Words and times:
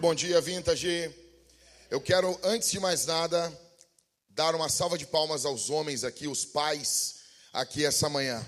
Muito 0.00 0.08
bom 0.08 0.14
dia, 0.14 0.40
Vintage. 0.40 1.14
Eu 1.90 2.00
quero, 2.00 2.40
antes 2.42 2.70
de 2.70 2.80
mais 2.80 3.04
nada, 3.04 3.52
dar 4.30 4.54
uma 4.54 4.70
salva 4.70 4.96
de 4.96 5.04
palmas 5.04 5.44
aos 5.44 5.68
homens 5.68 6.04
aqui, 6.04 6.26
os 6.26 6.42
pais 6.42 7.16
aqui 7.52 7.84
essa 7.84 8.08
manhã. 8.08 8.42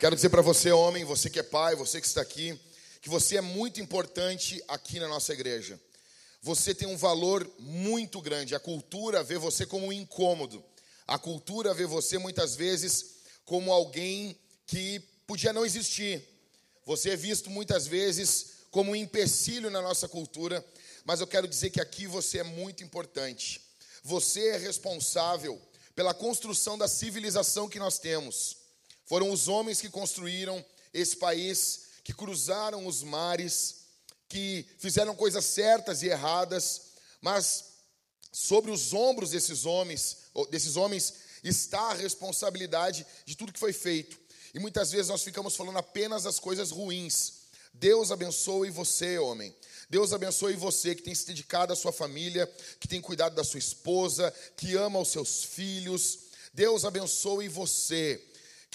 Quero 0.00 0.16
dizer 0.16 0.30
para 0.30 0.40
você, 0.40 0.72
homem, 0.72 1.04
você 1.04 1.28
que 1.28 1.38
é 1.38 1.42
pai, 1.42 1.74
você 1.74 2.00
que 2.00 2.06
está 2.06 2.22
aqui, 2.22 2.58
que 3.02 3.10
você 3.10 3.36
é 3.36 3.42
muito 3.42 3.78
importante 3.78 4.64
aqui 4.66 4.98
na 4.98 5.06
nossa 5.06 5.34
igreja 5.34 5.78
você 6.44 6.74
tem 6.74 6.86
um 6.86 6.96
valor 6.98 7.50
muito 7.58 8.20
grande. 8.20 8.54
A 8.54 8.60
cultura 8.60 9.22
vê 9.22 9.38
você 9.38 9.64
como 9.64 9.86
um 9.86 9.92
incômodo. 9.92 10.62
A 11.06 11.18
cultura 11.18 11.72
vê 11.72 11.86
você 11.86 12.18
muitas 12.18 12.54
vezes 12.54 13.14
como 13.46 13.72
alguém 13.72 14.38
que 14.66 15.00
podia 15.26 15.54
não 15.54 15.64
existir. 15.64 16.22
Você 16.84 17.08
é 17.12 17.16
visto 17.16 17.48
muitas 17.48 17.86
vezes 17.86 18.56
como 18.70 18.92
um 18.92 18.94
empecilho 18.94 19.70
na 19.70 19.80
nossa 19.80 20.06
cultura, 20.06 20.62
mas 21.02 21.18
eu 21.18 21.26
quero 21.26 21.48
dizer 21.48 21.70
que 21.70 21.80
aqui 21.80 22.06
você 22.06 22.40
é 22.40 22.44
muito 22.44 22.84
importante. 22.84 23.62
Você 24.02 24.48
é 24.48 24.58
responsável 24.58 25.58
pela 25.96 26.12
construção 26.12 26.76
da 26.76 26.86
civilização 26.86 27.70
que 27.70 27.78
nós 27.78 27.98
temos. 27.98 28.58
Foram 29.06 29.30
os 29.30 29.48
homens 29.48 29.80
que 29.80 29.88
construíram 29.88 30.62
esse 30.92 31.16
país, 31.16 31.84
que 32.04 32.12
cruzaram 32.12 32.86
os 32.86 33.02
mares, 33.02 33.83
que 34.34 34.66
fizeram 34.78 35.14
coisas 35.14 35.44
certas 35.44 36.02
e 36.02 36.08
erradas, 36.08 36.80
mas 37.20 37.66
sobre 38.32 38.72
os 38.72 38.92
ombros 38.92 39.30
desses 39.30 39.64
homens, 39.64 40.16
desses 40.50 40.74
homens 40.74 41.14
está 41.44 41.78
a 41.92 41.94
responsabilidade 41.94 43.06
de 43.24 43.36
tudo 43.36 43.52
que 43.52 43.60
foi 43.60 43.72
feito. 43.72 44.18
E 44.52 44.58
muitas 44.58 44.90
vezes 44.90 45.06
nós 45.06 45.22
ficamos 45.22 45.54
falando 45.54 45.78
apenas 45.78 46.24
das 46.24 46.40
coisas 46.40 46.72
ruins. 46.72 47.44
Deus 47.72 48.10
abençoe 48.10 48.70
você, 48.70 49.20
homem. 49.20 49.54
Deus 49.88 50.12
abençoe 50.12 50.56
você 50.56 50.96
que 50.96 51.02
tem 51.02 51.14
se 51.14 51.28
dedicado 51.28 51.72
à 51.72 51.76
sua 51.76 51.92
família, 51.92 52.52
que 52.80 52.88
tem 52.88 53.00
cuidado 53.00 53.36
da 53.36 53.44
sua 53.44 53.60
esposa, 53.60 54.34
que 54.56 54.74
ama 54.74 54.98
os 54.98 55.12
seus 55.12 55.44
filhos. 55.44 56.18
Deus 56.52 56.84
abençoe 56.84 57.46
você. 57.46 58.20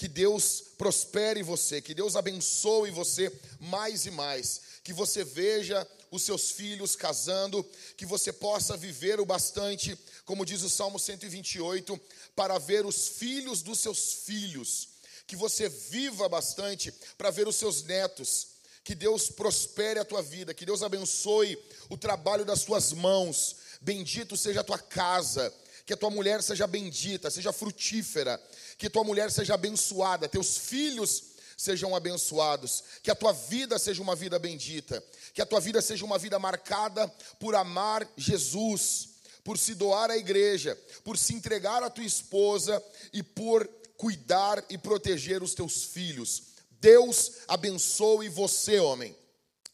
Que 0.00 0.08
Deus 0.08 0.64
prospere 0.78 1.42
você, 1.42 1.82
que 1.82 1.92
Deus 1.92 2.16
abençoe 2.16 2.90
você 2.90 3.30
mais 3.60 4.06
e 4.06 4.10
mais. 4.10 4.62
Que 4.82 4.94
você 4.94 5.22
veja 5.22 5.86
os 6.10 6.22
seus 6.22 6.52
filhos 6.52 6.96
casando, 6.96 7.62
que 7.98 8.06
você 8.06 8.32
possa 8.32 8.78
viver 8.78 9.20
o 9.20 9.26
bastante, 9.26 9.94
como 10.24 10.46
diz 10.46 10.62
o 10.62 10.70
Salmo 10.70 10.98
128, 10.98 12.00
para 12.34 12.56
ver 12.56 12.86
os 12.86 13.08
filhos 13.08 13.60
dos 13.60 13.78
seus 13.78 14.14
filhos, 14.24 14.88
que 15.26 15.36
você 15.36 15.68
viva 15.68 16.26
bastante 16.30 16.90
para 17.18 17.30
ver 17.30 17.46
os 17.46 17.56
seus 17.56 17.82
netos, 17.82 18.46
que 18.82 18.94
Deus 18.94 19.28
prospere 19.28 20.00
a 20.00 20.04
tua 20.06 20.22
vida, 20.22 20.54
que 20.54 20.64
Deus 20.64 20.82
abençoe 20.82 21.62
o 21.90 21.98
trabalho 21.98 22.46
das 22.46 22.64
tuas 22.64 22.94
mãos, 22.94 23.56
bendito 23.82 24.34
seja 24.34 24.60
a 24.60 24.64
tua 24.64 24.78
casa, 24.78 25.54
que 25.90 25.94
a 25.94 25.96
tua 25.96 26.08
mulher 26.08 26.40
seja 26.40 26.68
bendita, 26.68 27.32
seja 27.32 27.52
frutífera, 27.52 28.40
que 28.78 28.88
tua 28.88 29.02
mulher 29.02 29.28
seja 29.28 29.54
abençoada, 29.54 30.28
teus 30.28 30.56
filhos 30.56 31.20
sejam 31.56 31.96
abençoados, 31.96 32.84
que 33.02 33.10
a 33.10 33.14
tua 33.16 33.32
vida 33.32 33.76
seja 33.76 34.00
uma 34.00 34.14
vida 34.14 34.38
bendita, 34.38 35.02
que 35.34 35.42
a 35.42 35.46
tua 35.46 35.58
vida 35.58 35.82
seja 35.82 36.04
uma 36.04 36.16
vida 36.16 36.38
marcada 36.38 37.08
por 37.40 37.56
amar 37.56 38.08
Jesus, 38.16 39.08
por 39.42 39.58
se 39.58 39.74
doar 39.74 40.12
à 40.12 40.16
igreja, 40.16 40.78
por 41.02 41.18
se 41.18 41.34
entregar 41.34 41.82
à 41.82 41.90
tua 41.90 42.04
esposa 42.04 42.80
e 43.12 43.20
por 43.20 43.68
cuidar 43.96 44.64
e 44.70 44.78
proteger 44.78 45.42
os 45.42 45.54
teus 45.54 45.82
filhos. 45.86 46.44
Deus 46.80 47.32
abençoe 47.48 48.28
você, 48.28 48.78
homem. 48.78 49.12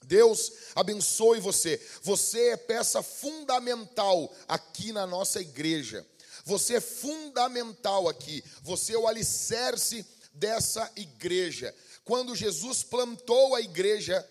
Deus 0.04 0.52
abençoe 0.74 1.40
você. 1.40 1.80
Você 2.02 2.50
é 2.50 2.56
peça 2.56 3.02
fundamental 3.02 4.32
aqui 4.46 4.92
na 4.92 5.06
nossa 5.06 5.40
igreja. 5.40 6.06
Você 6.44 6.76
é 6.76 6.80
fundamental 6.80 8.08
aqui. 8.08 8.42
Você 8.62 8.94
é 8.94 8.98
o 8.98 9.08
alicerce 9.08 10.06
dessa 10.32 10.90
igreja. 10.96 11.74
Quando 12.04 12.36
Jesus 12.36 12.84
plantou 12.84 13.54
a 13.54 13.60
igreja, 13.60 14.24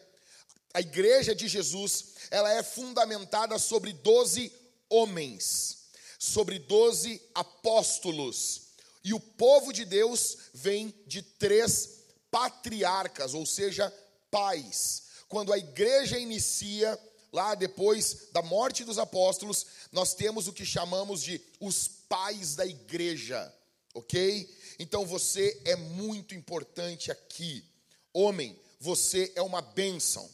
a 0.73 0.79
igreja 0.79 1.35
de 1.35 1.47
Jesus, 1.47 2.05
ela 2.31 2.51
é 2.53 2.63
fundamentada 2.63 3.59
sobre 3.59 3.91
doze 3.91 4.51
homens, 4.89 5.87
sobre 6.17 6.59
doze 6.59 7.21
apóstolos. 7.33 8.61
E 9.03 9.13
o 9.13 9.19
povo 9.19 9.73
de 9.73 9.85
Deus 9.85 10.37
vem 10.53 10.93
de 11.05 11.21
três 11.21 12.05
patriarcas, 12.31 13.33
ou 13.33 13.45
seja, 13.45 13.93
pais. 14.31 15.04
Quando 15.28 15.52
a 15.52 15.58
igreja 15.58 16.18
inicia, 16.18 17.00
lá 17.31 17.56
depois 17.56 18.30
da 18.31 18.41
morte 18.41 18.84
dos 18.84 18.97
apóstolos, 18.97 19.66
nós 19.91 20.13
temos 20.13 20.47
o 20.47 20.53
que 20.53 20.66
chamamos 20.66 21.22
de 21.22 21.41
os 21.59 21.88
pais 21.88 22.56
da 22.56 22.66
igreja, 22.66 23.53
ok? 23.94 24.50
Então 24.80 25.06
você 25.06 25.62
é 25.66 25.75
muito 25.75 26.36
importante 26.36 27.12
aqui. 27.12 27.63
Homem, 28.13 28.58
você 28.80 29.31
é 29.36 29.41
uma 29.41 29.62
bênção. 29.62 30.30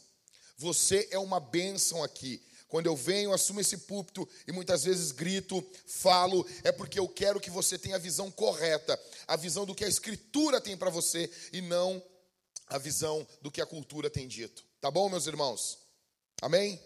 Você 0.56 1.08
é 1.10 1.18
uma 1.18 1.40
bênção 1.40 2.04
aqui. 2.04 2.40
Quando 2.68 2.86
eu 2.86 2.96
venho, 2.96 3.34
assumo 3.34 3.60
esse 3.60 3.76
púlpito 3.78 4.26
e 4.46 4.52
muitas 4.52 4.84
vezes 4.84 5.12
grito, 5.12 5.62
falo, 5.86 6.46
é 6.64 6.72
porque 6.72 6.98
eu 6.98 7.06
quero 7.06 7.38
que 7.38 7.50
você 7.50 7.76
tenha 7.76 7.96
a 7.96 7.98
visão 7.98 8.30
correta, 8.30 8.98
a 9.26 9.36
visão 9.36 9.66
do 9.66 9.74
que 9.74 9.84
a 9.84 9.88
Escritura 9.88 10.60
tem 10.60 10.76
para 10.76 10.88
você 10.88 11.30
e 11.52 11.60
não 11.60 12.02
a 12.68 12.78
visão 12.78 13.26
do 13.42 13.50
que 13.50 13.60
a 13.60 13.66
cultura 13.66 14.08
tem 14.08 14.26
dito. 14.26 14.64
Tá 14.82 14.90
bom, 14.90 15.08
meus 15.08 15.28
irmãos? 15.28 15.78
Amém? 16.42 16.84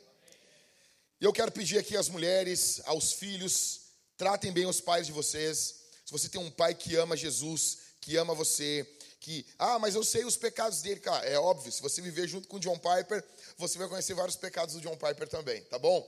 E 1.19 1.25
eu 1.25 1.33
quero 1.33 1.51
pedir 1.51 1.79
aqui 1.79 1.97
às 1.97 2.11
mulheres, 2.11 2.79
aos 2.85 3.15
filhos, 3.15 3.81
tratem 4.19 4.53
bem 4.53 4.67
os 4.67 4.83
pais 4.83 5.07
de 5.07 5.15
vocês. 5.15 5.77
Se 6.05 6.13
você 6.13 6.29
tem 6.29 6.39
um 6.39 6.51
pai 6.51 6.75
que 6.75 6.95
ama 6.95 7.17
Jesus, 7.17 7.79
que 8.03 8.19
ama 8.19 8.35
você, 8.35 8.87
que, 9.19 9.47
ah, 9.59 9.79
mas 9.79 9.95
eu 9.95 10.05
sei 10.05 10.27
os 10.27 10.37
pecados 10.37 10.83
dele, 10.83 11.01
cara, 11.01 11.25
é 11.25 11.39
óbvio, 11.39 11.73
se 11.73 11.81
você 11.81 12.03
viver 12.03 12.29
junto 12.29 12.47
com 12.49 12.59
o 12.59 12.61
John 12.61 12.79
Piper, 12.79 13.25
você 13.57 13.79
vai 13.79 13.89
conhecer 13.89 14.13
vários 14.13 14.37
pecados 14.37 14.75
do 14.75 14.83
John 14.83 14.99
Piper 14.99 15.27
também, 15.27 15.63
tá 15.63 15.79
bom? 15.79 16.07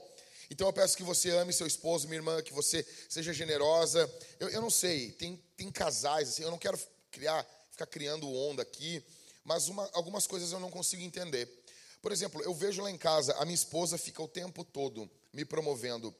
Então 0.51 0.67
eu 0.67 0.73
peço 0.73 0.95
que 0.95 1.01
você 1.01 1.31
ame 1.31 1.51
seu 1.51 1.65
esposo, 1.65 2.07
minha 2.07 2.19
irmã, 2.19 2.39
que 2.43 2.53
você 2.53 2.85
seja 3.09 3.33
generosa. 3.33 4.07
Eu, 4.39 4.49
eu 4.49 4.61
não 4.61 4.69
sei, 4.69 5.11
tem, 5.13 5.43
tem 5.57 5.71
casais, 5.71 6.29
assim, 6.29 6.43
eu 6.43 6.51
não 6.51 6.59
quero 6.59 6.79
criar, 7.09 7.43
ficar 7.71 7.87
criando 7.87 8.31
onda 8.31 8.61
aqui, 8.61 9.03
mas 9.43 9.67
uma, 9.67 9.89
algumas 9.93 10.27
coisas 10.27 10.51
eu 10.51 10.59
não 10.59 10.69
consigo 10.69 11.01
entender. 11.01 11.58
Por 12.01 12.11
exemplo, 12.11 12.41
eu 12.43 12.53
vejo 12.53 12.81
lá 12.81 12.89
em 12.89 12.97
casa, 12.97 13.33
a 13.33 13.45
minha 13.45 13.55
esposa 13.55 13.97
fica 13.97 14.21
o 14.21 14.27
tempo 14.27 14.63
todo 14.63 15.09
me 15.33 15.43
promovendo 15.43 16.15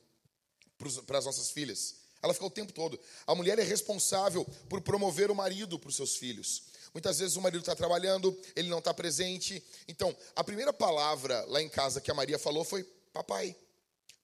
para 1.06 1.18
as 1.18 1.26
nossas 1.26 1.52
filhas. 1.52 1.96
Ela 2.22 2.34
fica 2.34 2.46
o 2.46 2.52
tempo 2.52 2.74
todo. 2.74 3.00
A 3.26 3.34
mulher 3.34 3.58
é 3.60 3.64
responsável 3.64 4.46
por 4.68 4.82
promover 4.82 5.32
o 5.32 5.36
marido 5.36 5.80
para 5.80 5.90
os 5.90 5.96
seus 5.96 6.18
filhos. 6.18 6.64
Muitas 6.94 7.20
vezes 7.20 7.38
o 7.38 7.42
marido 7.42 7.62
está 7.62 7.76
trabalhando, 7.76 8.38
ele 8.56 8.68
não 8.68 8.80
está 8.80 8.94
presente. 8.94 9.64
Então, 9.88 10.16
a 10.36 10.44
primeira 10.44 10.74
palavra 10.74 11.46
lá 11.48 11.62
em 11.62 11.70
casa 11.70 12.02
que 12.02 12.12
a 12.12 12.14
Maria 12.14 12.38
falou 12.38 12.66
foi 12.66 12.84
papai. 13.14 13.56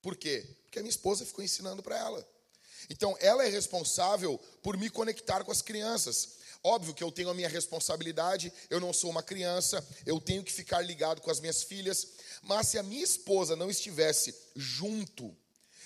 Por 0.01 0.15
quê? 0.15 0.45
Porque 0.63 0.79
a 0.79 0.81
minha 0.81 0.89
esposa 0.89 1.25
ficou 1.25 1.43
ensinando 1.43 1.81
para 1.81 1.97
ela. 1.97 2.27
Então, 2.89 3.15
ela 3.19 3.45
é 3.45 3.49
responsável 3.49 4.39
por 4.61 4.77
me 4.77 4.89
conectar 4.89 5.43
com 5.43 5.51
as 5.51 5.61
crianças. 5.61 6.37
Óbvio 6.67 6.95
que 6.95 7.03
eu 7.03 7.11
tenho 7.11 7.29
a 7.29 7.33
minha 7.35 7.47
responsabilidade, 7.47 8.51
eu 8.71 8.79
não 8.79 8.91
sou 8.91 9.11
uma 9.11 9.21
criança, 9.21 9.87
eu 10.03 10.19
tenho 10.19 10.43
que 10.43 10.51
ficar 10.51 10.81
ligado 10.81 11.21
com 11.21 11.29
as 11.29 11.39
minhas 11.39 11.61
filhas. 11.61 12.07
Mas 12.41 12.69
se 12.69 12.79
a 12.79 12.81
minha 12.81 13.03
esposa 13.03 13.55
não 13.55 13.69
estivesse 13.69 14.33
junto, 14.55 15.37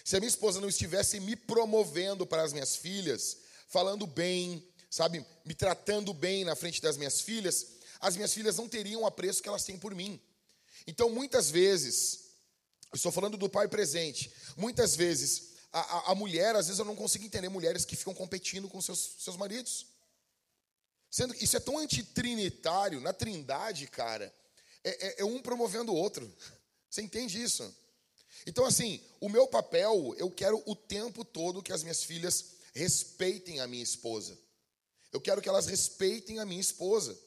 se 0.06 0.16
a 0.16 0.22
minha 0.22 0.30
esposa 0.30 0.62
não 0.62 0.70
estivesse 0.70 1.20
me 1.20 1.36
promovendo 1.36 2.26
para 2.26 2.44
as 2.44 2.54
minhas 2.54 2.78
filhas, 2.78 3.40
falando 3.68 4.08
bem, 4.08 4.66
sabe, 4.90 5.26
me 5.44 5.54
tratando 5.54 6.14
bem 6.14 6.46
na 6.46 6.56
frente 6.56 6.82
das 6.82 6.96
minhas 6.96 7.20
filhas, 7.20 7.72
as 8.00 8.16
minhas 8.16 8.34
filhas 8.34 8.56
não 8.56 8.70
teriam 8.70 9.02
o 9.02 9.06
apreço 9.06 9.44
que 9.44 9.50
elas 9.50 9.66
têm 9.66 9.78
por 9.78 9.94
mim. 9.94 10.18
Então, 10.88 11.10
muitas 11.10 11.52
vezes, 11.52 12.22
estou 12.94 13.12
falando 13.12 13.36
do 13.36 13.50
pai 13.50 13.68
presente, 13.68 14.32
muitas 14.56 14.96
vezes, 14.96 15.56
a, 15.74 15.82
a, 15.82 16.12
a, 16.12 16.16
mulher, 16.16 16.56
às 16.56 16.68
vezes 16.68 16.80
eu 16.80 16.86
não 16.86 16.96
consigo 16.96 17.26
entender 17.26 17.50
mulheres 17.50 17.84
que 17.84 17.98
ficam 17.98 18.14
competindo 18.14 18.70
com 18.70 18.82
seus, 18.82 19.18
seus 19.20 19.36
maridos. 19.36 19.99
Sendo 21.10 21.34
que 21.34 21.44
isso 21.44 21.58
é 21.58 21.60
tão 21.60 21.78
antitrinitário, 21.78 23.02
na 23.02 23.12
trindade, 23.12 23.88
cara, 23.88 24.34
é, 24.84 25.08
é, 25.08 25.22
é 25.22 25.26
um 25.26 25.42
promovendo 25.42 25.92
o 25.92 25.96
outro. 25.96 26.32
Você 26.90 27.02
entende 27.02 27.42
isso? 27.42 27.76
Então, 28.46 28.66
assim, 28.66 29.02
o 29.20 29.30
meu 29.30 29.48
papel, 29.48 30.14
eu 30.18 30.30
quero 30.30 30.62
o 30.66 30.76
tempo 30.76 31.26
todo 31.26 31.64
que 31.64 31.74
as 31.74 31.84
minhas 31.84 32.04
filhas 32.04 32.58
respeitem 32.74 33.60
a 33.60 33.68
minha 33.68 33.84
esposa. 33.84 34.38
Eu 35.12 35.20
quero 35.20 35.42
que 35.42 35.50
elas 35.50 35.66
respeitem 35.66 36.40
a 36.40 36.46
minha 36.46 36.62
esposa. 36.62 37.18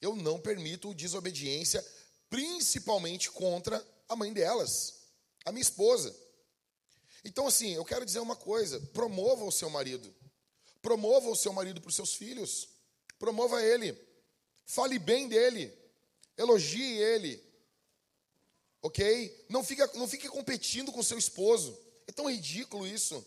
Eu 0.00 0.16
não 0.16 0.40
permito 0.40 0.94
desobediência, 0.94 1.84
principalmente 2.28 3.30
contra 3.30 3.84
a 4.08 4.16
mãe 4.16 4.32
delas, 4.32 4.94
a 5.44 5.52
minha 5.52 5.62
esposa. 5.62 6.14
Então, 7.24 7.46
assim, 7.46 7.74
eu 7.74 7.84
quero 7.84 8.06
dizer 8.06 8.20
uma 8.20 8.36
coisa: 8.36 8.80
promova 8.92 9.44
o 9.44 9.52
seu 9.52 9.68
marido. 9.68 10.14
Promova 10.80 11.28
o 11.28 11.36
seu 11.36 11.52
marido 11.52 11.80
para 11.80 11.90
os 11.90 11.96
seus 11.96 12.14
filhos. 12.14 12.68
Promova 13.20 13.62
ele. 13.62 13.96
Fale 14.64 14.98
bem 14.98 15.28
dele. 15.28 15.72
Elogie 16.38 16.96
ele. 16.98 17.40
Ok? 18.80 19.46
Não, 19.50 19.62
fica, 19.62 19.88
não 19.94 20.08
fique 20.08 20.26
competindo 20.26 20.90
com 20.90 21.02
seu 21.02 21.18
esposo. 21.18 21.78
É 22.08 22.12
tão 22.12 22.30
ridículo 22.30 22.86
isso. 22.86 23.24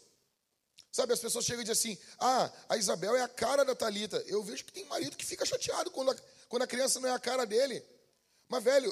Sabe, 0.92 1.13
as 1.13 1.19
pessoas 1.19 1.45
chegam 1.45 1.62
e 1.62 1.66
dizem 1.66 1.94
assim: 1.94 2.04
ah, 2.19 2.51
a 2.68 2.75
Isabel 2.75 3.16
é 3.16 3.22
a 3.22 3.28
cara 3.28 3.63
da 3.63 3.75
Talita. 3.75 4.18
Eu 4.28 4.44
vejo 4.44 4.66
que 4.66 4.74
tem 4.74 4.84
marido 4.86 5.16
que 5.16 5.25
fica 5.25 5.45
chateado 5.45 5.92
quando 5.92 6.10
a, 6.12 6.16
quando 6.50 6.63
a 6.63 6.68
criança 6.68 7.00
não 7.00 7.10
é 7.10 7.12
a 7.12 7.19
cara 7.19 7.46
dele. 7.46 7.86
Mas, 8.50 8.63
velho, 8.63 8.92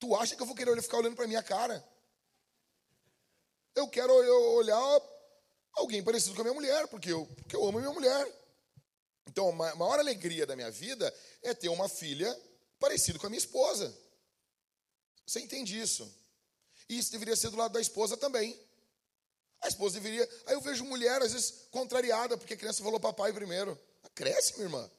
tu 0.00 0.16
acha 0.16 0.34
que 0.34 0.42
eu 0.42 0.46
vou 0.46 0.56
querer 0.56 0.80
ficar 0.82 0.98
olhando 0.98 1.14
para 1.14 1.28
minha 1.28 1.42
cara? 1.42 1.86
Eu 3.76 3.88
quero 3.88 4.12
olhar 4.56 5.00
alguém 5.74 6.02
parecido 6.02 6.34
com 6.34 6.40
a 6.40 6.44
minha 6.44 6.54
mulher, 6.54 6.88
porque 6.88 7.12
eu, 7.12 7.26
porque 7.36 7.54
eu 7.54 7.64
amo 7.64 7.78
a 7.78 7.80
minha 7.80 7.92
mulher. 7.92 8.45
Então, 9.36 9.50
a 9.50 9.74
maior 9.74 9.98
alegria 9.98 10.46
da 10.46 10.56
minha 10.56 10.70
vida 10.70 11.14
é 11.42 11.52
ter 11.52 11.68
uma 11.68 11.90
filha 11.90 12.34
parecida 12.80 13.18
com 13.18 13.26
a 13.26 13.28
minha 13.28 13.38
esposa. 13.38 13.94
Você 15.26 15.40
entende 15.40 15.78
isso? 15.78 16.10
E 16.88 16.96
isso 16.96 17.12
deveria 17.12 17.36
ser 17.36 17.50
do 17.50 17.58
lado 17.58 17.72
da 17.72 17.80
esposa 17.82 18.16
também. 18.16 18.58
A 19.60 19.68
esposa 19.68 20.00
deveria. 20.00 20.26
Aí 20.46 20.54
eu 20.54 20.60
vejo 20.62 20.86
mulher, 20.86 21.20
às 21.20 21.34
vezes, 21.34 21.68
contrariada, 21.70 22.38
porque 22.38 22.54
a 22.54 22.56
criança 22.56 22.82
falou 22.82 22.98
papai 22.98 23.30
primeiro. 23.30 23.78
Cresce, 24.14 24.54
minha 24.54 24.64
irmã. 24.68 24.90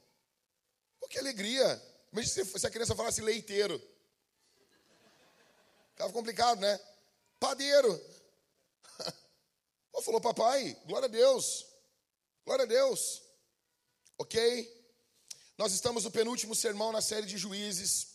Pô, 1.00 1.08
que 1.08 1.18
alegria. 1.18 1.82
Imagina 2.14 2.46
se 2.46 2.68
a 2.68 2.70
criança 2.70 2.96
falasse 2.96 3.22
leiteiro. 3.22 3.82
Ficava 5.94 6.14
complicado, 6.14 6.60
né? 6.60 6.80
Padeiro. 7.40 8.00
Pô, 9.92 10.00
falou 10.04 10.22
papai, 10.22 10.80
glória 10.86 11.08
a 11.08 11.10
Deus. 11.10 11.66
Glória 12.46 12.66
a 12.66 12.68
Deus. 12.68 13.26
Ok? 14.20 14.38
Nós 15.58 15.74
estamos 15.74 16.04
no 16.04 16.12
penúltimo 16.12 16.56
sermão 16.56 16.92
na 16.92 17.02
série 17.02 17.28
de 17.28 17.38
juízes. 17.38 18.08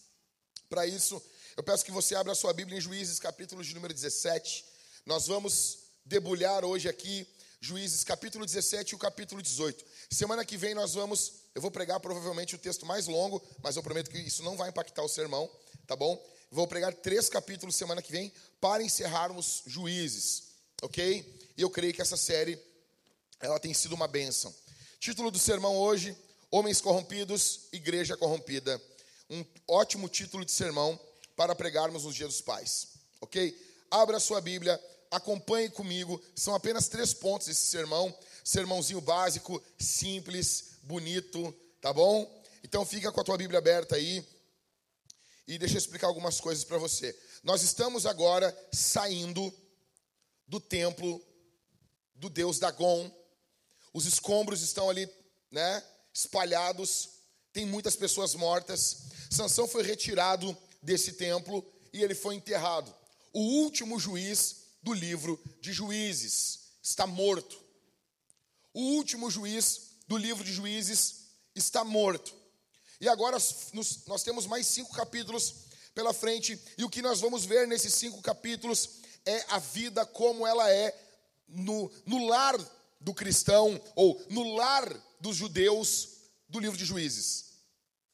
Para 0.69 0.84
isso, 0.84 1.22
eu 1.56 1.62
peço 1.62 1.84
que 1.84 1.93
você 1.93 2.16
abra 2.16 2.32
a 2.32 2.34
sua 2.34 2.52
Bíblia 2.52 2.78
em 2.78 2.81
Juízes, 2.81 3.20
capítulo 3.20 3.62
de 3.62 3.72
número 3.72 3.94
17. 3.94 4.64
Nós 5.06 5.28
vamos 5.28 5.78
debulhar 6.04 6.64
hoje 6.64 6.88
aqui 6.88 7.26
Juízes, 7.60 8.02
capítulo 8.02 8.44
17 8.44 8.90
e 8.90 8.94
o 8.96 8.99
capítulo 8.99 9.40
18. 9.40 9.84
Semana 10.10 10.44
que 10.44 10.56
vem 10.56 10.75
nós 10.75 10.94
vamos, 10.94 11.34
eu 11.54 11.62
vou 11.62 11.70
pregar 11.70 12.00
provavelmente 12.00 12.56
o 12.56 12.58
texto 12.58 12.84
mais 12.84 13.06
longo, 13.06 13.40
mas 13.62 13.76
eu 13.76 13.82
prometo 13.82 14.10
que 14.10 14.19
isso 14.19 14.43
não 14.43 14.56
vai 14.56 14.70
impactar 14.70 15.05
o 15.05 15.08
sermão, 15.08 15.48
tá 15.87 15.94
bom? 15.94 16.20
Vou 16.50 16.66
pregar 16.66 16.93
três 16.93 17.28
capítulos 17.28 17.76
semana 17.76 18.02
que 18.02 18.10
vem 18.10 18.32
para 18.60 18.82
encerrarmos 18.82 19.62
Juízes, 19.66 20.48
ok? 20.82 21.52
E 21.56 21.62
eu 21.62 21.70
creio 21.70 21.94
que 21.94 22.02
essa 22.02 22.16
série 22.16 22.60
ela 23.38 23.60
tem 23.60 23.72
sido 23.72 23.94
uma 23.94 24.08
bênção. 24.08 24.52
Título 25.02 25.32
do 25.32 25.38
sermão 25.38 25.76
hoje: 25.76 26.16
Homens 26.49 26.81
corrompidos, 26.81 27.62
Igreja 27.72 28.16
corrompida. 28.16 28.81
Um 29.28 29.44
ótimo 29.66 30.08
título 30.08 30.44
de 30.44 30.52
sermão 30.52 30.96
para 31.34 31.56
pregarmos 31.56 32.04
nos 32.04 32.14
dias 32.14 32.28
dos 32.28 32.40
pais, 32.40 32.90
ok? 33.20 33.52
Abra 33.90 34.20
sua 34.20 34.40
Bíblia, 34.40 34.81
acompanhe 35.10 35.69
comigo. 35.70 36.22
São 36.37 36.54
apenas 36.54 36.87
três 36.87 37.12
pontos 37.12 37.49
esse 37.49 37.66
sermão. 37.66 38.16
Sermãozinho 38.44 39.00
básico, 39.00 39.60
simples, 39.76 40.76
bonito, 40.84 41.52
tá 41.81 41.93
bom? 41.93 42.40
Então 42.62 42.87
fica 42.87 43.10
com 43.10 43.20
a 43.20 43.25
tua 43.25 43.37
Bíblia 43.37 43.58
aberta 43.58 43.96
aí. 43.96 44.25
E 45.48 45.58
deixa 45.58 45.75
eu 45.75 45.78
explicar 45.78 46.06
algumas 46.06 46.40
coisas 46.40 46.62
para 46.62 46.78
você. 46.78 47.12
Nós 47.43 47.64
estamos 47.64 48.06
agora 48.06 48.56
saindo 48.72 49.52
do 50.46 50.60
templo 50.60 51.20
do 52.14 52.31
deus 52.31 52.60
Dagon. 52.60 53.10
Os 53.93 54.06
escombros 54.06 54.62
estão 54.62 54.89
ali, 54.89 55.09
né, 55.50 55.83
espalhados. 56.12 57.11
Tem 57.53 57.67
muitas 57.67 57.97
pessoas 57.97 58.35
mortas. 58.35 59.05
Sansão 59.31 59.69
foi 59.69 59.83
retirado 59.83 60.56
desse 60.83 61.12
templo 61.12 61.65
e 61.93 62.03
ele 62.03 62.15
foi 62.15 62.35
enterrado. 62.35 62.93
O 63.33 63.41
último 63.41 63.99
juiz 63.99 64.56
do 64.83 64.93
livro 64.93 65.41
de 65.61 65.73
Juízes 65.73 66.61
está 66.83 67.06
morto. 67.06 67.61
O 68.75 68.81
último 68.97 69.31
juiz 69.31 69.93
do 70.09 70.17
livro 70.17 70.43
de 70.43 70.53
Juízes 70.53 71.27
está 71.55 71.85
morto. 71.85 72.35
E 73.00 73.09
agora 73.09 73.37
nós 74.06 74.23
temos 74.23 74.47
mais 74.47 74.67
cinco 74.67 74.93
capítulos 74.94 75.55
pela 75.94 76.15
frente, 76.15 76.59
e 76.79 76.85
o 76.85 76.89
que 76.89 77.03
nós 77.03 77.21
vamos 77.21 77.44
ver 77.44 77.67
nesses 77.69 77.93
cinco 77.94 78.23
capítulos 78.23 78.89
é 79.27 79.44
a 79.49 79.59
vida 79.59 80.06
como 80.06 80.47
ela 80.47 80.71
é 80.71 80.94
no, 81.47 81.91
no 82.06 82.27
lar 82.27 82.59
do 83.02 83.14
cristão, 83.14 83.81
ou 83.94 84.20
no 84.31 84.54
lar 84.54 84.88
dos 85.20 85.37
judeus 85.37 86.08
do 86.49 86.58
livro 86.58 86.76
de 86.76 86.84
Juízes. 86.84 87.52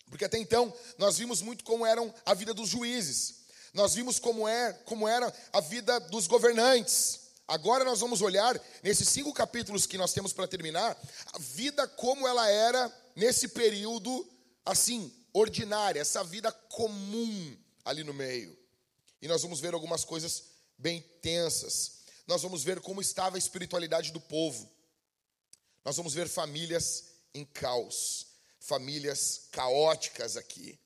Porque 0.09 0.25
até 0.25 0.39
então 0.39 0.73
nós 0.97 1.19
vimos 1.19 1.43
muito 1.43 1.65
como 1.65 1.85
eram 1.85 2.13
a 2.25 2.35
vida 2.35 2.55
dos 2.55 2.71
juízes. 2.71 3.47
Nós 3.75 3.95
vimos 3.95 4.19
como 4.19 4.49
é, 4.49 4.73
como 4.85 5.07
era 5.07 5.33
a 5.53 5.61
vida 5.61 6.01
dos 6.01 6.27
governantes. 6.27 7.29
Agora 7.47 7.85
nós 7.85 8.01
vamos 8.01 8.23
olhar 8.23 8.59
nesses 8.83 9.09
cinco 9.09 9.33
capítulos 9.33 9.87
que 9.87 9.99
nós 9.99 10.13
temos 10.13 10.33
para 10.33 10.49
terminar, 10.49 10.97
a 11.33 11.39
vida 11.39 11.87
como 11.87 12.27
ela 12.27 12.49
era 12.49 12.93
nesse 13.15 13.49
período 13.49 14.27
assim, 14.65 15.13
ordinária, 15.33 16.01
essa 16.01 16.25
vida 16.25 16.51
comum 16.51 17.57
ali 17.85 18.03
no 18.03 18.15
meio. 18.15 18.57
E 19.21 19.29
nós 19.29 19.43
vamos 19.43 19.61
ver 19.61 19.75
algumas 19.75 20.05
coisas 20.05 20.45
bem 20.79 21.01
tensas 21.21 21.99
nós 22.29 22.43
vamos 22.43 22.63
ver 22.63 22.79
como 22.81 23.01
estava 23.01 23.37
a 23.37 23.39
espiritualidade 23.39 24.13
do 24.13 24.21
povo. 24.21 24.71
Nós 25.85 25.97
vamos 25.97 26.15
ver 26.15 26.29
famílias 26.29 27.05
em 27.35 27.45
caos, 27.45 28.27
famílias 28.61 29.49
caóticas 29.51 30.37
aqui. 30.37 30.79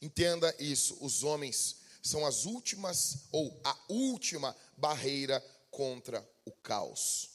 Entenda 0.00 0.54
isso, 0.58 0.96
os 1.00 1.22
homens 1.22 1.76
são 2.02 2.24
as 2.24 2.44
últimas 2.44 3.24
ou 3.32 3.60
a 3.64 3.76
última 3.88 4.56
barreira 4.76 5.44
contra 5.70 6.26
o 6.44 6.52
caos. 6.52 7.30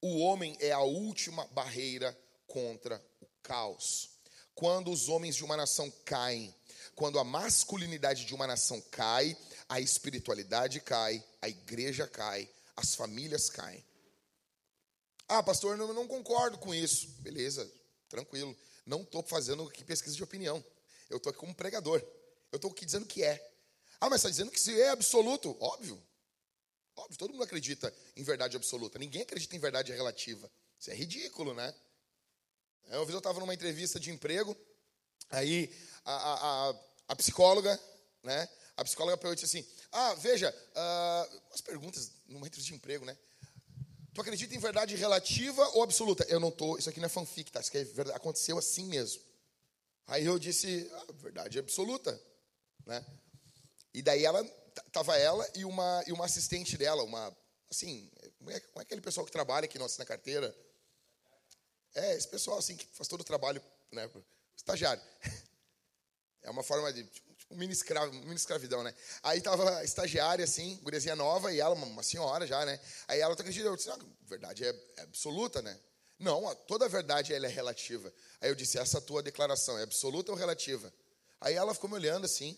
O 0.00 0.18
homem 0.18 0.56
é 0.60 0.72
a 0.72 0.80
última 0.80 1.46
barreira 1.48 2.18
contra 2.46 3.02
o 3.20 3.26
caos. 3.42 4.10
Quando 4.54 4.90
os 4.90 5.08
homens 5.08 5.36
de 5.36 5.44
uma 5.44 5.56
nação 5.56 5.90
caem, 6.04 6.54
quando 6.94 7.18
a 7.18 7.24
masculinidade 7.24 8.24
de 8.24 8.34
uma 8.34 8.46
nação 8.46 8.80
cai, 8.90 9.36
a 9.68 9.80
espiritualidade 9.80 10.80
cai, 10.80 11.24
a 11.40 11.48
igreja 11.48 12.06
cai, 12.06 12.48
as 12.76 12.94
famílias 12.94 13.48
caem. 13.48 13.84
Ah, 15.32 15.42
pastor, 15.42 15.78
eu 15.78 15.94
não 15.94 16.06
concordo 16.06 16.58
com 16.58 16.74
isso. 16.74 17.08
Beleza, 17.20 17.66
tranquilo. 18.06 18.54
Não 18.84 19.00
estou 19.00 19.22
fazendo 19.22 19.62
aqui 19.62 19.82
pesquisa 19.82 20.14
de 20.14 20.22
opinião. 20.22 20.62
Eu 21.08 21.16
estou 21.16 21.30
aqui 21.30 21.38
como 21.38 21.54
pregador. 21.54 22.04
Eu 22.50 22.56
estou 22.56 22.70
aqui 22.70 22.84
dizendo 22.84 23.06
que 23.06 23.24
é. 23.24 23.42
Ah, 23.98 24.10
mas 24.10 24.18
está 24.18 24.28
dizendo 24.28 24.50
que 24.50 24.60
se 24.60 24.78
é 24.78 24.90
absoluto? 24.90 25.56
Óbvio. 25.58 26.02
Óbvio, 26.94 27.16
todo 27.16 27.32
mundo 27.32 27.44
acredita 27.44 27.90
em 28.14 28.22
verdade 28.22 28.58
absoluta. 28.58 28.98
Ninguém 28.98 29.22
acredita 29.22 29.56
em 29.56 29.58
verdade 29.58 29.90
relativa. 29.90 30.52
Isso 30.78 30.90
é 30.90 30.94
ridículo, 30.94 31.54
né? 31.54 31.74
Uma 32.88 32.98
vez 32.98 33.12
eu 33.12 33.18
estava 33.18 33.40
numa 33.40 33.54
entrevista 33.54 33.98
de 33.98 34.10
emprego, 34.10 34.54
aí 35.30 35.74
a, 36.04 36.12
a, 36.12 36.74
a, 37.08 37.16
psicóloga, 37.16 37.80
né? 38.22 38.46
A 38.76 38.84
psicóloga 38.84 39.16
perguntou 39.16 39.46
assim: 39.46 39.66
Ah, 39.90 40.12
veja, 40.14 40.50
uh, 40.50 41.40
umas 41.48 41.62
perguntas 41.62 42.12
numa 42.26 42.46
entrevista 42.46 42.70
de 42.70 42.74
emprego, 42.74 43.06
né? 43.06 43.16
Tu 44.14 44.20
acredita 44.20 44.54
em 44.54 44.58
verdade 44.58 44.94
relativa 44.94 45.66
ou 45.70 45.82
absoluta? 45.82 46.24
Eu 46.28 46.38
não 46.38 46.50
tô, 46.50 46.76
isso 46.76 46.88
aqui 46.90 47.00
não 47.00 47.06
é 47.06 47.08
fanfic, 47.08 47.50
tá? 47.50 47.60
Isso 47.60 47.70
aqui 47.70 47.78
é 47.78 47.84
verdade, 47.84 48.16
aconteceu 48.16 48.58
assim 48.58 48.84
mesmo. 48.84 49.22
Aí 50.06 50.26
eu 50.26 50.38
disse, 50.38 50.90
ah, 50.92 51.06
verdade 51.14 51.58
absoluta, 51.58 52.20
né? 52.84 53.04
E 53.94 54.02
daí 54.02 54.24
ela 54.24 54.44
tava 54.90 55.16
ela 55.16 55.48
e 55.54 55.64
uma 55.64 56.04
e 56.06 56.12
uma 56.12 56.26
assistente 56.26 56.76
dela, 56.76 57.02
uma 57.02 57.34
assim, 57.70 58.10
como 58.38 58.50
é, 58.50 58.60
como 58.60 58.80
é 58.80 58.82
aquele 58.82 59.00
pessoal 59.00 59.24
que 59.24 59.32
trabalha 59.32 59.64
aqui 59.64 59.78
na 59.78 60.04
carteira? 60.04 60.54
É, 61.94 62.14
esse 62.14 62.28
pessoal 62.28 62.58
assim 62.58 62.76
que 62.76 62.86
faz 62.86 63.08
todo 63.08 63.22
o 63.22 63.24
trabalho, 63.24 63.62
né? 63.90 64.10
Estagiário. 64.56 65.02
É 66.44 66.50
uma 66.50 66.64
forma 66.64 66.92
de 66.92 67.04
tipo, 67.04 67.31
mini, 67.54 67.72
escravo, 67.72 68.12
mini 68.12 68.34
escravidão, 68.34 68.82
né? 68.82 68.94
Aí 69.22 69.40
tava 69.40 69.84
estagiária, 69.84 70.44
assim, 70.44 70.78
gurezinha 70.82 71.16
nova, 71.16 71.52
e 71.52 71.60
ela, 71.60 71.74
uma 71.74 72.02
senhora 72.02 72.46
já, 72.46 72.64
né? 72.64 72.78
Aí 73.08 73.20
ela, 73.20 73.34
tu 73.34 73.40
acredita? 73.40 73.66
Eu 73.66 73.76
disse, 73.76 73.90
ah, 73.90 73.98
verdade 74.22 74.64
é, 74.64 74.68
é, 74.96 75.02
absoluta, 75.02 75.62
né? 75.62 75.78
Não, 76.18 76.54
toda 76.66 76.88
verdade 76.88 77.34
ela 77.34 77.46
é 77.46 77.50
relativa. 77.50 78.12
Aí 78.40 78.48
eu 78.48 78.54
disse, 78.54 78.78
essa 78.78 79.00
tua 79.00 79.22
declaração 79.22 79.78
é 79.78 79.82
absoluta 79.82 80.30
ou 80.32 80.38
relativa? 80.38 80.92
Aí 81.40 81.54
ela 81.54 81.74
ficou 81.74 81.90
me 81.90 81.96
olhando 81.96 82.24
assim, 82.24 82.56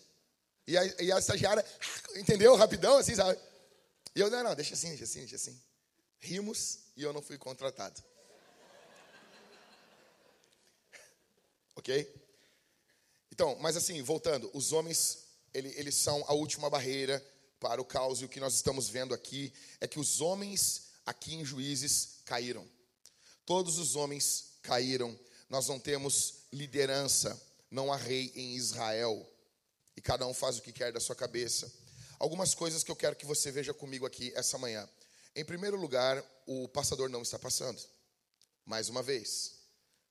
e 0.67 0.77
a, 0.77 0.85
e 1.01 1.11
a 1.11 1.19
estagiária, 1.19 1.65
entendeu? 2.15 2.55
Rapidão, 2.55 2.97
assim, 2.97 3.15
sabe? 3.15 3.39
E 4.15 4.19
eu, 4.19 4.29
não, 4.29 4.43
não, 4.43 4.55
deixa 4.55 4.73
assim, 4.73 4.89
deixa 4.89 5.03
assim, 5.03 5.19
deixa 5.19 5.35
assim. 5.35 5.61
Rimos 6.19 6.79
e 6.95 7.03
eu 7.03 7.11
não 7.11 7.21
fui 7.21 7.37
contratado. 7.37 8.01
ok? 11.75 12.24
Então, 13.35 13.57
mas 13.59 13.75
assim, 13.75 14.01
voltando, 14.01 14.49
os 14.53 14.71
homens, 14.71 15.25
ele, 15.53 15.67
eles 15.75 15.93
são 15.95 16.23
a 16.25 16.33
última 16.33 16.69
barreira 16.69 17.21
para 17.59 17.81
o 17.81 17.85
caos. 17.85 18.21
E 18.21 18.25
o 18.25 18.29
que 18.29 18.39
nós 18.39 18.53
estamos 18.53 18.87
vendo 18.87 19.13
aqui 19.13 19.51
é 19.81 19.87
que 19.89 19.99
os 19.99 20.21
homens 20.21 20.83
aqui 21.05 21.35
em 21.35 21.43
Juízes 21.43 22.21
caíram. 22.23 22.65
Todos 23.45 23.77
os 23.77 23.97
homens 23.97 24.53
caíram. 24.61 25.19
Nós 25.49 25.67
não 25.67 25.77
temos 25.77 26.45
liderança, 26.49 27.37
não 27.69 27.91
há 27.91 27.97
rei 27.97 28.31
em 28.35 28.55
Israel. 28.55 29.29
E 29.97 30.01
cada 30.01 30.25
um 30.25 30.33
faz 30.33 30.57
o 30.57 30.61
que 30.61 30.71
quer 30.71 30.93
da 30.93 31.01
sua 31.01 31.13
cabeça. 31.13 31.69
Algumas 32.17 32.55
coisas 32.55 32.85
que 32.85 32.91
eu 32.91 32.95
quero 32.95 33.17
que 33.17 33.25
você 33.25 33.51
veja 33.51 33.73
comigo 33.73 34.05
aqui 34.05 34.31
essa 34.33 34.57
manhã. 34.57 34.87
Em 35.35 35.43
primeiro 35.43 35.75
lugar, 35.75 36.23
o 36.47 36.69
passador 36.69 37.09
não 37.09 37.21
está 37.21 37.37
passando. 37.37 37.83
Mais 38.65 38.87
uma 38.87 39.03
vez. 39.03 39.55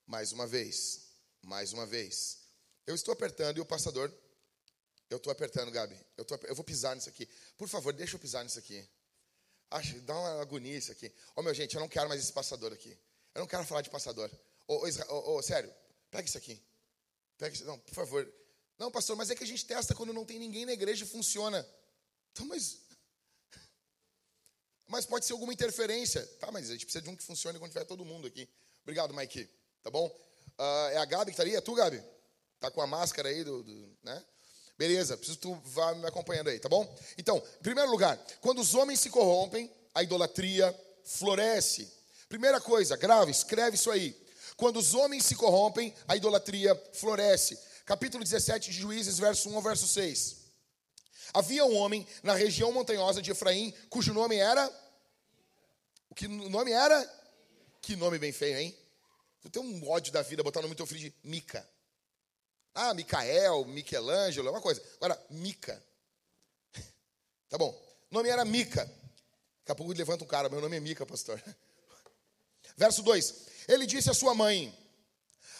Mais 0.06 0.30
uma 0.30 0.46
vez. 0.46 1.06
Mais 1.40 1.72
uma 1.72 1.86
vez. 1.86 2.43
Eu 2.86 2.94
estou 2.94 3.12
apertando 3.12 3.58
e 3.58 3.60
o 3.60 3.64
passador. 3.64 4.12
Eu 5.08 5.16
estou 5.16 5.30
apertando, 5.30 5.70
Gabi. 5.70 5.98
Eu, 6.16 6.24
tô, 6.24 6.34
eu 6.44 6.54
vou 6.54 6.64
pisar 6.64 6.94
nisso 6.94 7.08
aqui. 7.08 7.28
Por 7.56 7.68
favor, 7.68 7.92
deixa 7.92 8.16
eu 8.16 8.20
pisar 8.20 8.42
nisso 8.44 8.58
aqui. 8.58 8.86
Acho, 9.70 10.00
dá 10.02 10.16
uma 10.16 10.40
agonia 10.42 10.76
isso 10.76 10.92
aqui. 10.92 11.06
Ô, 11.06 11.10
oh, 11.36 11.42
meu 11.42 11.54
gente, 11.54 11.74
eu 11.74 11.80
não 11.80 11.88
quero 11.88 12.08
mais 12.08 12.20
esse 12.20 12.32
passador 12.32 12.72
aqui. 12.72 12.96
Eu 13.34 13.40
não 13.40 13.46
quero 13.46 13.64
falar 13.64 13.82
de 13.82 13.90
passador. 13.90 14.30
Ô, 14.66 14.86
oh, 15.08 15.36
oh, 15.36 15.42
sério, 15.42 15.72
pega 16.10 16.28
isso 16.28 16.38
aqui. 16.38 16.60
Pega 17.38 17.54
isso. 17.54 17.64
Não, 17.64 17.78
por 17.78 17.94
favor. 17.94 18.32
Não, 18.78 18.90
pastor, 18.90 19.16
mas 19.16 19.30
é 19.30 19.34
que 19.34 19.44
a 19.44 19.46
gente 19.46 19.64
testa 19.64 19.94
quando 19.94 20.12
não 20.12 20.24
tem 20.24 20.38
ninguém 20.38 20.66
na 20.66 20.72
igreja 20.72 21.04
e 21.04 21.08
funciona. 21.08 21.66
Então, 22.32 22.46
mas. 22.46 22.80
Mas 24.86 25.06
pode 25.06 25.24
ser 25.24 25.32
alguma 25.32 25.52
interferência. 25.52 26.24
Tá, 26.38 26.52
mas 26.52 26.68
a 26.68 26.72
gente 26.72 26.84
precisa 26.84 27.02
de 27.02 27.08
um 27.08 27.16
que 27.16 27.22
funcione 27.22 27.58
quando 27.58 27.72
tiver 27.72 27.84
todo 27.84 28.04
mundo 28.04 28.26
aqui. 28.26 28.48
Obrigado, 28.82 29.14
Mike. 29.14 29.48
Tá 29.82 29.90
bom? 29.90 30.06
Uh, 30.58 30.90
é 30.92 30.98
a 30.98 31.04
Gabi 31.04 31.26
que 31.26 31.30
está 31.32 31.42
ali? 31.42 31.56
É 31.56 31.60
tu, 31.60 31.74
Gabi? 31.74 32.02
Tá 32.64 32.70
com 32.70 32.80
a 32.80 32.86
máscara 32.86 33.28
aí 33.28 33.44
do, 33.44 33.62
do 33.62 33.90
né? 34.02 34.24
Beleza, 34.78 35.18
preciso 35.18 35.36
que 35.36 35.42
tu 35.42 35.54
vá 35.66 35.94
me 35.96 36.06
acompanhando 36.06 36.48
aí, 36.48 36.58
tá 36.58 36.66
bom? 36.66 36.96
Então, 37.18 37.36
em 37.36 37.62
primeiro 37.62 37.90
lugar, 37.90 38.18
quando 38.40 38.62
os 38.62 38.74
homens 38.74 39.00
se 39.00 39.10
corrompem, 39.10 39.70
a 39.94 40.02
idolatria 40.02 40.74
floresce. 41.04 41.92
Primeira 42.26 42.58
coisa, 42.62 42.96
grave, 42.96 43.30
escreve 43.30 43.76
isso 43.76 43.90
aí. 43.90 44.18
Quando 44.56 44.78
os 44.78 44.94
homens 44.94 45.26
se 45.26 45.34
corrompem, 45.34 45.94
a 46.08 46.16
idolatria 46.16 46.74
floresce. 46.94 47.58
Capítulo 47.84 48.24
17 48.24 48.70
de 48.70 48.78
Juízes, 48.78 49.18
verso 49.18 49.50
1 49.50 49.56
ao 49.56 49.60
verso 49.62 49.86
6. 49.86 50.36
Havia 51.34 51.66
um 51.66 51.76
homem 51.76 52.06
na 52.22 52.32
região 52.32 52.72
montanhosa 52.72 53.20
de 53.20 53.30
Efraim, 53.30 53.74
cujo 53.90 54.14
nome 54.14 54.36
era. 54.36 54.66
O 56.08 56.14
que 56.14 56.26
nome 56.26 56.72
era? 56.72 56.98
Que 57.82 57.94
nome 57.94 58.18
bem 58.18 58.32
feio, 58.32 58.56
hein? 58.56 58.74
Tu 59.42 59.50
tem 59.50 59.62
um 59.62 59.86
ódio 59.86 60.10
da 60.10 60.22
vida 60.22 60.42
botar 60.42 60.60
o 60.60 60.62
nome 60.62 60.74
do 60.74 60.78
teu 60.78 60.86
filho 60.86 61.00
de 61.00 61.14
Mica. 61.22 61.73
Ah, 62.74 62.92
Micael, 62.92 63.64
Michelangelo, 63.66 64.48
é 64.48 64.50
uma 64.50 64.60
coisa. 64.60 64.82
Agora, 64.96 65.20
Mica. 65.30 65.80
Tá 67.48 67.56
bom. 67.56 67.70
O 68.10 68.14
nome 68.14 68.28
era 68.28 68.44
Mica. 68.44 68.84
Daqui 68.84 69.72
a 69.72 69.74
pouco 69.74 69.92
levanta 69.92 70.24
um 70.24 70.26
cara, 70.26 70.48
meu 70.48 70.60
nome 70.60 70.76
é 70.76 70.80
Mica, 70.80 71.06
pastor. 71.06 71.40
Verso 72.76 73.02
2. 73.02 73.34
Ele 73.68 73.86
disse 73.86 74.10
à 74.10 74.14
sua 74.14 74.34
mãe: 74.34 74.76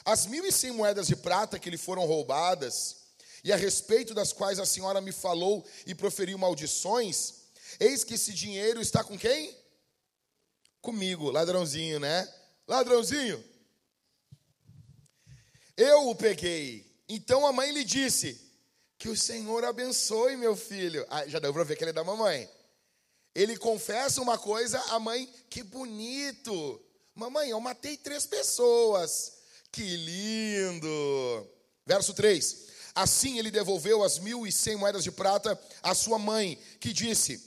As 0.05 0.27
mil 0.27 0.45
e 0.45 0.51
cem 0.51 0.73
moedas 0.73 1.07
de 1.07 1.15
prata 1.15 1.59
que 1.59 1.71
lhe 1.71 1.79
foram 1.79 2.05
roubadas, 2.05 2.97
e 3.45 3.53
a 3.53 3.57
respeito 3.57 4.13
das 4.13 4.33
quais 4.33 4.59
a 4.59 4.67
senhora 4.67 5.01
me 5.01 5.13
falou 5.13 5.65
e 5.87 5.95
proferiu 5.95 6.37
maldições, 6.37 7.35
eis 7.79 8.03
que 8.03 8.15
esse 8.15 8.33
dinheiro 8.33 8.81
está 8.81 9.05
com 9.05 9.17
quem? 9.17 9.57
Comigo, 10.81 11.31
ladrãozinho, 11.31 12.01
né? 12.01 12.33
Ladrãozinho. 12.67 13.43
Eu 15.77 16.09
o 16.09 16.15
peguei 16.15 16.94
então 17.09 17.47
a 17.47 17.53
mãe 17.53 17.71
lhe 17.73 17.85
disse: 17.85 18.41
Que 18.99 19.09
o 19.09 19.17
Senhor 19.17 19.65
abençoe, 19.65 20.37
meu 20.37 20.57
filho. 20.57 21.07
Ah, 21.11 21.27
já 21.27 21.39
deu 21.39 21.53
para 21.53 21.65
ver 21.65 21.77
que 21.77 21.85
ele 21.85 21.91
é 21.91 21.95
da 21.95 22.05
mamãe. 22.05 22.49
Ele 23.35 23.57
confessa 23.57 24.23
uma 24.23 24.39
coisa, 24.39 24.81
a 24.91 24.99
mãe, 24.99 25.29
que 25.51 25.63
bonito. 25.63 26.81
Mamãe, 27.15 27.51
eu 27.51 27.61
matei 27.61 27.97
três 27.97 28.27
pessoas. 28.27 29.33
Que 29.73 29.83
lindo. 29.83 31.51
Verso 31.85 32.15
3. 32.15 32.65
Assim 32.95 33.39
ele 33.39 33.51
devolveu 33.51 34.05
as 34.05 34.19
mil 34.21 34.47
e 34.47 34.53
cem 34.53 34.77
moedas 34.77 35.03
de 35.03 35.11
prata 35.11 35.61
à 35.83 35.95
sua 35.95 36.19
mãe, 36.19 36.57
que 36.79 36.93
disse: 36.93 37.43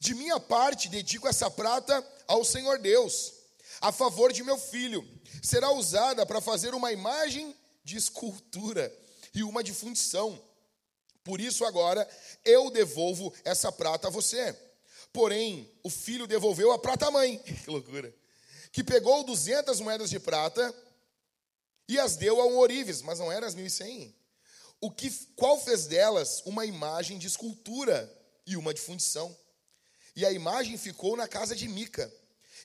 De 0.00 0.14
minha 0.14 0.40
parte 0.40 0.88
dedico 0.88 1.28
essa 1.28 1.50
prata 1.50 2.04
ao 2.26 2.44
Senhor 2.44 2.78
Deus, 2.78 3.34
a 3.80 3.92
favor 3.92 4.32
de 4.32 4.42
meu 4.42 4.56
filho. 4.56 5.06
Será 5.42 5.70
usada 5.70 6.24
para 6.24 6.40
fazer 6.40 6.74
uma 6.74 6.92
imagem 6.92 7.54
de 7.86 7.96
escultura 7.96 8.92
e 9.32 9.44
uma 9.44 9.62
de 9.62 9.72
fundição. 9.72 10.42
Por 11.22 11.40
isso 11.40 11.64
agora 11.64 12.06
eu 12.44 12.68
devolvo 12.68 13.32
essa 13.44 13.70
prata 13.70 14.08
a 14.08 14.10
você. 14.10 14.54
Porém, 15.12 15.70
o 15.84 15.88
filho 15.88 16.26
devolveu 16.26 16.72
a 16.72 16.78
prata 16.80 17.06
à 17.06 17.10
mãe. 17.12 17.38
Que 17.46 17.70
loucura. 17.70 18.12
Que 18.72 18.82
pegou 18.82 19.22
200 19.22 19.78
moedas 19.80 20.10
de 20.10 20.18
prata 20.18 20.74
e 21.88 21.96
as 21.98 22.16
deu 22.16 22.40
a 22.40 22.46
um 22.46 22.58
orives, 22.58 23.02
mas 23.02 23.20
não 23.20 23.30
eram 23.30 23.46
as 23.46 23.54
1100. 23.54 24.12
O 24.80 24.90
que 24.90 25.08
qual 25.36 25.58
fez 25.58 25.86
delas 25.86 26.42
uma 26.44 26.66
imagem 26.66 27.18
de 27.18 27.28
escultura 27.28 28.12
e 28.44 28.56
uma 28.56 28.74
de 28.74 28.80
fundição. 28.80 29.34
E 30.16 30.26
a 30.26 30.32
imagem 30.32 30.76
ficou 30.76 31.16
na 31.16 31.28
casa 31.28 31.54
de 31.54 31.68
Mica. 31.68 32.12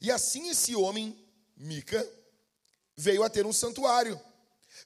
E 0.02 0.10
assim 0.10 0.50
esse 0.50 0.76
homem, 0.76 1.16
Mica, 1.56 2.06
veio 2.98 3.24
a 3.24 3.30
ter 3.30 3.46
um 3.46 3.54
santuário 3.54 4.20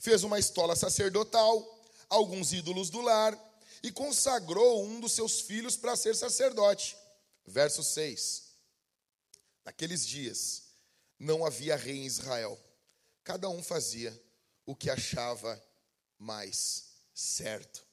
fez 0.05 0.23
uma 0.23 0.37
estola 0.37 0.75
sacerdotal, 0.75 1.83
alguns 2.07 2.53
ídolos 2.53 2.91
do 2.91 3.01
lar 3.01 3.35
e 3.81 3.91
consagrou 3.91 4.85
um 4.85 4.99
dos 4.99 5.13
seus 5.13 5.41
filhos 5.41 5.75
para 5.75 5.95
ser 5.95 6.15
sacerdote. 6.15 6.95
Verso 7.43 7.83
6. 7.83 8.43
Naqueles 9.65 10.05
dias 10.05 10.61
não 11.17 11.43
havia 11.43 11.75
rei 11.75 11.97
em 11.97 12.05
Israel. 12.05 12.55
Cada 13.23 13.49
um 13.49 13.63
fazia 13.63 14.15
o 14.63 14.75
que 14.75 14.91
achava 14.91 15.59
mais 16.19 16.85
certo. 17.11 17.83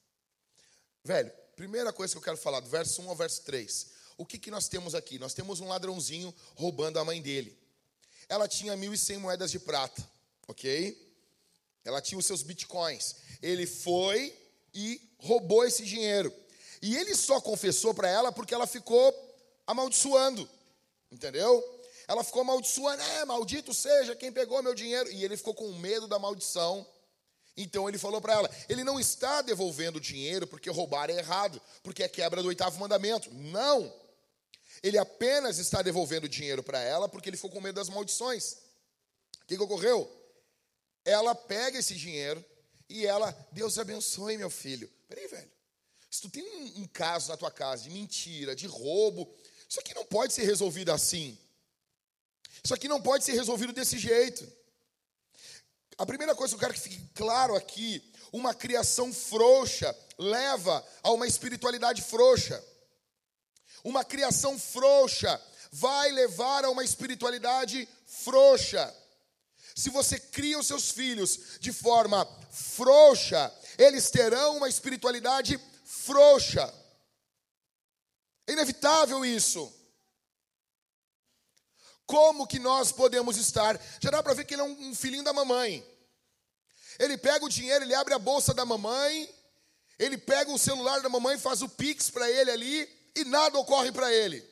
Velho, 1.02 1.32
primeira 1.56 1.94
coisa 1.94 2.12
que 2.12 2.18
eu 2.18 2.22
quero 2.22 2.36
falar, 2.36 2.60
do 2.60 2.68
verso 2.68 3.00
1 3.00 3.08
ao 3.08 3.16
verso 3.16 3.40
3. 3.44 3.86
O 4.18 4.26
que, 4.26 4.38
que 4.38 4.50
nós 4.50 4.68
temos 4.68 4.94
aqui? 4.94 5.18
Nós 5.18 5.32
temos 5.32 5.60
um 5.60 5.68
ladrãozinho 5.68 6.34
roubando 6.56 6.98
a 6.98 7.04
mãe 7.06 7.22
dele. 7.22 7.58
Ela 8.28 8.46
tinha 8.46 8.76
1.100 8.76 9.18
moedas 9.18 9.50
de 9.50 9.58
prata, 9.58 10.06
ok? 10.46 11.11
Ela 11.84 12.00
tinha 12.00 12.18
os 12.18 12.26
seus 12.26 12.42
bitcoins. 12.42 13.16
Ele 13.42 13.66
foi 13.66 14.36
e 14.74 15.00
roubou 15.18 15.64
esse 15.64 15.84
dinheiro. 15.84 16.32
E 16.80 16.96
ele 16.96 17.14
só 17.14 17.40
confessou 17.40 17.94
para 17.94 18.08
ela 18.08 18.32
porque 18.32 18.54
ela 18.54 18.66
ficou 18.66 19.14
amaldiçoando. 19.66 20.48
Entendeu? 21.10 21.80
Ela 22.08 22.24
ficou 22.24 22.42
amaldiçoando, 22.42 23.02
é, 23.02 23.24
maldito 23.24 23.72
seja 23.72 24.16
quem 24.16 24.32
pegou 24.32 24.62
meu 24.62 24.74
dinheiro. 24.74 25.10
E 25.10 25.24
ele 25.24 25.36
ficou 25.36 25.54
com 25.54 25.72
medo 25.74 26.08
da 26.08 26.18
maldição. 26.18 26.86
Então 27.56 27.88
ele 27.88 27.98
falou 27.98 28.20
para 28.20 28.34
ela: 28.34 28.50
ele 28.68 28.82
não 28.82 28.98
está 28.98 29.42
devolvendo 29.42 29.96
o 29.96 30.00
dinheiro 30.00 30.46
porque 30.46 30.70
roubar 30.70 31.10
é 31.10 31.18
errado, 31.18 31.60
porque 31.82 32.02
é 32.02 32.08
quebra 32.08 32.42
do 32.42 32.48
oitavo 32.48 32.78
mandamento. 32.78 33.32
Não. 33.32 33.92
Ele 34.82 34.98
apenas 34.98 35.58
está 35.58 35.82
devolvendo 35.82 36.24
o 36.24 36.28
dinheiro 36.28 36.62
para 36.62 36.80
ela 36.80 37.08
porque 37.08 37.28
ele 37.28 37.36
ficou 37.36 37.50
com 37.50 37.60
medo 37.60 37.76
das 37.76 37.88
maldições. 37.88 38.54
O 39.42 39.46
que, 39.46 39.56
que 39.56 39.62
ocorreu? 39.62 40.10
Ela 41.04 41.34
pega 41.34 41.78
esse 41.78 41.94
dinheiro 41.94 42.44
e 42.88 43.06
ela, 43.06 43.30
Deus 43.52 43.78
abençoe 43.78 44.36
meu 44.36 44.50
filho. 44.50 44.90
Peraí, 45.08 45.26
velho. 45.26 45.50
Se 46.10 46.20
tu 46.20 46.28
tem 46.28 46.42
um, 46.42 46.82
um 46.82 46.86
caso 46.86 47.30
na 47.30 47.36
tua 47.36 47.50
casa 47.50 47.84
de 47.84 47.90
mentira, 47.90 48.54
de 48.54 48.66
roubo, 48.66 49.34
isso 49.68 49.80
aqui 49.80 49.94
não 49.94 50.04
pode 50.04 50.34
ser 50.34 50.42
resolvido 50.42 50.92
assim. 50.92 51.38
Isso 52.62 52.74
aqui 52.74 52.86
não 52.86 53.00
pode 53.00 53.24
ser 53.24 53.32
resolvido 53.32 53.72
desse 53.72 53.98
jeito. 53.98 54.46
A 55.98 56.06
primeira 56.06 56.34
coisa 56.34 56.52
que 56.52 56.56
eu 56.56 56.68
quero 56.68 56.74
que 56.74 56.88
fique 56.88 57.08
claro 57.14 57.56
aqui: 57.56 58.02
uma 58.32 58.54
criação 58.54 59.12
frouxa 59.12 59.96
leva 60.18 60.86
a 61.02 61.10
uma 61.12 61.26
espiritualidade 61.26 62.02
frouxa. 62.02 62.62
Uma 63.82 64.04
criação 64.04 64.58
frouxa 64.58 65.40
vai 65.72 66.10
levar 66.12 66.64
a 66.64 66.70
uma 66.70 66.84
espiritualidade 66.84 67.88
frouxa. 68.06 68.94
Se 69.74 69.90
você 69.90 70.18
cria 70.18 70.58
os 70.58 70.66
seus 70.66 70.90
filhos 70.90 71.58
de 71.60 71.72
forma 71.72 72.26
frouxa, 72.50 73.52
eles 73.78 74.10
terão 74.10 74.58
uma 74.58 74.68
espiritualidade 74.68 75.58
frouxa. 75.84 76.72
É 78.46 78.52
inevitável 78.52 79.24
isso. 79.24 79.72
Como 82.06 82.46
que 82.46 82.58
nós 82.58 82.92
podemos 82.92 83.36
estar? 83.36 83.80
Já 84.00 84.10
dá 84.10 84.22
para 84.22 84.34
ver 84.34 84.44
que 84.44 84.54
ele 84.54 84.62
é 84.62 84.64
um 84.64 84.94
filhinho 84.94 85.24
da 85.24 85.32
mamãe. 85.32 85.86
Ele 86.98 87.16
pega 87.16 87.44
o 87.44 87.48
dinheiro, 87.48 87.84
ele 87.84 87.94
abre 87.94 88.12
a 88.12 88.18
bolsa 88.18 88.52
da 88.52 88.66
mamãe, 88.66 89.32
ele 89.98 90.18
pega 90.18 90.50
o 90.50 90.58
celular 90.58 91.00
da 91.00 91.08
mamãe, 91.08 91.38
faz 91.38 91.62
o 91.62 91.68
pix 91.68 92.10
para 92.10 92.30
ele 92.30 92.50
ali 92.50 93.10
e 93.14 93.24
nada 93.24 93.58
ocorre 93.58 93.90
para 93.90 94.12
ele. 94.12 94.51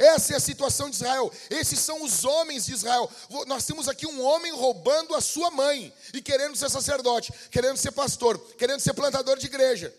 Essa 0.00 0.32
é 0.32 0.36
a 0.36 0.40
situação 0.40 0.88
de 0.88 0.96
Israel. 0.96 1.30
Esses 1.50 1.78
são 1.78 2.02
os 2.02 2.24
homens 2.24 2.64
de 2.64 2.72
Israel. 2.72 3.12
Nós 3.46 3.66
temos 3.66 3.86
aqui 3.86 4.06
um 4.06 4.24
homem 4.24 4.50
roubando 4.50 5.14
a 5.14 5.20
sua 5.20 5.50
mãe 5.50 5.94
e 6.14 6.22
querendo 6.22 6.56
ser 6.56 6.70
sacerdote, 6.70 7.30
querendo 7.50 7.76
ser 7.76 7.92
pastor, 7.92 8.38
querendo 8.56 8.80
ser 8.80 8.94
plantador 8.94 9.36
de 9.36 9.44
igreja. 9.44 9.94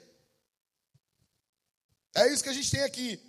É 2.15 2.34
isso 2.34 2.41
que 2.41 2.50
a 2.50 2.53
gente 2.53 2.72
tem 2.72 2.81
aqui. 2.81 3.22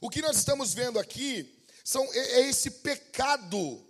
O 0.00 0.08
que 0.08 0.22
nós 0.22 0.38
estamos 0.38 0.72
vendo 0.72 0.98
aqui 0.98 1.62
são, 1.84 2.02
é, 2.14 2.18
é 2.18 2.48
esse 2.48 2.70
pecado. 2.70 3.86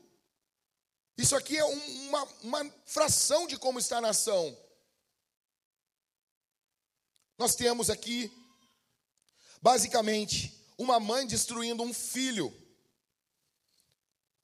Isso 1.17 1.37
aqui 1.37 1.57
é 1.57 1.65
uma, 1.65 2.25
uma 2.43 2.75
fração 2.87 3.47
de 3.47 3.57
como 3.57 3.79
está 3.79 3.99
a 3.99 4.01
nação. 4.01 4.59
Nós 7.39 7.55
temos 7.55 7.89
aqui, 7.89 8.33
basicamente, 9.63 10.56
uma 10.79 11.01
mãe 11.01 11.27
destruindo 11.27 11.83
um 11.83 11.93
filho. 11.93 12.55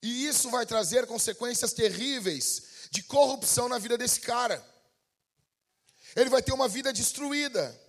E 0.03 0.27
isso 0.27 0.51
vai 0.51 0.67
trazer 0.67 1.07
consequências 1.07 1.73
terríveis 1.73 2.89
de 2.91 3.03
corrupção 3.03 3.69
na 3.69 3.79
vida 3.79 3.97
desse 3.97 4.21
cara. 4.21 4.65
Ele 6.17 6.29
vai 6.29 6.43
ter 6.43 6.53
uma 6.53 6.69
vida 6.69 6.93
destruída. 6.93 7.81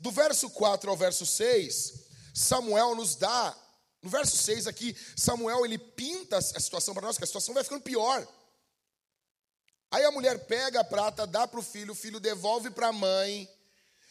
Do 0.00 0.10
verso 0.10 0.50
4 0.50 0.90
ao 0.90 0.96
verso 0.96 1.24
6, 1.24 1.94
Samuel 2.34 2.94
nos 2.94 3.14
dá, 3.16 3.56
no 4.02 4.10
verso 4.10 4.36
6 4.36 4.66
aqui, 4.66 4.94
Samuel 5.16 5.64
ele 5.64 5.78
pinta 5.78 6.36
a 6.36 6.42
situação 6.42 6.92
para 6.92 7.06
nós, 7.06 7.16
que 7.16 7.24
a 7.24 7.26
situação 7.26 7.54
vai 7.54 7.64
ficando 7.64 7.82
pior. 7.82 8.26
Aí 9.90 10.04
a 10.04 10.10
mulher 10.10 10.46
pega 10.46 10.80
a 10.80 10.84
prata, 10.84 11.26
dá 11.26 11.48
para 11.48 11.60
o 11.60 11.62
filho, 11.62 11.92
o 11.92 11.96
filho 11.96 12.20
devolve 12.20 12.70
para 12.70 12.88
a 12.88 12.92
mãe. 12.92 13.48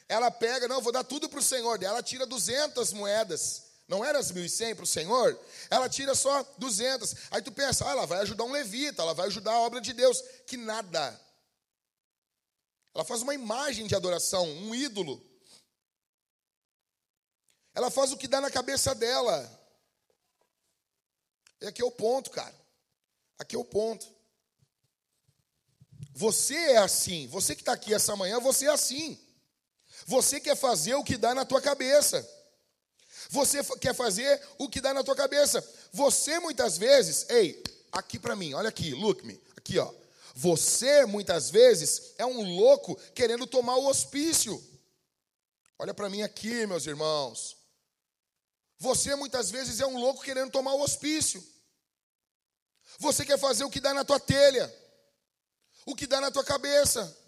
Ela 0.07 0.29
pega, 0.29 0.67
não, 0.67 0.81
vou 0.81 0.91
dar 0.91 1.03
tudo 1.03 1.27
para 1.27 1.39
o 1.39 1.43
Senhor. 1.43 1.81
Ela 1.81 2.03
tira 2.03 2.25
200 2.25 2.93
moedas. 2.93 3.63
Não 3.87 4.03
era 4.03 4.17
as 4.17 4.31
1.100 4.31 4.75
para 4.75 4.83
o 4.83 4.87
Senhor? 4.87 5.39
Ela 5.69 5.87
tira 5.87 6.15
só 6.15 6.43
200. 6.57 7.15
Aí 7.31 7.41
tu 7.41 7.51
pensa, 7.51 7.87
ah, 7.87 7.91
ela 7.91 8.05
vai 8.05 8.19
ajudar 8.19 8.43
um 8.43 8.51
levita, 8.51 9.01
ela 9.01 9.13
vai 9.13 9.27
ajudar 9.27 9.53
a 9.53 9.59
obra 9.59 9.79
de 9.79 9.93
Deus. 9.93 10.21
Que 10.47 10.57
nada. 10.57 11.19
Ela 12.93 13.03
faz 13.03 13.21
uma 13.21 13.33
imagem 13.33 13.85
de 13.87 13.95
adoração, 13.95 14.47
um 14.47 14.73
ídolo. 14.73 15.21
Ela 17.73 17.91
faz 17.91 18.11
o 18.11 18.17
que 18.17 18.27
dá 18.27 18.39
na 18.39 18.49
cabeça 18.49 18.95
dela. 18.95 19.51
E 21.61 21.67
aqui 21.67 21.81
é 21.81 21.85
o 21.85 21.91
ponto, 21.91 22.31
cara. 22.31 22.55
Aqui 23.37 23.55
é 23.55 23.59
o 23.59 23.65
ponto. 23.65 24.07
Você 26.13 26.55
é 26.55 26.77
assim. 26.77 27.27
Você 27.27 27.53
que 27.55 27.61
está 27.61 27.73
aqui 27.73 27.93
essa 27.93 28.15
manhã, 28.15 28.39
você 28.39 28.65
é 28.65 28.69
assim. 28.69 29.19
Você 30.05 30.39
quer 30.39 30.55
fazer 30.55 30.93
o 30.95 31.03
que 31.03 31.17
dá 31.17 31.33
na 31.33 31.43
tua 31.43 31.61
cabeça. 31.61 32.27
Você 33.29 33.63
quer 33.79 33.95
fazer 33.95 34.39
o 34.57 34.69
que 34.69 34.79
dá 34.79 34.93
na 34.93 35.03
tua 35.03 35.15
cabeça. 35.15 35.67
Você 35.91 36.39
muitas 36.39 36.77
vezes, 36.77 37.27
ei, 37.29 37.61
aqui 37.91 38.19
para 38.19 38.35
mim, 38.35 38.53
olha 38.53 38.69
aqui, 38.69 38.93
look 38.93 39.25
me, 39.25 39.41
aqui 39.57 39.79
ó. 39.79 39.91
Você 40.35 41.05
muitas 41.05 41.49
vezes 41.49 42.13
é 42.17 42.25
um 42.25 42.55
louco 42.55 42.95
querendo 43.15 43.47
tomar 43.47 43.77
o 43.77 43.87
hospício. 43.87 44.63
Olha 45.79 45.93
para 45.93 46.09
mim 46.09 46.21
aqui, 46.21 46.67
meus 46.67 46.85
irmãos. 46.85 47.57
Você 48.77 49.15
muitas 49.15 49.49
vezes 49.49 49.79
é 49.79 49.87
um 49.87 49.97
louco 49.97 50.23
querendo 50.23 50.51
tomar 50.51 50.73
o 50.73 50.81
hospício. 50.81 51.43
Você 52.99 53.25
quer 53.25 53.39
fazer 53.39 53.63
o 53.63 53.69
que 53.69 53.79
dá 53.79 53.93
na 53.93 54.05
tua 54.05 54.19
telha, 54.19 54.73
o 55.85 55.95
que 55.95 56.05
dá 56.05 56.21
na 56.21 56.29
tua 56.29 56.43
cabeça. 56.43 57.24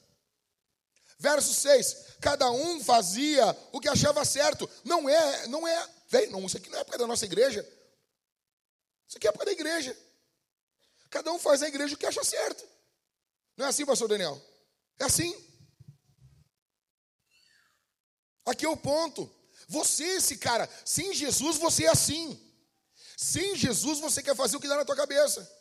Verso 1.20 1.54
6: 1.54 2.18
Cada 2.22 2.50
um 2.52 2.84
fazia 2.84 3.46
o 3.72 3.80
que 3.80 3.90
achava 3.90 4.24
certo. 4.24 4.70
Não 4.84 5.10
é, 5.10 5.48
não 5.48 5.68
é, 5.68 5.90
vem, 6.08 6.30
não, 6.30 6.46
isso 6.46 6.58
aqui 6.58 6.70
não 6.70 6.78
é 6.78 6.82
época 6.82 6.98
da 6.98 7.08
nossa 7.08 7.26
igreja. 7.26 7.62
Isso 9.08 9.18
aqui 9.18 9.28
é 9.28 9.30
época 9.30 9.46
da 9.46 9.52
igreja. 9.52 9.98
Cada 11.10 11.32
um 11.32 11.40
faz 11.40 11.62
na 11.62 11.68
igreja 11.68 11.96
o 11.96 11.98
que 11.98 12.06
acha 12.06 12.24
certo. 12.24 12.68
Não 13.56 13.66
é 13.66 13.70
assim, 13.70 13.86
pastor 13.86 14.08
Daniel? 14.08 14.40
É 15.00 15.06
assim. 15.06 15.34
Aqui 18.46 18.66
é 18.66 18.70
o 18.70 18.78
ponto. 18.78 19.34
Você, 19.68 20.04
esse 20.04 20.38
cara, 20.38 20.70
sem 20.86 21.14
Jesus 21.14 21.58
você 21.58 21.86
é 21.86 21.90
assim. 21.90 22.40
Sem 23.18 23.56
Jesus 23.56 24.00
você 24.00 24.22
quer 24.22 24.36
fazer 24.36 24.58
o 24.58 24.60
que 24.60 24.68
dá 24.68 24.78
na 24.78 24.86
tua 24.86 24.96
cabeça. 24.96 25.52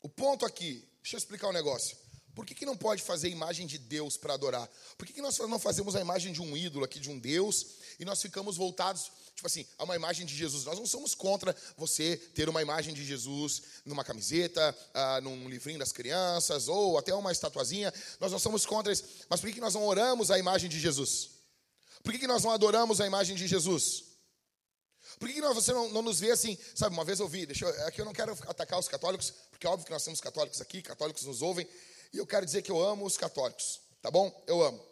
O 0.00 0.08
ponto 0.08 0.46
aqui, 0.46 0.88
deixa 1.02 1.16
eu 1.16 1.18
explicar 1.18 1.48
um 1.48 1.52
negócio. 1.52 1.96
Por 2.36 2.44
que, 2.44 2.54
que 2.54 2.66
não 2.66 2.76
pode 2.76 3.02
fazer 3.02 3.30
imagem 3.30 3.66
de 3.66 3.78
Deus 3.78 4.18
para 4.18 4.34
adorar? 4.34 4.68
Por 4.98 5.06
que, 5.06 5.14
que 5.14 5.22
nós 5.22 5.38
não 5.38 5.58
fazemos 5.58 5.96
a 5.96 6.02
imagem 6.02 6.34
de 6.34 6.42
um 6.42 6.54
ídolo 6.54 6.84
aqui, 6.84 7.00
de 7.00 7.08
um 7.08 7.18
Deus, 7.18 7.66
e 7.98 8.04
nós 8.04 8.20
ficamos 8.20 8.58
voltados, 8.58 9.10
tipo 9.34 9.46
assim, 9.46 9.66
a 9.78 9.84
uma 9.84 9.96
imagem 9.96 10.26
de 10.26 10.36
Jesus? 10.36 10.66
Nós 10.66 10.78
não 10.78 10.86
somos 10.86 11.14
contra 11.14 11.56
você 11.78 12.14
ter 12.34 12.46
uma 12.50 12.60
imagem 12.60 12.92
de 12.92 13.02
Jesus 13.02 13.62
numa 13.86 14.04
camiseta, 14.04 14.76
ah, 14.92 15.18
num 15.22 15.48
livrinho 15.48 15.78
das 15.78 15.92
crianças, 15.92 16.68
ou 16.68 16.98
até 16.98 17.14
uma 17.14 17.32
estatuazinha. 17.32 17.90
Nós 18.20 18.30
não 18.30 18.38
somos 18.38 18.66
contra 18.66 18.92
isso. 18.92 19.04
Mas 19.30 19.40
por 19.40 19.46
que, 19.46 19.54
que 19.54 19.60
nós 19.60 19.72
não 19.72 19.86
oramos 19.86 20.30
a 20.30 20.38
imagem 20.38 20.68
de 20.68 20.78
Jesus? 20.78 21.30
Por 22.02 22.12
que, 22.12 22.18
que 22.18 22.26
nós 22.26 22.44
não 22.44 22.50
adoramos 22.50 23.00
a 23.00 23.06
imagem 23.06 23.34
de 23.34 23.46
Jesus? 23.46 24.04
Por 25.18 25.26
que, 25.26 25.36
que 25.36 25.40
você 25.40 25.72
não, 25.72 25.88
não, 25.88 26.02
nos 26.02 26.20
vê 26.20 26.32
assim? 26.32 26.58
Sabe, 26.74 26.94
uma 26.94 27.04
vez 27.04 27.18
eu 27.18 27.28
vi, 27.28 27.46
deixa 27.46 27.64
eu, 27.64 27.86
aqui 27.86 27.98
eu 27.98 28.04
não 28.04 28.12
quero 28.12 28.32
atacar 28.46 28.78
os 28.78 28.88
católicos, 28.88 29.32
porque 29.50 29.66
é 29.66 29.70
óbvio 29.70 29.86
que 29.86 29.92
nós 29.92 30.04
temos 30.04 30.20
católicos 30.20 30.60
aqui, 30.60 30.82
católicos 30.82 31.24
nos 31.24 31.40
ouvem, 31.40 31.66
e 32.16 32.18
eu 32.18 32.26
quero 32.26 32.46
dizer 32.46 32.62
que 32.62 32.70
eu 32.70 32.82
amo 32.82 33.04
os 33.04 33.18
católicos, 33.18 33.78
tá 34.00 34.10
bom? 34.10 34.32
Eu 34.46 34.62
amo. 34.62 34.82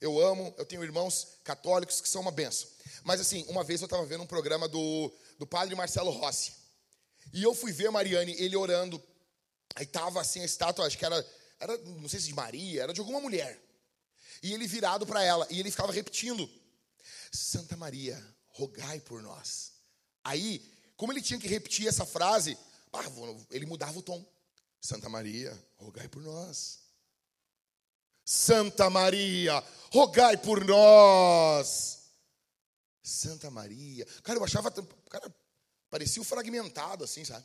Eu 0.00 0.18
amo, 0.18 0.54
eu 0.56 0.64
tenho 0.64 0.82
irmãos 0.82 1.36
católicos 1.44 2.00
que 2.00 2.08
são 2.08 2.22
uma 2.22 2.30
benção. 2.30 2.66
Mas 3.04 3.20
assim, 3.20 3.44
uma 3.48 3.62
vez 3.62 3.82
eu 3.82 3.84
estava 3.84 4.06
vendo 4.06 4.22
um 4.22 4.26
programa 4.26 4.66
do, 4.66 5.12
do 5.38 5.46
padre 5.46 5.74
Marcelo 5.74 6.10
Rossi. 6.10 6.54
E 7.34 7.42
eu 7.42 7.54
fui 7.54 7.70
ver 7.70 7.90
Mariane, 7.90 8.34
ele 8.38 8.56
orando. 8.56 9.00
Aí 9.74 9.84
tava 9.84 10.22
assim 10.22 10.40
a 10.40 10.44
estátua, 10.46 10.86
acho 10.86 10.96
que 10.96 11.04
era, 11.04 11.22
era 11.60 11.76
não 11.76 12.08
sei 12.08 12.18
se 12.18 12.28
de 12.28 12.34
Maria, 12.34 12.84
era 12.84 12.94
de 12.94 13.00
alguma 13.00 13.20
mulher. 13.20 13.60
E 14.42 14.54
ele 14.54 14.66
virado 14.66 15.06
para 15.06 15.22
ela, 15.22 15.46
e 15.50 15.60
ele 15.60 15.70
ficava 15.70 15.92
repetindo: 15.92 16.50
Santa 17.30 17.76
Maria, 17.76 18.18
rogai 18.52 19.00
por 19.00 19.20
nós. 19.20 19.72
Aí, 20.24 20.66
como 20.96 21.12
ele 21.12 21.20
tinha 21.20 21.38
que 21.38 21.46
repetir 21.46 21.86
essa 21.86 22.06
frase, 22.06 22.56
ele 23.50 23.66
mudava 23.66 23.98
o 23.98 24.02
tom. 24.02 24.24
Santa 24.80 25.08
Maria, 25.08 25.56
rogai 25.76 26.08
por 26.08 26.22
nós. 26.22 26.80
Santa 28.24 28.88
Maria, 28.88 29.62
rogai 29.92 30.36
por 30.36 30.64
nós. 30.64 32.00
Santa 33.02 33.50
Maria. 33.50 34.06
Cara, 34.22 34.38
eu 34.38 34.44
achava. 34.44 34.70
Cara, 34.70 35.34
parecia 35.90 36.22
um 36.22 36.24
fragmentado 36.24 37.04
assim, 37.04 37.24
sabe? 37.24 37.44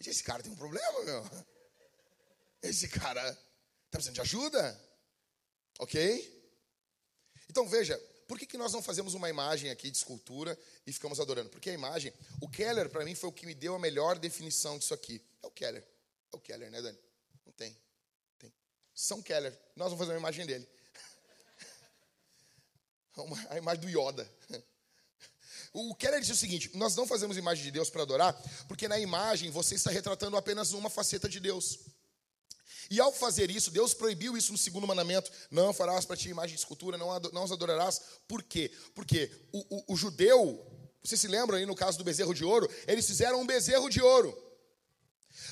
Esse 0.00 0.22
cara 0.22 0.42
tem 0.42 0.52
um 0.52 0.56
problema, 0.56 1.04
meu. 1.04 1.24
Esse 2.62 2.88
cara 2.88 3.22
está 3.30 3.38
precisando 3.92 4.14
de 4.14 4.20
ajuda. 4.22 4.80
Ok? 5.78 6.34
Então 7.48 7.68
veja, 7.68 7.96
por 8.26 8.38
que, 8.38 8.46
que 8.46 8.56
nós 8.56 8.72
não 8.72 8.82
fazemos 8.82 9.14
uma 9.14 9.28
imagem 9.28 9.70
aqui 9.70 9.90
de 9.90 9.96
escultura 9.96 10.58
e 10.86 10.92
ficamos 10.92 11.20
adorando? 11.20 11.50
Porque 11.50 11.70
a 11.70 11.74
imagem, 11.74 12.12
o 12.40 12.48
Keller, 12.48 12.88
para 12.88 13.04
mim, 13.04 13.14
foi 13.14 13.28
o 13.28 13.32
que 13.32 13.46
me 13.46 13.54
deu 13.54 13.74
a 13.74 13.78
melhor 13.78 14.18
definição 14.18 14.78
disso 14.78 14.94
aqui. 14.94 15.22
É 15.44 15.46
o 15.46 15.50
Keller. 15.50 15.86
É 16.32 16.36
o 16.36 16.40
Keller, 16.40 16.70
né, 16.70 16.80
Dani? 16.80 16.98
Não 17.44 17.52
tem. 17.52 17.76
Tem. 18.38 18.52
São 18.94 19.22
Keller. 19.22 19.52
Nós 19.76 19.90
vamos 19.90 19.98
fazer 19.98 20.12
uma 20.12 20.18
imagem 20.18 20.46
dele. 20.46 20.66
a 23.50 23.58
imagem 23.58 23.82
do 23.82 23.88
Yoda. 23.88 24.28
O 25.76 25.92
Keller 25.92 26.20
disse 26.20 26.30
o 26.30 26.36
seguinte: 26.36 26.70
nós 26.74 26.94
não 26.94 27.04
fazemos 27.04 27.36
imagem 27.36 27.64
de 27.64 27.70
Deus 27.72 27.90
para 27.90 28.02
adorar, 28.02 28.32
porque 28.68 28.86
na 28.86 28.96
imagem 28.96 29.50
você 29.50 29.74
está 29.74 29.90
retratando 29.90 30.36
apenas 30.36 30.72
uma 30.72 30.88
faceta 30.88 31.28
de 31.28 31.40
Deus. 31.40 31.80
E 32.88 33.00
ao 33.00 33.12
fazer 33.12 33.50
isso, 33.50 33.72
Deus 33.72 33.92
proibiu 33.92 34.36
isso 34.36 34.52
no 34.52 34.58
segundo 34.58 34.86
mandamento: 34.86 35.32
não 35.50 35.72
farás 35.72 36.04
para 36.04 36.16
ti 36.16 36.28
imagem 36.28 36.54
de 36.54 36.60
escultura, 36.60 36.96
não, 36.96 37.18
não 37.32 37.42
os 37.42 37.50
adorarás. 37.50 38.00
Por 38.28 38.44
quê? 38.44 38.72
Porque 38.94 39.28
o, 39.50 39.78
o, 39.78 39.94
o 39.94 39.96
judeu, 39.96 40.64
você 41.02 41.16
se 41.16 41.26
lembra 41.26 41.56
aí 41.56 41.66
no 41.66 41.74
caso 41.74 41.98
do 41.98 42.04
bezerro 42.04 42.32
de 42.32 42.44
ouro, 42.44 42.70
eles 42.86 43.04
fizeram 43.04 43.40
um 43.40 43.46
bezerro 43.46 43.90
de 43.90 44.00
ouro. 44.00 44.43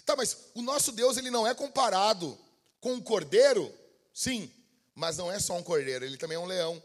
Tá, 0.04 0.16
mas 0.16 0.36
o 0.54 0.62
nosso 0.62 0.92
Deus 0.92 1.16
ele 1.16 1.30
não 1.30 1.46
é 1.46 1.54
comparado 1.54 2.38
com 2.80 2.94
um 2.94 3.00
cordeiro? 3.00 3.72
Sim, 4.12 4.50
mas 4.94 5.16
não 5.16 5.30
é 5.30 5.38
só 5.38 5.56
um 5.56 5.62
cordeiro, 5.62 6.04
ele 6.04 6.16
também 6.16 6.36
é 6.36 6.40
um 6.40 6.46
leão. 6.46 6.82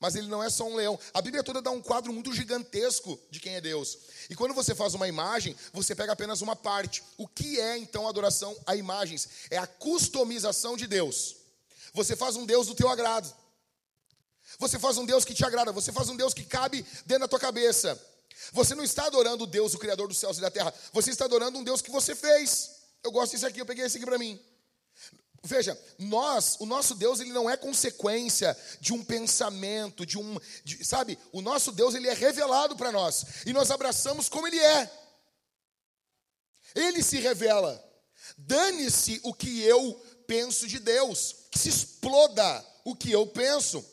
Mas 0.00 0.14
ele 0.16 0.26
não 0.26 0.42
é 0.42 0.50
só 0.50 0.64
um 0.66 0.74
leão. 0.74 0.98
A 1.12 1.22
Bíblia 1.22 1.42
toda 1.42 1.62
dá 1.62 1.70
um 1.70 1.80
quadro 1.80 2.12
muito 2.12 2.32
gigantesco 2.32 3.18
de 3.30 3.38
quem 3.38 3.54
é 3.54 3.60
Deus. 3.60 3.98
E 4.28 4.34
quando 4.34 4.54
você 4.54 4.74
faz 4.74 4.94
uma 4.94 5.06
imagem, 5.06 5.54
você 5.72 5.94
pega 5.94 6.12
apenas 6.12 6.40
uma 6.40 6.56
parte. 6.56 7.02
O 7.16 7.28
que 7.28 7.60
é 7.60 7.76
então 7.78 8.08
adoração 8.08 8.56
a 8.66 8.74
imagens? 8.74 9.28
É 9.50 9.58
a 9.58 9.66
customização 9.66 10.76
de 10.76 10.86
Deus. 10.86 11.36
Você 11.92 12.16
faz 12.16 12.34
um 12.34 12.44
Deus 12.44 12.66
do 12.66 12.74
teu 12.74 12.88
agrado. 12.88 13.32
Você 14.58 14.78
faz 14.78 14.98
um 14.98 15.06
Deus 15.06 15.24
que 15.24 15.34
te 15.34 15.44
agrada, 15.44 15.72
você 15.72 15.92
faz 15.92 16.08
um 16.08 16.16
Deus 16.16 16.34
que 16.34 16.44
cabe 16.44 16.84
dentro 17.06 17.20
da 17.20 17.28
tua 17.28 17.40
cabeça. 17.40 18.00
Você 18.52 18.74
não 18.74 18.84
está 18.84 19.06
adorando 19.06 19.46
Deus, 19.46 19.74
o 19.74 19.78
Criador 19.78 20.08
dos 20.08 20.18
céus 20.18 20.38
e 20.38 20.40
da 20.40 20.50
terra. 20.50 20.72
Você 20.92 21.10
está 21.10 21.24
adorando 21.24 21.58
um 21.58 21.64
Deus 21.64 21.80
que 21.80 21.90
você 21.90 22.14
fez. 22.14 22.70
Eu 23.02 23.10
gosto 23.10 23.32
desse 23.32 23.46
aqui, 23.46 23.60
eu 23.60 23.66
peguei 23.66 23.84
esse 23.84 23.96
aqui 23.96 24.06
para 24.06 24.18
mim. 24.18 24.40
Veja, 25.42 25.78
nós, 25.98 26.56
o 26.58 26.64
nosso 26.64 26.94
Deus, 26.94 27.20
ele 27.20 27.32
não 27.32 27.50
é 27.50 27.56
consequência 27.56 28.56
de 28.80 28.94
um 28.94 29.04
pensamento, 29.04 30.06
de 30.06 30.16
um, 30.16 30.38
de, 30.64 30.82
sabe? 30.82 31.18
O 31.32 31.42
nosso 31.42 31.70
Deus, 31.70 31.94
ele 31.94 32.08
é 32.08 32.14
revelado 32.14 32.74
para 32.76 32.90
nós 32.90 33.44
e 33.44 33.52
nós 33.52 33.70
abraçamos 33.70 34.28
como 34.28 34.46
ele 34.46 34.58
é. 34.58 34.90
Ele 36.74 37.02
se 37.02 37.18
revela. 37.18 37.82
Dane-se 38.38 39.20
o 39.22 39.34
que 39.34 39.60
eu 39.60 40.02
penso 40.26 40.66
de 40.66 40.78
Deus, 40.78 41.36
que 41.50 41.58
se 41.58 41.68
exploda 41.68 42.64
o 42.82 42.96
que 42.96 43.12
eu 43.12 43.26
penso. 43.26 43.84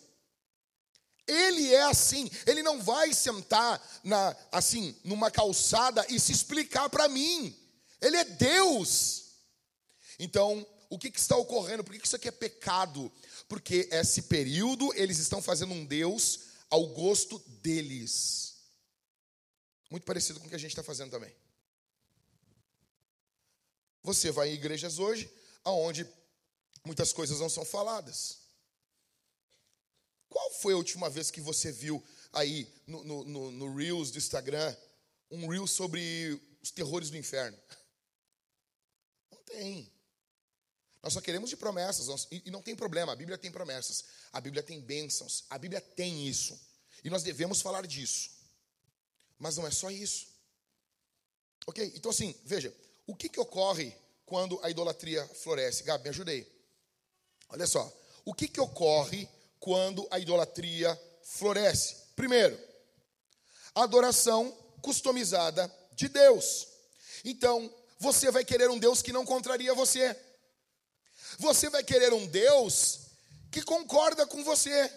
Ele 1.31 1.73
é 1.73 1.83
assim, 1.83 2.29
ele 2.45 2.61
não 2.61 2.81
vai 2.81 3.13
sentar 3.13 3.81
na 4.03 4.35
assim, 4.51 4.93
numa 5.03 5.31
calçada 5.31 6.05
e 6.09 6.19
se 6.19 6.33
explicar 6.33 6.89
para 6.89 7.07
mim. 7.07 7.55
Ele 8.01 8.17
é 8.17 8.25
Deus. 8.25 9.27
Então, 10.19 10.67
o 10.89 10.99
que, 10.99 11.09
que 11.09 11.19
está 11.19 11.37
ocorrendo? 11.37 11.85
Por 11.85 11.93
que, 11.93 11.99
que 11.99 12.05
isso 12.05 12.17
aqui 12.17 12.27
é 12.27 12.31
pecado? 12.31 13.09
Porque 13.47 13.87
esse 13.91 14.23
período 14.23 14.93
eles 14.93 15.19
estão 15.19 15.41
fazendo 15.41 15.73
um 15.73 15.85
Deus 15.85 16.41
ao 16.69 16.87
gosto 16.87 17.39
deles. 17.61 18.55
Muito 19.89 20.03
parecido 20.03 20.39
com 20.39 20.47
o 20.47 20.49
que 20.49 20.55
a 20.55 20.59
gente 20.59 20.71
está 20.71 20.83
fazendo 20.83 21.11
também. 21.11 21.33
Você 24.03 24.31
vai 24.31 24.49
em 24.49 24.53
igrejas 24.53 24.99
hoje, 24.99 25.31
aonde 25.63 26.05
muitas 26.83 27.13
coisas 27.13 27.39
não 27.39 27.49
são 27.49 27.63
faladas. 27.63 28.40
Qual 30.31 30.49
foi 30.49 30.73
a 30.73 30.77
última 30.77 31.09
vez 31.09 31.29
que 31.29 31.41
você 31.41 31.73
viu 31.73 32.01
aí 32.31 32.65
no, 32.87 33.03
no, 33.03 33.23
no, 33.25 33.51
no 33.51 33.75
Reels 33.75 34.11
do 34.11 34.17
Instagram 34.17 34.73
um 35.29 35.45
Reels 35.45 35.71
sobre 35.71 36.41
os 36.63 36.71
terrores 36.71 37.09
do 37.09 37.17
inferno? 37.17 37.59
Não 39.29 39.43
tem. 39.43 39.91
Nós 41.03 41.11
só 41.11 41.19
queremos 41.19 41.49
de 41.49 41.57
promessas, 41.57 42.27
e 42.31 42.49
não 42.49 42.61
tem 42.61 42.77
problema, 42.77 43.11
a 43.11 43.15
Bíblia 43.15 43.37
tem 43.37 43.51
promessas, 43.51 44.05
a 44.31 44.39
Bíblia 44.39 44.63
tem 44.63 44.79
bênçãos, 44.79 45.43
a 45.49 45.57
Bíblia 45.57 45.81
tem 45.81 46.25
isso, 46.27 46.57
e 47.03 47.09
nós 47.09 47.23
devemos 47.23 47.59
falar 47.59 47.85
disso, 47.85 48.29
mas 49.37 49.57
não 49.57 49.67
é 49.67 49.71
só 49.71 49.89
isso, 49.89 50.27
ok? 51.67 51.91
Então, 51.95 52.11
assim, 52.11 52.39
veja, 52.45 52.73
o 53.05 53.15
que, 53.15 53.27
que 53.27 53.39
ocorre 53.39 53.93
quando 54.27 54.63
a 54.63 54.69
idolatria 54.69 55.27
floresce? 55.27 55.83
Gabi, 55.83 56.03
me 56.03 56.09
ajudei. 56.11 56.47
Olha 57.49 57.65
só, 57.65 57.91
o 58.23 58.33
que, 58.33 58.47
que 58.47 58.61
ocorre 58.61 59.27
quando 59.61 60.05
a 60.11 60.19
idolatria 60.19 60.99
floresce? 61.23 61.95
Primeiro, 62.17 62.59
adoração 63.73 64.51
customizada 64.81 65.73
de 65.93 66.09
Deus. 66.09 66.67
Então, 67.23 67.73
você 67.99 68.29
vai 68.31 68.43
querer 68.43 68.69
um 68.69 68.77
Deus 68.77 69.01
que 69.01 69.13
não 69.13 69.23
contraria 69.23 69.73
você. 69.73 70.19
Você 71.37 71.69
vai 71.69 71.83
querer 71.83 72.11
um 72.11 72.25
Deus 72.27 73.01
que 73.51 73.61
concorda 73.61 74.25
com 74.25 74.43
você. 74.43 74.91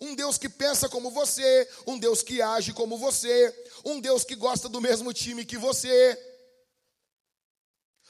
Um 0.00 0.14
Deus 0.14 0.36
que 0.36 0.48
pensa 0.48 0.88
como 0.88 1.10
você, 1.10 1.68
um 1.86 1.98
Deus 1.98 2.22
que 2.22 2.42
age 2.42 2.72
como 2.72 2.98
você, 2.98 3.54
um 3.84 4.00
Deus 4.00 4.24
que 4.24 4.34
gosta 4.34 4.68
do 4.68 4.80
mesmo 4.80 5.12
time 5.12 5.44
que 5.44 5.56
você. 5.56 6.35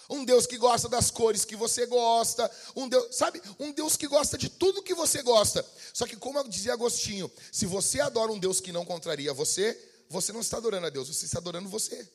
Um 0.09 0.25
Deus 0.25 0.47
que 0.47 0.57
gosta 0.57 0.89
das 0.89 1.11
cores 1.11 1.45
que 1.45 1.57
você 1.57 1.87
gosta, 1.87 2.51
um 2.77 2.89
Deus, 2.89 3.17
sabe? 3.17 3.43
Um 3.59 3.73
Deus 3.73 3.97
que 3.97 4.07
gosta 4.07 4.39
de 4.39 4.49
tudo 4.49 4.83
que 4.83 4.95
você 4.95 5.23
gosta. 5.23 5.65
Só 5.93 6.07
que 6.07 6.17
como 6.17 6.43
dizia 6.49 6.75
Agostinho, 6.75 7.31
se 7.51 7.67
você 7.67 8.01
adora 8.01 8.31
um 8.31 8.39
Deus 8.39 8.61
que 8.61 8.73
não 8.73 8.85
contraria 8.85 9.33
você, 9.33 9.75
você 10.09 10.33
não 10.33 10.41
está 10.41 10.59
adorando 10.59 10.87
a 10.87 10.91
Deus, 10.91 11.09
você 11.09 11.25
está 11.25 11.39
adorando 11.39 11.69
você. 11.69 12.09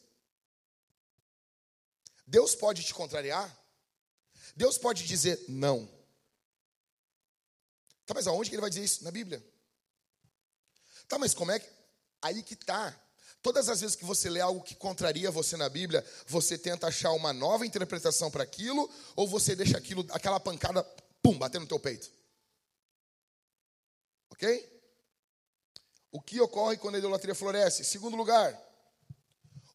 Deus 2.25 2.55
pode 2.55 2.83
te 2.83 2.93
contrariar? 2.93 3.53
Deus 4.55 4.77
pode 4.77 5.05
dizer 5.05 5.43
não. 5.49 5.89
Tá, 8.05 8.13
mas 8.13 8.27
aonde 8.27 8.49
que 8.49 8.55
ele 8.55 8.61
vai 8.61 8.69
dizer 8.69 8.83
isso? 8.83 9.03
Na 9.03 9.11
Bíblia. 9.11 9.45
Tá, 11.07 11.17
mas 11.17 11.33
como 11.33 11.51
é 11.51 11.59
que. 11.59 11.69
Aí 12.21 12.41
que 12.41 12.55
tá. 12.55 12.97
Todas 13.41 13.69
as 13.69 13.81
vezes 13.81 13.95
que 13.95 14.05
você 14.05 14.29
lê 14.29 14.39
algo 14.39 14.61
que 14.61 14.75
contraria 14.75 15.31
você 15.31 15.57
na 15.57 15.67
Bíblia, 15.67 16.05
você 16.27 16.57
tenta 16.57 16.87
achar 16.87 17.11
uma 17.11 17.33
nova 17.33 17.65
interpretação 17.65 18.29
para 18.29 18.43
aquilo, 18.43 18.89
ou 19.15 19.27
você 19.27 19.55
deixa 19.55 19.77
aquilo, 19.77 20.05
aquela 20.11 20.39
pancada, 20.39 20.83
pum, 21.23 21.37
bater 21.37 21.59
no 21.59 21.65
teu 21.65 21.79
peito. 21.79 22.11
Ok? 24.29 24.69
O 26.11 26.21
que 26.21 26.39
ocorre 26.39 26.77
quando 26.77 26.95
a 26.95 26.99
idolatria 26.99 27.33
floresce? 27.33 27.83
Segundo 27.83 28.15
lugar, 28.15 28.59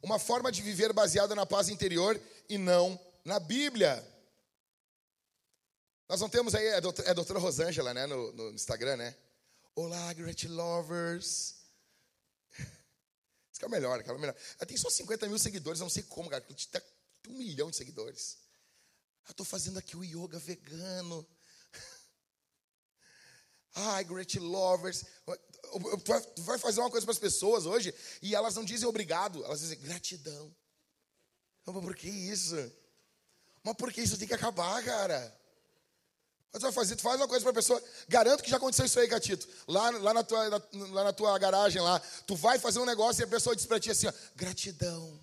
uma 0.01 0.19
forma 0.19 0.53
de 0.53 0.63
viver 0.63 0.93
baseada 0.93 1.35
na 1.35 1.45
paz 1.45 1.69
interior 1.69 2.21
e 2.49 2.57
não 2.57 3.01
na 3.25 3.41
Bíblia. 3.41 4.07
Nós 6.09 6.21
não 6.21 6.29
temos 6.29 6.55
aí, 6.55 6.67
é 6.67 6.77
a 6.77 6.81
doutora, 6.81 7.11
é 7.11 7.15
doutora 7.15 7.41
Rosângela, 7.41 7.93
né, 7.93 8.07
no, 8.07 8.33
no 8.33 8.51
Instagram, 8.51 8.97
né? 8.97 9.17
Olá, 9.75 10.13
Great 10.13 10.47
Lovers. 10.47 11.56
Isso 13.57 13.61
que 13.61 13.65
é 13.65 13.69
o 13.69 13.71
melhor, 13.71 14.03
que 14.03 14.11
é 14.11 14.19
melhor. 14.19 14.37
Ela 14.59 14.67
tem 14.67 14.77
só 14.77 14.91
50 14.91 15.27
mil 15.29 15.39
seguidores, 15.39 15.81
não 15.81 15.89
sei 15.89 16.03
como, 16.03 16.29
cara. 16.29 16.43
Tem 16.43 17.33
um 17.33 17.39
milhão 17.39 17.71
de 17.71 17.77
seguidores. 17.77 18.37
Eu 19.27 19.31
estou 19.31 19.47
fazendo 19.47 19.79
aqui 19.79 19.97
o 19.97 20.05
yoga 20.05 20.39
vegano. 20.39 21.27
Ai, 23.75 24.05
Great 24.05 24.39
Lovers. 24.39 25.07
Tu 26.37 26.43
vai 26.43 26.59
fazer 26.59 26.81
uma 26.81 26.91
coisa 26.91 27.07
para 27.07 27.13
as 27.13 27.19
pessoas 27.19 27.65
hoje 27.65 27.95
e 28.21 28.35
elas 28.35 28.55
não 28.55 28.63
dizem 28.63 28.87
obrigado, 28.87 29.43
elas 29.43 29.61
dizem 29.61 29.81
gratidão. 29.81 30.55
Mas 31.65 31.83
por 31.83 31.97
que 31.97 32.11
isso? 32.11 32.57
Mas 33.65 33.75
por 33.75 33.91
que 33.91 34.03
isso 34.03 34.19
tem 34.19 34.29
que 34.29 34.35
acabar, 34.35 34.85
cara? 34.85 35.36
Mas 36.53 36.63
vai 36.63 36.73
fazer, 36.73 36.97
tu 36.97 37.03
faz 37.03 37.17
uma 37.17 37.29
coisa 37.29 37.43
para 37.43 37.51
a 37.51 37.55
pessoa. 37.55 37.83
Garanto 38.09 38.43
que 38.43 38.51
já 38.51 38.57
aconteceu 38.57 38.87
isso 38.87 38.99
aí, 38.99 39.09
Catito. 39.09 39.47
Lá, 39.69 39.91
lá, 39.91 40.15
na 40.15 40.23
tua, 40.23 40.49
na, 40.49 40.63
lá 40.93 41.05
na 41.05 41.13
tua 41.13 41.39
garagem 41.39 41.83
lá. 41.83 42.01
Tu 42.27 42.35
vai 42.35 42.59
fazer 42.59 42.79
um 42.79 42.87
negócio 42.87 43.23
e 43.23 43.25
a 43.25 43.29
pessoa 43.29 43.55
diz 43.55 43.67
para 43.67 43.81
ti 43.81 43.91
assim: 43.91 44.07
ó, 44.07 44.13
gratidão. 44.35 45.23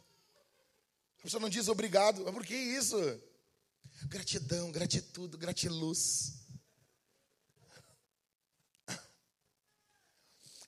A 1.19 1.23
pessoa 1.23 1.41
não 1.41 1.49
diz 1.49 1.67
obrigado. 1.67 2.21
Mas 2.23 2.33
por 2.33 2.45
que 2.45 2.55
isso? 2.55 2.97
Gratidão, 4.03 4.71
gratitude, 4.71 5.37
gratiluz. 5.37 6.42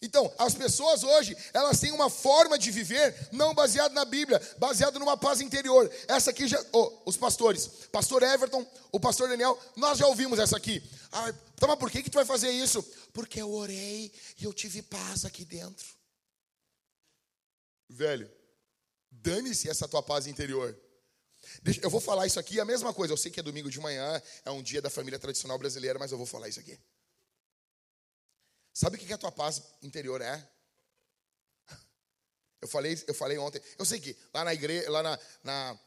Então, 0.05 0.31
as 0.37 0.53
pessoas 0.53 1.03
hoje, 1.03 1.35
elas 1.51 1.79
têm 1.79 1.91
uma 1.91 2.11
forma 2.11 2.59
de 2.59 2.69
viver 2.69 3.27
não 3.31 3.55
baseada 3.55 3.93
na 3.93 4.05
Bíblia, 4.05 4.39
baseado 4.59 4.99
numa 4.99 5.17
paz 5.17 5.41
interior. 5.41 5.91
Essa 6.07 6.29
aqui 6.29 6.47
já, 6.47 6.63
oh, 6.71 7.01
os 7.05 7.17
pastores, 7.17 7.67
pastor 7.91 8.21
Everton, 8.21 8.65
o 8.91 8.99
pastor 8.99 9.27
Daniel, 9.27 9.59
nós 9.75 9.97
já 9.97 10.05
ouvimos 10.05 10.37
essa 10.37 10.55
aqui. 10.55 10.81
Ah, 11.11 11.33
então, 11.55 11.67
mas 11.67 11.79
por 11.79 11.89
que 11.89 12.03
que 12.03 12.09
tu 12.09 12.15
vai 12.15 12.25
fazer 12.25 12.51
isso? 12.51 12.83
Porque 13.13 13.41
eu 13.41 13.51
orei 13.51 14.11
e 14.39 14.43
eu 14.43 14.53
tive 14.53 14.83
paz 14.83 15.25
aqui 15.25 15.43
dentro. 15.43 15.87
Velho, 17.89 18.31
dane-se 19.09 19.67
essa 19.67 19.87
tua 19.87 20.03
paz 20.03 20.27
interior. 20.27 20.77
eu 21.81 21.89
vou 21.89 21.99
falar 21.99 22.27
isso 22.27 22.39
aqui, 22.39 22.59
é 22.59 22.61
a 22.61 22.65
mesma 22.65 22.93
coisa. 22.93 23.11
Eu 23.11 23.17
sei 23.17 23.31
que 23.31 23.39
é 23.39 23.43
domingo 23.43 23.71
de 23.71 23.79
manhã, 23.79 24.21
é 24.45 24.51
um 24.51 24.61
dia 24.61 24.83
da 24.83 24.89
família 24.91 25.17
tradicional 25.17 25.57
brasileira, 25.57 25.97
mas 25.97 26.11
eu 26.11 26.17
vou 26.17 26.27
falar 26.27 26.47
isso 26.47 26.59
aqui. 26.59 26.77
Sabe 28.75 28.97
o 28.97 28.99
que 28.99 29.13
a 29.13 29.17
tua 29.17 29.31
paz 29.31 29.61
interior 29.81 30.21
é? 30.21 30.45
Eu 32.61 32.67
falei, 32.67 33.01
eu 33.07 33.13
falei 33.13 33.38
ontem. 33.38 33.61
Eu 33.77 33.85
sei 33.85 34.01
que 34.01 34.17
lá 34.33 34.43
na 34.43 34.53
igreja, 34.53 34.89
lá, 34.89 35.01
na, 35.01 35.19
na 35.43 35.79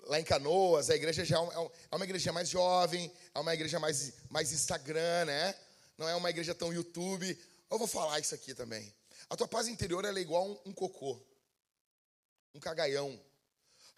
lá 0.00 0.20
em 0.20 0.24
Canoas, 0.24 0.90
a 0.90 0.96
igreja 0.96 1.24
já 1.24 1.38
é, 1.38 1.40
é, 1.40 1.70
é 1.90 1.96
uma 1.96 2.04
igreja 2.04 2.32
mais 2.32 2.50
jovem, 2.50 3.10
é 3.34 3.38
uma 3.38 3.54
igreja 3.54 3.78
mais, 3.78 4.12
mais 4.28 4.52
Instagram, 4.52 5.24
né? 5.24 5.54
Não 5.96 6.06
é 6.06 6.14
uma 6.14 6.28
igreja 6.28 6.54
tão 6.54 6.74
YouTube. 6.74 7.26
Eu 7.70 7.78
vou 7.78 7.86
falar 7.86 8.20
isso 8.20 8.34
aqui 8.34 8.54
também. 8.54 8.94
A 9.30 9.36
tua 9.36 9.48
paz 9.48 9.66
interior 9.66 10.04
é 10.04 10.12
igual 10.20 10.46
um, 10.46 10.70
um 10.70 10.72
cocô, 10.74 11.18
um 12.54 12.60
cagaião. 12.60 13.18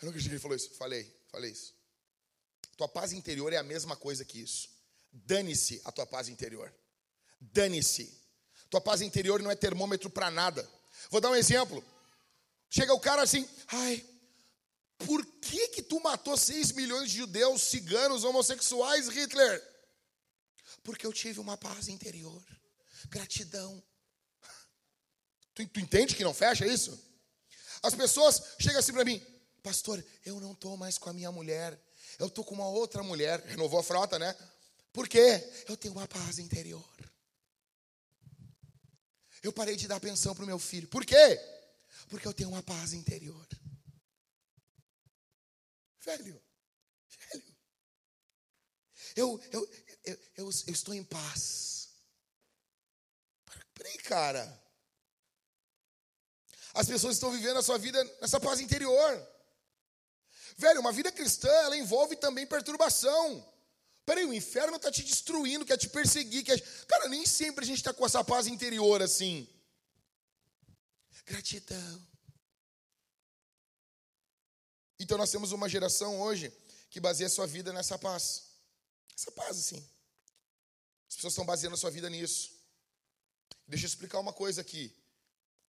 Eu 0.01 0.07
nunca 0.07 0.21
cheguei 0.21 0.37
e 0.37 0.41
falou 0.41 0.57
isso. 0.57 0.75
Falei, 0.75 1.13
falei 1.29 1.51
isso. 1.51 1.75
Tua 2.77 2.89
paz 2.89 3.13
interior 3.13 3.53
é 3.53 3.57
a 3.57 3.65
mesma 3.65 3.97
coisa 3.97 4.25
que 4.25 4.39
isso. 4.41 4.71
Dane-se 5.11 5.81
a 5.85 5.91
tua 5.91 6.07
paz 6.07 6.29
interior. 6.29 6.73
Dane-se. 7.41 8.18
Tua 8.71 8.81
paz 8.81 9.01
interior 9.01 9.43
não 9.43 9.51
é 9.51 9.57
termômetro 9.57 10.11
para 10.11 10.31
nada. 10.31 10.69
Vou 11.11 11.21
dar 11.21 11.31
um 11.31 11.37
exemplo. 11.37 11.85
Chega 12.69 12.93
o 12.93 13.01
cara 13.01 13.23
assim, 13.23 13.49
ai, 13.69 14.05
por 14.99 15.25
que 15.25 15.69
que 15.69 15.83
tu 15.83 16.01
matou 16.01 16.37
6 16.37 16.73
milhões 16.73 17.11
de 17.11 17.19
judeus, 17.19 17.63
ciganos, 17.63 18.25
homossexuais, 18.25 19.09
Hitler? 19.09 19.63
Porque 20.83 21.07
eu 21.07 21.13
tive 21.13 21.41
uma 21.41 21.57
paz 21.57 21.89
interior. 21.89 22.43
Gratidão. 23.09 23.83
Tu, 25.55 25.67
tu 25.67 25.81
entende 25.81 26.15
que 26.15 26.23
não 26.23 26.33
fecha 26.33 26.65
isso? 26.65 26.97
As 27.83 27.93
pessoas 27.93 28.41
chegam 28.61 28.79
assim 28.79 28.93
para 28.93 29.05
mim, 29.05 29.21
pastor, 29.61 30.05
eu 30.25 30.39
não 30.41 30.53
estou 30.53 30.77
mais 30.77 30.99
com 30.99 31.11
a 31.11 31.13
minha 31.13 31.33
mulher, 31.33 31.77
eu 32.19 32.29
estou 32.29 32.45
com 32.45 32.55
uma 32.55 32.69
outra 32.69 33.03
mulher, 33.03 33.41
renovou 33.41 33.81
a 33.81 33.83
frota, 33.83 34.21
né? 34.21 34.37
Por 34.93 35.09
quê? 35.09 35.49
Eu 35.69 35.77
tenho 35.77 35.95
uma 35.95 36.07
paz 36.07 36.39
interior. 36.39 36.85
Eu 39.49 39.53
parei 39.55 39.77
de 39.77 39.89
dar 39.89 39.99
pensão 39.99 40.35
para 40.35 40.45
o 40.45 40.47
meu 40.47 40.59
filho. 40.59 40.87
Por 40.89 41.07
quê? 41.07 41.41
Porque 42.11 42.29
eu 42.29 42.35
tenho 42.35 42.51
uma 42.51 42.63
paz 42.63 42.93
interior. 42.93 43.49
Velho, 46.05 46.43
velho. 47.31 47.57
Eu, 49.17 49.41
eu, 49.51 49.73
eu, 50.05 50.19
eu, 50.37 50.51
eu 50.67 50.73
estou 50.75 50.93
em 50.93 51.03
paz. 51.03 51.89
Peraí, 53.73 53.97
cara. 54.01 54.45
As 56.75 56.87
pessoas 56.87 57.15
estão 57.15 57.31
vivendo 57.31 57.57
a 57.57 57.63
sua 57.63 57.79
vida 57.79 58.05
nessa 58.21 58.39
paz 58.39 58.61
interior. 58.61 59.29
Velho, 60.59 60.81
uma 60.81 60.93
vida 60.93 61.11
cristã, 61.11 61.49
ela 61.49 61.77
envolve 61.79 62.17
também 62.17 62.47
perturbação. 62.47 63.51
Peraí, 64.09 64.25
o 64.25 64.33
inferno 64.33 64.79
está 64.79 64.91
te 64.91 65.03
destruindo, 65.03 65.67
quer 65.67 65.77
te 65.77 65.87
perseguir. 65.87 66.43
Quer... 66.43 66.59
Cara, 66.87 67.11
nem 67.11 67.27
sempre 67.27 67.63
a 67.63 67.67
gente 67.67 67.77
está 67.77 67.93
com 67.93 68.07
essa 68.07 68.25
paz 68.25 68.47
interior 68.47 69.03
assim. 69.03 69.47
Gratidão. 71.27 72.09
Então 74.99 75.19
nós 75.19 75.31
temos 75.31 75.53
uma 75.53 75.69
geração 75.69 76.23
hoje 76.23 76.51
que 76.89 76.99
baseia 76.99 77.29
sua 77.29 77.47
vida 77.47 77.71
nessa 77.71 77.99
paz. 77.99 78.45
Essa 79.15 79.31
paz, 79.31 79.59
assim. 79.59 79.87
As 81.07 81.17
pessoas 81.17 81.35
estão 81.35 81.45
baseando 81.45 81.75
a 81.75 81.79
sua 81.79 81.91
vida 81.91 82.09
nisso. 82.09 82.53
Deixa 83.67 83.85
eu 83.85 83.89
explicar 83.89 84.21
uma 84.21 84.33
coisa 84.33 84.63
aqui. 84.63 84.91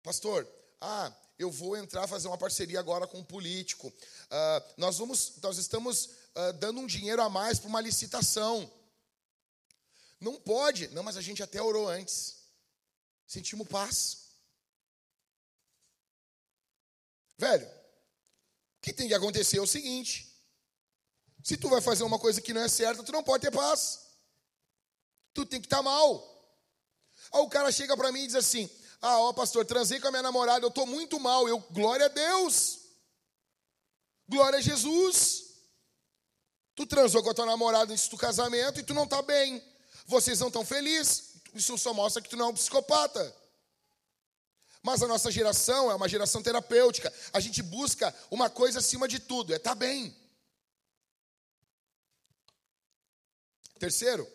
Pastor, 0.03 0.47
ah, 0.79 1.11
eu 1.39 1.51
vou 1.51 1.75
entrar 1.75 2.07
fazer 2.07 2.29
uma 2.29 2.37
parceria 2.37 2.81
agora 2.81 3.07
com 3.07 3.19
um 3.19 3.25
político. 3.25 3.89
Uh, 3.89 4.75
nós, 4.77 4.99
vamos, 4.99 5.39
nós 5.41 5.57
estamos 5.57 6.11
uh, 6.37 6.53
dando 6.55 6.81
um 6.81 6.87
dinheiro 6.87 7.23
a 7.23 7.29
mais 7.29 7.59
para 7.59 7.69
uma 7.69 7.81
licitação. 7.81 8.71
Não 10.21 10.37
pode. 10.37 10.89
Não, 10.89 11.03
mas 11.03 11.17
a 11.17 11.23
gente 11.23 11.43
até 11.43 11.61
orou 11.61 11.89
antes. 11.89 12.37
Sentimos 13.27 13.67
paz. 13.67 14.27
Velho, 17.39 17.67
o 17.67 18.81
que 18.81 18.93
tem 18.93 19.09
que 19.09 19.15
acontecer 19.15 19.59
é 19.59 19.63
o 19.63 19.67
seguinte: 19.67 20.33
se 21.43 21.57
tu 21.57 21.69
vai 21.69 21.81
fazer 21.81 22.05
uma 22.05 22.19
coisa 22.19 22.41
que 22.41 22.53
não 22.53 22.63
é 22.63 22.69
certa, 22.69 23.03
tu 23.03 23.13
não 23.13 23.23
pode 23.23 23.43
ter 23.43 23.51
paz. 23.51 24.07
Tu 25.35 25.45
tem 25.45 25.61
que 25.61 25.67
estar 25.67 25.79
tá 25.79 25.83
mal. 25.83 26.37
Aí 27.33 27.41
o 27.41 27.49
cara 27.49 27.73
chega 27.73 27.97
para 27.97 28.13
mim 28.13 28.23
e 28.23 28.27
diz 28.27 28.37
assim: 28.37 28.71
Ah, 29.01 29.19
ó, 29.21 29.33
pastor, 29.33 29.67
transei 29.67 30.01
com 30.01 30.09
a 30.09 30.11
minha 30.11 30.23
namorada, 30.23 30.65
eu 30.65 30.71
estou 30.71 30.87
muito 30.87 31.19
mal. 31.21 31.49
Eu, 31.49 31.59
glória 31.71 32.07
a 32.07 32.09
Deus. 32.09 32.81
Glória 34.29 34.59
a 34.59 34.63
Jesus. 34.63 35.46
Tu 36.77 36.87
transou 36.87 37.23
com 37.23 37.31
a 37.31 37.35
tua 37.35 37.47
namorada 37.47 37.93
antes 37.93 38.07
do 38.07 38.19
casamento 38.19 38.79
e 38.79 38.83
tu 38.83 38.93
não 38.93 39.05
está 39.05 39.23
bem. 39.23 39.63
Vocês 40.07 40.39
não 40.39 40.49
estão 40.49 40.65
felizes. 40.65 41.33
Isso 41.55 41.77
só 41.79 41.95
mostra 41.95 42.23
que 42.23 42.29
tu 42.29 42.37
não 42.37 42.47
é 42.47 42.49
um 42.51 42.55
psicopata. 42.55 43.35
Mas 44.83 45.03
a 45.03 45.09
nossa 45.09 45.31
geração 45.31 45.91
é 45.91 45.95
uma 45.95 46.09
geração 46.09 46.43
terapêutica. 46.43 47.13
A 47.33 47.41
gente 47.41 47.63
busca 47.63 48.15
uma 48.31 48.51
coisa 48.51 48.79
acima 48.79 49.09
de 49.09 49.19
tudo, 49.19 49.55
é 49.55 49.57
estar 49.57 49.71
tá 49.71 49.75
bem. 49.75 50.15
Terceiro, 53.79 54.31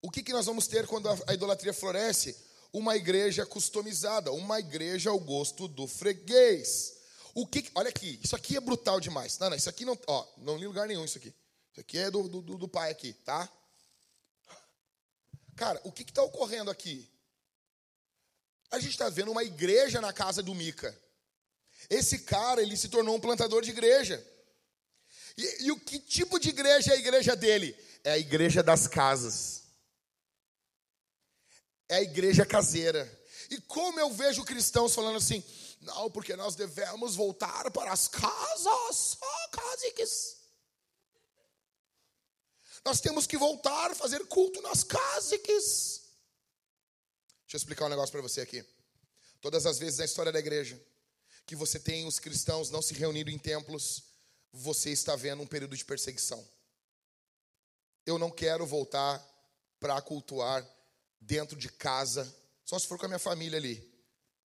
o 0.00 0.10
que, 0.10 0.22
que 0.22 0.32
nós 0.32 0.46
vamos 0.46 0.68
ter 0.68 0.86
quando 0.86 1.08
a 1.26 1.34
idolatria 1.34 1.74
floresce? 1.74 2.36
Uma 2.72 2.96
igreja 2.96 3.44
customizada, 3.44 4.32
uma 4.32 4.60
igreja 4.60 5.10
ao 5.10 5.18
gosto 5.18 5.66
do 5.66 5.86
freguês. 5.88 7.01
O 7.34 7.46
que, 7.46 7.70
olha 7.74 7.88
aqui, 7.88 8.20
isso 8.22 8.36
aqui 8.36 8.56
é 8.56 8.60
brutal 8.60 9.00
demais. 9.00 9.38
Não, 9.38 9.50
não, 9.50 9.56
isso 9.56 9.68
aqui 9.68 9.84
não, 9.84 9.98
ó, 10.06 10.26
não 10.38 10.56
li 10.56 10.66
lugar 10.66 10.86
nenhum 10.86 11.04
isso 11.04 11.18
aqui. 11.18 11.34
Isso 11.72 11.80
aqui 11.80 11.98
é 11.98 12.10
do, 12.10 12.28
do, 12.28 12.42
do 12.42 12.68
pai 12.68 12.90
aqui, 12.90 13.14
tá? 13.24 13.50
Cara, 15.56 15.80
o 15.84 15.92
que 15.92 16.02
está 16.02 16.22
ocorrendo 16.22 16.70
aqui? 16.70 17.08
A 18.70 18.78
gente 18.78 18.92
está 18.92 19.08
vendo 19.08 19.30
uma 19.30 19.44
igreja 19.44 20.00
na 20.00 20.12
casa 20.12 20.42
do 20.42 20.54
Mica. 20.54 20.98
Esse 21.88 22.20
cara, 22.20 22.62
ele 22.62 22.76
se 22.76 22.88
tornou 22.88 23.16
um 23.16 23.20
plantador 23.20 23.62
de 23.62 23.70
igreja. 23.70 24.24
E, 25.36 25.66
e 25.66 25.72
o 25.72 25.78
que 25.78 25.98
tipo 25.98 26.38
de 26.38 26.50
igreja 26.50 26.92
é 26.92 26.94
a 26.94 26.98
igreja 26.98 27.36
dele? 27.36 27.76
É 28.04 28.12
a 28.12 28.18
igreja 28.18 28.62
das 28.62 28.86
casas. 28.86 29.62
É 31.88 31.96
a 31.96 32.02
igreja 32.02 32.44
caseira. 32.46 33.10
E 33.50 33.60
como 33.60 34.00
eu 34.00 34.10
vejo 34.10 34.44
cristãos 34.44 34.94
falando 34.94 35.16
assim, 35.16 35.42
não, 35.82 36.10
porque 36.10 36.36
nós 36.36 36.54
devemos 36.54 37.16
voltar 37.16 37.70
para 37.72 37.92
as 37.92 38.06
casas, 38.06 39.18
oh, 39.20 39.48
casiques. 39.50 40.36
Nós 42.84 43.00
temos 43.00 43.26
que 43.26 43.36
voltar 43.36 43.90
a 43.90 43.94
fazer 43.94 44.26
culto 44.26 44.60
nas 44.62 44.84
casiques. 44.84 46.02
Deixa 47.42 47.56
eu 47.56 47.58
explicar 47.58 47.86
um 47.86 47.88
negócio 47.88 48.12
para 48.12 48.22
você 48.22 48.40
aqui. 48.40 48.64
Todas 49.40 49.66
as 49.66 49.78
vezes 49.78 49.98
na 49.98 50.04
história 50.04 50.32
da 50.32 50.38
igreja 50.38 50.80
que 51.44 51.56
você 51.56 51.78
tem 51.78 52.06
os 52.06 52.20
cristãos 52.20 52.70
não 52.70 52.80
se 52.80 52.94
reunindo 52.94 53.28
em 53.30 53.38
templos, 53.38 54.04
você 54.52 54.90
está 54.90 55.16
vendo 55.16 55.42
um 55.42 55.46
período 55.46 55.76
de 55.76 55.84
perseguição. 55.84 56.46
Eu 58.06 58.18
não 58.18 58.30
quero 58.30 58.64
voltar 58.64 59.20
para 59.80 60.00
cultuar 60.00 60.64
dentro 61.20 61.56
de 61.56 61.68
casa, 61.68 62.32
só 62.64 62.78
se 62.78 62.86
for 62.86 62.98
com 62.98 63.06
a 63.06 63.08
minha 63.08 63.18
família 63.18 63.58
ali. 63.58 63.92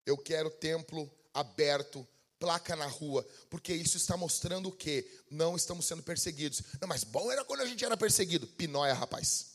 Eu 0.03 0.17
quero 0.17 0.49
templo 0.49 1.11
aberto, 1.39 2.07
placa 2.39 2.75
na 2.75 2.85
rua, 2.85 3.27
porque 3.49 3.73
isso 3.73 3.97
está 3.97 4.15
mostrando 4.15 4.69
o 4.69 4.71
quê? 4.71 5.09
Não 5.29 5.55
estamos 5.55 5.85
sendo 5.85 6.03
perseguidos. 6.03 6.61
Não, 6.79 6.87
mas 6.87 7.03
bom 7.03 7.31
era 7.31 7.43
quando 7.43 7.61
a 7.61 7.65
gente 7.65 7.83
era 7.83 7.97
perseguido. 7.97 8.47
Pinóia, 8.47 8.93
rapaz. 8.93 9.53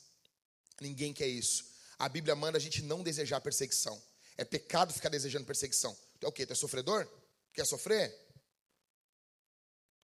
Ninguém 0.81 1.13
quer 1.13 1.29
isso. 1.29 1.65
A 1.99 2.09
Bíblia 2.09 2.35
manda 2.35 2.59
a 2.59 2.61
gente 2.61 2.83
não 2.83 3.03
desejar 3.03 3.41
perseguição. 3.41 4.01
É 4.37 4.45
pecado 4.45 4.93
ficar 4.93 5.09
desejando 5.09 5.45
perseguição. 5.45 5.97
Tu 6.19 6.27
é 6.27 6.29
o 6.29 6.33
quê? 6.33 6.45
Tu 6.45 6.53
é 6.53 6.57
sofredor? 6.57 7.07
Quer 7.53 7.67
sofrer? 7.67 8.23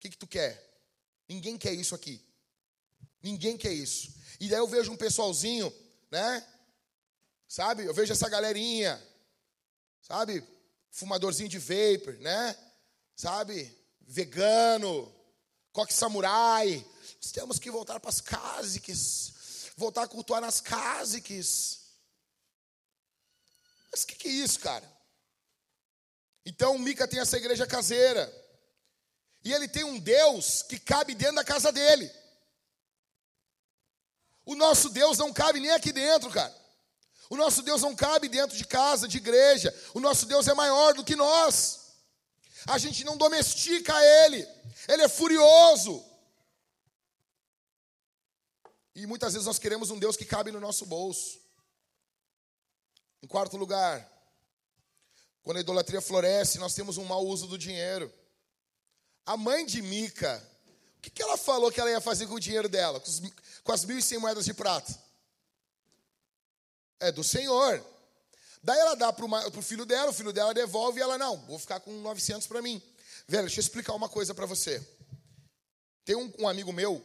que, 0.05 0.11
que 0.11 0.19
tu 0.19 0.27
quer? 0.27 0.63
Ninguém 1.27 1.57
quer 1.57 1.73
isso 1.73 1.95
aqui. 1.95 2.23
Ninguém 3.23 3.57
quer 3.57 3.73
isso. 3.73 4.15
E 4.39 4.49
daí 4.49 4.59
eu 4.59 4.69
vejo 4.69 4.93
um 4.93 4.97
pessoalzinho, 4.97 5.73
né? 6.11 6.47
Sabe? 7.49 7.85
Eu 7.85 7.95
vejo 7.95 8.13
essa 8.13 8.29
galerinha, 8.29 9.03
sabe? 10.03 10.47
Fumadorzinho 10.95 11.49
de 11.49 11.59
vapor, 11.59 12.15
né? 12.21 12.57
Sabe? 13.17 13.77
Vegano, 14.01 15.13
coque 15.73 15.93
samurai. 15.93 16.87
Nós 17.17 17.33
temos 17.33 17.59
que 17.59 17.69
voltar 17.69 17.99
para 17.99 18.11
as 18.11 18.21
casiques. 18.21 19.73
Voltar 19.77 20.05
a 20.05 20.09
cultuar 20.09 20.41
nas 20.41 20.61
casiques. 20.61 21.81
Mas 23.91 24.05
o 24.05 24.07
que, 24.07 24.15
que 24.15 24.29
é 24.29 24.31
isso, 24.31 24.61
cara? 24.61 24.89
Então 26.47 26.79
Mica 26.79 27.09
tem 27.09 27.19
essa 27.19 27.37
igreja 27.39 27.67
caseira. 27.67 28.33
E 29.43 29.53
ele 29.53 29.67
tem 29.67 29.83
um 29.83 29.99
Deus 29.99 30.63
que 30.63 30.79
cabe 30.79 31.13
dentro 31.17 31.37
da 31.37 31.45
casa 31.45 31.73
dele. 31.73 32.09
O 34.45 34.55
nosso 34.55 34.91
Deus 34.91 35.19
não 35.19 35.33
cabe 35.33 35.59
nem 35.59 35.73
aqui 35.73 35.93
dentro, 35.93 36.31
cara. 36.31 36.55
O 37.31 37.37
nosso 37.37 37.63
Deus 37.63 37.83
não 37.83 37.95
cabe 37.95 38.29
dentro 38.29 38.57
de 38.57 38.65
casa, 38.65 39.09
de 39.09 39.17
igreja. 39.17 39.75
O 39.95 40.01
nosso 40.01 40.27
Deus 40.27 40.47
é 40.49 40.55
maior 40.55 40.95
do 40.95 41.05
que 41.05 41.17
nós. 41.17 41.95
A 42.67 42.79
gente 42.79 43.05
não 43.05 43.17
domestica 43.17 43.95
ele. 44.25 44.47
Ele 44.89 45.03
é 45.03 45.09
furioso. 45.09 46.05
E 48.95 49.07
muitas 49.07 49.33
vezes 49.33 49.47
nós 49.47 49.59
queremos 49.59 49.91
um 49.91 49.99
Deus 49.99 50.17
que 50.17 50.25
cabe 50.25 50.53
no 50.53 50.61
nosso 50.61 50.87
bolso. 50.87 51.41
Em 53.23 53.27
quarto 53.27 53.57
lugar, 53.57 54.09
quando 55.43 55.57
a 55.57 55.61
idolatria 55.61 56.01
floresce, 56.01 56.59
nós 56.59 56.75
temos 56.75 56.97
um 56.97 57.05
mau 57.05 57.25
uso 57.27 57.47
do 57.47 57.59
dinheiro. 57.59 58.13
A 59.27 59.37
mãe 59.37 59.65
de 59.65 59.83
Mica, 59.83 60.43
o 60.99 61.11
que, 61.11 61.23
ela 61.23 61.37
falou 61.37 61.73
que 61.73 61.81
ela 61.81 61.91
ia 61.91 62.01
fazer 62.01 62.27
com 62.27 62.35
o 62.35 62.41
dinheiro 62.41 62.69
dela, 62.69 63.01
com, 63.01 63.09
os, 63.09 63.21
com 63.63 63.73
as 63.73 63.85
mil 63.85 63.99
e 63.99 64.03
cem 64.03 64.19
moedas 64.19 64.45
de 64.45 64.55
prata? 64.55 65.04
É 67.05 67.13
do 67.13 67.23
Senhor. 67.23 67.85
Daí 68.63 68.79
ela 68.79 68.95
dá 68.95 69.13
para 69.13 69.27
o 69.27 69.63
filho 69.63 69.85
dela, 69.85 70.11
o 70.11 70.15
filho 70.15 70.33
dela 70.33 70.55
devolve 70.55 70.99
e 70.99 71.03
ela, 71.03 71.19
não, 71.19 71.37
vou 71.47 71.59
ficar 71.59 71.81
com 71.81 71.93
900 72.01 72.47
para 72.47 72.63
mim. 72.63 72.81
Velho, 73.29 73.45
deixa 73.45 73.61
eu 73.61 73.63
explicar 73.63 73.93
uma 73.93 74.09
coisa 74.09 74.35
para 74.35 74.47
você. 74.47 74.83
Tem 76.03 76.17
um, 76.17 76.33
um, 76.39 76.49
amigo 76.49 76.73
meu 76.73 77.05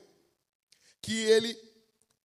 que 1.01 1.13
ele, 1.25 1.57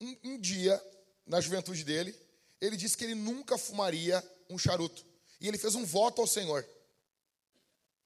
um, 0.00 0.16
um 0.24 0.40
dia, 0.40 0.80
na 1.26 1.40
juventude 1.40 1.82
dele, 1.82 2.16
ele 2.60 2.76
disse 2.76 2.96
que 2.96 3.02
ele 3.02 3.16
nunca 3.16 3.58
fumaria 3.58 4.22
um 4.48 4.56
charuto. 4.56 5.04
E 5.40 5.48
ele 5.48 5.58
fez 5.58 5.74
um 5.74 5.84
voto 5.84 6.20
ao 6.20 6.28
Senhor. 6.28 6.64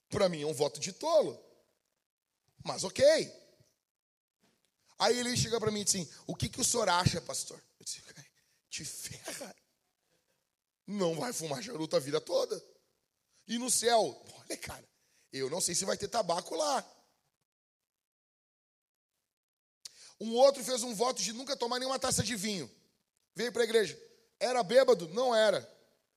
Para 0.09 0.31
mim, 0.31 0.43
é 0.43 0.47
um 0.47 0.55
voto 0.55 0.81
de 0.81 0.93
tolo. 0.93 1.39
Mas 2.65 2.85
ok. 2.85 3.05
Aí 4.99 5.19
ele 5.19 5.37
chega 5.37 5.61
para 5.61 5.71
mim 5.71 5.81
e 5.81 5.85
diz 5.85 5.95
assim: 5.95 6.11
O 6.27 6.35
que, 6.35 6.49
que 6.49 6.61
o 6.61 6.65
senhor 6.65 6.89
acha, 6.89 7.21
pastor? 7.21 7.63
Te 8.71 8.85
ferra. 8.85 9.55
Não 10.87 11.15
vai 11.15 11.33
fumar 11.33 11.63
charuto 11.63 11.97
a 11.97 12.01
vida 12.01 12.21
toda. 12.21 12.63
E 13.47 13.59
no 13.59 13.71
céu, 13.71 14.25
olha, 14.41 14.57
cara, 14.57 14.87
eu 15.33 15.51
não 15.51 15.61
sei 15.61 15.75
se 15.75 15.85
vai 15.85 15.97
ter 15.97 16.09
tabaco 16.09 16.55
lá. 16.55 16.95
Um 20.21 20.35
outro 20.35 20.65
fez 20.65 20.83
um 20.83 20.95
voto 20.95 21.23
de 21.23 21.33
nunca 21.33 21.57
tomar 21.57 21.79
nenhuma 21.79 21.99
taça 21.99 22.23
de 22.23 22.35
vinho. 22.35 22.71
Veio 23.35 23.53
para 23.53 23.63
a 23.63 23.65
igreja. 23.65 23.99
Era 24.41 24.63
bêbado? 24.63 25.09
Não 25.11 25.35
era. 25.35 25.67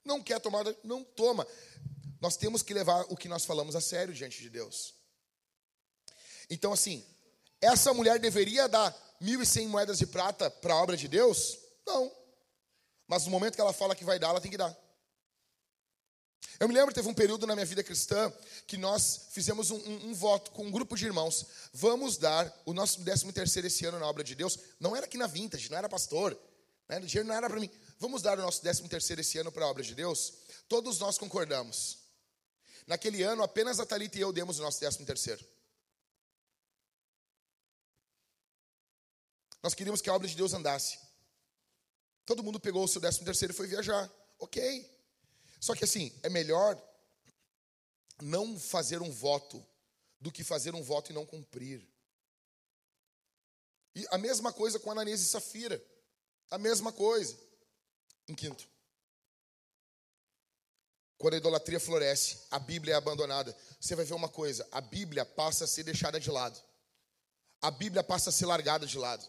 Não 0.04 0.22
quer 0.22 0.40
tomar? 0.40 0.64
Não 0.82 1.04
toma. 1.04 1.46
Nós 2.20 2.36
temos 2.36 2.62
que 2.62 2.74
levar 2.74 3.02
o 3.08 3.16
que 3.16 3.28
nós 3.28 3.44
falamos 3.44 3.76
a 3.76 3.80
sério 3.80 4.14
diante 4.14 4.40
de 4.40 4.50
Deus. 4.50 4.94
Então, 6.50 6.72
assim, 6.72 7.06
essa 7.60 7.94
mulher 7.94 8.18
deveria 8.18 8.68
dar 8.68 8.92
1.100 9.20 9.68
moedas 9.68 9.98
de 9.98 10.06
prata 10.06 10.50
para 10.50 10.74
a 10.74 10.82
obra 10.82 10.96
de 10.96 11.08
Deus? 11.08 11.58
Não. 11.86 12.21
Mas 13.12 13.26
no 13.26 13.30
momento 13.30 13.56
que 13.56 13.60
ela 13.60 13.74
fala 13.74 13.94
que 13.94 14.06
vai 14.06 14.18
dar, 14.18 14.28
ela 14.28 14.40
tem 14.40 14.50
que 14.50 14.56
dar. 14.56 14.74
Eu 16.58 16.66
me 16.66 16.72
lembro, 16.72 16.94
teve 16.94 17.06
um 17.06 17.12
período 17.12 17.46
na 17.46 17.54
minha 17.54 17.66
vida 17.66 17.84
cristã 17.84 18.32
que 18.66 18.78
nós 18.78 19.26
fizemos 19.32 19.70
um, 19.70 19.76
um, 19.76 20.06
um 20.06 20.14
voto 20.14 20.50
com 20.52 20.64
um 20.64 20.70
grupo 20.70 20.96
de 20.96 21.04
irmãos. 21.04 21.44
Vamos 21.74 22.16
dar 22.16 22.50
o 22.64 22.72
nosso 22.72 23.04
13 23.04 23.30
terceiro 23.30 23.66
esse 23.66 23.84
ano 23.84 23.98
na 23.98 24.06
obra 24.06 24.24
de 24.24 24.34
Deus. 24.34 24.58
Não 24.80 24.96
era 24.96 25.04
aqui 25.04 25.18
na 25.18 25.26
Vintage, 25.26 25.70
não 25.70 25.76
era 25.76 25.90
pastor. 25.90 26.34
Né? 26.88 27.00
O 27.00 27.06
dinheiro 27.06 27.28
não 27.28 27.34
era 27.34 27.50
para 27.50 27.60
mim. 27.60 27.68
Vamos 27.98 28.22
dar 28.22 28.38
o 28.38 28.40
nosso 28.40 28.62
13 28.62 28.88
terceiro 28.88 29.20
esse 29.20 29.36
ano 29.36 29.52
para 29.52 29.66
a 29.66 29.68
obra 29.68 29.82
de 29.82 29.94
Deus? 29.94 30.32
Todos 30.66 30.98
nós 30.98 31.18
concordamos. 31.18 31.98
Naquele 32.86 33.22
ano, 33.22 33.42
apenas 33.42 33.78
a 33.78 33.84
Thalita 33.84 34.16
e 34.16 34.22
eu 34.22 34.32
demos 34.32 34.58
o 34.58 34.62
nosso 34.62 34.78
13 34.78 35.04
terceiro. 35.04 35.44
Nós 39.62 39.74
queríamos 39.74 40.00
que 40.00 40.08
a 40.08 40.14
obra 40.14 40.26
de 40.26 40.34
Deus 40.34 40.54
andasse. 40.54 41.11
Todo 42.24 42.42
mundo 42.42 42.60
pegou 42.60 42.84
o 42.84 42.88
seu 42.88 43.00
13 43.00 43.24
terceiro 43.24 43.52
e 43.52 43.56
foi 43.56 43.66
viajar. 43.66 44.10
Ok. 44.38 44.90
Só 45.60 45.74
que 45.74 45.84
assim, 45.84 46.12
é 46.22 46.28
melhor 46.28 46.80
não 48.20 48.58
fazer 48.58 49.02
um 49.02 49.10
voto 49.10 49.64
do 50.20 50.30
que 50.30 50.44
fazer 50.44 50.74
um 50.74 50.82
voto 50.82 51.10
e 51.10 51.14
não 51.14 51.26
cumprir. 51.26 51.86
E 53.94 54.06
a 54.10 54.18
mesma 54.18 54.52
coisa 54.52 54.78
com 54.78 54.90
Ananias 54.90 55.20
e 55.20 55.26
Safira. 55.26 55.82
A 56.50 56.58
mesma 56.58 56.92
coisa. 56.92 57.36
Em 58.28 58.34
quinto. 58.34 58.66
Quando 61.18 61.34
a 61.34 61.36
idolatria 61.36 61.78
floresce, 61.78 62.38
a 62.50 62.58
Bíblia 62.58 62.94
é 62.94 62.96
abandonada. 62.96 63.56
Você 63.80 63.94
vai 63.94 64.04
ver 64.04 64.14
uma 64.14 64.28
coisa: 64.28 64.66
a 64.72 64.80
Bíblia 64.80 65.24
passa 65.24 65.64
a 65.64 65.66
ser 65.66 65.84
deixada 65.84 66.18
de 66.18 66.30
lado. 66.30 66.60
A 67.60 67.70
Bíblia 67.70 68.02
passa 68.02 68.30
a 68.30 68.32
ser 68.32 68.46
largada 68.46 68.86
de 68.86 68.98
lado. 68.98 69.24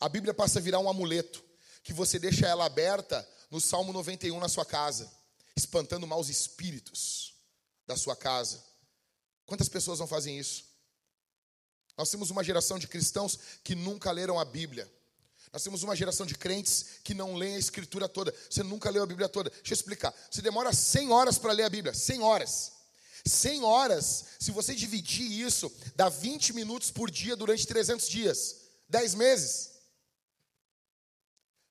A 0.00 0.08
Bíblia 0.08 0.32
passa 0.32 0.58
a 0.58 0.62
virar 0.62 0.80
um 0.80 0.88
amuleto 0.88 1.44
que 1.82 1.92
você 1.92 2.18
deixa 2.18 2.46
ela 2.46 2.64
aberta 2.64 3.28
no 3.50 3.60
Salmo 3.60 3.92
91 3.92 4.40
na 4.40 4.48
sua 4.48 4.64
casa, 4.64 5.10
espantando 5.54 6.06
maus 6.06 6.28
espíritos 6.28 7.34
da 7.86 7.96
sua 7.96 8.16
casa. 8.16 8.62
Quantas 9.44 9.68
pessoas 9.68 9.98
não 9.98 10.06
fazem 10.06 10.38
isso? 10.38 10.64
Nós 11.98 12.10
temos 12.10 12.30
uma 12.30 12.42
geração 12.42 12.78
de 12.78 12.88
cristãos 12.88 13.38
que 13.62 13.74
nunca 13.74 14.10
leram 14.10 14.40
a 14.40 14.44
Bíblia. 14.44 14.90
Nós 15.52 15.62
temos 15.62 15.82
uma 15.82 15.96
geração 15.96 16.24
de 16.24 16.34
crentes 16.34 17.00
que 17.02 17.12
não 17.12 17.34
leem 17.34 17.56
a 17.56 17.58
Escritura 17.58 18.08
toda. 18.08 18.32
Você 18.48 18.62
nunca 18.62 18.88
leu 18.88 19.02
a 19.02 19.06
Bíblia 19.06 19.28
toda. 19.28 19.50
Deixa 19.50 19.72
eu 19.72 19.74
explicar. 19.74 20.14
Você 20.30 20.40
demora 20.40 20.72
100 20.72 21.10
horas 21.10 21.36
para 21.36 21.52
ler 21.52 21.64
a 21.64 21.68
Bíblia. 21.68 21.92
100 21.92 22.22
horas. 22.22 22.72
100 23.26 23.64
horas, 23.64 24.24
se 24.38 24.50
você 24.50 24.74
dividir 24.74 25.30
isso, 25.30 25.70
dá 25.94 26.08
20 26.08 26.54
minutos 26.54 26.90
por 26.90 27.10
dia 27.10 27.36
durante 27.36 27.66
300 27.66 28.08
dias. 28.08 28.56
10 28.88 29.14
meses. 29.14 29.70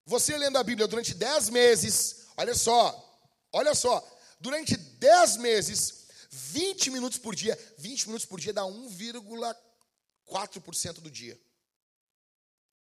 Você 0.10 0.36
lendo 0.36 0.58
a 0.58 0.64
Bíblia 0.64 0.88
durante 0.88 1.14
10 1.14 1.50
meses, 1.50 2.26
olha 2.36 2.56
só, 2.56 3.22
olha 3.54 3.76
só, 3.76 4.04
durante 4.40 4.76
10 4.76 5.38
meses, 5.38 6.08
20 6.32 6.90
minutos 6.90 7.20
por 7.20 7.36
dia, 7.36 7.56
20 7.78 8.08
minutos 8.08 8.26
por 8.26 8.40
dia 8.40 8.52
dá 8.52 8.64
1,4% 8.64 10.94
do 10.94 11.12
dia. 11.12 11.40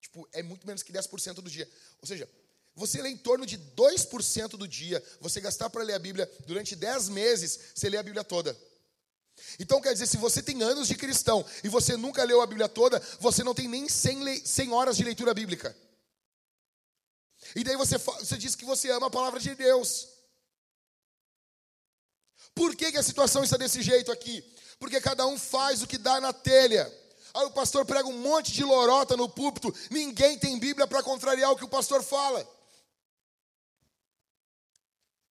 Tipo, 0.01 0.27
é 0.33 0.41
muito 0.41 0.65
menos 0.65 0.81
que 0.81 0.91
10% 0.91 1.35
do 1.35 1.51
dia. 1.51 1.69
Ou 2.01 2.07
seja, 2.07 2.27
você 2.73 2.99
lê 2.99 3.09
em 3.09 3.17
torno 3.17 3.45
de 3.45 3.55
2% 3.55 4.57
do 4.57 4.67
dia, 4.67 5.03
você 5.19 5.39
gastar 5.39 5.69
para 5.69 5.83
ler 5.83 5.93
a 5.93 5.99
Bíblia 5.99 6.27
durante 6.47 6.75
10 6.75 7.09
meses, 7.09 7.59
você 7.75 7.87
lê 7.87 7.97
a 7.97 8.03
Bíblia 8.03 8.23
toda. 8.23 8.57
Então 9.59 9.79
quer 9.79 9.93
dizer, 9.93 10.07
se 10.07 10.17
você 10.17 10.41
tem 10.41 10.63
anos 10.63 10.87
de 10.87 10.95
cristão 10.95 11.45
e 11.63 11.69
você 11.69 11.95
nunca 11.95 12.23
leu 12.23 12.41
a 12.41 12.47
Bíblia 12.47 12.67
toda, 12.67 12.99
você 13.19 13.43
não 13.43 13.53
tem 13.53 13.67
nem 13.67 13.87
100, 13.87 14.43
100 14.43 14.71
horas 14.71 14.97
de 14.97 15.03
leitura 15.03 15.35
bíblica. 15.35 15.77
E 17.55 17.63
daí 17.63 17.75
você, 17.75 17.97
você 17.97 18.37
diz 18.37 18.55
que 18.55 18.65
você 18.65 18.89
ama 18.91 19.07
a 19.07 19.11
palavra 19.11 19.39
de 19.39 19.53
Deus. 19.55 20.07
Por 22.53 22.75
que, 22.75 22.91
que 22.91 22.97
a 22.97 23.03
situação 23.03 23.43
está 23.43 23.57
desse 23.57 23.81
jeito 23.81 24.11
aqui? 24.11 24.43
Porque 24.79 24.99
cada 24.99 25.25
um 25.25 25.37
faz 25.37 25.81
o 25.81 25.87
que 25.87 25.97
dá 25.97 26.19
na 26.19 26.33
telha. 26.33 26.91
Aí 27.33 27.45
o 27.45 27.51
pastor 27.51 27.85
prega 27.85 28.07
um 28.07 28.17
monte 28.17 28.51
de 28.51 28.63
lorota 28.63 29.15
no 29.15 29.29
púlpito, 29.29 29.73
ninguém 29.89 30.37
tem 30.37 30.59
Bíblia 30.59 30.85
para 30.85 31.01
contrariar 31.01 31.51
o 31.51 31.55
que 31.55 31.63
o 31.63 31.69
pastor 31.69 32.03
fala. 32.03 32.45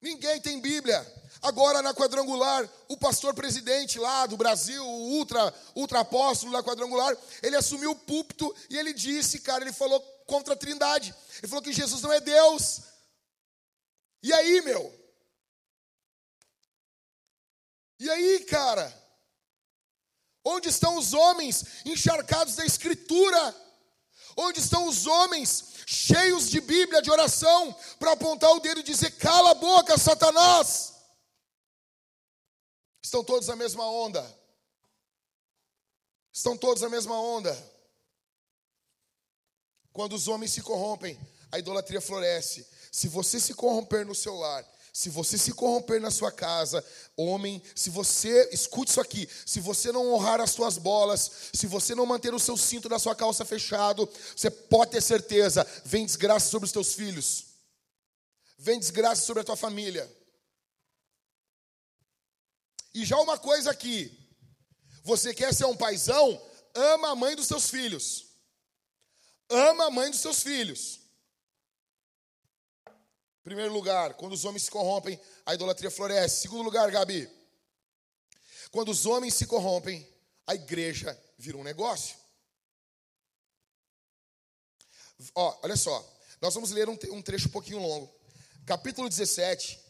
Ninguém 0.01 0.41
tem 0.41 0.61
Bíblia. 0.61 1.07
Agora 1.43 1.83
na 1.83 1.95
quadrangular, 1.95 2.69
o 2.89 2.97
pastor 2.97 3.35
presidente 3.35 3.99
lá 3.99 4.27
do 4.27 4.37
Brasil, 4.37 4.85
o 4.85 5.11
ultra, 5.19 5.55
ultra 5.75 6.01
apóstolo 6.01 6.53
da 6.53 6.63
quadrangular, 6.63 7.17
ele 7.43 7.57
assumiu 7.57 7.93
o 7.93 7.97
púlpito 7.97 8.55
e 8.69 8.79
ele 8.79 8.93
disse, 8.93 9.41
cara, 9.41 9.63
ele 9.63 9.73
falou 9.73 10.01
contra 10.31 10.55
a 10.55 10.57
Trindade. 10.57 11.13
Ele 11.39 11.49
falou 11.49 11.63
que 11.63 11.73
Jesus 11.73 12.01
não 12.03 12.13
é 12.13 12.21
Deus. 12.21 12.83
E 14.23 14.33
aí, 14.33 14.63
meu? 14.63 14.85
E 17.99 18.09
aí, 18.09 18.45
cara? 18.45 18.87
Onde 20.45 20.69
estão 20.69 20.97
os 20.97 21.13
homens 21.13 21.85
encharcados 21.85 22.55
da 22.55 22.65
Escritura? 22.65 23.57
Onde 24.37 24.61
estão 24.61 24.87
os 24.87 25.07
homens 25.07 25.65
cheios 25.85 26.49
de 26.49 26.61
Bíblia, 26.61 27.03
de 27.03 27.11
oração, 27.11 27.75
para 27.99 28.13
apontar 28.13 28.53
o 28.53 28.61
dedo 28.61 28.81
e 28.81 28.85
dizer: 28.85 29.11
cala 29.19 29.51
a 29.51 29.55
boca, 29.55 29.99
Satanás? 29.99 30.95
Estão 33.03 33.25
todos 33.25 33.49
na 33.49 33.57
mesma 33.57 33.85
onda. 33.85 34.23
Estão 36.33 36.57
todos 36.57 36.83
na 36.83 36.89
mesma 36.89 37.21
onda. 37.21 37.53
Quando 39.93 40.15
os 40.15 40.29
homens 40.29 40.53
se 40.53 40.63
corrompem, 40.63 41.19
a 41.51 41.59
idolatria 41.59 42.01
floresce. 42.01 42.67
Se 42.93 43.09
você 43.09 43.41
se 43.41 43.55
corromper 43.55 44.07
no 44.07 44.15
seu 44.15 44.37
lar, 44.37 44.65
se 44.93 45.09
você 45.09 45.39
se 45.39 45.53
corromper 45.53 46.01
na 46.01 46.11
sua 46.11 46.33
casa, 46.33 46.85
homem, 47.17 47.63
se 47.75 47.91
você, 47.91 48.49
escute 48.53 48.91
isso 48.91 49.01
aqui, 49.01 49.29
se 49.47 49.61
você 49.61 49.93
não 49.93 50.13
honrar 50.13 50.41
as 50.41 50.51
suas 50.51 50.79
bolas, 50.79 51.31
se 51.53 51.67
você 51.67 51.95
não 51.95 52.07
manter 52.07 52.35
o 52.35 52.39
seu 52.39 52.57
cinto 52.57 52.89
da 52.89 52.99
sua 52.99 53.15
calça 53.15 53.45
fechado, 53.45 54.09
você 54.37 54.51
pode 54.51 54.93
ter 54.93 55.01
certeza, 55.01 55.67
vem 55.85 56.05
desgraça 56.05 56.51
sobre 56.51 56.67
os 56.67 56.73
teus 56.73 56.95
filhos. 56.95 57.45
Vem 58.59 58.79
desgraça 58.79 59.23
sobre 59.23 59.43
a 59.43 59.45
tua 59.45 59.57
família. 59.57 60.11
E 62.93 63.05
já 63.05 63.17
uma 63.19 63.39
coisa 63.39 63.71
aqui, 63.71 64.13
você 65.05 65.33
quer 65.33 65.55
ser 65.55 65.65
um 65.65 65.77
paizão, 65.77 66.41
ama 66.75 67.11
a 67.11 67.17
mãe 67.17 67.37
dos 67.37 67.47
seus 67.47 67.71
filhos. 67.71 68.30
Ama 69.51 69.87
a 69.87 69.91
mãe 69.91 70.11
dos 70.11 70.21
seus 70.21 70.43
filhos. 70.43 71.01
Primeiro 73.43 73.73
lugar, 73.73 74.15
quando 74.15 74.33
os 74.33 74.45
homens 74.45 74.63
se 74.63 74.71
corrompem, 74.71 75.21
a 75.45 75.55
idolatria 75.55 75.91
floresce. 75.91 76.43
Segundo 76.43 76.63
lugar, 76.63 76.89
Gabi, 76.91 77.29
quando 78.71 78.91
os 78.91 79.07
homens 79.07 79.35
se 79.35 79.47
corrompem, 79.47 80.07
a 80.47 80.55
igreja 80.55 81.19
vira 81.37 81.57
um 81.57 81.65
negócio. 81.65 82.17
Ó, 85.35 85.59
olha 85.63 85.77
só, 85.77 86.17
nós 86.41 86.55
vamos 86.55 86.71
ler 86.71 86.89
um, 86.89 86.97
um 87.11 87.21
trecho 87.21 87.49
um 87.49 87.53
pouquinho 87.53 87.81
longo. 87.81 88.15
Capítulo 88.65 89.09
17, 89.09 89.81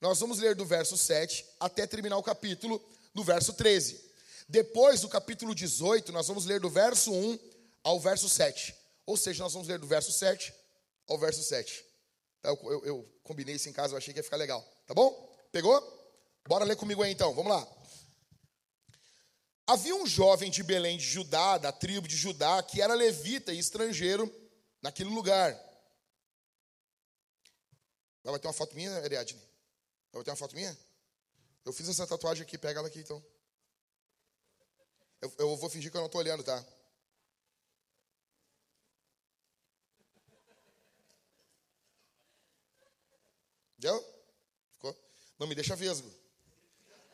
nós 0.00 0.18
vamos 0.18 0.38
ler 0.38 0.54
do 0.54 0.64
verso 0.64 0.96
7 0.96 1.44
até 1.60 1.86
terminar 1.86 2.16
o 2.16 2.22
capítulo 2.22 2.82
do 3.12 3.22
verso 3.22 3.52
13. 3.52 4.10
Depois 4.48 5.00
do 5.02 5.08
capítulo 5.08 5.54
18, 5.54 6.12
nós 6.12 6.28
vamos 6.28 6.46
ler 6.46 6.60
do 6.60 6.70
verso 6.70 7.12
1 7.12 7.38
ao 7.84 8.00
verso 8.00 8.28
7. 8.28 8.81
Ou 9.06 9.16
seja, 9.16 9.42
nós 9.42 9.52
vamos 9.52 9.68
ler 9.68 9.78
do 9.78 9.86
verso 9.86 10.12
7 10.12 10.52
ao 11.08 11.18
verso 11.18 11.42
7. 11.42 11.84
Eu, 12.42 12.58
eu, 12.62 12.84
eu 12.84 13.20
combinei 13.22 13.54
isso 13.54 13.68
em 13.68 13.72
casa, 13.72 13.94
eu 13.94 13.98
achei 13.98 14.12
que 14.12 14.20
ia 14.20 14.24
ficar 14.24 14.36
legal. 14.36 14.62
Tá 14.86 14.94
bom? 14.94 15.32
Pegou? 15.50 15.80
Bora 16.46 16.64
ler 16.64 16.76
comigo 16.76 17.02
aí 17.02 17.12
então, 17.12 17.34
vamos 17.34 17.52
lá. 17.52 17.66
Havia 19.66 19.94
um 19.94 20.06
jovem 20.06 20.50
de 20.50 20.62
Belém 20.62 20.98
de 20.98 21.04
Judá, 21.04 21.56
da 21.56 21.70
tribo 21.70 22.08
de 22.08 22.16
Judá, 22.16 22.62
que 22.62 22.82
era 22.82 22.94
levita 22.94 23.52
e 23.52 23.58
estrangeiro 23.58 24.30
naquele 24.82 25.10
lugar. 25.10 25.52
Vai 28.24 28.38
ter 28.38 28.46
uma 28.46 28.52
foto 28.52 28.74
minha, 28.74 28.92
Ariadne? 28.98 29.40
Vai 30.12 30.22
ter 30.22 30.30
uma 30.30 30.36
foto 30.36 30.54
minha? 30.54 30.76
Eu 31.64 31.72
fiz 31.72 31.88
essa 31.88 32.06
tatuagem 32.06 32.42
aqui, 32.42 32.58
pega 32.58 32.80
ela 32.80 32.88
aqui 32.88 33.00
então. 33.00 33.24
Eu, 35.20 35.32
eu 35.38 35.56
vou 35.56 35.70
fingir 35.70 35.90
que 35.90 35.96
eu 35.96 36.00
não 36.00 36.06
estou 36.06 36.20
olhando, 36.20 36.42
tá? 36.42 36.64
Entendeu? 43.82 44.00
Ficou? 44.74 44.96
Não 45.40 45.46
me 45.48 45.56
deixa 45.56 45.74
vesgo. 45.74 46.08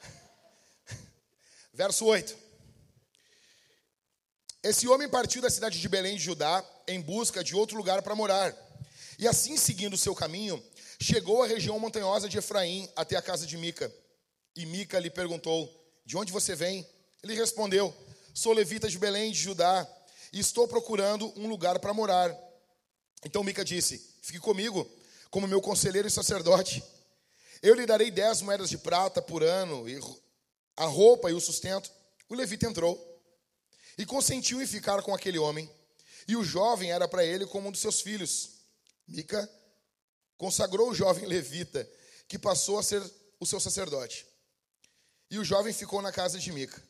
Verso 1.72 2.04
8. 2.04 2.36
Esse 4.62 4.86
homem 4.86 5.08
partiu 5.08 5.40
da 5.40 5.48
cidade 5.48 5.80
de 5.80 5.88
Belém 5.88 6.18
de 6.18 6.22
Judá 6.24 6.62
em 6.86 7.00
busca 7.00 7.42
de 7.42 7.56
outro 7.56 7.74
lugar 7.74 8.02
para 8.02 8.14
morar. 8.14 8.54
E 9.18 9.26
assim, 9.26 9.56
seguindo 9.56 9.94
o 9.94 9.98
seu 9.98 10.14
caminho, 10.14 10.62
chegou 11.00 11.42
à 11.42 11.46
região 11.46 11.80
montanhosa 11.80 12.28
de 12.28 12.36
Efraim 12.36 12.86
até 12.94 13.16
a 13.16 13.22
casa 13.22 13.46
de 13.46 13.56
Mica. 13.56 13.90
E 14.54 14.66
Mica 14.66 15.00
lhe 15.00 15.08
perguntou: 15.08 15.74
De 16.04 16.18
onde 16.18 16.30
você 16.30 16.54
vem? 16.54 16.86
Ele 17.22 17.34
respondeu: 17.34 17.96
Sou 18.34 18.52
levita 18.52 18.90
de 18.90 18.98
Belém 18.98 19.32
de 19.32 19.38
Judá 19.38 19.88
e 20.34 20.38
estou 20.38 20.68
procurando 20.68 21.32
um 21.34 21.48
lugar 21.48 21.78
para 21.78 21.94
morar. 21.94 22.36
Então 23.24 23.42
Mica 23.42 23.64
disse: 23.64 24.14
Fique 24.20 24.38
comigo 24.38 24.86
como 25.30 25.46
meu 25.46 25.60
conselheiro 25.60 26.08
e 26.08 26.10
sacerdote. 26.10 26.82
Eu 27.62 27.74
lhe 27.74 27.86
darei 27.86 28.10
dez 28.10 28.40
moedas 28.40 28.70
de 28.70 28.78
prata 28.78 29.20
por 29.20 29.42
ano, 29.42 29.84
a 30.76 30.84
roupa 30.84 31.30
e 31.30 31.34
o 31.34 31.40
sustento. 31.40 31.90
O 32.28 32.34
levita 32.34 32.66
entrou 32.66 32.96
e 33.96 34.06
consentiu 34.06 34.62
em 34.62 34.66
ficar 34.66 35.02
com 35.02 35.14
aquele 35.14 35.38
homem. 35.38 35.68
E 36.26 36.36
o 36.36 36.44
jovem 36.44 36.92
era 36.92 37.08
para 37.08 37.24
ele 37.24 37.46
como 37.46 37.68
um 37.68 37.72
dos 37.72 37.80
seus 37.80 38.00
filhos. 38.00 38.50
Mica 39.06 39.50
consagrou 40.36 40.90
o 40.90 40.94
jovem 40.94 41.26
levita, 41.26 41.88
que 42.28 42.38
passou 42.38 42.78
a 42.78 42.82
ser 42.82 43.02
o 43.40 43.46
seu 43.46 43.58
sacerdote. 43.58 44.26
E 45.30 45.38
o 45.38 45.44
jovem 45.44 45.72
ficou 45.72 46.00
na 46.00 46.12
casa 46.12 46.38
de 46.38 46.52
Mica. 46.52 46.82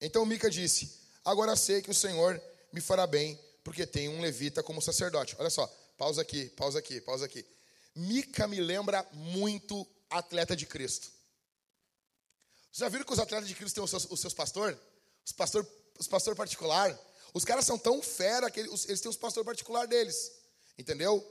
Então 0.00 0.26
Mica 0.26 0.50
disse: 0.50 0.98
Agora 1.24 1.56
sei 1.56 1.80
que 1.80 1.90
o 1.90 1.94
Senhor 1.94 2.40
me 2.72 2.80
fará 2.80 3.06
bem, 3.06 3.38
porque 3.64 3.86
tem 3.86 4.08
um 4.08 4.20
levita 4.20 4.62
como 4.62 4.82
sacerdote. 4.82 5.36
Olha 5.38 5.50
só, 5.50 5.66
pausa 5.96 6.22
aqui, 6.22 6.46
pausa 6.50 6.78
aqui, 6.78 7.00
pausa 7.00 7.24
aqui. 7.24 7.46
Mica 7.94 8.46
me 8.46 8.60
lembra 8.60 9.06
muito 9.12 9.86
atleta 10.08 10.56
de 10.56 10.66
Cristo. 10.66 11.10
Já 12.72 12.88
viram 12.88 13.04
que 13.04 13.12
os 13.12 13.18
atletas 13.18 13.48
de 13.48 13.54
Cristo 13.54 13.74
têm 13.74 13.84
os 13.84 13.90
seus, 13.90 14.06
os 14.10 14.20
seus 14.20 14.34
pastores? 14.34 14.78
Os 15.24 15.32
pastor, 15.32 15.66
os 15.98 16.06
pastor 16.06 16.36
particular? 16.36 16.98
Os 17.34 17.44
caras 17.44 17.64
são 17.64 17.78
tão 17.78 18.02
fera 18.02 18.50
que 18.50 18.60
eles, 18.60 18.84
eles 18.86 19.00
têm 19.00 19.10
os 19.10 19.16
pastor 19.16 19.44
particular 19.44 19.86
deles. 19.86 20.32
Entendeu? 20.78 21.24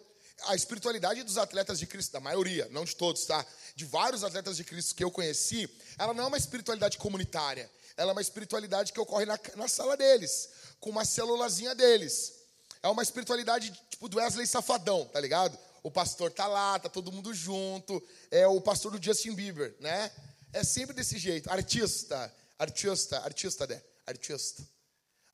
A 0.43 0.55
espiritualidade 0.55 1.23
dos 1.23 1.37
atletas 1.37 1.79
de 1.79 1.87
Cristo, 1.87 2.11
da 2.13 2.19
maioria, 2.19 2.67
não 2.71 2.85
de 2.85 2.95
todos, 2.95 3.25
tá? 3.25 3.45
De 3.75 3.85
vários 3.85 4.23
atletas 4.23 4.55
de 4.55 4.63
Cristo 4.63 4.95
que 4.95 5.03
eu 5.03 5.11
conheci, 5.11 5.69
ela 5.97 6.13
não 6.13 6.25
é 6.25 6.27
uma 6.27 6.37
espiritualidade 6.37 6.97
comunitária. 6.97 7.69
Ela 7.97 8.11
é 8.11 8.13
uma 8.13 8.21
espiritualidade 8.21 8.93
que 8.93 8.99
ocorre 8.99 9.25
na, 9.25 9.37
na 9.55 9.67
sala 9.67 9.97
deles, 9.97 10.49
com 10.79 10.89
uma 10.89 11.03
célulazinha 11.03 11.75
deles. 11.75 12.35
É 12.81 12.87
uma 12.87 13.03
espiritualidade 13.03 13.71
tipo 13.89 14.07
do 14.07 14.17
Wesley 14.17 14.47
Safadão, 14.47 15.05
tá 15.05 15.19
ligado? 15.19 15.57
O 15.83 15.91
pastor 15.91 16.31
tá 16.31 16.47
lá, 16.47 16.77
tá 16.79 16.89
todo 16.89 17.11
mundo 17.11 17.33
junto. 17.33 18.01
É 18.29 18.47
o 18.47 18.59
pastor 18.59 18.91
do 18.91 19.03
Justin 19.03 19.33
Bieber, 19.33 19.75
né? 19.79 20.11
É 20.51 20.63
sempre 20.63 20.95
desse 20.95 21.17
jeito. 21.17 21.49
Artista, 21.49 22.33
artista, 22.57 23.19
artista, 23.19 23.67
né? 23.67 23.81
Artista. 24.05 24.63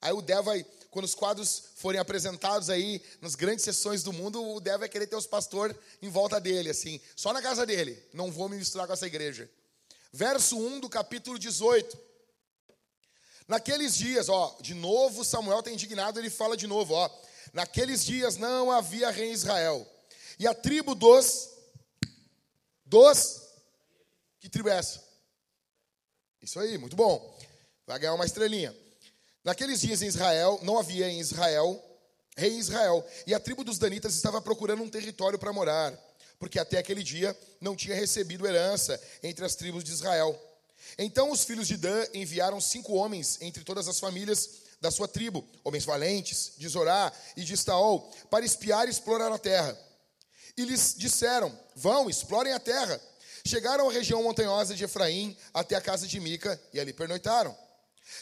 Aí 0.02 0.14
o 0.14 0.22
Dé 0.22 0.40
vai, 0.42 0.64
quando 0.92 1.06
os 1.06 1.16
quadros 1.16 1.64
forem 1.78 2.00
apresentados 2.00 2.70
aí 2.70 3.02
nas 3.22 3.34
grandes 3.34 3.66
sessões 3.66 4.04
do 4.04 4.14
mundo, 4.14 4.44
o 4.44 4.60
Dé 4.60 4.78
vai 4.78 4.88
querer 4.88 5.08
ter 5.08 5.16
os 5.16 5.26
pastores 5.26 5.76
em 6.02 6.10
volta 6.10 6.40
dele, 6.40 6.70
assim, 6.70 7.02
só 7.16 7.34
na 7.34 7.42
casa 7.42 7.66
dele. 7.66 8.02
Não 8.14 8.32
vou 8.32 8.48
me 8.48 8.58
misturar 8.58 8.86
com 8.86 8.94
essa 8.94 9.08
igreja. 9.08 9.50
Verso 10.12 10.58
1 10.58 10.80
do 10.80 10.90
capítulo 10.90 11.40
18. 11.40 11.98
Naqueles 13.48 13.96
dias, 13.96 14.30
ó, 14.30 14.58
de 14.62 14.74
novo 14.74 15.24
Samuel 15.24 15.60
está 15.60 15.72
indignado, 15.72 16.20
ele 16.20 16.30
fala 16.30 16.56
de 16.58 16.68
novo, 16.68 16.94
ó. 16.94 17.10
Naqueles 17.54 18.04
dias 18.04 18.38
não 18.38 18.72
havia 18.72 19.12
rei 19.12 19.30
em 19.30 19.34
Israel. 19.34 19.88
E 20.40 20.48
a 20.48 20.54
tribo 20.54 20.96
dos 20.96 21.50
dos 22.86 23.42
que 24.40 24.50
tribo 24.50 24.70
é 24.70 24.78
essa? 24.78 25.04
Isso 26.42 26.60
aí, 26.60 26.78
muito 26.78 26.96
bom. 26.96 27.40
Vai 27.88 27.98
ganhar 27.98 28.14
uma 28.14 28.26
estrelinha. 28.26 28.76
Naqueles 29.44 29.82
dias 29.82 30.02
em 30.02 30.08
Israel, 30.08 30.60
não 30.62 30.78
havia 30.78 31.10
em 31.10 31.20
Israel 31.20 31.84
rei 32.36 32.52
em 32.52 32.60
Israel, 32.60 33.06
e 33.26 33.34
a 33.34 33.40
tribo 33.40 33.64
dos 33.64 33.78
danitas 33.78 34.14
estava 34.14 34.42
procurando 34.42 34.84
um 34.84 34.90
território 34.90 35.40
para 35.40 35.54
morar, 35.54 35.94
porque 36.38 36.60
até 36.60 36.78
aquele 36.78 37.02
dia 37.02 37.38
não 37.62 37.76
tinha 37.76 37.96
recebido 37.96 38.46
herança 38.46 39.02
entre 39.24 39.46
as 39.46 39.56
tribos 39.56 39.84
de 39.84 39.92
Israel. 39.92 40.40
Então 40.98 41.32
os 41.32 41.44
filhos 41.44 41.68
de 41.68 41.78
Dan 41.78 42.06
enviaram 42.14 42.60
cinco 42.60 42.94
homens 42.94 43.40
entre 43.42 43.64
todas 43.64 43.88
as 43.88 44.00
famílias 44.00 44.66
da 44.82 44.92
sua 44.92 45.08
tribo, 45.08 45.48
homens 45.64 45.86
valentes, 45.86 46.52
de 46.58 46.68
Zorá 46.68 47.12
e 47.38 47.44
de 47.44 47.54
Estaol, 47.54 48.12
para 48.30 48.46
espiar 48.46 48.88
e 48.88 48.92
explorar 48.92 49.32
a 49.32 49.40
terra. 49.40 49.80
E 50.58 50.64
lhes 50.64 50.96
disseram: 50.98 51.58
Vão, 51.76 52.10
explorem 52.10 52.54
a 52.54 52.60
terra. 52.60 53.00
Chegaram 53.46 53.88
à 53.88 53.92
região 53.92 54.24
montanhosa 54.24 54.74
de 54.74 54.84
Efraim 54.84 55.38
até 55.54 55.76
a 55.76 55.82
casa 55.82 56.08
de 56.08 56.20
Mica 56.20 56.60
e 56.74 56.80
ali 56.80 56.92
pernoitaram. 56.92 57.56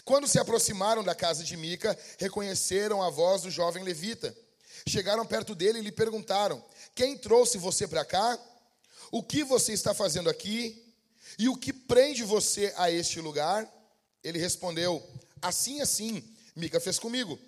Quando 0.03 0.27
se 0.27 0.37
aproximaram 0.37 1.03
da 1.03 1.15
casa 1.15 1.43
de 1.43 1.55
Mica, 1.55 1.97
reconheceram 2.17 3.01
a 3.01 3.09
voz 3.09 3.43
do 3.43 3.51
jovem 3.51 3.83
levita. 3.83 4.35
Chegaram 4.87 5.25
perto 5.25 5.55
dele 5.55 5.79
e 5.79 5.81
lhe 5.81 5.91
perguntaram: 5.91 6.63
Quem 6.93 7.17
trouxe 7.17 7.57
você 7.57 7.87
para 7.87 8.03
cá? 8.03 8.37
O 9.11 9.23
que 9.23 9.43
você 9.43 9.73
está 9.73 9.93
fazendo 9.93 10.29
aqui? 10.29 10.83
E 11.37 11.47
o 11.47 11.55
que 11.55 11.71
prende 11.71 12.23
você 12.23 12.73
a 12.75 12.91
este 12.91 13.21
lugar? 13.21 13.71
Ele 14.23 14.39
respondeu: 14.39 15.01
Assim, 15.41 15.81
assim, 15.81 16.23
Mica 16.55 16.79
fez 16.79 16.99
comigo. 16.99 17.39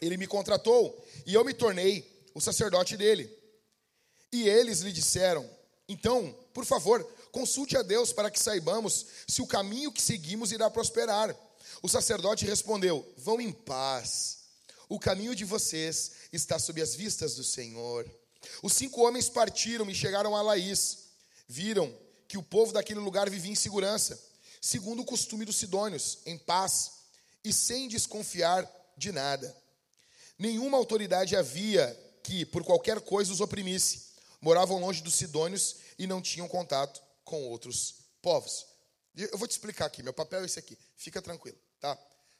Ele 0.00 0.16
me 0.16 0.26
contratou 0.26 1.04
e 1.24 1.34
eu 1.34 1.44
me 1.44 1.54
tornei 1.54 2.26
o 2.34 2.40
sacerdote 2.40 2.96
dele. 2.96 3.30
E 4.36 4.46
eles 4.46 4.80
lhe 4.80 4.92
disseram: 4.92 5.48
Então, 5.88 6.30
por 6.52 6.66
favor, 6.66 7.02
consulte 7.32 7.74
a 7.74 7.80
Deus 7.80 8.12
para 8.12 8.30
que 8.30 8.38
saibamos 8.38 9.06
se 9.26 9.40
o 9.40 9.46
caminho 9.46 9.90
que 9.90 10.02
seguimos 10.02 10.52
irá 10.52 10.68
prosperar. 10.68 11.34
O 11.82 11.88
sacerdote 11.88 12.44
respondeu: 12.44 13.10
Vão 13.16 13.40
em 13.40 13.50
paz. 13.50 14.40
O 14.90 14.98
caminho 14.98 15.34
de 15.34 15.46
vocês 15.46 16.12
está 16.30 16.58
sob 16.58 16.82
as 16.82 16.94
vistas 16.94 17.34
do 17.34 17.42
Senhor. 17.42 18.06
Os 18.62 18.74
cinco 18.74 19.00
homens 19.00 19.30
partiram 19.30 19.88
e 19.88 19.94
chegaram 19.94 20.36
a 20.36 20.42
Laís. 20.42 20.98
Viram 21.48 21.90
que 22.28 22.36
o 22.36 22.42
povo 22.42 22.74
daquele 22.74 23.00
lugar 23.00 23.30
vivia 23.30 23.52
em 23.52 23.54
segurança, 23.54 24.22
segundo 24.60 25.00
o 25.00 25.04
costume 25.06 25.46
dos 25.46 25.56
sidônios, 25.56 26.18
em 26.26 26.36
paz 26.36 26.90
e 27.42 27.54
sem 27.54 27.88
desconfiar 27.88 28.70
de 28.98 29.12
nada. 29.12 29.56
Nenhuma 30.38 30.76
autoridade 30.76 31.34
havia 31.34 31.98
que, 32.22 32.44
por 32.44 32.62
qualquer 32.64 33.00
coisa, 33.00 33.32
os 33.32 33.40
oprimisse. 33.40 34.05
Moravam 34.40 34.78
longe 34.78 35.02
dos 35.02 35.14
sidônios 35.14 35.76
e 35.98 36.06
não 36.06 36.22
tinham 36.22 36.48
contato 36.48 37.02
com 37.24 37.42
outros 37.48 37.96
povos. 38.22 38.66
Eu 39.14 39.38
vou 39.38 39.48
te 39.48 39.52
explicar 39.52 39.86
aqui, 39.86 40.02
meu 40.02 40.12
papel 40.12 40.42
é 40.42 40.44
esse 40.44 40.58
aqui, 40.58 40.78
fica 40.96 41.22
tranquilo, 41.22 41.58
tá? 41.80 41.94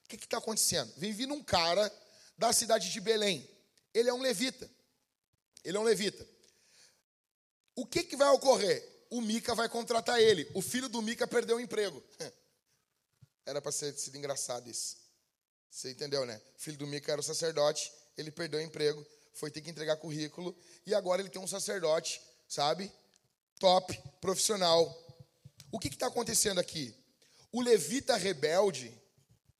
O 0.04 0.08
que 0.08 0.16
está 0.16 0.38
acontecendo? 0.38 0.92
Vem 0.98 1.12
vindo 1.12 1.34
um 1.34 1.42
cara 1.42 1.90
da 2.36 2.52
cidade 2.52 2.92
de 2.92 3.00
Belém. 3.00 3.48
Ele 3.92 4.08
é 4.08 4.14
um 4.14 4.20
levita. 4.20 4.70
Ele 5.64 5.76
é 5.76 5.80
um 5.80 5.82
levita. 5.82 6.26
O 7.74 7.84
que, 7.86 8.04
que 8.04 8.16
vai 8.16 8.28
ocorrer? 8.28 8.86
O 9.10 9.20
Mica 9.20 9.54
vai 9.54 9.68
contratar 9.68 10.20
ele. 10.20 10.48
O 10.54 10.62
filho 10.62 10.88
do 10.88 11.02
Mica 11.02 11.26
perdeu 11.26 11.56
o 11.56 11.60
emprego. 11.60 12.02
Era 13.44 13.60
para 13.60 13.72
ser 13.72 13.92
sido 13.94 14.16
engraçado 14.16 14.68
isso. 14.68 14.96
Você 15.70 15.90
entendeu, 15.90 16.24
né? 16.24 16.40
O 16.56 16.60
filho 16.60 16.78
do 16.78 16.86
Mica 16.86 17.12
era 17.12 17.20
o 17.20 17.24
sacerdote, 17.24 17.92
ele 18.16 18.30
perdeu 18.30 18.58
o 18.58 18.62
emprego, 18.62 19.06
foi 19.36 19.50
ter 19.50 19.60
que 19.60 19.70
entregar 19.70 19.96
currículo, 19.96 20.56
e 20.84 20.94
agora 20.94 21.22
ele 21.22 21.30
tem 21.30 21.40
um 21.40 21.46
sacerdote, 21.46 22.20
sabe? 22.48 22.92
top, 23.58 23.98
profissional. 24.20 24.94
O 25.70 25.78
que 25.78 25.88
está 25.88 26.06
acontecendo 26.06 26.58
aqui? 26.58 26.94
O 27.52 27.60
levita 27.60 28.16
rebelde, 28.16 28.92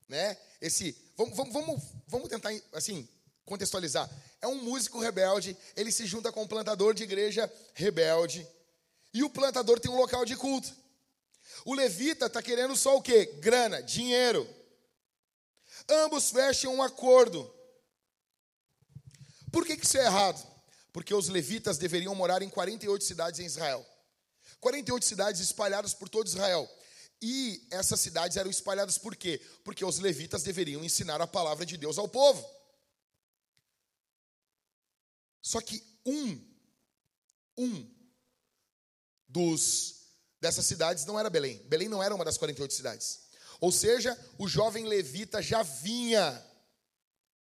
né? 0.09 0.37
Esse, 0.61 0.97
vamos, 1.17 1.53
vamos, 1.53 1.83
vamos 2.07 2.29
tentar 2.29 2.51
assim 2.73 3.09
contextualizar. 3.45 4.11
É 4.41 4.47
um 4.47 4.63
músico 4.63 5.01
rebelde. 5.01 5.57
Ele 5.77 5.93
se 5.93 6.07
junta 6.07 6.33
com 6.33 6.43
um 6.43 6.49
plantador 6.49 6.95
de 6.95 7.05
igreja 7.05 7.53
rebelde. 7.75 8.47
E 9.13 9.23
o 9.23 9.31
plantador 9.31 9.81
tem 9.81 9.91
um 9.91 9.97
local 9.97 10.25
de 10.25 10.37
culto. 10.37 10.75
O 11.65 11.75
levita 11.75 12.27
está 12.27 12.43
querendo 12.43 12.77
só 12.77 12.97
o 12.97 13.03
quê? 13.03 13.27
Grana, 13.41 13.83
dinheiro. 13.83 14.49
Ambos 15.89 16.31
fecham 16.31 16.75
um 16.75 16.83
acordo. 16.83 17.53
Por 19.57 19.65
que, 19.65 19.77
que 19.77 19.87
isso 19.87 19.97
é 19.97 20.05
errado? 20.05 20.57
porque 20.97 21.13
os 21.13 21.29
levitas 21.29 21.77
deveriam 21.77 22.15
morar 22.15 22.41
em 22.41 22.49
48 22.49 23.05
cidades 23.05 23.39
em 23.39 23.45
Israel. 23.45 23.87
48 24.61 25.05
cidades 25.05 25.43
espalhadas 25.43 25.93
por 25.93 26.09
todo 26.09 26.27
Israel. 26.27 26.67
E 27.21 27.69
essas 27.71 28.01
cidades 28.01 28.39
eram 28.39 28.51
espalhadas 28.51 28.97
por 28.97 29.15
quê? 29.15 29.39
Porque 29.63 29.85
os 29.85 29.99
levitas 29.99 30.43
deveriam 30.43 30.83
ensinar 30.83 31.21
a 31.21 31.27
palavra 31.27 31.67
de 31.67 31.77
Deus 31.77 31.99
ao 31.99 32.09
povo. 32.09 32.43
Só 35.43 35.61
que 35.61 35.87
um, 36.07 36.43
um 37.59 37.95
dos 39.29 39.97
dessas 40.41 40.65
cidades 40.65 41.05
não 41.05 41.21
era 41.21 41.29
Belém. 41.29 41.63
Belém 41.65 41.91
não 41.91 42.03
era 42.03 42.15
uma 42.15 42.25
das 42.25 42.39
48 42.39 42.73
cidades. 42.73 43.21
Ou 43.61 43.71
seja, 43.71 44.19
o 44.39 44.49
jovem 44.49 44.87
levita 44.87 45.43
já 45.43 45.63
vinha 45.63 46.43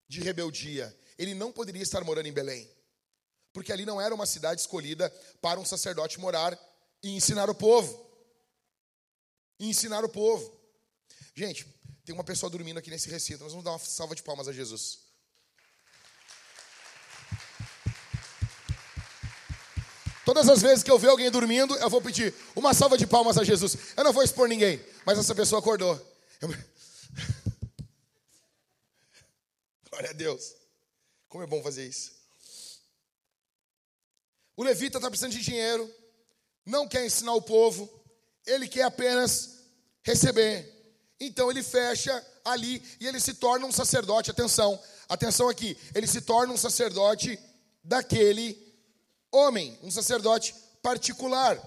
de 0.06 0.20
rebeldia. 0.20 0.94
Ele 1.18 1.34
não 1.34 1.52
poderia 1.52 1.82
estar 1.82 2.02
morando 2.04 2.26
em 2.26 2.32
Belém 2.32 2.76
porque 3.56 3.72
ali 3.72 3.86
não 3.86 3.98
era 3.98 4.14
uma 4.14 4.26
cidade 4.26 4.60
escolhida 4.60 5.08
para 5.40 5.58
um 5.58 5.64
sacerdote 5.64 6.20
morar 6.20 6.52
e 7.02 7.16
ensinar 7.16 7.48
o 7.48 7.54
povo. 7.54 8.06
E 9.58 9.66
ensinar 9.66 10.04
o 10.04 10.10
povo. 10.10 10.54
Gente, 11.34 11.66
tem 12.04 12.14
uma 12.14 12.22
pessoa 12.22 12.50
dormindo 12.50 12.76
aqui 12.76 12.90
nesse 12.90 13.08
recinto. 13.08 13.42
Nós 13.42 13.52
vamos 13.52 13.64
dar 13.64 13.70
uma 13.70 13.78
salva 13.78 14.14
de 14.14 14.22
palmas 14.22 14.46
a 14.46 14.52
Jesus. 14.52 14.98
Todas 20.22 20.50
as 20.50 20.60
vezes 20.60 20.84
que 20.84 20.90
eu 20.90 20.98
ver 20.98 21.08
alguém 21.08 21.30
dormindo, 21.30 21.74
eu 21.76 21.88
vou 21.88 22.02
pedir 22.02 22.34
uma 22.54 22.74
salva 22.74 22.98
de 22.98 23.06
palmas 23.06 23.38
a 23.38 23.42
Jesus. 23.42 23.74
Eu 23.96 24.04
não 24.04 24.12
vou 24.12 24.22
expor 24.22 24.50
ninguém, 24.50 24.84
mas 25.06 25.18
essa 25.18 25.34
pessoa 25.34 25.60
acordou. 25.60 25.94
Eu... 26.42 26.50
Glória 29.88 30.10
a 30.10 30.12
Deus. 30.12 30.65
Como 31.36 31.44
é 31.44 31.46
bom 31.46 31.62
fazer 31.62 31.86
isso. 31.86 32.12
O 34.56 34.62
levita 34.62 34.96
está 34.96 35.10
precisando 35.10 35.32
de 35.32 35.42
dinheiro, 35.42 35.94
não 36.64 36.88
quer 36.88 37.04
ensinar 37.04 37.34
o 37.34 37.42
povo, 37.42 37.86
ele 38.46 38.66
quer 38.66 38.84
apenas 38.84 39.58
receber. 40.02 40.66
Então 41.20 41.50
ele 41.50 41.62
fecha 41.62 42.26
ali 42.42 42.82
e 42.98 43.06
ele 43.06 43.20
se 43.20 43.34
torna 43.34 43.66
um 43.66 43.70
sacerdote. 43.70 44.30
Atenção, 44.30 44.82
atenção 45.10 45.50
aqui. 45.50 45.76
Ele 45.94 46.06
se 46.06 46.22
torna 46.22 46.54
um 46.54 46.56
sacerdote 46.56 47.38
daquele 47.84 48.56
homem, 49.30 49.78
um 49.82 49.90
sacerdote 49.90 50.54
particular. 50.82 51.60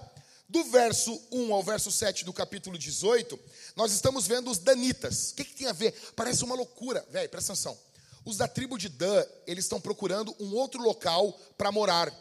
Do 0.48 0.64
verso 0.64 1.12
1 1.30 1.54
ao 1.54 1.62
verso 1.62 1.92
7 1.92 2.24
do 2.24 2.32
capítulo 2.32 2.76
18, 2.76 3.38
nós 3.76 3.92
estamos 3.92 4.26
vendo 4.26 4.50
os 4.50 4.58
danitas. 4.58 5.30
O 5.30 5.36
que, 5.36 5.44
que 5.44 5.54
tem 5.54 5.68
a 5.68 5.72
ver? 5.72 5.92
Parece 6.16 6.42
uma 6.42 6.56
loucura. 6.56 7.06
Velho, 7.08 7.28
presta 7.28 7.52
atenção. 7.52 7.78
Os 8.24 8.36
da 8.36 8.46
tribo 8.46 8.78
de 8.78 8.88
Dan, 8.88 9.24
eles 9.46 9.64
estão 9.64 9.80
procurando 9.80 10.34
um 10.38 10.54
outro 10.54 10.82
local 10.82 11.32
para 11.56 11.72
morar. 11.72 12.12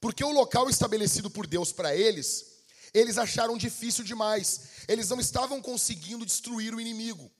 Porque 0.00 0.24
o 0.24 0.32
local 0.32 0.68
estabelecido 0.68 1.30
por 1.30 1.46
Deus 1.46 1.72
para 1.72 1.94
eles, 1.94 2.62
eles 2.92 3.18
acharam 3.18 3.56
difícil 3.56 4.02
demais. 4.04 4.62
Eles 4.88 5.08
não 5.08 5.20
estavam 5.20 5.60
conseguindo 5.60 6.26
destruir 6.26 6.74
o 6.74 6.80
inimigo. 6.80 7.30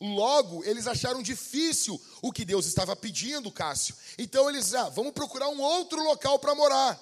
Logo, 0.00 0.64
eles 0.64 0.86
acharam 0.86 1.22
difícil 1.22 2.00
o 2.22 2.30
que 2.30 2.44
Deus 2.44 2.66
estava 2.66 2.94
pedindo, 2.94 3.50
Cássio. 3.50 3.96
Então 4.16 4.48
eles, 4.48 4.74
ah, 4.74 4.88
vamos 4.88 5.12
procurar 5.12 5.48
um 5.48 5.60
outro 5.60 6.02
local 6.02 6.38
para 6.38 6.54
morar. 6.54 7.00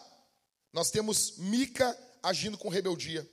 Nós 0.72 0.90
temos 0.90 1.34
Mica 1.38 1.96
agindo 2.22 2.56
com 2.56 2.68
rebeldia. 2.68 3.28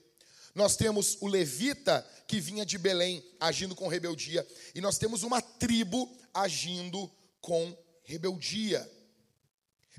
Nós 0.54 0.76
temos 0.76 1.18
o 1.22 1.28
levita 1.28 2.06
que 2.34 2.42
vinha 2.42 2.66
de 2.66 2.80
Belém 2.80 3.24
agindo 3.40 3.76
com 3.76 3.88
rebeldia. 3.88 4.48
E 4.74 4.82
nós 4.82 4.98
temos 4.98 5.22
uma 5.22 5.40
tribo 5.40 6.12
agindo 6.34 7.08
com 7.40 7.78
rebeldia. 8.04 8.92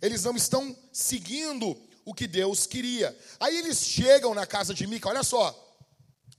Eles 0.03 0.25
não 0.25 0.35
estão 0.35 0.77
seguindo 0.93 1.81
o 2.05 2.13
que 2.13 2.27
Deus 2.27 2.67
queria. 2.67 3.17
Aí 3.39 3.57
eles 3.57 3.87
chegam 3.87 4.35
na 4.35 4.45
casa 4.45 4.75
de 4.75 4.85
Mica, 4.85 5.09
olha 5.09 5.23
só. 5.23 5.55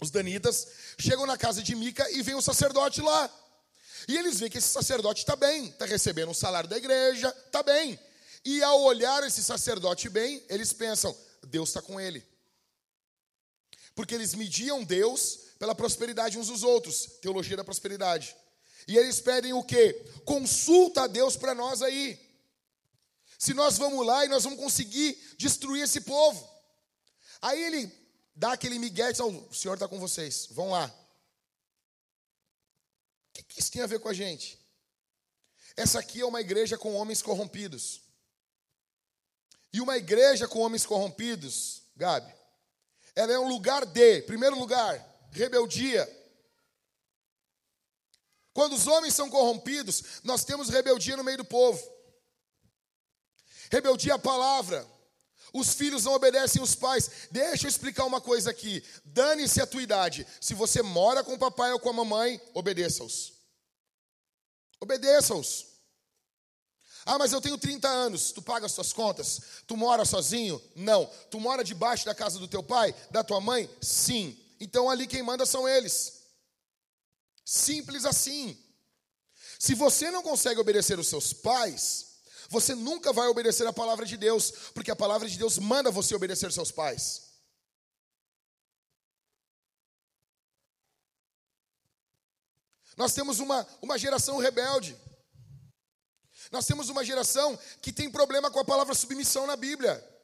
Os 0.01 0.11
danitas 0.11 0.67
chegam 0.99 1.25
na 1.25 1.37
casa 1.37 1.63
de 1.63 1.73
Mica 1.73 2.11
e 2.11 2.21
vem 2.21 2.35
o 2.35 2.41
sacerdote 2.41 2.99
lá. 2.99 3.33
E 4.05 4.17
eles 4.17 4.37
veem 4.37 4.51
que 4.51 4.57
esse 4.57 4.67
sacerdote 4.67 5.21
está 5.21 5.37
bem, 5.37 5.67
está 5.67 5.85
recebendo 5.85 6.27
o 6.27 6.31
um 6.31 6.33
salário 6.33 6.69
da 6.69 6.75
igreja, 6.75 7.33
está 7.45 7.63
bem. 7.63 7.97
E 8.43 8.61
ao 8.63 8.81
olhar 8.81 9.23
esse 9.23 9.41
sacerdote 9.41 10.09
bem, 10.09 10.43
eles 10.49 10.73
pensam: 10.73 11.15
Deus 11.47 11.69
está 11.69 11.81
com 11.81 12.01
ele 12.01 12.21
porque 13.95 14.13
eles 14.13 14.35
mediam 14.35 14.83
Deus 14.83 15.44
pela 15.65 15.73
prosperidade 15.73 16.37
uns 16.37 16.49
dos 16.49 16.61
outros, 16.61 17.17
teologia 17.21 17.57
da 17.57 17.63
prosperidade. 17.63 18.35
E 18.87 18.95
eles 18.95 19.19
pedem 19.19 19.51
o 19.51 19.63
quê? 19.63 19.93
Consulta 20.23 21.05
a 21.05 21.07
Deus 21.07 21.35
para 21.35 21.55
nós 21.55 21.81
aí. 21.81 22.19
Se 23.39 23.51
nós 23.51 23.75
vamos 23.75 24.05
lá 24.05 24.23
e 24.23 24.27
nós 24.27 24.43
vamos 24.43 24.59
conseguir 24.59 25.17
destruir 25.39 25.81
esse 25.81 26.01
povo. 26.01 26.47
Aí 27.41 27.63
ele 27.63 27.91
dá 28.35 28.53
aquele 28.53 28.77
migué 28.77 29.09
e 29.09 29.13
diz, 29.13 29.19
o 29.21 29.53
Senhor 29.53 29.73
está 29.73 29.87
com 29.87 29.99
vocês, 29.99 30.47
vão 30.51 30.69
lá. 30.69 30.85
O 33.29 33.33
que, 33.33 33.41
que 33.41 33.59
isso 33.59 33.71
tem 33.71 33.81
a 33.81 33.87
ver 33.87 33.99
com 33.99 34.09
a 34.09 34.13
gente? 34.13 34.59
Essa 35.75 35.97
aqui 35.97 36.21
é 36.21 36.25
uma 36.25 36.41
igreja 36.41 36.77
com 36.77 36.93
homens 36.93 37.23
corrompidos. 37.23 38.01
E 39.73 39.81
uma 39.81 39.97
igreja 39.97 40.47
com 40.47 40.59
homens 40.59 40.85
corrompidos, 40.85 41.81
Gabi, 41.95 42.31
ela 43.15 43.33
é 43.33 43.39
um 43.39 43.47
lugar 43.47 43.83
de, 43.83 44.21
primeiro 44.21 44.59
lugar, 44.59 45.14
rebeldia. 45.35 46.09
Quando 48.53 48.73
os 48.73 48.87
homens 48.87 49.13
são 49.13 49.29
corrompidos, 49.29 50.21
nós 50.23 50.45
temos 50.45 50.69
rebeldia 50.69 51.17
no 51.17 51.23
meio 51.23 51.39
do 51.39 51.45
povo. 51.45 51.81
Rebeldia 53.69 54.15
à 54.15 54.19
palavra. 54.19 54.87
Os 55.53 55.73
filhos 55.73 56.05
não 56.05 56.13
obedecem 56.13 56.61
os 56.61 56.73
pais. 56.73 57.27
Deixa 57.31 57.65
eu 57.65 57.69
explicar 57.69 58.05
uma 58.05 58.21
coisa 58.21 58.49
aqui. 58.49 58.83
Dane-se 59.03 59.61
a 59.61 59.67
tua 59.67 59.81
idade. 59.81 60.25
Se 60.39 60.53
você 60.53 60.81
mora 60.81 61.23
com 61.23 61.33
o 61.33 61.39
papai 61.39 61.71
ou 61.73 61.79
com 61.79 61.89
a 61.89 61.93
mamãe, 61.93 62.41
obedeça-os. 62.53 63.33
Obedeça-os. 64.79 65.65
Ah, 67.05 67.17
mas 67.19 67.31
eu 67.33 67.41
tenho 67.41 67.57
30 67.57 67.87
anos. 67.87 68.31
Tu 68.31 68.41
paga 68.41 68.65
as 68.65 68.71
suas 68.71 68.91
contas? 68.91 69.41
Tu 69.67 69.75
mora 69.77 70.05
sozinho? 70.05 70.61
Não. 70.75 71.05
Tu 71.29 71.39
mora 71.39 71.63
debaixo 71.63 72.05
da 72.05 72.15
casa 72.15 72.39
do 72.39 72.47
teu 72.47 72.63
pai, 72.63 72.95
da 73.11 73.23
tua 73.23 73.39
mãe? 73.39 73.69
Sim. 73.81 74.44
Então 74.59 74.89
ali 74.89 75.07
quem 75.07 75.23
manda 75.23 75.45
são 75.45 75.67
eles. 75.67 76.23
Simples 77.43 78.05
assim. 78.05 78.61
Se 79.59 79.73
você 79.73 80.09
não 80.11 80.23
consegue 80.23 80.59
obedecer 80.59 80.99
os 80.99 81.07
seus 81.07 81.33
pais, 81.33 82.21
você 82.49 82.75
nunca 82.75 83.13
vai 83.13 83.27
obedecer 83.27 83.65
a 83.67 83.73
palavra 83.73 84.05
de 84.05 84.17
Deus, 84.17 84.51
porque 84.73 84.91
a 84.91 84.95
palavra 84.95 85.27
de 85.27 85.37
Deus 85.37 85.57
manda 85.57 85.91
você 85.91 86.15
obedecer 86.15 86.51
seus 86.51 86.71
pais. 86.71 87.25
Nós 92.97 93.13
temos 93.13 93.39
uma, 93.39 93.67
uma 93.81 93.97
geração 93.97 94.37
rebelde. 94.37 94.97
Nós 96.51 96.65
temos 96.65 96.89
uma 96.89 97.03
geração 97.03 97.57
que 97.81 97.91
tem 97.91 98.09
problema 98.09 98.49
com 98.49 98.59
a 98.59 98.65
palavra 98.65 98.95
submissão 98.95 99.45
na 99.45 99.55
Bíblia. 99.55 100.14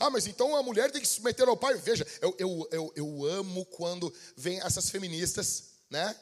Ah, 0.00 0.10
mas 0.10 0.26
então 0.26 0.56
a 0.56 0.62
mulher 0.62 0.90
tem 0.90 1.00
que 1.00 1.06
se 1.06 1.14
submeter 1.14 1.48
ao 1.48 1.56
pai? 1.56 1.74
Veja, 1.78 2.06
eu, 2.20 2.34
eu, 2.38 2.68
eu, 2.70 2.92
eu 2.96 3.24
amo 3.26 3.64
quando 3.66 4.12
vem 4.36 4.60
essas 4.60 4.90
feministas, 4.90 5.70
né? 5.90 6.14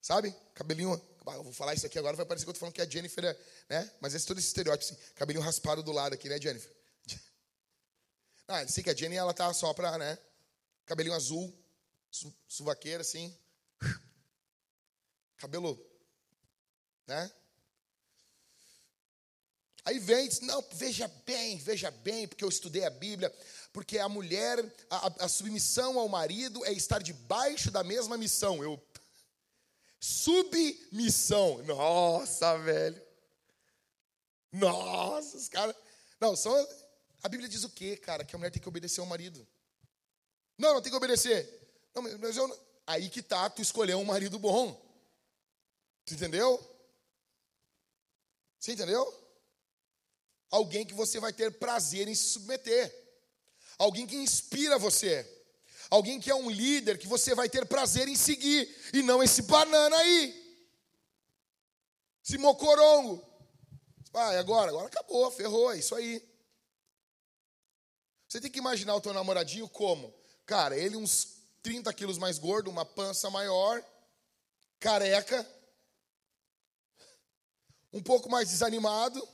Sabe? 0.00 0.34
Cabelinho. 0.54 1.00
Eu 1.24 1.44
vou 1.44 1.52
falar 1.52 1.74
isso 1.74 1.86
aqui 1.86 1.98
agora, 1.98 2.16
vai 2.16 2.26
parecer 2.26 2.44
que 2.44 2.50
eu 2.50 2.54
tô 2.54 2.60
falando 2.60 2.74
que 2.74 2.82
a 2.82 2.88
Jennifer 2.88 3.24
é, 3.24 3.38
né? 3.68 3.90
Mas 4.00 4.12
esse 4.14 4.26
todo 4.26 4.38
esse 4.38 4.48
estereótipo, 4.48 4.92
assim, 4.92 5.00
cabelinho 5.14 5.44
raspado 5.44 5.82
do 5.82 5.92
lado 5.92 6.14
aqui, 6.14 6.28
né, 6.28 6.40
Jennifer? 6.40 6.70
Ah, 8.48 8.66
sei 8.66 8.82
que 8.82 8.90
a 8.90 8.94
Jenny, 8.94 9.16
ela 9.16 9.32
tá 9.32 9.54
só 9.54 9.72
pra, 9.72 9.96
né? 9.96 10.18
Cabelinho 10.84 11.14
azul, 11.14 11.56
su, 12.10 12.34
suvaqueira, 12.48 13.00
assim. 13.00 13.34
Cabelo, 15.38 15.78
né? 17.06 17.32
Aí 19.84 19.98
vem 19.98 20.28
diz: 20.28 20.40
Não, 20.40 20.64
veja 20.72 21.08
bem, 21.26 21.58
veja 21.58 21.90
bem, 21.90 22.28
porque 22.28 22.44
eu 22.44 22.48
estudei 22.48 22.84
a 22.84 22.90
Bíblia, 22.90 23.34
porque 23.72 23.98
a 23.98 24.08
mulher, 24.08 24.58
a, 24.88 25.24
a 25.24 25.28
submissão 25.28 25.98
ao 25.98 26.08
marido 26.08 26.64
é 26.64 26.72
estar 26.72 27.02
debaixo 27.02 27.70
da 27.70 27.82
mesma 27.82 28.16
missão. 28.16 28.62
Eu. 28.62 28.80
Submissão. 29.98 31.62
Nossa, 31.64 32.56
velho. 32.58 33.02
Nossa, 34.52 35.36
os 35.36 35.48
caras. 35.48 35.74
Não, 36.20 36.36
só. 36.36 36.54
A 37.22 37.28
Bíblia 37.28 37.48
diz 37.48 37.64
o 37.64 37.70
quê, 37.70 37.96
cara? 37.96 38.24
Que 38.24 38.34
a 38.34 38.38
mulher 38.38 38.50
tem 38.50 38.60
que 38.60 38.68
obedecer 38.68 39.00
ao 39.00 39.06
marido. 39.06 39.46
Não, 40.58 40.74
não 40.74 40.82
tem 40.82 40.90
que 40.90 40.96
obedecer. 40.96 41.60
Não, 41.94 42.02
mas 42.02 42.36
eu. 42.36 42.72
Aí 42.86 43.08
que 43.08 43.22
tá, 43.22 43.48
tu 43.48 43.62
escolheu 43.62 43.98
um 43.98 44.04
marido 44.04 44.38
bom. 44.38 44.80
Tu 46.04 46.14
entendeu? 46.14 46.60
Você 48.58 48.72
entendeu? 48.72 49.21
Alguém 50.52 50.84
que 50.84 50.92
você 50.92 51.18
vai 51.18 51.32
ter 51.32 51.50
prazer 51.58 52.06
em 52.06 52.14
se 52.14 52.24
submeter. 52.24 52.94
Alguém 53.78 54.06
que 54.06 54.14
inspira 54.14 54.78
você. 54.78 55.26
Alguém 55.88 56.20
que 56.20 56.30
é 56.30 56.34
um 56.34 56.50
líder 56.50 56.98
que 56.98 57.06
você 57.06 57.34
vai 57.34 57.48
ter 57.48 57.64
prazer 57.64 58.06
em 58.06 58.14
seguir. 58.14 58.68
E 58.92 59.02
não 59.02 59.22
esse 59.22 59.40
banana 59.42 59.96
aí. 59.96 60.60
Esse 62.22 62.36
mocorongo. 62.36 63.26
Ah, 64.12 64.38
agora? 64.38 64.70
Agora 64.70 64.88
acabou, 64.88 65.30
ferrou, 65.30 65.72
é 65.72 65.78
isso 65.78 65.94
aí. 65.94 66.22
Você 68.28 68.38
tem 68.38 68.50
que 68.50 68.58
imaginar 68.58 68.94
o 68.94 69.00
teu 69.00 69.14
namoradinho 69.14 69.66
como? 69.70 70.14
Cara, 70.44 70.76
ele 70.76 70.96
uns 70.96 71.38
30 71.62 71.90
quilos 71.94 72.18
mais 72.18 72.38
gordo, 72.38 72.68
uma 72.68 72.84
pança 72.84 73.30
maior, 73.30 73.82
careca, 74.78 75.48
um 77.90 78.02
pouco 78.02 78.28
mais 78.28 78.50
desanimado 78.50 79.26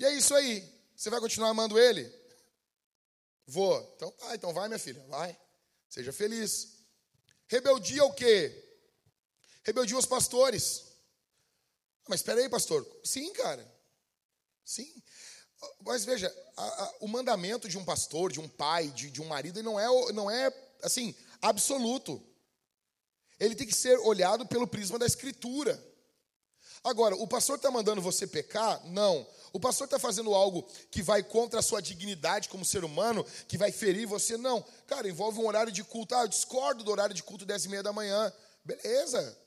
e 0.00 0.04
é 0.04 0.14
isso 0.14 0.34
aí. 0.34 0.66
Você 0.96 1.10
vai 1.10 1.20
continuar 1.20 1.50
amando 1.50 1.78
ele? 1.78 2.10
Vou. 3.46 3.78
Então, 3.96 4.14
ah, 4.22 4.34
então 4.34 4.54
vai, 4.54 4.66
minha 4.66 4.78
filha, 4.78 5.04
vai. 5.08 5.38
Seja 5.90 6.10
feliz. 6.10 6.78
Rebeldia 7.46 8.04
o 8.04 8.14
quê? 8.14 8.78
Rebeldia 9.62 9.96
aos 9.96 10.06
pastores. 10.06 10.84
Ah, 12.02 12.06
mas 12.08 12.20
espera 12.20 12.40
aí, 12.40 12.48
pastor. 12.48 12.86
Sim, 13.04 13.30
cara. 13.34 13.70
Sim. 14.64 14.90
Mas 15.80 16.06
veja, 16.06 16.34
a, 16.56 16.64
a, 16.64 16.94
o 17.00 17.08
mandamento 17.08 17.68
de 17.68 17.76
um 17.76 17.84
pastor, 17.84 18.32
de 18.32 18.40
um 18.40 18.48
pai, 18.48 18.88
de, 18.88 19.10
de 19.10 19.20
um 19.20 19.26
marido, 19.26 19.62
não 19.62 19.78
é, 19.78 20.12
não 20.12 20.30
é 20.30 20.50
assim, 20.82 21.14
absoluto. 21.42 22.24
Ele 23.38 23.54
tem 23.54 23.66
que 23.66 23.74
ser 23.74 23.98
olhado 23.98 24.46
pelo 24.46 24.66
prisma 24.66 24.98
da 24.98 25.04
escritura. 25.04 25.78
Agora, 26.82 27.14
o 27.16 27.28
pastor 27.28 27.56
está 27.56 27.70
mandando 27.70 28.00
você 28.00 28.26
pecar? 28.26 28.82
Não. 28.86 29.26
O 29.52 29.60
pastor 29.60 29.86
está 29.86 29.98
fazendo 29.98 30.34
algo 30.34 30.66
que 30.90 31.02
vai 31.02 31.22
contra 31.22 31.60
a 31.60 31.62
sua 31.62 31.80
dignidade 31.80 32.48
como 32.48 32.64
ser 32.64 32.84
humano, 32.84 33.24
que 33.48 33.58
vai 33.58 33.72
ferir 33.72 34.06
você? 34.06 34.36
Não. 34.36 34.64
Cara, 34.86 35.08
envolve 35.08 35.40
um 35.40 35.46
horário 35.46 35.72
de 35.72 35.82
culto. 35.82 36.14
Ah, 36.14 36.22
eu 36.22 36.28
discordo 36.28 36.84
do 36.84 36.90
horário 36.90 37.14
de 37.14 37.22
culto 37.22 37.44
10 37.44 37.64
e 37.64 37.68
meia 37.68 37.82
da 37.82 37.92
manhã. 37.92 38.32
Beleza. 38.64 39.38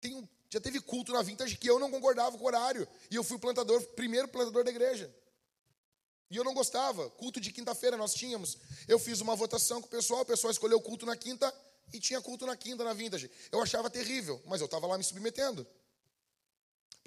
Tem 0.00 0.14
um, 0.14 0.26
já 0.50 0.60
teve 0.60 0.80
culto 0.80 1.12
na 1.12 1.22
Vintage 1.22 1.56
que 1.56 1.68
eu 1.68 1.78
não 1.78 1.90
concordava 1.90 2.36
com 2.38 2.44
o 2.44 2.46
horário. 2.46 2.88
E 3.10 3.16
eu 3.16 3.24
fui 3.24 3.38
plantador, 3.38 3.82
primeiro 3.88 4.28
plantador 4.28 4.64
da 4.64 4.70
igreja. 4.70 5.12
E 6.30 6.36
eu 6.36 6.44
não 6.44 6.54
gostava. 6.54 7.08
Culto 7.10 7.40
de 7.40 7.52
quinta-feira 7.52 7.96
nós 7.96 8.14
tínhamos. 8.14 8.58
Eu 8.86 8.98
fiz 8.98 9.20
uma 9.20 9.36
votação 9.36 9.80
com 9.80 9.86
o 9.86 9.90
pessoal, 9.90 10.22
o 10.22 10.26
pessoal 10.26 10.50
escolheu 10.50 10.80
culto 10.80 11.04
na 11.04 11.16
quinta 11.16 11.52
e 11.92 12.00
tinha 12.00 12.20
culto 12.20 12.46
na 12.46 12.56
quinta 12.56 12.84
na 12.84 12.92
vintage. 12.92 13.30
Eu 13.50 13.62
achava 13.62 13.90
terrível, 13.90 14.40
mas 14.46 14.60
eu 14.60 14.66
estava 14.66 14.86
lá 14.86 14.96
me 14.96 15.04
submetendo. 15.04 15.66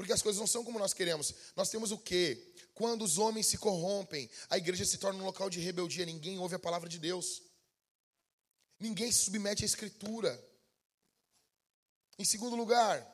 Porque 0.01 0.13
as 0.13 0.21
coisas 0.23 0.39
não 0.39 0.47
são 0.47 0.63
como 0.63 0.79
nós 0.79 0.95
queremos. 0.95 1.31
Nós 1.55 1.69
temos 1.69 1.91
o 1.91 1.97
quê? 1.99 2.55
Quando 2.73 3.03
os 3.03 3.19
homens 3.19 3.45
se 3.45 3.55
corrompem, 3.55 4.27
a 4.49 4.57
igreja 4.57 4.83
se 4.83 4.97
torna 4.97 5.21
um 5.21 5.25
local 5.25 5.47
de 5.47 5.59
rebeldia, 5.59 6.07
ninguém 6.07 6.39
ouve 6.39 6.55
a 6.55 6.59
palavra 6.59 6.89
de 6.89 6.97
Deus. 6.97 7.43
Ninguém 8.79 9.11
se 9.11 9.25
submete 9.25 9.63
à 9.63 9.67
escritura. 9.67 10.43
Em 12.17 12.25
segundo 12.25 12.55
lugar, 12.55 13.07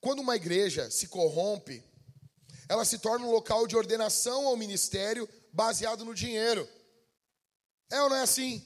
quando 0.00 0.20
uma 0.20 0.36
igreja 0.36 0.88
se 0.88 1.08
corrompe, 1.08 1.82
ela 2.68 2.84
se 2.84 3.00
torna 3.00 3.26
um 3.26 3.32
local 3.32 3.66
de 3.66 3.76
ordenação 3.76 4.46
ao 4.46 4.56
ministério 4.56 5.28
baseado 5.52 6.04
no 6.04 6.14
dinheiro. 6.14 6.68
É 7.90 8.00
ou 8.02 8.08
não 8.08 8.18
é 8.18 8.22
assim? 8.22 8.64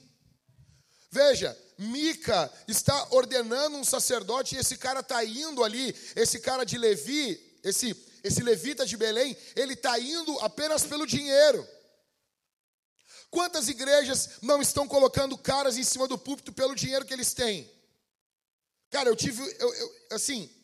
Veja, 1.17 1.57
Mica 1.79 2.53
está 2.69 3.09
ordenando 3.11 3.79
um 3.79 3.85
sacerdote 3.85 4.55
e 4.55 4.59
esse 4.59 4.77
cara 4.77 5.01
está 5.01 5.25
indo 5.25 5.65
ali, 5.65 5.97
esse 6.15 6.41
cara 6.41 6.63
de 6.63 6.77
Levi, 6.77 7.59
esse, 7.65 7.97
esse 8.23 8.43
levita 8.43 8.85
de 8.85 8.99
Belém, 8.99 9.35
ele 9.55 9.73
está 9.73 9.99
indo 9.99 10.39
apenas 10.41 10.85
pelo 10.85 11.07
dinheiro. 11.07 11.67
Quantas 13.31 13.67
igrejas 13.67 14.33
não 14.43 14.61
estão 14.61 14.87
colocando 14.87 15.39
caras 15.39 15.79
em 15.79 15.83
cima 15.83 16.07
do 16.07 16.19
púlpito 16.19 16.53
pelo 16.53 16.75
dinheiro 16.75 17.07
que 17.07 17.15
eles 17.15 17.33
têm? 17.33 17.67
Cara, 18.91 19.09
eu 19.09 19.17
tive, 19.17 19.43
eu, 19.59 19.75
eu, 19.75 19.97
assim, 20.13 20.55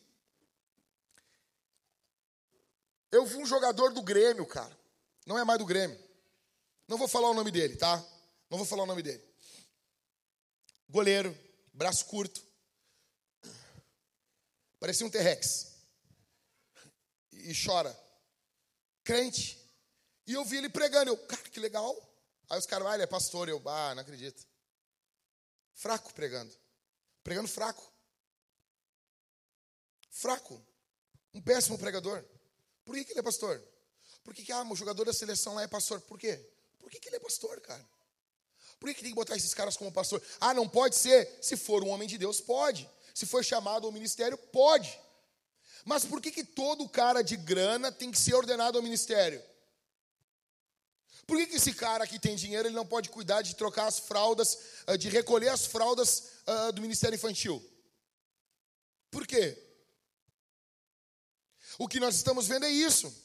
eu 3.11 3.25
vi 3.25 3.37
um 3.37 3.45
jogador 3.47 3.91
do 3.91 4.03
Grêmio, 4.03 4.45
cara, 4.45 4.77
não 5.25 5.39
é 5.39 5.43
mais 5.43 5.57
do 5.57 5.65
Grêmio, 5.65 5.99
não 6.87 6.99
vou 6.99 7.07
falar 7.07 7.31
o 7.31 7.33
nome 7.33 7.49
dele, 7.49 7.75
tá? 7.75 8.05
Não 8.51 8.59
vou 8.59 8.67
falar 8.67 8.83
o 8.83 8.87
nome 8.87 9.01
dele 9.01 9.32
goleiro, 10.93 11.35
braço 11.73 12.05
curto. 12.05 12.45
Parecia 14.79 15.05
um 15.05 15.09
T-Rex. 15.09 15.73
E 17.31 17.51
chora. 17.65 17.99
Crente. 19.03 19.59
E 20.27 20.33
eu 20.33 20.45
vi 20.45 20.57
ele 20.57 20.69
pregando. 20.69 21.09
Eu, 21.09 21.17
cara, 21.17 21.41
que 21.49 21.59
legal. 21.59 21.91
Aí 22.47 22.59
os 22.59 22.67
caras, 22.67 22.87
ah, 22.87 22.93
ele 22.93 23.03
é 23.03 23.07
pastor. 23.07 23.49
Eu, 23.49 23.61
ah, 23.67 23.95
não 23.95 24.03
acredito. 24.03 24.45
Fraco 25.73 26.13
pregando. 26.13 26.55
Pregando 27.23 27.47
fraco. 27.47 27.91
Fraco. 30.11 30.63
Um 31.33 31.41
péssimo 31.41 31.79
pregador. 31.79 32.23
Por 32.85 32.93
que, 32.93 33.03
que 33.03 33.13
ele 33.13 33.19
é 33.21 33.23
pastor? 33.23 33.59
Por 34.23 34.35
que, 34.35 34.43
que 34.43 34.51
ah, 34.51 34.63
o 34.63 34.75
jogador 34.75 35.05
da 35.05 35.13
seleção 35.13 35.55
lá 35.55 35.63
é 35.63 35.67
pastor? 35.67 35.99
Por 36.01 36.19
quê? 36.19 36.37
Por 36.77 36.91
que, 36.91 36.99
que 36.99 37.09
ele 37.09 37.15
é 37.15 37.19
pastor, 37.19 37.59
cara? 37.61 37.83
Por 38.83 38.89
que, 38.89 38.95
que 38.95 39.01
tem 39.03 39.11
que 39.11 39.15
botar 39.15 39.37
esses 39.37 39.53
caras 39.53 39.77
como 39.77 39.93
pastor? 39.93 40.21
Ah, 40.41 40.53
não 40.53 40.67
pode 40.67 40.97
ser? 40.97 41.39
Se 41.41 41.55
for 41.55 41.81
um 41.85 41.87
homem 41.87 42.05
de 42.05 42.17
Deus, 42.17 42.41
pode. 42.41 42.89
Se 43.13 43.25
for 43.25 43.41
chamado 43.41 43.87
ao 43.87 43.93
ministério, 43.93 44.37
pode. 44.37 44.99
Mas 45.85 46.03
por 46.03 46.21
que, 46.21 46.29
que 46.29 46.43
todo 46.43 46.89
cara 46.89 47.21
de 47.21 47.37
grana 47.37 47.93
tem 47.93 48.11
que 48.11 48.19
ser 48.19 48.33
ordenado 48.33 48.77
ao 48.77 48.83
ministério? 48.83 49.41
Por 51.25 51.37
que, 51.37 51.47
que 51.47 51.55
esse 51.55 51.73
cara 51.73 52.05
que 52.05 52.19
tem 52.19 52.35
dinheiro 52.35 52.67
ele 52.67 52.75
não 52.75 52.85
pode 52.85 53.07
cuidar 53.07 53.41
de 53.41 53.55
trocar 53.55 53.87
as 53.87 53.99
fraldas, 53.99 54.59
ah, 54.85 54.97
de 54.97 55.07
recolher 55.07 55.47
as 55.47 55.65
fraldas 55.65 56.31
ah, 56.45 56.71
do 56.71 56.81
ministério 56.81 57.15
infantil? 57.15 57.65
Por 59.09 59.25
quê? 59.25 59.57
O 61.79 61.87
que 61.87 62.01
nós 62.01 62.15
estamos 62.15 62.47
vendo 62.47 62.65
é 62.65 62.69
isso. 62.69 63.15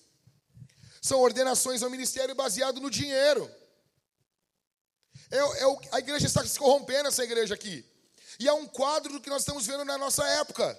São 1.02 1.18
ordenações 1.18 1.82
ao 1.82 1.90
ministério 1.90 2.32
baseado 2.36 2.80
no 2.80 2.88
dinheiro. 2.88 3.52
É, 5.30 5.36
é 5.36 5.96
a 5.96 5.98
igreja 5.98 6.26
está 6.26 6.44
se 6.44 6.58
corrompendo, 6.58 7.08
essa 7.08 7.24
igreja 7.24 7.54
aqui. 7.54 7.84
E 8.38 8.46
é 8.48 8.52
um 8.52 8.66
quadro 8.66 9.12
do 9.12 9.20
que 9.20 9.30
nós 9.30 9.42
estamos 9.42 9.66
vendo 9.66 9.84
na 9.84 9.98
nossa 9.98 10.26
época. 10.26 10.78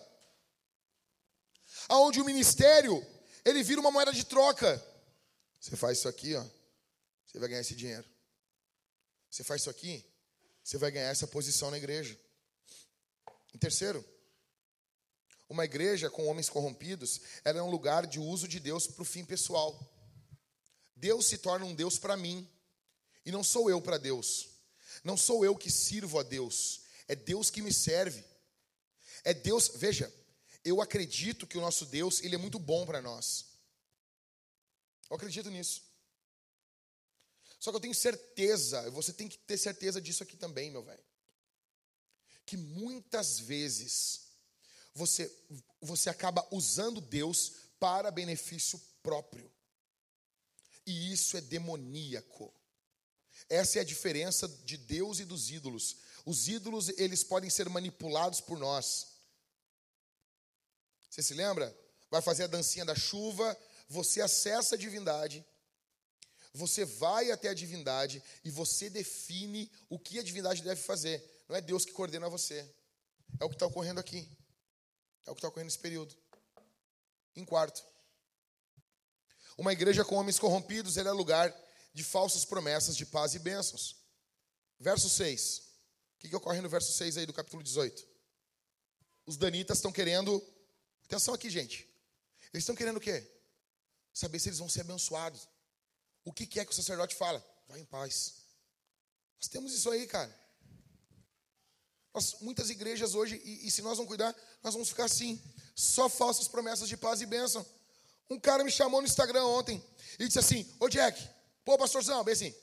Onde 1.90 2.22
o 2.22 2.26
ministério, 2.26 3.06
ele 3.44 3.64
vira 3.64 3.82
uma 3.82 3.92
moeda 3.92 4.14
de 4.14 4.24
troca. 4.24 4.84
Você 5.60 5.76
faz 5.76 5.98
isso 5.98 6.08
aqui, 6.08 6.36
ó, 6.36 6.46
você 7.26 7.38
vai 7.38 7.50
ganhar 7.50 7.62
esse 7.62 7.76
dinheiro. 7.76 8.08
Você 9.30 9.44
faz 9.44 9.62
isso 9.62 9.70
aqui, 9.70 10.04
você 10.64 10.78
vai 10.78 10.90
ganhar 10.90 11.10
essa 11.10 11.28
posição 11.28 11.70
na 11.70 11.78
igreja. 11.78 12.18
Em 13.54 13.58
terceiro, 13.58 14.04
uma 15.50 15.66
igreja 15.66 16.10
com 16.10 16.28
homens 16.28 16.50
corrompidos, 16.50 17.22
ela 17.44 17.60
é 17.60 17.62
um 17.62 17.70
lugar 17.70 18.06
de 18.06 18.20
uso 18.20 18.48
de 18.48 18.60
Deus 18.60 18.88
para 18.88 19.02
o 19.02 19.06
fim 19.06 19.26
pessoal. 19.26 19.80
Deus 20.96 21.28
se 21.28 21.38
torna 21.38 21.66
um 21.66 21.74
Deus 21.74 21.98
para 21.98 22.16
mim. 22.16 22.48
E 23.30 23.32
não 23.32 23.44
sou 23.44 23.70
eu 23.70 23.80
para 23.80 24.00
Deus. 24.00 24.50
Não 25.04 25.16
sou 25.16 25.46
eu 25.46 25.56
que 25.56 25.70
sirvo 25.70 26.18
a 26.18 26.24
Deus. 26.24 26.82
É 27.08 27.16
Deus 27.16 27.52
que 27.52 27.62
me 27.62 27.72
serve. 27.72 28.26
É 29.24 29.36
Deus, 29.36 29.70
veja, 29.76 30.12
eu 30.66 30.82
acredito 30.82 31.46
que 31.46 31.56
o 31.56 31.62
nosso 31.62 31.86
Deus, 31.86 32.24
ele 32.24 32.34
é 32.34 32.40
muito 32.40 32.58
bom 32.58 32.88
para 32.88 33.04
nós. 33.04 33.46
Eu 35.08 35.16
acredito 35.16 35.52
nisso. 35.52 35.84
Só 37.60 37.70
que 37.70 37.78
eu 37.78 37.82
tenho 37.82 37.94
certeza, 37.94 38.90
você 38.90 39.14
tem 39.14 39.28
que 39.28 39.38
ter 39.38 39.60
certeza 39.60 40.02
disso 40.02 40.24
aqui 40.24 40.36
também, 40.36 40.72
meu 40.72 40.82
velho. 40.82 41.06
Que 42.48 42.58
muitas 42.58 43.40
vezes 43.40 44.22
você 44.92 45.32
você 45.80 46.10
acaba 46.10 46.48
usando 46.50 47.00
Deus 47.00 47.54
para 47.80 48.10
benefício 48.10 48.82
próprio. 49.04 49.54
E 50.84 51.12
isso 51.14 51.38
é 51.38 51.42
demoníaco. 51.42 52.59
Essa 53.50 53.80
é 53.80 53.82
a 53.82 53.86
diferença 53.86 54.48
de 54.48 54.78
Deus 54.78 55.20
e 55.20 55.26
dos 55.26 55.50
ídolos. 55.50 55.98
Os 56.26 56.48
ídolos, 56.48 56.90
eles 56.90 57.24
podem 57.24 57.50
ser 57.50 57.68
manipulados 57.68 58.40
por 58.40 58.60
nós. 58.60 59.08
Você 61.10 61.24
se 61.24 61.34
lembra? 61.34 61.76
Vai 62.12 62.22
fazer 62.22 62.44
a 62.44 62.48
dancinha 62.48 62.86
da 62.86 62.96
chuva, 62.96 63.58
você 63.88 64.22
acessa 64.22 64.76
a 64.76 64.78
divindade, 64.78 65.44
você 66.54 66.86
vai 66.86 67.32
até 67.32 67.50
a 67.50 67.54
divindade 67.54 68.24
e 68.44 68.52
você 68.52 68.90
define 68.90 69.72
o 69.90 69.98
que 69.98 70.20
a 70.20 70.24
divindade 70.24 70.62
deve 70.62 70.82
fazer. 70.82 71.24
Não 71.48 71.56
é 71.56 71.62
Deus 71.62 71.86
que 71.86 71.92
coordena 71.92 72.30
você. 72.30 72.68
É 73.40 73.46
o 73.46 73.50
que 73.50 73.56
está 73.56 73.66
ocorrendo 73.66 74.00
aqui. 74.00 74.30
É 75.26 75.32
o 75.32 75.34
que 75.34 75.40
está 75.40 75.48
ocorrendo 75.48 75.68
nesse 75.68 75.80
período. 75.80 76.16
Em 77.36 77.46
quarto, 77.46 77.84
uma 79.58 79.74
igreja 79.74 80.04
com 80.06 80.16
homens 80.16 80.40
corrompidos, 80.40 80.98
ele 80.98 81.08
é 81.10 81.12
lugar 81.12 81.56
de 81.94 82.04
falsas 82.04 82.46
promessas 82.46 82.96
de 82.96 83.06
paz 83.06 83.36
e 83.36 83.40
bênçãos. 83.40 83.96
Verso 84.80 85.10
6. 85.10 85.58
O 86.16 86.20
que, 86.20 86.30
que 86.30 86.36
ocorre 86.36 86.62
no 86.62 86.70
verso 86.70 86.92
6 86.94 87.18
aí 87.18 87.26
do 87.26 87.34
capítulo 87.34 87.64
18? 87.64 88.08
Os 89.26 89.38
danitas 89.38 89.78
estão 89.78 89.92
querendo. 89.92 90.44
Atenção 91.06 91.34
aqui, 91.34 91.50
gente. 91.50 91.88
Eles 92.54 92.64
estão 92.64 92.76
querendo 92.76 92.98
o 92.98 93.02
quê? 93.02 93.26
Saber 94.14 94.40
se 94.40 94.50
eles 94.50 94.60
vão 94.60 94.70
ser 94.70 94.82
abençoados. 94.82 95.48
O 96.24 96.34
que, 96.34 96.46
que 96.46 96.60
é 96.60 96.66
que 96.66 96.72
o 96.72 96.76
sacerdote 96.76 97.16
fala? 97.16 97.44
Vai 97.68 97.80
em 97.80 97.86
paz. 97.86 98.36
Nós 99.40 99.48
temos 99.48 99.74
isso 99.74 99.90
aí, 99.90 100.06
cara. 100.08 100.36
Nós, 102.14 102.38
muitas 102.42 102.70
igrejas 102.70 103.14
hoje, 103.14 103.42
e, 103.44 103.68
e 103.68 103.72
se 103.72 103.82
nós 103.82 103.98
não 103.98 104.06
cuidar, 104.06 104.36
nós 104.64 104.74
vamos 104.74 104.90
ficar 104.90 105.06
assim. 105.06 105.42
Só 105.76 106.10
falsas 106.10 106.48
promessas 106.48 106.90
de 106.90 106.98
paz 106.98 107.22
e 107.22 107.26
bênção. 107.26 107.66
Um 108.30 108.40
cara 108.40 108.64
me 108.64 108.72
chamou 108.72 109.02
no 109.02 109.08
Instagram 109.08 109.46
ontem 109.46 109.84
e 110.20 110.26
disse 110.28 110.40
assim: 110.40 110.70
Ô 110.80 110.90
Jack, 110.90 111.28
Pô, 111.64 111.78
pastorzão, 111.78 112.24
bem 112.24 112.34
assim. 112.34 112.56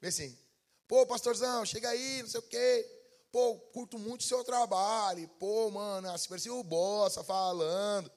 Bem 0.00 0.08
assim. 0.08 0.38
Pô, 0.86 1.06
pastorzão, 1.06 1.66
chega 1.66 1.88
aí, 1.90 2.22
não 2.22 2.28
sei 2.28 2.40
o 2.40 2.42
quê. 2.42 2.98
Pô, 3.30 3.58
curto 3.72 3.98
muito 3.98 4.22
o 4.22 4.24
seu 4.24 4.42
trabalho. 4.42 5.28
Pô, 5.38 5.70
mano, 5.70 6.10
assim 6.10 6.28
parecia 6.28 6.52
o 6.52 6.64
Bossa 6.64 7.22
falando. 7.22 8.10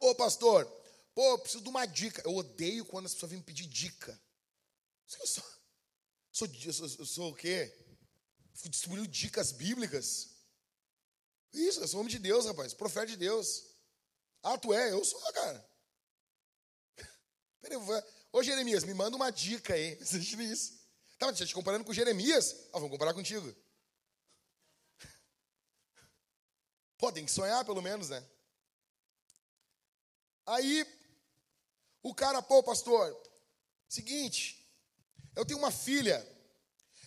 Ô, 0.00 0.14
pastor, 0.14 0.66
pô, 1.14 1.38
preciso 1.38 1.62
de 1.62 1.68
uma 1.68 1.86
dica. 1.86 2.22
Eu 2.24 2.34
odeio 2.34 2.84
quando 2.84 3.06
as 3.06 3.14
pessoas 3.14 3.30
vêm 3.30 3.38
me 3.38 3.44
pedir 3.44 3.66
dica. 3.66 4.20
Eu 5.20 5.26
sou, 5.26 5.44
sou, 6.32 6.48
sou, 6.72 6.86
eu 6.98 7.06
sou 7.06 7.30
o 7.30 7.34
quê? 7.34 7.72
Fico 8.54 8.68
distribuindo 8.68 9.06
dicas 9.06 9.52
bíblicas. 9.52 10.30
Isso, 11.52 11.80
eu 11.80 11.88
sou 11.88 12.00
homem 12.00 12.10
de 12.10 12.18
Deus, 12.18 12.46
rapaz, 12.46 12.74
profeta 12.74 13.06
de 13.06 13.16
Deus. 13.16 13.64
Ah, 14.42 14.58
tu 14.58 14.72
é? 14.74 14.92
Eu 14.92 15.04
sou, 15.04 15.20
cara. 15.32 15.68
Peraí, 17.60 17.78
ô 18.32 18.42
Jeremias, 18.42 18.84
me 18.84 18.94
manda 18.94 19.16
uma 19.16 19.30
dica 19.30 19.74
aí. 19.74 19.96
Existe 20.00 20.36
isso. 20.42 20.78
Tá, 21.18 21.32
te 21.32 21.52
comparando 21.52 21.84
com 21.84 21.92
Jeremias? 21.92 22.54
Ah, 22.68 22.78
vamos 22.78 22.90
comparar 22.90 23.12
contigo. 23.12 23.54
Pô, 26.96 27.12
tem 27.12 27.24
que 27.24 27.30
sonhar 27.30 27.64
pelo 27.64 27.82
menos, 27.82 28.08
né? 28.08 28.24
Aí, 30.46 30.86
o 32.02 32.14
cara, 32.14 32.40
pô, 32.40 32.62
pastor, 32.62 33.16
seguinte, 33.88 34.64
eu 35.36 35.44
tenho 35.44 35.58
uma 35.58 35.70
filha 35.70 36.26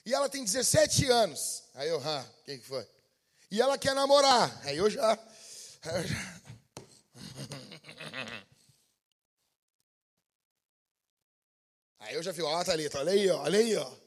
e 0.05 0.13
ela 0.13 0.29
tem 0.29 0.43
17 0.43 1.09
anos. 1.09 1.63
Aí 1.73 1.89
eu, 1.89 2.01
ah, 2.05 2.25
quem 2.45 2.59
que 2.59 2.65
foi? 2.65 2.87
E 3.49 3.61
ela 3.61 3.77
quer 3.77 3.95
namorar. 3.95 4.65
Aí 4.65 4.77
eu 4.77 4.89
já. 4.89 5.13
Aí 5.83 6.03
eu 6.03 6.07
já 6.07 6.41
Aí 12.11 12.17
eu 12.17 12.23
já 12.23 12.33
vi, 12.33 12.41
ó, 12.41 12.61
Thalita, 12.61 12.99
olha 12.99 13.13
aí, 13.13 13.29
ó, 13.29 13.41
olha 13.41 13.57
aí, 13.57 13.73
ó. 13.77 13.97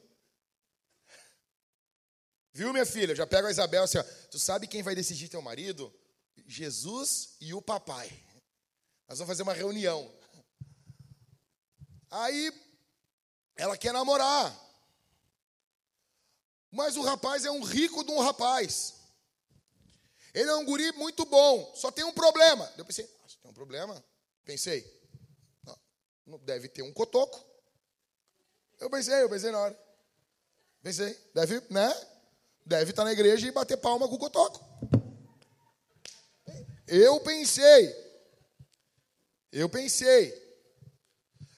Viu, 2.53 2.71
minha 2.71 2.85
filha? 2.85 3.13
Eu 3.13 3.15
já 3.15 3.25
pego 3.25 3.47
a 3.47 3.51
Isabel 3.51 3.81
assim, 3.81 3.97
ó. 3.97 4.03
Tu 4.29 4.37
sabe 4.37 4.67
quem 4.67 4.83
vai 4.83 4.93
decidir 4.93 5.27
teu 5.27 5.41
marido? 5.41 5.91
Jesus 6.45 7.35
e 7.41 7.51
o 7.51 7.63
papai. 7.63 8.07
Nós 9.09 9.17
vamos 9.17 9.31
fazer 9.31 9.41
uma 9.41 9.55
reunião. 9.55 10.15
Aí 12.11 12.53
ela 13.55 13.75
quer 13.75 13.91
namorar. 13.91 14.55
Mas 16.69 16.97
o 16.97 17.01
rapaz 17.01 17.43
é 17.43 17.49
um 17.49 17.63
rico 17.63 18.03
de 18.03 18.11
um 18.11 18.19
rapaz. 18.19 18.93
Ele 20.31 20.51
é 20.51 20.55
um 20.55 20.65
guri 20.65 20.91
muito 20.91 21.25
bom, 21.25 21.73
só 21.75 21.89
tem 21.89 22.05
um 22.05 22.13
problema. 22.13 22.71
Eu 22.77 22.85
pensei, 22.85 23.09
ah, 23.23 23.27
tem 23.41 23.49
um 23.49 23.53
problema? 23.53 24.05
Pensei, 24.43 24.85
não 26.23 26.37
deve 26.37 26.69
ter 26.69 26.83
um 26.83 26.93
cotoco. 26.93 27.54
Eu 28.85 28.89
pensei, 28.91 29.23
eu 29.23 29.27
pensei 29.27 29.49
na 29.49 29.57
hora. 29.57 29.79
Pensei, 30.83 31.19
deve, 31.33 31.59
né? 31.71 31.91
Deve 32.63 32.91
estar 32.91 33.03
na 33.03 33.13
igreja 33.13 33.47
e 33.47 33.51
bater 33.51 33.77
palma 33.77 34.07
com 34.07 34.13
o 34.13 34.19
cotoco. 34.19 34.63
Eu 36.87 37.19
pensei. 37.21 37.91
Eu 39.51 39.67
pensei. 39.67 40.31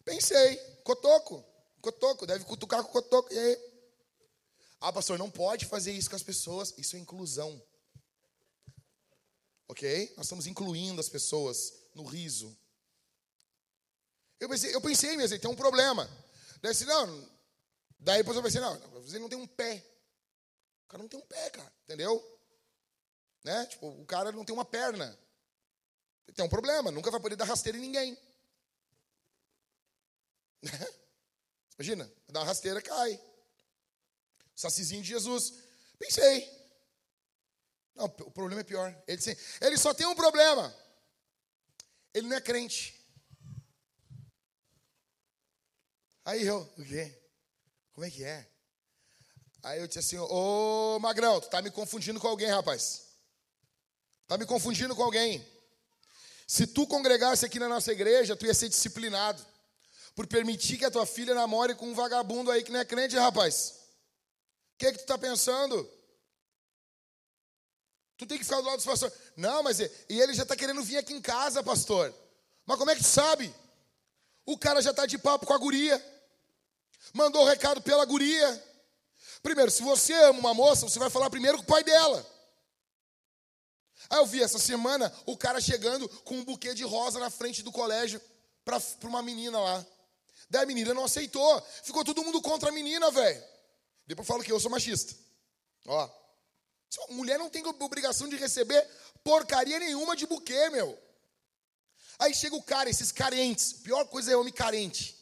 Pensei, 0.06 0.56
cotoco, 0.86 1.44
cotoco, 1.82 2.26
deve 2.26 2.46
cutucar 2.46 2.82
com 2.82 2.94
cotoco. 2.94 3.34
E 3.34 3.38
aí? 3.38 3.60
Ah, 4.80 4.94
pastor, 4.94 5.20
não 5.20 5.30
pode 5.30 5.66
fazer 5.66 5.92
isso 5.92 6.10
com 6.10 6.16
as 6.16 6.24
pessoas. 6.24 6.74
Isso 6.78 6.96
é 6.96 7.00
inclusão. 7.00 7.62
Ok? 9.68 10.14
Nós 10.16 10.28
estamos 10.28 10.48
incluindo 10.48 11.02
as 11.02 11.10
pessoas 11.10 11.74
no 11.94 12.06
riso. 12.06 12.58
Eu 14.40 14.48
pensei, 14.48 14.74
eu 14.74 14.80
pensei 14.80 15.18
mesmo, 15.18 15.38
tem 15.38 15.52
um 15.52 15.56
problema. 15.56 16.10
Daí, 16.62 16.72
assim, 16.72 16.86
não, 16.86 17.30
daí 18.00 18.18
depois 18.20 18.36
eu 18.36 18.44
pensei, 18.44 18.62
não, 18.62 18.80
você 19.02 19.20
não 19.20 19.30
tem 19.30 19.38
um 19.38 19.48
pé. 19.48 19.84
O 20.86 20.88
cara 20.88 21.04
não 21.04 21.10
tem 21.10 21.20
um 21.20 21.26
pé, 21.26 21.50
cara, 21.50 21.74
entendeu? 21.84 22.40
Né? 23.44 23.66
Tipo, 23.68 23.88
o 23.90 24.06
cara 24.06 24.32
não 24.32 24.46
tem 24.46 24.54
uma 24.54 24.66
perna. 24.66 25.18
Tem 26.34 26.44
um 26.44 26.50
problema, 26.50 26.92
nunca 26.92 27.12
vai 27.12 27.20
poder 27.20 27.36
dar 27.36 27.46
rasteira 27.46 27.78
em 27.78 27.82
ninguém. 27.82 28.18
Imagina, 31.78 32.12
dá 32.30 32.44
rasteira, 32.44 32.82
cai. 32.82 33.22
Sacizinho 34.56 35.02
de 35.02 35.10
Jesus. 35.10 35.54
Pensei. 36.00 36.58
Não, 37.96 38.06
o 38.06 38.32
problema 38.32 38.62
é 38.62 38.64
pior. 38.64 38.96
Ele, 39.08 39.22
ele 39.62 39.78
só 39.78 39.94
tem 39.94 40.08
um 40.08 40.16
problema. 40.16 40.76
Ele 42.14 42.28
não 42.28 42.36
é 42.36 42.42
crente. 42.42 42.97
Aí 46.28 46.46
eu, 46.46 46.60
o 46.78 46.84
quê? 46.84 47.18
Como 47.94 48.06
é 48.06 48.12
que 48.12 48.22
é? 48.22 48.46
Aí 49.64 49.80
eu 49.80 49.88
disse 49.88 50.00
assim, 50.00 50.18
ô 50.18 51.00
Magrão, 51.00 51.40
tu 51.40 51.50
tá 51.50 51.62
me 51.62 51.72
confundindo 51.72 52.20
com 52.20 52.28
alguém, 52.28 52.50
rapaz. 52.50 53.04
Tá 54.28 54.38
me 54.38 54.46
confundindo 54.46 54.94
com 54.94 55.04
alguém. 55.04 55.48
Se 56.46 56.68
tu 56.68 56.86
congregasse 56.86 57.46
aqui 57.46 57.58
na 57.60 57.70
nossa 57.70 57.94
igreja, 57.94 58.36
tu 58.36 58.46
ia 58.46 58.54
ser 58.54 58.68
disciplinado. 58.68 59.42
Por 60.16 60.28
permitir 60.28 60.78
que 60.78 60.84
a 60.84 60.92
tua 60.92 61.06
filha 61.06 61.34
namore 61.34 61.76
com 61.76 61.88
um 61.88 61.96
vagabundo 61.96 62.52
aí 62.52 62.62
que 62.62 62.74
não 62.74 62.82
é 62.82 62.86
crente, 62.86 63.16
rapaz. 63.16 63.80
O 64.74 64.80
que, 64.80 64.88
é 64.88 64.92
que 64.92 65.00
tu 65.00 65.06
tá 65.06 65.18
pensando? 65.18 65.90
Tu 68.18 68.26
tem 68.26 68.38
que 68.38 68.44
ficar 68.44 68.58
do 68.58 68.68
lado 68.68 68.76
dos 68.76 68.86
pastores. 68.86 69.18
Não, 69.38 69.64
mas 69.64 69.80
e 69.80 69.90
ele 70.10 70.34
já 70.34 70.44
está 70.44 70.58
querendo 70.58 70.84
vir 70.84 70.98
aqui 70.98 71.14
em 71.14 71.22
casa, 71.22 71.64
pastor. 71.64 72.14
Mas 72.66 72.78
como 72.78 72.92
é 72.92 72.96
que 72.98 73.02
tu 73.02 73.08
sabe? 73.08 73.56
O 74.46 74.58
cara 74.58 74.82
já 74.82 74.92
está 74.92 75.06
de 75.06 75.18
papo 75.18 75.46
com 75.46 75.54
a 75.54 75.58
guria. 75.58 76.17
Mandou 77.14 77.44
o 77.44 77.46
recado 77.46 77.82
pela 77.82 78.06
guria. 78.06 78.64
Primeiro, 79.42 79.72
se 79.72 79.82
você 79.82 80.14
ama 80.14 80.40
uma 80.40 80.54
moça, 80.54 80.88
você 80.88 81.00
vai 81.00 81.10
falar 81.10 81.30
primeiro 81.30 81.58
com 81.58 81.64
o 81.64 81.68
pai 81.68 81.84
dela. 81.84 82.26
Aí 84.10 84.20
eu 84.20 84.26
vi 84.26 84.42
essa 84.42 84.60
semana 84.60 85.14
o 85.26 85.38
cara 85.38 85.60
chegando 85.60 86.08
com 86.24 86.36
um 86.36 86.46
buquê 86.46 86.74
de 86.74 86.84
rosa 86.84 87.20
na 87.20 87.30
frente 87.30 87.62
do 87.62 87.72
colégio 87.72 88.22
para 88.64 88.80
uma 89.04 89.22
menina 89.22 89.60
lá. 89.60 89.86
Daí 90.50 90.64
a 90.64 90.66
menina 90.66 90.94
não 90.94 91.06
aceitou. 91.06 91.62
Ficou 91.84 92.04
todo 92.06 92.24
mundo 92.24 92.42
contra 92.42 92.70
a 92.70 92.72
menina, 92.72 93.12
velho. 93.12 93.44
Depois 94.06 94.28
falo 94.28 94.44
que 94.44 94.52
eu 94.52 94.60
sou 94.60 94.72
machista. 94.72 95.16
Ó. 95.86 96.10
Mulher 97.10 97.38
não 97.38 97.50
tem 97.50 97.66
obrigação 97.66 98.30
de 98.30 98.38
receber 98.38 98.88
porcaria 99.24 99.78
nenhuma 99.78 100.16
de 100.16 100.26
buquê, 100.26 100.70
meu. 100.70 100.98
Aí 102.18 102.34
chega 102.34 102.56
o 102.56 102.64
cara, 102.64 102.90
esses 102.90 103.12
carentes. 103.12 103.74
Pior 103.74 104.06
coisa 104.06 104.32
é 104.32 104.38
homem 104.38 104.54
carente. 104.54 105.17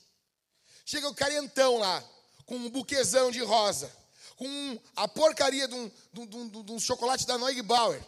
Chega 0.85 1.09
o 1.09 1.15
carentão 1.15 1.77
lá, 1.77 2.03
com 2.45 2.55
um 2.55 2.69
buquezão 2.69 3.31
de 3.31 3.41
rosa, 3.41 3.91
com 4.37 4.79
a 4.95 5.07
porcaria 5.07 5.67
de 5.67 5.73
um, 5.73 5.91
de 6.13 6.37
um, 6.37 6.63
de 6.63 6.71
um 6.71 6.79
chocolate 6.79 7.25
da 7.25 7.37
Neugbauer. 7.39 8.01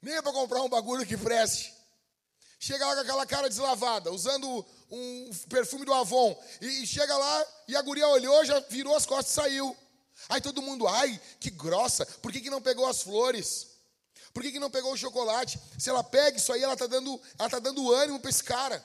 Nem 0.00 0.14
é 0.14 0.22
para 0.22 0.32
comprar 0.32 0.62
um 0.62 0.68
bagulho 0.68 1.04
que 1.04 1.16
preste. 1.16 1.74
Chega 2.58 2.86
lá 2.86 2.94
com 2.94 3.00
aquela 3.00 3.26
cara 3.26 3.48
deslavada, 3.48 4.12
usando 4.12 4.64
um 4.90 5.30
perfume 5.48 5.84
do 5.84 5.92
Avon. 5.92 6.40
E 6.60 6.86
chega 6.86 7.16
lá 7.16 7.46
e 7.66 7.74
a 7.74 7.82
guria 7.82 8.06
olhou, 8.06 8.44
já 8.44 8.60
virou 8.60 8.94
as 8.94 9.04
costas 9.04 9.32
e 9.32 9.34
saiu. 9.34 9.76
Aí 10.28 10.40
todo 10.40 10.62
mundo, 10.62 10.86
ai, 10.86 11.20
que 11.40 11.50
grossa, 11.50 12.06
por 12.22 12.30
que, 12.30 12.40
que 12.40 12.50
não 12.50 12.62
pegou 12.62 12.86
as 12.86 13.02
flores? 13.02 13.68
Por 14.32 14.42
que, 14.42 14.52
que 14.52 14.60
não 14.60 14.70
pegou 14.70 14.92
o 14.92 14.96
chocolate? 14.96 15.58
Se 15.78 15.90
ela 15.90 16.04
pega 16.04 16.36
isso 16.36 16.52
aí, 16.52 16.62
ela 16.62 16.74
está 16.74 16.86
dando, 16.86 17.20
ela 17.38 17.50
tá 17.50 17.58
dando 17.58 17.92
ânimo 17.92 18.20
para 18.20 18.30
esse 18.30 18.44
cara. 18.44 18.84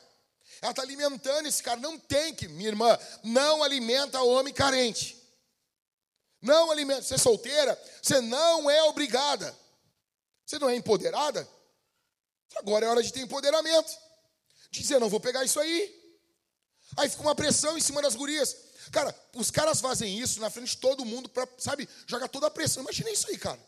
Ela 0.61 0.71
está 0.71 0.81
alimentando 0.81 1.47
esse 1.47 1.61
cara. 1.61 1.79
Não 1.79 1.97
tem 1.99 2.33
que, 2.33 2.47
minha 2.47 2.69
irmã, 2.69 2.97
não 3.23 3.63
alimenta 3.63 4.21
homem 4.21 4.53
carente. 4.53 5.21
Não 6.41 6.71
alimenta. 6.71 7.01
Você 7.01 7.15
é 7.15 7.17
solteira, 7.17 7.81
você 8.01 8.21
não 8.21 8.69
é 8.69 8.83
obrigada. 8.83 9.55
Você 10.45 10.59
não 10.59 10.69
é 10.69 10.75
empoderada? 10.75 11.47
Agora 12.57 12.85
é 12.85 12.89
hora 12.89 13.03
de 13.03 13.11
ter 13.11 13.21
empoderamento. 13.21 13.91
De 14.69 14.81
dizer, 14.81 14.99
não 14.99 15.09
vou 15.09 15.19
pegar 15.19 15.43
isso 15.43 15.59
aí. 15.59 16.05
Aí 16.97 17.09
fica 17.09 17.21
uma 17.21 17.35
pressão 17.35 17.77
em 17.77 17.81
cima 17.81 18.01
das 18.01 18.15
gurias. 18.15 18.55
Cara, 18.91 19.13
os 19.33 19.49
caras 19.49 19.81
fazem 19.81 20.19
isso 20.19 20.39
na 20.39 20.49
frente 20.49 20.71
de 20.71 20.77
todo 20.77 21.05
mundo 21.05 21.27
para, 21.27 21.47
sabe, 21.57 21.89
jogar 22.05 22.27
toda 22.27 22.47
a 22.47 22.51
pressão. 22.51 22.83
Imagina 22.83 23.09
isso 23.09 23.27
aí, 23.29 23.37
cara. 23.37 23.59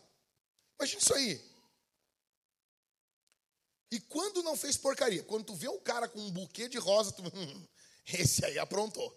Imagina 0.80 1.02
isso 1.02 1.14
aí. 1.14 1.57
E 3.92 4.00
quando 4.00 4.44
não 4.44 4.58
fez 4.58 4.76
porcaria? 4.76 5.24
Quando 5.24 5.46
tu 5.46 5.56
vê 5.56 5.70
um 5.70 5.80
cara 5.80 6.08
com 6.08 6.20
um 6.20 6.32
buquê 6.32 6.68
de 6.68 6.78
rosa, 6.78 7.12
tu, 7.12 7.24
hum, 7.34 7.68
esse 8.06 8.44
aí 8.46 8.60
aprontou. 8.60 9.16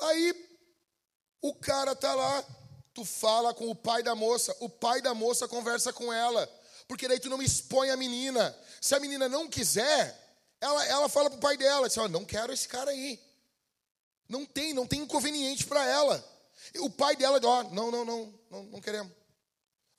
Aí 0.00 0.48
o 1.42 1.54
cara 1.54 1.94
tá 1.94 2.14
lá, 2.14 2.42
tu 2.94 3.04
fala 3.04 3.52
com 3.52 3.68
o 3.70 3.74
pai 3.74 4.02
da 4.02 4.14
moça, 4.14 4.56
o 4.60 4.68
pai 4.68 5.02
da 5.02 5.12
moça 5.14 5.46
conversa 5.46 5.92
com 5.92 6.12
ela, 6.12 6.46
porque 6.88 7.06
daí 7.06 7.20
tu 7.20 7.28
não 7.28 7.42
expõe 7.42 7.90
a 7.90 7.96
menina. 7.96 8.56
Se 8.80 8.94
a 8.94 9.00
menina 9.00 9.28
não 9.28 9.48
quiser, 9.48 10.18
ela, 10.60 10.86
ela 10.86 11.08
fala 11.08 11.30
pro 11.30 11.38
pai 11.38 11.56
dela, 11.56 11.88
diz, 11.88 11.96
não 12.10 12.24
quero 12.24 12.52
esse 12.52 12.66
cara 12.66 12.90
aí. 12.90 13.20
Não 14.28 14.46
tem, 14.46 14.72
não 14.72 14.86
tem 14.86 15.00
inconveniente 15.00 15.66
para 15.66 15.84
ela. 15.86 16.24
O 16.78 16.88
pai 16.88 17.16
dela, 17.16 17.40
ó, 17.42 17.62
não, 17.64 17.90
não, 17.90 18.04
não, 18.04 18.34
não, 18.50 18.62
não 18.64 18.80
queremos. 18.80 19.12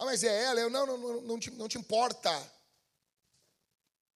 Ah, 0.02 0.06
mas 0.06 0.24
é 0.24 0.44
ela, 0.46 0.60
eu, 0.60 0.68
não, 0.68 0.84
não, 0.84 0.98
não, 0.98 1.22
não, 1.22 1.40
te, 1.40 1.52
não 1.52 1.68
te 1.68 1.78
importa. 1.78 2.36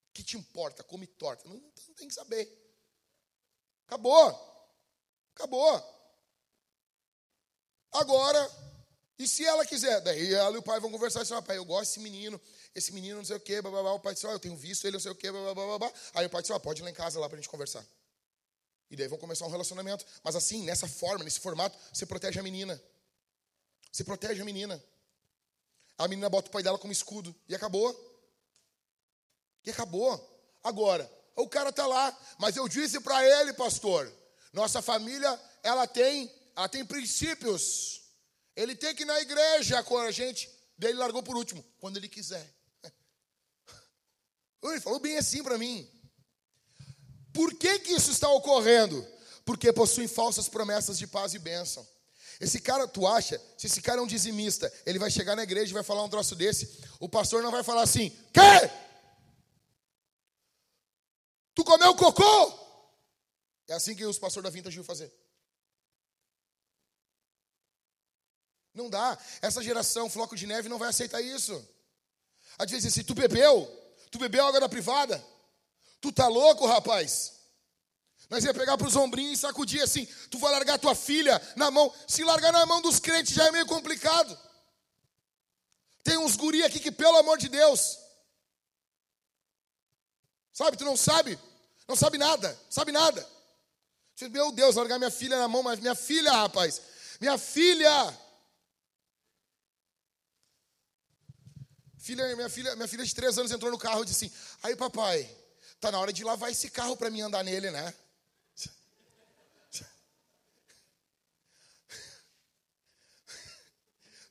O 0.09 0.13
que 0.15 0.23
te 0.23 0.35
importa? 0.35 0.83
Come 0.83 1.05
torta. 1.05 1.47
Não, 1.47 1.53
não 1.57 1.93
tem 1.93 2.07
que 2.07 2.13
saber. 2.15 2.51
Acabou. 3.85 4.71
Acabou. 5.35 5.95
Agora, 7.91 8.51
e 9.19 9.27
se 9.27 9.45
ela 9.45 9.63
quiser? 9.63 10.01
Daí 10.01 10.33
ela 10.33 10.55
e 10.55 10.57
o 10.57 10.63
pai 10.63 10.79
vão 10.79 10.89
conversar 10.89 11.19
e 11.19 11.21
assim, 11.21 11.39
pai, 11.43 11.57
eu 11.57 11.65
gosto 11.65 11.91
desse 11.91 11.99
menino, 11.99 12.41
esse 12.73 12.91
menino 12.91 13.17
não 13.17 13.25
sei 13.25 13.35
o 13.35 13.39
quê, 13.39 13.61
blá, 13.61 13.69
blá, 13.69 13.83
blá. 13.83 13.93
o 13.93 13.99
pai 13.99 14.15
disse, 14.15 14.25
oh, 14.25 14.31
eu 14.31 14.39
tenho 14.39 14.57
visto 14.57 14.85
ele 14.85 14.93
não 14.93 14.99
sei 14.99 15.11
o 15.11 15.15
quê, 15.15 15.31
blá, 15.31 15.53
blá, 15.53 15.77
blá. 15.77 15.93
Aí 16.15 16.25
o 16.25 16.29
pai 16.31 16.41
disse, 16.41 16.51
oh, 16.51 16.59
pode 16.59 16.81
ir 16.81 16.83
lá 16.83 16.89
em 16.89 16.95
casa 16.95 17.19
lá 17.19 17.29
pra 17.29 17.37
gente 17.37 17.47
conversar. 17.47 17.85
E 18.89 18.95
daí 18.95 19.07
vão 19.07 19.19
começar 19.19 19.45
um 19.45 19.51
relacionamento. 19.51 20.03
Mas 20.23 20.35
assim, 20.35 20.63
nessa 20.63 20.87
forma, 20.87 21.23
nesse 21.23 21.39
formato, 21.39 21.77
você 21.93 22.07
protege 22.07 22.39
a 22.39 22.43
menina. 22.43 22.81
Você 23.91 24.03
protege 24.03 24.41
a 24.41 24.45
menina. 24.45 24.83
A 25.97 26.07
menina 26.07 26.29
bota 26.29 26.49
o 26.49 26.51
pai 26.51 26.61
dela 26.61 26.77
como 26.77 26.93
escudo. 26.93 27.35
E 27.47 27.55
acabou. 27.55 27.93
E 29.65 29.69
acabou. 29.69 30.33
Agora, 30.63 31.09
o 31.35 31.47
cara 31.47 31.71
tá 31.71 31.85
lá, 31.85 32.17
mas 32.39 32.55
eu 32.55 32.67
disse 32.67 32.99
para 32.99 33.23
ele, 33.23 33.53
pastor, 33.53 34.11
nossa 34.53 34.81
família, 34.81 35.39
ela 35.63 35.85
tem, 35.85 36.33
ela 36.55 36.67
tem 36.67 36.85
princípios. 36.85 38.01
Ele 38.55 38.75
tem 38.75 38.95
que 38.95 39.03
ir 39.03 39.05
na 39.05 39.19
igreja 39.19 39.83
com 39.83 39.97
a 39.97 40.11
gente. 40.11 40.49
Daí 40.77 40.91
ele 40.91 40.99
largou 40.99 41.21
por 41.21 41.35
último, 41.35 41.63
quando 41.79 41.97
ele 41.97 42.09
quiser. 42.09 42.53
Ele 44.63 44.81
falou 44.81 44.99
bem 44.99 45.15
assim 45.15 45.43
para 45.43 45.59
mim. 45.59 45.87
Por 47.31 47.53
que, 47.53 47.79
que 47.79 47.93
isso 47.93 48.09
está 48.09 48.27
ocorrendo? 48.29 49.05
Porque 49.45 49.71
possuem 49.71 50.07
falsas 50.07 50.49
promessas 50.49 50.97
de 50.97 51.05
paz 51.05 51.33
e 51.35 51.39
bênção. 51.39 51.87
Esse 52.39 52.59
cara, 52.59 52.87
tu 52.87 53.07
acha, 53.07 53.41
se 53.57 53.67
esse 53.67 53.81
cara 53.81 53.99
é 53.99 54.03
um 54.03 54.07
dizimista, 54.07 54.71
ele 54.85 54.99
vai 54.99 55.09
chegar 55.09 55.35
na 55.35 55.43
igreja 55.43 55.71
e 55.71 55.73
vai 55.73 55.83
falar 55.83 56.03
um 56.03 56.09
troço 56.09 56.35
desse, 56.35 56.83
o 56.99 57.07
pastor 57.07 57.41
não 57.41 57.51
vai 57.51 57.63
falar 57.63 57.83
assim: 57.83 58.09
Quê? 58.33 58.69
Tu 61.53 61.63
comeu 61.63 61.95
cocô? 61.95 62.65
É 63.67 63.73
assim 63.73 63.95
que 63.95 64.05
os 64.05 64.19
pastores 64.19 64.43
da 64.43 64.49
Vintage 64.49 64.75
viu 64.75 64.83
fazer. 64.83 65.11
Não 68.73 68.89
dá. 68.89 69.17
Essa 69.41 69.63
geração, 69.63 70.09
floco 70.09 70.35
de 70.35 70.45
neve, 70.45 70.67
não 70.67 70.77
vai 70.77 70.89
aceitar 70.89 71.21
isso. 71.21 71.65
Às 72.57 72.69
vezes, 72.69 72.91
assim, 72.91 73.03
tu 73.03 73.15
bebeu? 73.15 73.65
Tu 74.11 74.19
bebeu 74.19 74.45
água 74.45 74.59
da 74.59 74.69
privada? 74.69 75.23
Tu 76.01 76.11
tá 76.11 76.27
louco, 76.27 76.67
rapaz? 76.67 77.34
Nós 78.29 78.43
ia 78.43 78.53
pegar 78.53 78.77
para 78.77 78.87
os 78.87 78.95
ombrinhos 78.95 79.37
e 79.37 79.41
sacudir 79.41 79.81
assim. 79.81 80.05
Tu 80.29 80.37
vai 80.37 80.51
largar 80.51 80.79
tua 80.79 80.95
filha 80.95 81.41
na 81.55 81.69
mão. 81.69 81.93
Se 82.07 82.23
largar 82.23 82.51
na 82.51 82.65
mão 82.65 82.81
dos 82.81 82.99
crentes 82.99 83.33
já 83.33 83.47
é 83.47 83.51
meio 83.51 83.65
complicado. 83.65 84.37
Tem 86.03 86.17
uns 86.17 86.35
guri 86.35 86.63
aqui 86.63 86.79
que, 86.79 86.91
pelo 86.91 87.17
amor 87.17 87.37
de 87.37 87.49
Deus, 87.49 87.97
sabe, 90.53 90.77
tu 90.77 90.85
não 90.85 90.95
sabe, 90.95 91.39
não 91.87 91.95
sabe 91.95 92.19
nada, 92.19 92.59
sabe 92.69 92.91
nada. 92.91 93.27
Meu 94.29 94.51
Deus, 94.51 94.75
largar 94.75 94.99
minha 94.99 95.09
filha 95.09 95.37
na 95.37 95.47
mão, 95.47 95.63
mas 95.63 95.79
minha 95.79 95.95
filha, 95.95 96.31
rapaz, 96.31 96.81
minha 97.19 97.37
filha. 97.37 98.17
Filha, 101.97 102.35
minha 102.35 102.49
filha, 102.49 102.75
minha 102.75 102.87
filha 102.87 103.03
de 103.03 103.15
três 103.15 103.37
anos 103.39 103.51
entrou 103.51 103.71
no 103.71 103.79
carro 103.79 104.03
e 104.03 104.05
disse 104.05 104.25
assim: 104.25 104.35
Aí, 104.61 104.75
papai, 104.75 105.27
tá 105.79 105.91
na 105.91 105.99
hora 105.99 106.13
de 106.13 106.23
lavar 106.23 106.51
esse 106.51 106.69
carro 106.69 106.95
para 106.95 107.09
mim 107.09 107.21
andar 107.21 107.43
nele, 107.43 107.71
né? 107.71 107.93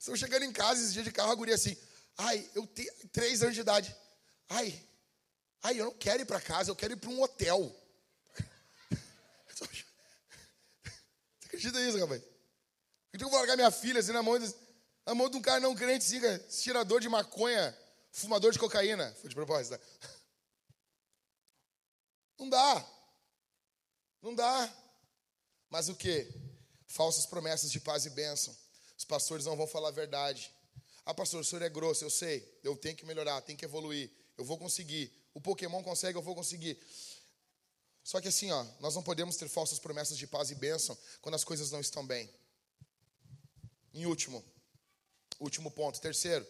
Estão 0.05 0.15
chegando 0.15 0.43
em 0.43 0.53
casa 0.53 0.83
esse 0.83 0.93
dia 0.93 1.03
de 1.03 1.11
carro, 1.11 1.33
a 1.33 1.35
guria 1.35 1.55
assim, 1.55 1.75
ai, 2.19 2.47
eu 2.55 2.67
tenho 2.67 2.93
três 3.09 3.43
anos 3.43 3.55
de 3.55 3.63
idade. 3.63 3.97
Ai, 4.51 4.87
ai, 5.63 5.81
eu 5.81 5.87
não 5.87 5.95
quero 5.95 6.21
ir 6.21 6.27
para 6.27 6.43
casa, 6.43 6.71
eu 6.71 6.77
quero 6.77 6.93
ir 6.93 6.97
para 6.97 7.09
um 7.09 7.23
hotel. 7.23 7.75
Você 9.49 9.65
acredita 11.47 11.81
nisso, 11.81 11.99
rapaz? 11.99 12.23
Então 13.15 13.29
eu 13.29 13.31
vou 13.31 13.39
largar 13.39 13.57
minha 13.57 13.71
filha 13.71 14.01
assim 14.01 14.13
na 14.13 14.23
mão, 14.23 14.39
na 15.07 15.15
mão 15.15 15.31
de 15.31 15.39
um 15.39 15.41
cara 15.41 15.59
não 15.59 15.75
crente, 15.75 16.05
assim, 16.05 16.49
tirador 16.61 17.01
de 17.01 17.09
maconha, 17.09 17.75
fumador 18.13 18.53
de 18.53 18.59
cocaína. 18.59 19.11
Foi 19.23 19.31
de 19.31 19.35
propósito, 19.35 19.79
tá? 19.79 20.11
Não 22.39 22.51
dá. 22.51 22.87
Não 24.21 24.35
dá. 24.35 24.71
Mas 25.71 25.89
o 25.89 25.95
que? 25.95 26.31
Falsas 26.89 27.25
promessas 27.25 27.73
de 27.73 27.81
paz 27.81 28.05
e 28.05 28.11
bênção. 28.11 28.55
Os 28.97 29.05
pastores 29.05 29.47
não 29.47 29.57
vão 29.57 29.67
falar 29.67 29.89
a 29.89 29.93
verdade. 29.93 30.51
Ah, 31.05 31.13
pastor, 31.13 31.41
o 31.41 31.45
senhor 31.45 31.63
é 31.63 31.69
grosso, 31.69 32.05
eu 32.05 32.11
sei. 32.11 32.59
Eu 32.63 32.77
tenho 32.77 32.97
que 32.97 33.05
melhorar, 33.05 33.41
tenho 33.43 33.59
que 33.59 33.65
evoluir. 33.65 34.11
Eu 34.39 34.45
vou 34.45 34.57
conseguir. 34.57 35.13
O 35.35 35.41
Pokémon 35.41 35.83
consegue, 35.83 36.17
eu 36.17 36.23
vou 36.23 36.35
conseguir. 36.35 36.79
Só 38.03 38.21
que 38.21 38.29
assim, 38.29 38.51
ó, 38.51 38.65
nós 38.81 38.95
não 38.95 39.03
podemos 39.03 39.37
ter 39.37 39.49
falsas 39.49 39.79
promessas 39.79 40.17
de 40.17 40.27
paz 40.27 40.51
e 40.51 40.55
bênção 40.55 40.97
quando 41.21 41.35
as 41.35 41.45
coisas 41.45 41.71
não 41.71 41.81
estão 41.81 42.07
bem. 42.07 42.31
Em 43.93 44.07
último, 44.07 44.45
último 45.41 45.71
ponto, 45.71 46.01
terceiro. 46.01 46.47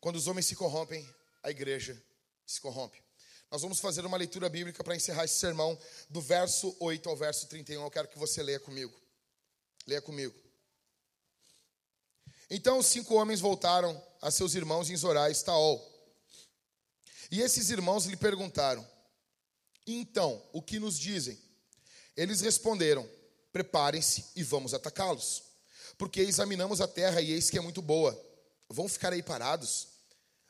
Quando 0.00 0.16
os 0.16 0.26
homens 0.26 0.46
se 0.46 0.56
corrompem, 0.56 1.06
a 1.42 1.50
igreja 1.50 2.00
se 2.46 2.60
corrompe. 2.60 3.02
Nós 3.50 3.62
vamos 3.62 3.80
fazer 3.80 4.06
uma 4.06 4.16
leitura 4.16 4.48
bíblica 4.48 4.82
para 4.82 4.96
encerrar 4.96 5.24
esse 5.24 5.38
sermão, 5.38 5.78
do 6.08 6.20
verso 6.20 6.74
8 6.80 7.08
ao 7.08 7.16
verso 7.16 7.46
31. 7.48 7.82
Eu 7.82 7.90
quero 7.90 8.08
que 8.08 8.18
você 8.18 8.42
leia 8.42 8.60
comigo. 8.60 8.94
Leia 9.86 10.02
comigo. 10.02 10.34
Então 12.50 12.78
os 12.78 12.86
cinco 12.86 13.14
homens 13.14 13.40
voltaram 13.40 14.00
a 14.20 14.30
seus 14.30 14.54
irmãos 14.54 14.90
em 14.90 14.96
Zorá 14.96 15.28
e 15.28 15.32
Estaol. 15.32 15.86
E 17.30 17.40
esses 17.40 17.70
irmãos 17.70 18.06
lhe 18.06 18.16
perguntaram: 18.16 18.86
Então, 19.86 20.42
o 20.52 20.60
que 20.60 20.80
nos 20.80 20.98
dizem? 20.98 21.38
Eles 22.16 22.40
responderam: 22.40 23.08
Preparem-se 23.52 24.26
e 24.34 24.42
vamos 24.42 24.74
atacá-los. 24.74 25.44
Porque 25.96 26.20
examinamos 26.20 26.80
a 26.80 26.88
terra 26.88 27.20
e 27.20 27.32
eis 27.32 27.50
que 27.50 27.58
é 27.58 27.60
muito 27.60 27.80
boa. 27.80 28.18
Vão 28.68 28.88
ficar 28.88 29.12
aí 29.12 29.22
parados? 29.22 29.88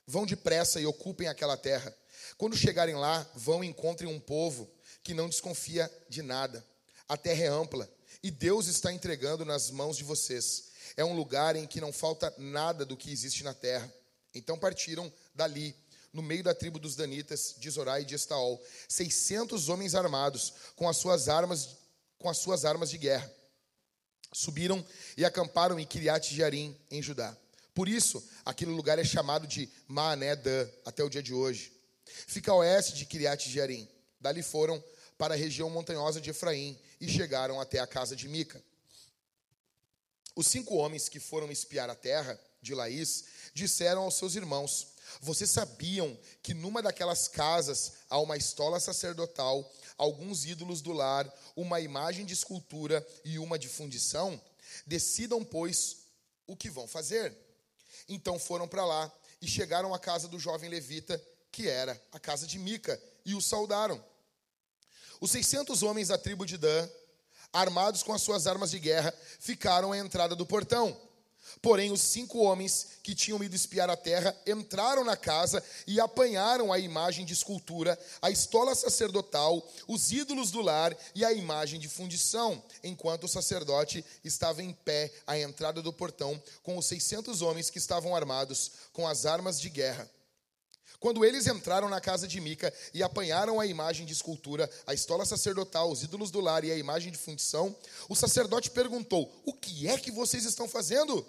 Vão 0.06 0.24
depressa 0.24 0.80
e 0.80 0.86
ocupem 0.86 1.28
aquela 1.28 1.56
terra. 1.56 1.94
Quando 2.38 2.56
chegarem 2.56 2.94
lá, 2.94 3.28
vão 3.34 3.62
e 3.62 3.66
encontrem 3.66 4.10
um 4.10 4.20
povo 4.20 4.70
que 5.02 5.14
não 5.14 5.28
desconfia 5.28 5.90
de 6.08 6.22
nada. 6.22 6.64
A 7.08 7.16
terra 7.16 7.44
é 7.44 7.48
ampla 7.48 7.90
e 8.22 8.30
Deus 8.30 8.66
está 8.66 8.92
entregando 8.92 9.44
nas 9.44 9.70
mãos 9.70 9.96
de 9.96 10.04
vocês. 10.04 10.70
É 10.96 11.04
um 11.04 11.14
lugar 11.14 11.56
em 11.56 11.66
que 11.66 11.80
não 11.80 11.92
falta 11.92 12.32
nada 12.36 12.84
do 12.84 12.96
que 12.96 13.10
existe 13.10 13.42
na 13.42 13.54
terra. 13.54 13.92
Então 14.34 14.58
partiram 14.58 15.12
dali, 15.34 15.74
no 16.12 16.22
meio 16.22 16.42
da 16.42 16.54
tribo 16.54 16.78
dos 16.78 16.96
Danitas, 16.96 17.54
de 17.58 17.70
Zorá 17.70 18.00
e 18.00 18.04
de 18.04 18.14
Estaol, 18.14 18.62
600 18.88 19.68
homens 19.68 19.94
armados 19.94 20.52
com 20.76 20.88
as 20.88 20.96
suas 20.96 21.28
armas, 21.28 21.76
com 22.18 22.28
as 22.28 22.38
suas 22.38 22.64
armas 22.64 22.90
de 22.90 22.98
guerra. 22.98 23.32
Subiram 24.32 24.84
e 25.16 25.24
acamparam 25.24 25.78
em 25.80 25.86
Kiriat 25.86 26.34
Jearim, 26.34 26.76
em 26.90 27.02
Judá. 27.02 27.36
Por 27.74 27.88
isso, 27.88 28.22
aquele 28.44 28.70
lugar 28.70 28.98
é 28.98 29.04
chamado 29.04 29.46
de 29.46 29.68
Maané-Dan, 29.88 30.68
até 30.84 31.02
o 31.02 31.08
dia 31.08 31.22
de 31.22 31.32
hoje. 31.32 31.72
Fica 32.04 32.52
a 32.52 32.56
oeste 32.56 32.94
de 32.94 33.06
Kiriat 33.06 33.48
Jearim. 33.48 33.88
Dali 34.20 34.42
foram 34.42 34.82
para 35.16 35.34
a 35.34 35.36
região 35.36 35.70
montanhosa 35.70 36.20
de 36.20 36.30
Efraim 36.30 36.78
e 37.00 37.08
chegaram 37.08 37.60
até 37.60 37.78
a 37.78 37.86
casa 37.86 38.14
de 38.14 38.28
Mica. 38.28 38.62
Os 40.36 40.46
cinco 40.46 40.76
homens 40.76 41.08
que 41.08 41.18
foram 41.18 41.50
espiar 41.50 41.90
a 41.90 41.94
terra 41.94 42.38
de 42.62 42.74
Laís 42.74 43.24
disseram 43.54 44.02
aos 44.02 44.14
seus 44.14 44.34
irmãos: 44.34 44.88
Vocês 45.20 45.50
sabiam 45.50 46.16
que 46.42 46.54
numa 46.54 46.82
daquelas 46.82 47.26
casas 47.26 47.92
há 48.08 48.18
uma 48.18 48.36
estola 48.36 48.78
sacerdotal, 48.78 49.70
alguns 49.96 50.44
ídolos 50.44 50.80
do 50.80 50.92
lar, 50.92 51.32
uma 51.56 51.80
imagem 51.80 52.24
de 52.24 52.34
escultura 52.34 53.06
e 53.24 53.38
uma 53.38 53.58
de 53.58 53.68
fundição? 53.68 54.40
Decidam, 54.86 55.44
pois, 55.44 55.98
o 56.46 56.56
que 56.56 56.70
vão 56.70 56.86
fazer. 56.86 57.36
Então 58.08 58.38
foram 58.38 58.68
para 58.68 58.84
lá 58.84 59.12
e 59.40 59.46
chegaram 59.46 59.94
à 59.94 59.98
casa 59.98 60.28
do 60.28 60.38
jovem 60.38 60.68
levita, 60.68 61.22
que 61.50 61.68
era 61.68 62.00
a 62.12 62.18
casa 62.18 62.46
de 62.46 62.58
Mica, 62.58 63.00
e 63.24 63.34
o 63.34 63.40
saudaram. 63.40 64.02
Os 65.20 65.30
600 65.30 65.82
homens 65.82 66.08
da 66.08 66.16
tribo 66.16 66.46
de 66.46 66.56
Dan, 66.56 66.88
armados 67.52 68.02
com 68.02 68.12
as 68.12 68.22
suas 68.22 68.46
armas 68.46 68.70
de 68.70 68.78
guerra, 68.78 69.12
ficaram 69.38 69.92
à 69.92 69.98
entrada 69.98 70.34
do 70.34 70.46
portão. 70.46 70.96
Porém, 71.60 71.90
os 71.90 72.00
cinco 72.00 72.38
homens 72.38 72.86
que 73.02 73.14
tinham 73.14 73.42
ido 73.42 73.54
espiar 73.54 73.90
a 73.90 73.96
terra 73.96 74.34
entraram 74.46 75.04
na 75.04 75.16
casa 75.16 75.62
e 75.86 76.00
apanharam 76.00 76.72
a 76.72 76.78
imagem 76.78 77.24
de 77.24 77.32
escultura, 77.32 77.98
a 78.22 78.30
estola 78.30 78.74
sacerdotal, 78.74 79.66
os 79.86 80.12
ídolos 80.12 80.50
do 80.50 80.62
lar 80.62 80.96
e 81.14 81.24
a 81.24 81.32
imagem 81.32 81.80
de 81.80 81.88
fundição, 81.88 82.62
enquanto 82.82 83.24
o 83.24 83.28
sacerdote 83.28 84.04
estava 84.24 84.62
em 84.62 84.72
pé 84.72 85.12
à 85.26 85.38
entrada 85.38 85.82
do 85.82 85.92
portão 85.92 86.40
com 86.62 86.78
os 86.78 86.86
600 86.86 87.42
homens 87.42 87.68
que 87.68 87.78
estavam 87.78 88.14
armados 88.14 88.70
com 88.92 89.06
as 89.06 89.26
armas 89.26 89.60
de 89.60 89.68
guerra. 89.68 90.08
Quando 91.00 91.24
eles 91.24 91.46
entraram 91.46 91.88
na 91.88 91.98
casa 91.98 92.28
de 92.28 92.38
Mica 92.42 92.72
e 92.92 93.02
apanharam 93.02 93.58
a 93.58 93.64
imagem 93.64 94.04
de 94.04 94.12
escultura, 94.12 94.70
a 94.86 94.92
estola 94.92 95.24
sacerdotal, 95.24 95.90
os 95.90 96.02
ídolos 96.02 96.30
do 96.30 96.40
lar 96.40 96.62
e 96.62 96.70
a 96.70 96.76
imagem 96.76 97.10
de 97.10 97.16
fundição, 97.16 97.74
o 98.06 98.14
sacerdote 98.14 98.70
perguntou: 98.70 99.32
O 99.46 99.54
que 99.54 99.88
é 99.88 99.96
que 99.96 100.10
vocês 100.10 100.44
estão 100.44 100.68
fazendo? 100.68 101.26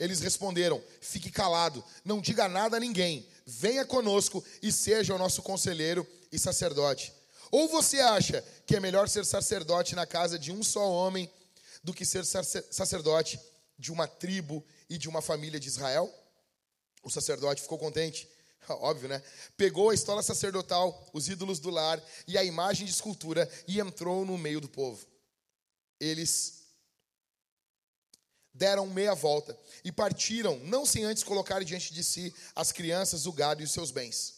Eles 0.00 0.20
responderam: 0.20 0.82
Fique 1.02 1.30
calado, 1.30 1.84
não 2.02 2.22
diga 2.22 2.48
nada 2.48 2.78
a 2.78 2.80
ninguém. 2.80 3.28
Venha 3.44 3.84
conosco 3.84 4.42
e 4.62 4.72
seja 4.72 5.14
o 5.14 5.18
nosso 5.18 5.42
conselheiro 5.42 6.06
e 6.32 6.38
sacerdote. 6.38 7.12
Ou 7.50 7.68
você 7.68 8.00
acha 8.00 8.42
que 8.66 8.74
é 8.74 8.80
melhor 8.80 9.10
ser 9.10 9.26
sacerdote 9.26 9.94
na 9.94 10.06
casa 10.06 10.38
de 10.38 10.50
um 10.50 10.62
só 10.62 10.90
homem 10.90 11.30
do 11.84 11.92
que 11.92 12.06
ser 12.06 12.24
sacerdote 12.24 13.38
de 13.78 13.92
uma 13.92 14.08
tribo 14.08 14.64
e 14.88 14.96
de 14.96 15.06
uma 15.06 15.20
família 15.20 15.60
de 15.60 15.68
Israel? 15.68 16.10
O 17.02 17.10
sacerdote 17.10 17.60
ficou 17.60 17.76
contente 17.76 18.26
Óbvio, 18.80 19.08
né? 19.08 19.22
Pegou 19.56 19.90
a 19.90 19.94
estola 19.94 20.22
sacerdotal, 20.22 21.08
os 21.12 21.28
ídolos 21.28 21.58
do 21.58 21.70
lar 21.70 22.02
e 22.26 22.38
a 22.38 22.44
imagem 22.44 22.86
de 22.86 22.92
escultura 22.92 23.48
e 23.66 23.80
entrou 23.80 24.24
no 24.24 24.38
meio 24.38 24.60
do 24.60 24.68
povo. 24.68 25.06
Eles 25.98 26.62
deram 28.54 28.86
meia 28.86 29.14
volta 29.14 29.58
e 29.84 29.90
partiram, 29.90 30.58
não 30.64 30.84
sem 30.84 31.04
antes 31.04 31.24
colocar 31.24 31.64
diante 31.64 31.92
de 31.92 32.04
si 32.04 32.34
as 32.54 32.70
crianças, 32.70 33.26
o 33.26 33.32
gado 33.32 33.62
e 33.62 33.64
os 33.64 33.72
seus 33.72 33.90
bens. 33.90 34.34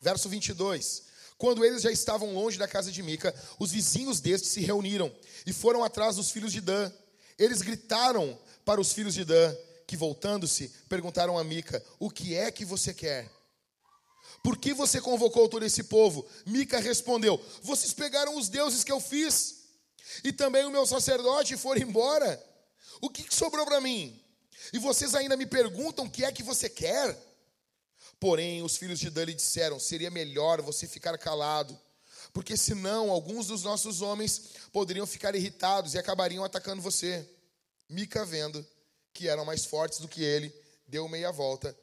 Verso 0.00 0.28
22. 0.28 1.04
Quando 1.38 1.64
eles 1.64 1.82
já 1.82 1.90
estavam 1.90 2.34
longe 2.34 2.58
da 2.58 2.68
casa 2.68 2.90
de 2.90 3.02
Mica, 3.02 3.34
os 3.58 3.72
vizinhos 3.72 4.20
deste 4.20 4.48
se 4.48 4.60
reuniram 4.60 5.14
e 5.46 5.52
foram 5.52 5.82
atrás 5.82 6.16
dos 6.16 6.30
filhos 6.30 6.52
de 6.52 6.60
Dan. 6.60 6.90
Eles 7.38 7.62
gritaram 7.62 8.38
para 8.64 8.80
os 8.80 8.92
filhos 8.92 9.14
de 9.14 9.24
Dan, 9.24 9.54
que 9.86 9.96
voltando-se, 9.96 10.68
perguntaram 10.88 11.36
a 11.36 11.44
Mica: 11.44 11.84
O 11.98 12.10
que 12.10 12.36
é 12.36 12.50
que 12.50 12.64
você 12.64 12.94
quer? 12.94 13.28
Por 14.42 14.58
que 14.58 14.74
você 14.74 15.00
convocou 15.00 15.48
todo 15.48 15.64
esse 15.64 15.84
povo? 15.84 16.26
Mica 16.44 16.80
respondeu: 16.80 17.40
Vocês 17.62 17.92
pegaram 17.92 18.36
os 18.36 18.48
deuses 18.48 18.82
que 18.82 18.90
eu 18.90 19.00
fiz, 19.00 19.64
e 20.24 20.32
também 20.32 20.64
o 20.64 20.70
meu 20.70 20.84
sacerdote 20.84 21.56
foram 21.56 21.80
embora. 21.80 22.42
O 23.00 23.08
que 23.08 23.32
sobrou 23.34 23.64
para 23.64 23.80
mim? 23.80 24.20
E 24.72 24.78
vocês 24.78 25.14
ainda 25.14 25.36
me 25.36 25.46
perguntam 25.46 26.06
o 26.06 26.10
que 26.10 26.24
é 26.24 26.32
que 26.32 26.42
você 26.42 26.68
quer? 26.68 27.16
Porém, 28.18 28.62
os 28.62 28.76
filhos 28.76 28.98
de 28.98 29.10
Dan 29.10 29.24
lhe 29.24 29.34
disseram: 29.34 29.78
Seria 29.78 30.10
melhor 30.10 30.60
você 30.60 30.86
ficar 30.88 31.16
calado, 31.18 31.78
porque 32.32 32.56
senão 32.56 33.10
alguns 33.10 33.46
dos 33.46 33.62
nossos 33.62 34.00
homens 34.02 34.42
poderiam 34.72 35.06
ficar 35.06 35.34
irritados 35.34 35.94
e 35.94 35.98
acabariam 35.98 36.44
atacando 36.44 36.82
você. 36.82 37.28
Mica, 37.88 38.24
vendo 38.24 38.66
que 39.12 39.28
eram 39.28 39.44
mais 39.44 39.64
fortes 39.64 39.98
do 39.98 40.08
que 40.08 40.22
ele, 40.22 40.52
deu 40.86 41.08
meia 41.08 41.30
volta 41.30 41.76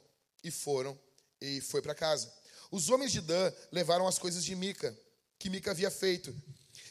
e 0.44 0.50
foram 0.50 0.98
e 1.42 1.62
foi 1.62 1.82
para 1.82 1.96
casa. 1.96 2.32
Os 2.72 2.90
homens 2.90 3.12
de 3.12 3.22
Dan 3.22 3.52
levaram 3.72 4.08
as 4.08 4.20
coisas 4.20 4.44
de 4.44 4.56
Mica, 4.56 4.98
que 5.38 5.50
Mica 5.50 5.72
havia 5.72 5.90
feito, 5.90 6.36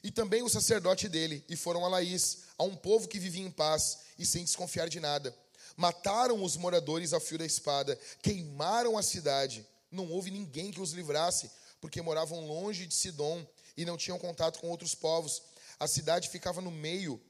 e 0.03 0.11
também 0.11 0.43
o 0.43 0.49
sacerdote 0.49 1.09
dele, 1.09 1.45
e 1.49 1.57
foram 1.57 1.85
a 1.85 1.89
Laís, 1.89 2.45
a 2.57 2.65
um 2.65 2.75
povo 2.75 3.09
que 3.09 3.19
vivia 3.19 3.45
em 3.45 3.51
paz 3.51 3.99
e 4.19 4.27
sem 4.27 4.45
desconfiar 4.45 4.89
de 4.89 4.99
nada. 5.01 5.35
Mataram 5.77 6.43
os 6.43 6.57
moradores 6.57 7.13
ao 7.13 7.21
fio 7.21 7.39
da 7.39 7.47
espada, 7.47 7.99
queimaram 8.21 8.99
a 8.99 9.03
cidade. 9.03 9.65
Não 9.91 10.11
houve 10.11 10.31
ninguém 10.31 10.73
que 10.73 10.81
os 10.81 10.93
livrasse, 10.93 11.51
porque 11.81 12.03
moravam 12.03 12.47
longe 12.47 12.87
de 12.87 12.95
Sidom 12.95 13.47
e 13.77 13.85
não 13.85 13.97
tinham 13.97 14.19
contato 14.19 14.59
com 14.59 14.69
outros 14.69 14.95
povos. 14.95 15.41
A 15.79 15.87
cidade 15.87 16.29
ficava 16.29 16.61
no 16.61 16.73
meio, 16.73 17.21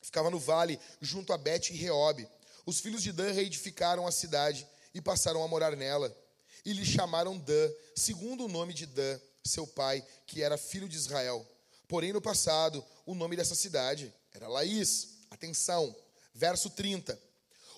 ficava 0.00 0.30
no 0.30 0.38
vale, 0.38 0.78
junto 1.00 1.32
a 1.32 1.38
Bet 1.38 1.72
e 1.72 1.76
Reob. 1.76 2.28
Os 2.64 2.78
filhos 2.78 3.02
de 3.02 3.10
Dan 3.10 3.32
reedificaram 3.32 4.06
a 4.06 4.12
cidade 4.12 4.66
e 4.94 5.00
passaram 5.00 5.42
a 5.42 5.48
morar 5.48 5.74
nela. 5.74 6.16
E 6.64 6.72
lhe 6.72 6.84
chamaram 6.84 7.38
Dan, 7.38 7.70
segundo 7.94 8.44
o 8.44 8.48
nome 8.48 8.72
de 8.72 8.86
Dan, 8.86 9.18
seu 9.44 9.66
pai, 9.66 10.04
que 10.26 10.42
era 10.42 10.56
filho 10.56 10.88
de 10.88 10.96
Israel. 10.96 11.46
Porém, 11.88 12.12
no 12.12 12.20
passado, 12.20 12.84
o 13.04 13.14
nome 13.14 13.36
dessa 13.36 13.54
cidade 13.54 14.12
era 14.32 14.48
Laís. 14.48 15.18
Atenção, 15.30 15.94
verso 16.34 16.70
30. 16.70 17.18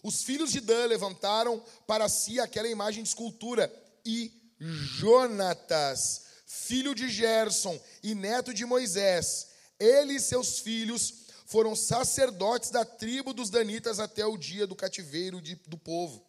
Os 0.03 0.22
filhos 0.22 0.53
de 0.53 0.61
Dan 0.61 0.87
levantaram 0.87 1.64
para 1.87 2.09
si 2.09 2.39
aquela 2.39 2.68
imagem 2.68 3.03
de 3.03 3.09
escultura 3.09 3.72
e 4.05 4.30
Jonatas, 4.59 6.22
filho 6.47 6.95
de 6.95 7.09
Gerson 7.09 7.78
e 8.03 8.14
neto 8.14 8.53
de 8.53 8.64
Moisés, 8.64 9.49
ele 9.78 10.14
e 10.14 10.20
seus 10.20 10.59
filhos 10.61 11.24
foram 11.47 11.74
sacerdotes 11.74 12.70
da 12.70 12.85
tribo 12.85 13.32
dos 13.32 13.51
Danitas 13.51 13.99
até 13.99 14.24
o 14.24 14.37
dia 14.37 14.66
do 14.66 14.76
cativeiro 14.76 15.41
de, 15.41 15.55
do 15.66 15.76
povo. 15.76 16.24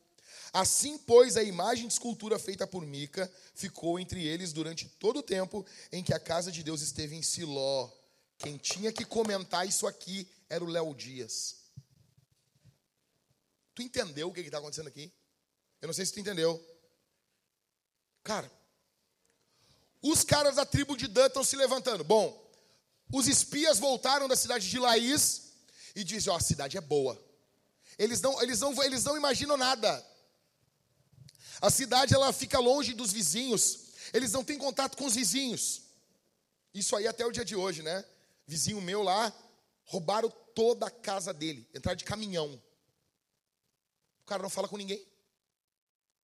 Assim, 0.56 0.97
pois, 0.97 1.36
a 1.36 1.43
imagem 1.43 1.86
de 1.86 1.91
escultura 1.91 2.39
feita 2.39 2.66
por 2.66 2.86
Mica 2.86 3.30
ficou 3.53 3.99
entre 3.99 4.26
eles 4.26 4.53
durante 4.53 4.88
todo 4.88 5.20
o 5.20 5.22
tempo 5.22 5.66
em 5.91 6.01
que 6.01 6.14
a 6.14 6.20
casa 6.20 6.49
de 6.49 6.64
Deus 6.64 6.82
esteve 6.82 7.14
em 7.14 7.22
Siló. 7.22 7.91
Quem 8.38 8.56
tinha 8.56 8.89
que 8.93 9.03
comentar 9.03 9.68
isso 9.68 9.86
aqui 9.86 10.26
era 10.49 10.64
o 10.64 10.68
Léo 10.68 10.95
Dias. 10.95 11.58
Tu 13.74 13.82
entendeu 13.82 14.30
o 14.30 14.34
que 14.34 14.39
está 14.39 14.60
acontecendo 14.60 14.88
aqui? 14.88 15.12
Eu 15.82 15.88
não 15.88 15.93
sei 15.93 16.06
se 16.06 16.14
tu 16.14 16.22
entendeu. 16.22 16.66
Cara, 18.24 18.49
os 20.01 20.24
caras 20.24 20.56
da 20.56 20.66
tribo 20.66 20.95
de 20.95 21.10
Dan 21.10 21.26
estão 21.26 21.43
se 21.43 21.58
levantando. 21.58 22.01
Bom, 22.06 22.49
os 23.12 23.28
espias 23.28 23.78
voltaram 23.78 24.26
da 24.26 24.38
cidade 24.38 24.70
de 24.70 24.80
Laís 24.80 25.51
e 25.93 26.01
dizem: 26.01 26.32
Ó, 26.32 26.36
oh, 26.36 26.38
a 26.38 26.41
cidade 26.41 26.78
é 26.78 26.82
boa. 26.82 27.22
Eles 27.97 28.22
não, 28.22 28.41
eles, 28.41 28.62
não, 28.62 28.84
eles 28.84 29.03
não 29.03 29.18
imaginam 29.18 29.58
nada. 29.58 30.14
A 31.62 31.70
cidade 31.70 32.14
ela 32.14 32.32
fica 32.34 32.60
longe 32.60 32.93
dos 32.93 33.12
vizinhos. 33.12 33.86
Eles 34.14 34.32
não 34.32 34.43
têm 34.43 34.58
contato 34.58 34.97
com 34.97 35.06
os 35.06 35.16
vizinhos. 35.16 35.84
Isso 36.74 36.95
aí 36.95 37.08
até 37.08 37.26
o 37.26 37.32
dia 37.32 37.45
de 37.45 37.56
hoje, 37.56 37.82
né? 37.82 38.03
Vizinho 38.45 38.82
meu 38.82 39.01
lá, 39.01 39.34
roubaram 39.86 40.30
toda 40.53 40.88
a 40.88 40.91
casa 40.91 41.34
dele. 41.34 41.68
Entraram 41.74 41.95
de 41.95 42.03
caminhão. 42.03 42.62
O 44.22 44.26
cara 44.26 44.43
não 44.43 44.49
fala 44.49 44.68
com 44.68 44.78
ninguém. 44.78 45.06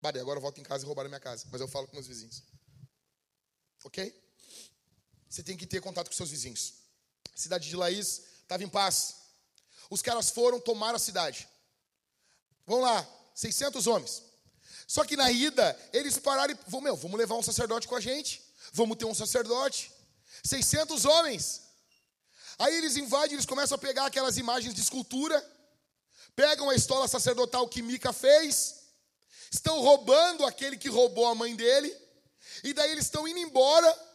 Bade, 0.01 0.19
agora 0.19 0.37
eu 0.37 0.41
volto 0.41 0.59
em 0.59 0.63
casa 0.63 0.83
e 0.83 0.87
roubaram 0.87 1.09
minha 1.09 1.19
casa. 1.19 1.47
Mas 1.51 1.61
eu 1.61 1.67
falo 1.67 1.87
com 1.87 1.93
meus 1.93 2.07
vizinhos. 2.07 2.43
Ok? 3.83 4.13
Você 5.29 5.43
tem 5.43 5.55
que 5.55 5.65
ter 5.65 5.79
contato 5.79 6.07
com 6.07 6.13
seus 6.13 6.29
vizinhos. 6.29 6.73
A 7.33 7.37
cidade 7.37 7.69
de 7.69 7.75
Laís 7.75 8.21
estava 8.41 8.63
em 8.63 8.69
paz. 8.69 9.15
Os 9.89 10.01
caras 10.01 10.29
foram 10.29 10.59
tomar 10.59 10.93
a 10.93 10.99
cidade. 10.99 11.47
Vamos 12.65 12.83
lá, 12.83 13.07
600 13.35 13.87
homens. 13.87 14.30
Só 14.93 15.05
que 15.05 15.15
na 15.15 15.31
ida, 15.31 15.79
eles 15.93 16.17
pararam 16.17 16.53
e, 16.53 16.57
vamos, 16.67 16.83
meu, 16.83 16.97
vamos 16.97 17.17
levar 17.17 17.35
um 17.35 17.41
sacerdote 17.41 17.87
com 17.87 17.95
a 17.95 18.01
gente. 18.01 18.43
Vamos 18.73 18.97
ter 18.97 19.05
um 19.05 19.15
sacerdote. 19.15 19.89
600 20.43 21.05
homens. 21.05 21.61
Aí 22.59 22.75
eles 22.75 22.97
invadem, 22.97 23.35
eles 23.35 23.45
começam 23.45 23.75
a 23.75 23.77
pegar 23.77 24.05
aquelas 24.07 24.37
imagens 24.37 24.73
de 24.73 24.81
escultura. 24.81 25.39
Pegam 26.35 26.69
a 26.69 26.75
estola 26.75 27.07
sacerdotal 27.07 27.69
que 27.69 27.81
Mica 27.81 28.11
fez 28.11 28.81
estão 29.49 29.79
roubando 29.79 30.45
aquele 30.45 30.77
que 30.77 30.89
roubou 30.89 31.25
a 31.25 31.35
mãe 31.35 31.55
dele, 31.55 31.95
e 32.61 32.73
daí 32.73 32.91
eles 32.91 33.05
estão 33.05 33.25
indo 33.25 33.39
embora. 33.39 34.10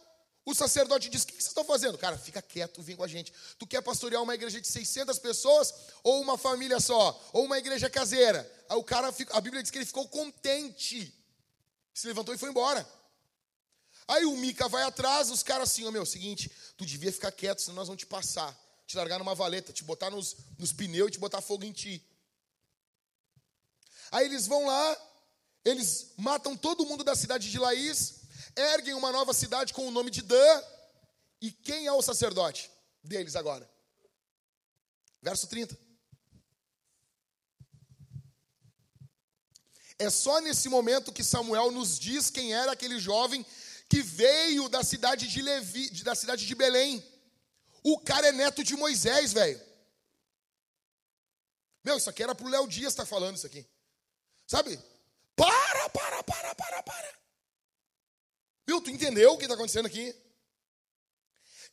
O 0.47 0.55
sacerdote 0.55 1.09
diz: 1.09 1.23
O 1.23 1.27
que 1.27 1.33
vocês 1.33 1.47
estão 1.47 1.65
fazendo? 1.65 1.97
Cara, 1.97 2.17
fica 2.17 2.41
quieto, 2.41 2.81
vem 2.81 2.95
com 2.95 3.03
a 3.03 3.07
gente. 3.07 3.33
Tu 3.59 3.67
quer 3.67 3.81
pastorear 3.81 4.23
uma 4.23 4.33
igreja 4.33 4.61
de 4.61 4.67
600 4.69 5.19
pessoas 5.19 5.73
ou 6.01 6.21
uma 6.21 6.37
família 6.37 6.79
só? 6.79 7.21
Ou 7.33 7.43
uma 7.43 7.57
igreja 7.57 7.89
caseira? 7.89 8.49
Aí 8.69 8.77
o 8.77 8.83
cara, 8.83 9.13
a 9.31 9.41
Bíblia 9.41 9.61
diz 9.61 9.69
que 9.69 9.77
ele 9.77 9.85
ficou 9.85 10.07
contente. 10.07 11.13
Se 11.93 12.07
levantou 12.07 12.33
e 12.33 12.37
foi 12.37 12.49
embora. 12.49 12.87
Aí 14.07 14.23
o 14.23 14.37
Mica 14.37 14.69
vai 14.69 14.83
atrás, 14.83 15.29
os 15.29 15.43
caras 15.43 15.69
assim: 15.69 15.83
Ô 15.83 15.89
oh, 15.89 15.91
meu, 15.91 16.05
seguinte, 16.05 16.49
tu 16.77 16.85
devia 16.85 17.11
ficar 17.11 17.33
quieto, 17.33 17.61
senão 17.61 17.75
nós 17.75 17.89
vamos 17.89 17.99
te 17.99 18.05
passar. 18.05 18.57
Te 18.85 18.95
largar 18.95 19.19
numa 19.19 19.35
valeta, 19.35 19.73
te 19.73 19.83
botar 19.83 20.09
nos, 20.09 20.37
nos 20.57 20.71
pneus 20.71 21.09
e 21.09 21.11
te 21.11 21.19
botar 21.19 21.41
fogo 21.41 21.65
em 21.65 21.73
ti. 21.73 22.01
Aí 24.13 24.25
eles 24.25 24.47
vão 24.47 24.65
lá, 24.65 24.97
eles 25.65 26.13
matam 26.15 26.55
todo 26.55 26.85
mundo 26.85 27.03
da 27.03 27.17
cidade 27.17 27.51
de 27.51 27.59
Laís, 27.59 28.16
erguem 28.57 28.93
uma 28.93 29.11
nova 29.11 29.33
cidade 29.33 29.73
com 29.73 29.87
o 29.87 29.91
nome 29.91 30.09
de 30.09 30.21
Dan. 30.21 30.63
E 31.39 31.51
quem 31.51 31.85
é 31.85 31.91
o 31.93 32.01
sacerdote 32.01 32.69
deles 33.03 33.35
agora? 33.35 33.69
Verso 35.21 35.47
30. 35.47 35.77
É 39.99 40.09
só 40.09 40.39
nesse 40.41 40.69
momento 40.69 41.11
que 41.11 41.23
Samuel 41.23 41.71
nos 41.71 41.97
diz 41.97 42.29
quem 42.29 42.53
era 42.53 42.71
aquele 42.71 42.99
jovem 42.99 43.45
que 43.89 44.01
veio 44.01 44.67
da 44.69 44.83
cidade 44.83 45.27
de 45.27 45.41
Levi, 45.41 45.89
da 46.03 46.13
cidade 46.13 46.45
de 46.45 46.53
Belém. 46.53 47.03
O 47.83 47.99
cara 47.99 48.27
é 48.27 48.31
neto 48.31 48.63
de 48.63 48.75
Moisés, 48.75 49.33
velho. 49.33 49.59
Meu, 51.83 51.97
isso 51.97 52.09
aqui 52.09 52.21
era 52.21 52.35
pro 52.35 52.49
Léo 52.49 52.67
Dias 52.67 52.93
estar 52.93 53.03
tá 53.03 53.09
falando 53.09 53.37
isso 53.37 53.47
aqui. 53.47 53.65
Sabe? 54.45 54.77
Para, 55.35 55.89
para, 55.89 56.23
para, 56.23 56.55
para, 56.55 56.83
para. 56.83 57.26
Viu? 58.67 58.81
Tu 58.81 58.89
entendeu 58.91 59.31
o 59.31 59.37
que 59.37 59.45
está 59.45 59.55
acontecendo 59.55 59.85
aqui? 59.85 60.13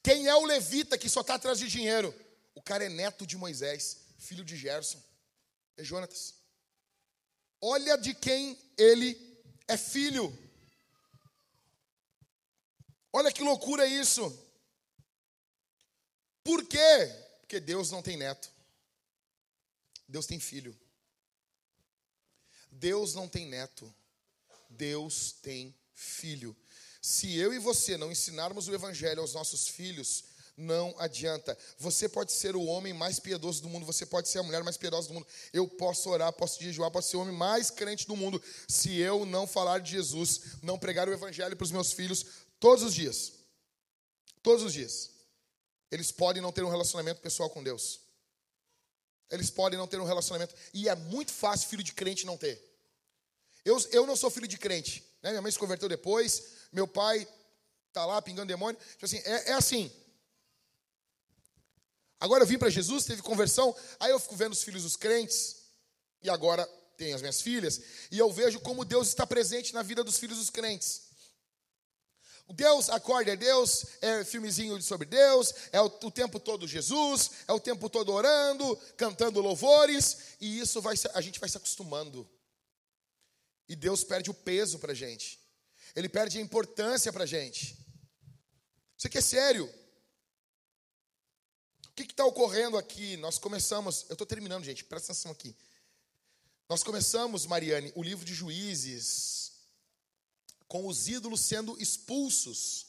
Quem 0.03 0.29
é 0.29 0.35
o 0.35 0.45
levita 0.45 0.97
que 0.97 1.09
só 1.09 1.23
está 1.23 1.35
atrás 1.35 1.59
de 1.59 1.67
dinheiro? 1.67 2.15
O 2.55 2.63
cara 2.63 2.85
é 2.85 2.89
neto 2.89 3.27
de 3.27 3.37
Moisés, 3.37 3.99
filho 4.19 4.45
de 4.45 4.57
Gerson. 4.57 5.03
É 5.77 5.83
Jonatas. 5.83 6.35
Olha 7.61 7.97
de 7.97 8.15
quem 8.15 8.57
ele 8.79 9.19
é 9.67 9.77
filho. 9.77 10.33
Olha 13.13 13.33
que 13.33 13.43
loucura 13.43 13.87
isso. 13.87 14.23
Por 16.45 16.65
quê? 16.67 17.07
Porque 17.41 17.59
Deus 17.59 17.91
não 17.91 18.03
tem 18.03 18.17
neto. 18.17 18.53
Deus 20.07 20.27
tem 20.27 20.39
filho. 20.39 20.79
Deus 22.71 23.15
não 23.15 23.29
tem 23.29 23.47
neto, 23.47 23.93
Deus 24.69 25.33
tem 25.33 25.75
filho. 25.93 26.57
Se 27.07 27.37
eu 27.37 27.53
e 27.53 27.59
você 27.59 27.99
não 27.99 28.11
ensinarmos 28.11 28.67
o 28.67 28.75
evangelho 28.75 29.21
aos 29.21 29.35
nossos 29.35 29.69
filhos, 29.69 30.25
não 30.57 30.95
adianta. 30.97 31.55
Você 31.77 32.09
pode 32.09 32.33
ser 32.33 32.57
o 32.57 32.65
homem 32.65 32.95
mais 32.95 33.21
piedoso 33.21 33.61
do 33.61 33.69
mundo, 33.69 33.85
você 33.85 34.07
pode 34.07 34.27
ser 34.27 34.39
a 34.39 34.43
mulher 34.43 34.65
mais 34.65 34.79
piedosa 34.79 35.09
do 35.09 35.13
mundo. 35.13 35.27
Eu 35.53 35.69
posso 35.69 36.09
orar, 36.09 36.33
posso 36.33 36.63
jejuar, 36.63 36.91
posso 36.91 37.11
ser 37.11 37.19
o 37.19 37.21
homem 37.21 37.37
mais 37.37 37.71
crente 37.71 38.07
do 38.07 38.17
mundo. 38.17 38.43
Se 38.67 38.97
eu 38.97 39.27
não 39.27 39.47
falar 39.47 39.81
de 39.81 39.91
Jesus, 39.91 40.57
não 40.63 40.79
pregar 40.79 41.07
o 41.07 41.13
evangelho 41.13 41.55
para 41.55 41.65
os 41.65 41.71
meus 41.71 41.93
filhos 41.93 42.25
todos 42.59 42.83
os 42.83 42.95
dias. 42.95 43.35
Todos 44.43 44.65
os 44.65 44.73
dias. 44.73 45.11
Eles 45.91 46.11
podem 46.11 46.41
não 46.41 46.53
ter 46.53 46.65
um 46.65 46.71
relacionamento 46.71 47.21
pessoal 47.21 47.51
com 47.51 47.63
Deus. 47.63 48.01
Eles 49.31 49.51
podem 49.51 49.79
não 49.79 49.87
ter 49.87 50.01
um 50.01 50.07
relacionamento. 50.07 50.55
E 50.73 50.89
é 50.89 50.95
muito 50.95 51.35
fácil 51.35 51.69
filho 51.69 51.83
de 51.83 51.93
crente 51.93 52.25
não 52.25 52.39
ter. 52.39 52.59
Eu, 53.63 53.79
eu 53.93 54.07
não 54.07 54.17
sou 54.17 54.31
filho 54.31 54.49
de 54.49 54.57
crente. 54.57 55.05
Né? 55.23 55.31
Minha 55.31 55.43
mãe 55.43 55.51
se 55.51 55.59
converteu 55.59 55.89
depois. 55.89 56.64
Meu 56.75 56.87
pai 56.87 57.27
está 57.89 58.05
lá 58.05 58.21
pingando 58.21 58.49
demônio. 58.49 58.79
Tipo 58.91 59.07
assim, 59.07 59.19
é, 59.19 59.51
é 59.51 59.53
assim. 59.53 59.91
Agora 62.19 62.43
eu 62.43 62.47
vim 62.47 62.59
para 62.59 62.69
Jesus, 62.69 63.05
teve 63.05 63.23
conversão. 63.23 63.75
Aí 64.01 64.11
eu 64.11 64.19
fico 64.19 64.35
vendo 64.35 64.53
os 64.53 64.63
filhos 64.63 64.83
dos 64.83 64.97
crentes. 64.97 65.63
E 66.21 66.29
agora 66.29 66.67
tem 66.97 67.15
as 67.15 67.21
minhas 67.21 67.41
filhas. 67.41 67.81
E 68.11 68.19
eu 68.19 68.33
vejo 68.33 68.59
como 68.59 68.85
Deus 68.85 69.09
está 69.09 69.25
presente 69.25 69.73
na 69.73 69.83
vida 69.83 70.03
dos 70.03 70.19
filhos 70.19 70.39
dos 70.39 70.51
crentes. 70.51 71.05
Deus, 72.53 72.91
acorda, 72.91 73.33
é 73.33 73.37
Deus, 73.37 73.87
é 74.03 74.23
filmezinho 74.23 74.81
sobre 74.83 75.07
Deus, 75.07 75.55
é 75.73 75.81
o, 75.81 75.87
o, 75.87 76.11
tempo 76.11 76.39
todo 76.39 76.69
Jesus, 76.69 77.31
é 77.49 77.53
o 77.53 77.61
tempo 77.61 77.89
todo 77.89 78.13
orando, 78.13 78.77
cantando 78.99 79.41
louvores, 79.41 80.37
e 80.41 80.59
isso 80.59 80.79
vai 80.83 80.95
a 81.15 81.21
gente 81.23 81.41
vai 81.41 81.49
se 81.49 81.57
acostumando. 81.57 82.29
E 83.67 83.75
Deus 83.75 84.05
perde 84.05 84.31
o 84.31 84.35
peso 84.35 84.79
para 84.79 84.93
a 84.93 84.95
gente, 84.95 85.41
Ele 85.95 86.09
perde 86.09 86.39
a 86.39 86.41
importância 86.41 87.13
para 87.13 87.25
a 87.25 87.27
gente. 87.27 87.77
Isso 88.97 89.07
aqui 89.07 89.19
é 89.19 89.23
sério. 89.23 89.73
O 91.89 91.93
que 91.95 92.03
está 92.03 92.25
ocorrendo 92.25 92.77
aqui? 92.77 93.17
Nós 93.19 93.39
começamos. 93.39 94.05
Eu 94.09 94.15
estou 94.15 94.27
terminando, 94.27 94.65
gente, 94.65 94.85
presta 94.85 95.13
atenção 95.13 95.31
aqui. 95.31 95.55
Nós 96.69 96.83
começamos, 96.83 97.47
Mariane, 97.47 97.93
o 97.95 98.03
livro 98.03 98.25
de 98.25 98.35
Juízes, 98.35 99.53
com 100.67 100.87
os 100.87 101.07
ídolos 101.07 101.41
sendo 101.41 101.81
expulsos 101.81 102.87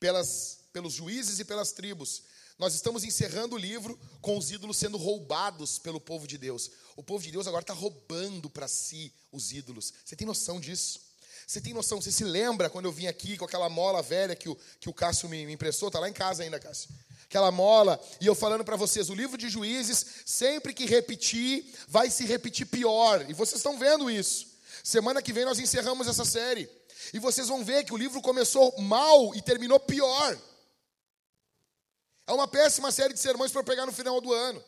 pelas, 0.00 0.60
pelos 0.72 0.94
juízes 0.94 1.38
e 1.38 1.44
pelas 1.44 1.72
tribos. 1.72 2.22
Nós 2.56 2.74
estamos 2.74 3.04
encerrando 3.04 3.56
o 3.56 3.58
livro 3.58 3.98
com 4.22 4.38
os 4.38 4.50
ídolos 4.50 4.76
sendo 4.76 4.96
roubados 4.96 5.78
pelo 5.78 6.00
povo 6.00 6.26
de 6.26 6.38
Deus. 6.38 6.70
O 6.96 7.02
povo 7.02 7.22
de 7.22 7.32
Deus 7.32 7.46
agora 7.46 7.62
está 7.62 7.74
roubando 7.74 8.48
para 8.48 8.68
si 8.68 9.12
os 9.32 9.52
ídolos. 9.52 9.92
Você 10.04 10.14
tem 10.14 10.26
noção 10.26 10.60
disso? 10.60 11.03
Você 11.46 11.60
tem 11.60 11.74
noção? 11.74 12.00
Você 12.00 12.12
se 12.12 12.24
lembra 12.24 12.70
quando 12.70 12.86
eu 12.86 12.92
vim 12.92 13.06
aqui 13.06 13.36
com 13.36 13.44
aquela 13.44 13.68
mola 13.68 14.02
velha 14.02 14.34
que 14.34 14.48
o, 14.48 14.58
que 14.80 14.88
o 14.88 14.94
Cássio 14.94 15.28
me, 15.28 15.46
me 15.46 15.52
emprestou? 15.52 15.88
Está 15.88 16.00
lá 16.00 16.08
em 16.08 16.12
casa 16.12 16.42
ainda, 16.42 16.58
Cássio 16.58 16.88
aquela 17.34 17.50
mola, 17.50 18.00
e 18.20 18.26
eu 18.26 18.34
falando 18.34 18.64
para 18.64 18.76
vocês, 18.76 19.10
o 19.10 19.14
livro 19.14 19.36
de 19.36 19.48
Juízes, 19.48 20.06
sempre 20.24 20.72
que 20.72 20.86
repetir, 20.86 21.66
vai 21.88 22.08
se 22.08 22.24
repetir 22.24 22.64
pior. 22.64 23.28
E 23.28 23.34
vocês 23.34 23.56
estão 23.56 23.76
vendo 23.76 24.08
isso. 24.08 24.46
Semana 24.84 25.20
que 25.20 25.32
vem 25.32 25.44
nós 25.44 25.58
encerramos 25.58 26.06
essa 26.06 26.24
série. 26.24 26.70
E 27.12 27.18
vocês 27.18 27.48
vão 27.48 27.64
ver 27.64 27.84
que 27.84 27.92
o 27.92 27.96
livro 27.96 28.22
começou 28.22 28.72
mal 28.80 29.34
e 29.34 29.42
terminou 29.42 29.80
pior. 29.80 30.38
É 32.26 32.32
uma 32.32 32.46
péssima 32.46 32.92
série 32.92 33.12
de 33.12 33.20
sermões 33.20 33.50
para 33.50 33.64
pegar 33.64 33.84
no 33.84 33.92
final 33.92 34.20
do 34.20 34.32
ano. 34.32 34.62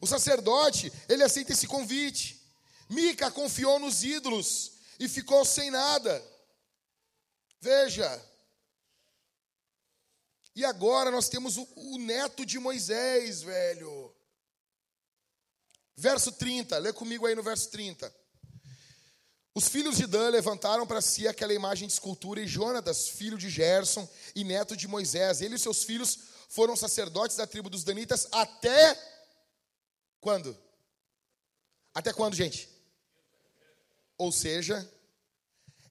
O 0.00 0.06
sacerdote, 0.06 0.92
ele 1.08 1.22
aceita 1.22 1.52
esse 1.52 1.66
convite. 1.66 2.40
Mica 2.88 3.30
confiou 3.30 3.78
nos 3.78 4.02
ídolos 4.02 4.72
e 4.98 5.08
ficou 5.08 5.44
sem 5.44 5.70
nada. 5.70 6.24
Veja. 7.60 8.24
E 10.54 10.64
agora 10.64 11.10
nós 11.10 11.28
temos 11.28 11.56
o, 11.56 11.68
o 11.76 11.98
neto 11.98 12.44
de 12.44 12.58
Moisés, 12.58 13.42
velho. 13.42 14.14
Verso 15.96 16.32
30, 16.32 16.78
lê 16.78 16.92
comigo 16.92 17.26
aí 17.26 17.34
no 17.34 17.42
verso 17.42 17.70
30. 17.70 18.12
Os 19.54 19.66
filhos 19.66 19.96
de 19.96 20.06
Dan 20.06 20.28
levantaram 20.28 20.86
para 20.86 21.00
si 21.00 21.26
aquela 21.26 21.52
imagem 21.52 21.88
de 21.88 21.92
escultura, 21.92 22.40
e 22.40 22.46
Jonatas, 22.46 23.08
filho 23.08 23.36
de 23.36 23.50
Gerson 23.50 24.08
e 24.34 24.44
neto 24.44 24.76
de 24.76 24.86
Moisés, 24.86 25.40
ele 25.40 25.56
e 25.56 25.58
seus 25.58 25.82
filhos 25.82 26.16
foram 26.48 26.76
sacerdotes 26.76 27.36
da 27.36 27.46
tribo 27.46 27.68
dos 27.68 27.82
Danitas 27.82 28.28
até 28.30 28.96
quando? 30.20 30.56
Até 31.94 32.12
quando, 32.12 32.34
gente? 32.34 32.68
Ou 34.16 34.32
seja, 34.32 34.88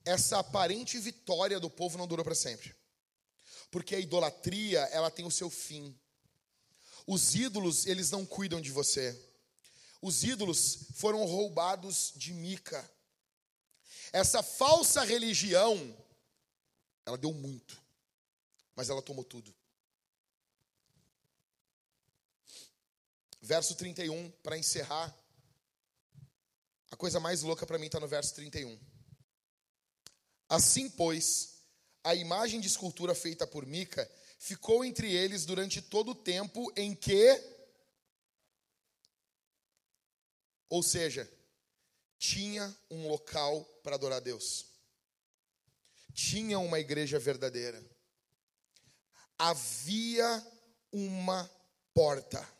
essa 0.05 0.39
aparente 0.39 0.97
vitória 0.99 1.59
do 1.59 1.69
povo 1.69 1.97
não 1.97 2.07
durou 2.07 2.23
para 2.23 2.35
sempre. 2.35 2.75
Porque 3.69 3.95
a 3.95 3.99
idolatria, 3.99 4.79
ela 4.91 5.11
tem 5.11 5.25
o 5.25 5.31
seu 5.31 5.49
fim. 5.49 5.97
Os 7.05 7.35
ídolos, 7.35 7.85
eles 7.85 8.11
não 8.11 8.25
cuidam 8.25 8.61
de 8.61 8.71
você. 8.71 9.17
Os 10.01 10.23
ídolos 10.23 10.87
foram 10.95 11.25
roubados 11.25 12.13
de 12.15 12.33
Mica. 12.33 12.89
Essa 14.13 14.41
falsa 14.41 15.03
religião, 15.03 15.95
ela 17.05 17.17
deu 17.17 17.33
muito, 17.33 17.81
mas 18.75 18.89
ela 18.89 19.01
tomou 19.01 19.23
tudo. 19.23 19.53
Verso 23.47 23.75
31, 23.75 24.29
para 24.43 24.57
encerrar. 24.57 25.17
A 26.91 26.97
coisa 26.97 27.17
mais 27.17 27.43
louca 27.43 27.65
para 27.65 27.79
mim 27.79 27.85
está 27.85 27.97
no 27.97 28.05
verso 28.05 28.35
31. 28.35 28.77
Assim, 30.49 30.89
pois, 30.89 31.61
a 32.03 32.13
imagem 32.13 32.59
de 32.59 32.67
escultura 32.67 33.15
feita 33.15 33.47
por 33.47 33.65
Mica 33.65 34.05
ficou 34.37 34.83
entre 34.83 35.13
eles 35.13 35.45
durante 35.45 35.81
todo 35.81 36.11
o 36.11 36.15
tempo 36.15 36.69
em 36.75 36.93
que. 36.93 37.41
Ou 40.67 40.83
seja, 40.83 41.31
tinha 42.19 42.77
um 42.91 43.07
local 43.07 43.63
para 43.81 43.95
adorar 43.95 44.17
a 44.17 44.21
Deus, 44.21 44.65
tinha 46.13 46.59
uma 46.59 46.81
igreja 46.81 47.17
verdadeira, 47.17 47.81
havia 49.37 50.45
uma 50.91 51.49
porta, 51.93 52.56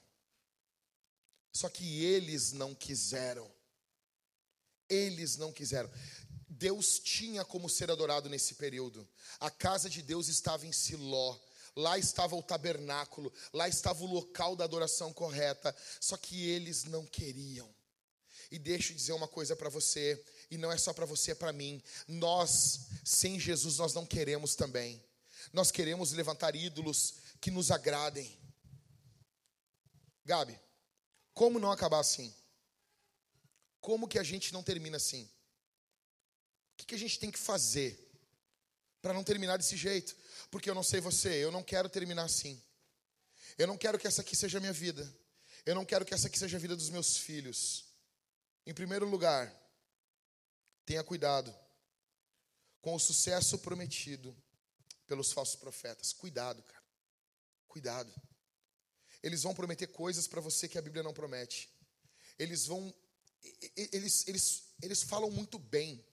só 1.51 1.69
que 1.69 2.03
eles 2.03 2.51
não 2.51 2.73
quiseram. 2.75 3.51
Eles 4.89 5.37
não 5.37 5.51
quiseram. 5.51 5.89
Deus 6.47 6.99
tinha 6.99 7.43
como 7.43 7.69
ser 7.69 7.91
adorado 7.91 8.29
nesse 8.29 8.55
período. 8.55 9.07
A 9.39 9.49
casa 9.49 9.89
de 9.89 10.01
Deus 10.01 10.27
estava 10.27 10.65
em 10.65 10.71
Siló. 10.71 11.37
Lá 11.75 11.95
estava 11.95 12.35
o 12.35 12.41
tabernáculo, 12.41 13.31
lá 13.53 13.69
estava 13.69 14.03
o 14.03 14.11
local 14.11 14.55
da 14.55 14.63
adoração 14.63 15.13
correta, 15.13 15.75
só 16.01 16.17
que 16.17 16.49
eles 16.49 16.85
não 16.85 17.05
queriam. 17.05 17.71
E 18.49 18.57
deixa 18.57 18.91
eu 18.91 18.95
dizer 18.95 19.11
uma 19.11 19.27
coisa 19.27 19.55
para 19.55 19.69
você, 19.69 20.19
e 20.49 20.57
não 20.57 20.71
é 20.71 20.77
só 20.79 20.91
para 20.91 21.05
você, 21.05 21.31
é 21.31 21.35
para 21.35 21.53
mim. 21.53 21.79
Nós, 22.07 22.87
sem 23.03 23.39
Jesus, 23.39 23.77
nós 23.77 23.93
não 23.93 24.07
queremos 24.07 24.55
também. 24.55 25.03
Nós 25.53 25.69
queremos 25.69 26.13
levantar 26.13 26.55
ídolos 26.55 27.15
que 27.39 27.51
nos 27.51 27.69
agradem. 27.69 28.35
Gabi, 30.25 30.59
como 31.37 31.59
não 31.59 31.71
acabar 31.71 31.99
assim? 31.99 32.33
Como 33.79 34.07
que 34.07 34.17
a 34.17 34.23
gente 34.23 34.51
não 34.51 34.63
termina 34.63 34.97
assim? 34.97 35.29
O 36.73 36.83
que 36.83 36.95
a 36.95 36.97
gente 36.97 37.19
tem 37.19 37.29
que 37.29 37.37
fazer 37.37 38.11
para 39.03 39.13
não 39.13 39.23
terminar 39.23 39.57
desse 39.57 39.77
jeito? 39.77 40.17
Porque 40.49 40.67
eu 40.67 40.73
não 40.73 40.81
sei 40.81 40.99
você, 40.99 41.35
eu 41.35 41.51
não 41.51 41.61
quero 41.61 41.89
terminar 41.89 42.23
assim. 42.23 42.59
Eu 43.55 43.67
não 43.67 43.77
quero 43.77 43.99
que 43.99 44.07
essa 44.07 44.21
aqui 44.21 44.35
seja 44.35 44.57
a 44.57 44.61
minha 44.61 44.73
vida. 44.73 45.07
Eu 45.63 45.75
não 45.75 45.85
quero 45.85 46.03
que 46.03 46.13
essa 46.15 46.25
aqui 46.25 46.39
seja 46.39 46.57
a 46.57 46.59
vida 46.59 46.75
dos 46.75 46.89
meus 46.89 47.17
filhos. 47.17 47.85
Em 48.65 48.73
primeiro 48.73 49.07
lugar, 49.07 49.53
tenha 50.87 51.03
cuidado 51.03 51.55
com 52.81 52.95
o 52.95 52.99
sucesso 52.99 53.59
prometido 53.59 54.35
pelos 55.05 55.31
falsos 55.31 55.55
profetas. 55.55 56.13
Cuidado, 56.13 56.63
cara. 56.63 56.83
Cuidado. 57.67 58.11
Eles 59.23 59.43
vão 59.43 59.53
prometer 59.53 59.87
coisas 59.87 60.27
para 60.27 60.41
você 60.41 60.67
que 60.67 60.77
a 60.77 60.81
Bíblia 60.81 61.03
não 61.03 61.13
promete. 61.13 61.69
Eles 62.37 62.65
vão 62.65 62.93
eles, 63.75 64.27
eles, 64.27 64.63
eles 64.81 65.03
falam 65.03 65.29
muito 65.31 65.57
bem. 65.57 66.03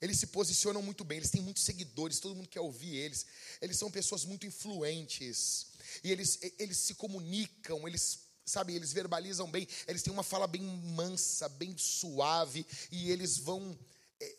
Eles 0.00 0.18
se 0.18 0.28
posicionam 0.28 0.80
muito 0.80 1.04
bem, 1.04 1.18
eles 1.18 1.30
têm 1.30 1.42
muitos 1.42 1.62
seguidores, 1.62 2.20
todo 2.20 2.34
mundo 2.34 2.48
quer 2.48 2.60
ouvir 2.60 2.96
eles. 2.96 3.26
Eles 3.60 3.76
são 3.76 3.90
pessoas 3.90 4.24
muito 4.24 4.46
influentes. 4.46 5.72
E 6.02 6.10
eles, 6.10 6.38
eles 6.58 6.78
se 6.78 6.94
comunicam, 6.94 7.86
eles 7.86 8.30
sabe, 8.46 8.74
eles 8.74 8.92
verbalizam 8.92 9.50
bem, 9.50 9.68
eles 9.86 10.02
têm 10.02 10.12
uma 10.12 10.22
fala 10.22 10.46
bem 10.46 10.62
mansa, 10.62 11.48
bem 11.48 11.76
suave, 11.76 12.66
e 12.90 13.10
eles 13.10 13.36
vão. 13.36 13.78
É, 14.18 14.36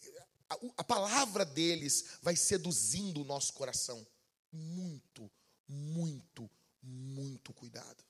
a, 0.78 0.84
palavra 0.84 1.46
deles 1.46 2.06
vai 2.22 2.36
seduzindo 2.36 3.22
o 3.22 3.26
nosso 3.26 3.54
coração. 3.54 4.06
Muito, 4.52 5.32
muito, 5.68 6.50
muito 6.82 7.54
cuidado. 7.54 8.04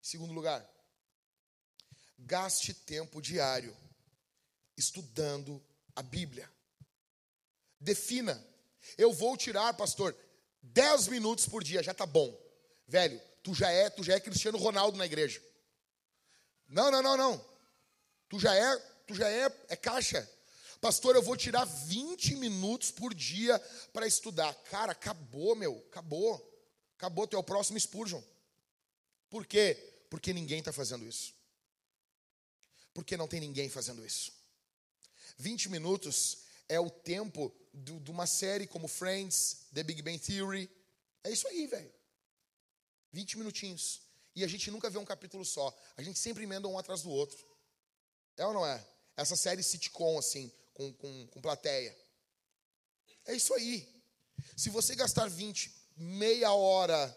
Segundo 0.00 0.32
lugar, 0.32 0.66
gaste 2.18 2.74
tempo 2.74 3.20
diário 3.20 3.76
estudando 4.76 5.62
a 5.94 6.02
Bíblia. 6.02 6.50
Defina. 7.80 8.44
Eu 8.96 9.12
vou 9.12 9.36
tirar, 9.36 9.74
pastor, 9.74 10.16
10 10.62 11.08
minutos 11.08 11.46
por 11.46 11.62
dia, 11.62 11.82
já 11.82 11.92
tá 11.92 12.06
bom. 12.06 12.36
Velho, 12.86 13.20
tu 13.42 13.54
já 13.54 13.70
é, 13.70 13.90
tu 13.90 14.02
já 14.02 14.14
é 14.14 14.20
Cristiano 14.20 14.58
Ronaldo 14.58 14.96
na 14.96 15.06
igreja. 15.06 15.42
Não, 16.68 16.90
não, 16.90 17.02
não, 17.02 17.16
não. 17.16 17.44
Tu 18.28 18.38
já 18.38 18.54
é, 18.54 18.76
tu 19.06 19.14
já 19.14 19.28
é, 19.28 19.46
é 19.68 19.76
caixa. 19.76 20.28
Pastor, 20.80 21.16
eu 21.16 21.22
vou 21.22 21.36
tirar 21.36 21.64
20 21.64 22.36
minutos 22.36 22.90
por 22.90 23.12
dia 23.12 23.58
para 23.92 24.06
estudar. 24.06 24.54
Cara, 24.70 24.92
acabou, 24.92 25.56
meu, 25.56 25.84
acabou. 25.90 26.57
Acabou, 26.98 27.28
o 27.32 27.42
próximo 27.44 27.78
Spurgeon. 27.78 28.20
Por 29.30 29.46
quê? 29.46 29.74
Porque 30.10 30.32
ninguém 30.32 30.58
está 30.58 30.72
fazendo 30.72 31.06
isso. 31.06 31.32
Porque 32.92 33.16
não 33.16 33.28
tem 33.28 33.38
ninguém 33.38 33.68
fazendo 33.68 34.04
isso. 34.04 34.32
20 35.36 35.68
minutos 35.68 36.38
é 36.68 36.80
o 36.80 36.90
tempo 36.90 37.54
de 37.72 38.10
uma 38.10 38.26
série 38.26 38.66
como 38.66 38.88
Friends, 38.88 39.68
The 39.72 39.84
Big 39.84 40.02
Bang 40.02 40.18
Theory. 40.18 40.68
É 41.22 41.30
isso 41.30 41.46
aí, 41.46 41.68
velho. 41.68 41.92
20 43.12 43.38
minutinhos. 43.38 44.00
E 44.34 44.42
a 44.42 44.48
gente 44.48 44.68
nunca 44.68 44.90
vê 44.90 44.98
um 44.98 45.04
capítulo 45.04 45.44
só. 45.44 45.72
A 45.96 46.02
gente 46.02 46.18
sempre 46.18 46.42
emenda 46.42 46.66
um 46.66 46.76
atrás 46.76 47.02
do 47.02 47.10
outro. 47.10 47.38
É 48.36 48.44
ou 48.44 48.52
não 48.52 48.66
é? 48.66 48.84
Essa 49.16 49.36
série 49.36 49.62
sitcom, 49.62 50.18
assim, 50.18 50.50
com, 50.74 50.92
com, 50.94 51.26
com 51.28 51.40
plateia. 51.40 51.96
É 53.24 53.36
isso 53.36 53.54
aí. 53.54 53.88
Se 54.56 54.68
você 54.68 54.96
gastar 54.96 55.28
20, 55.28 55.77
meia 55.98 56.52
hora 56.52 57.16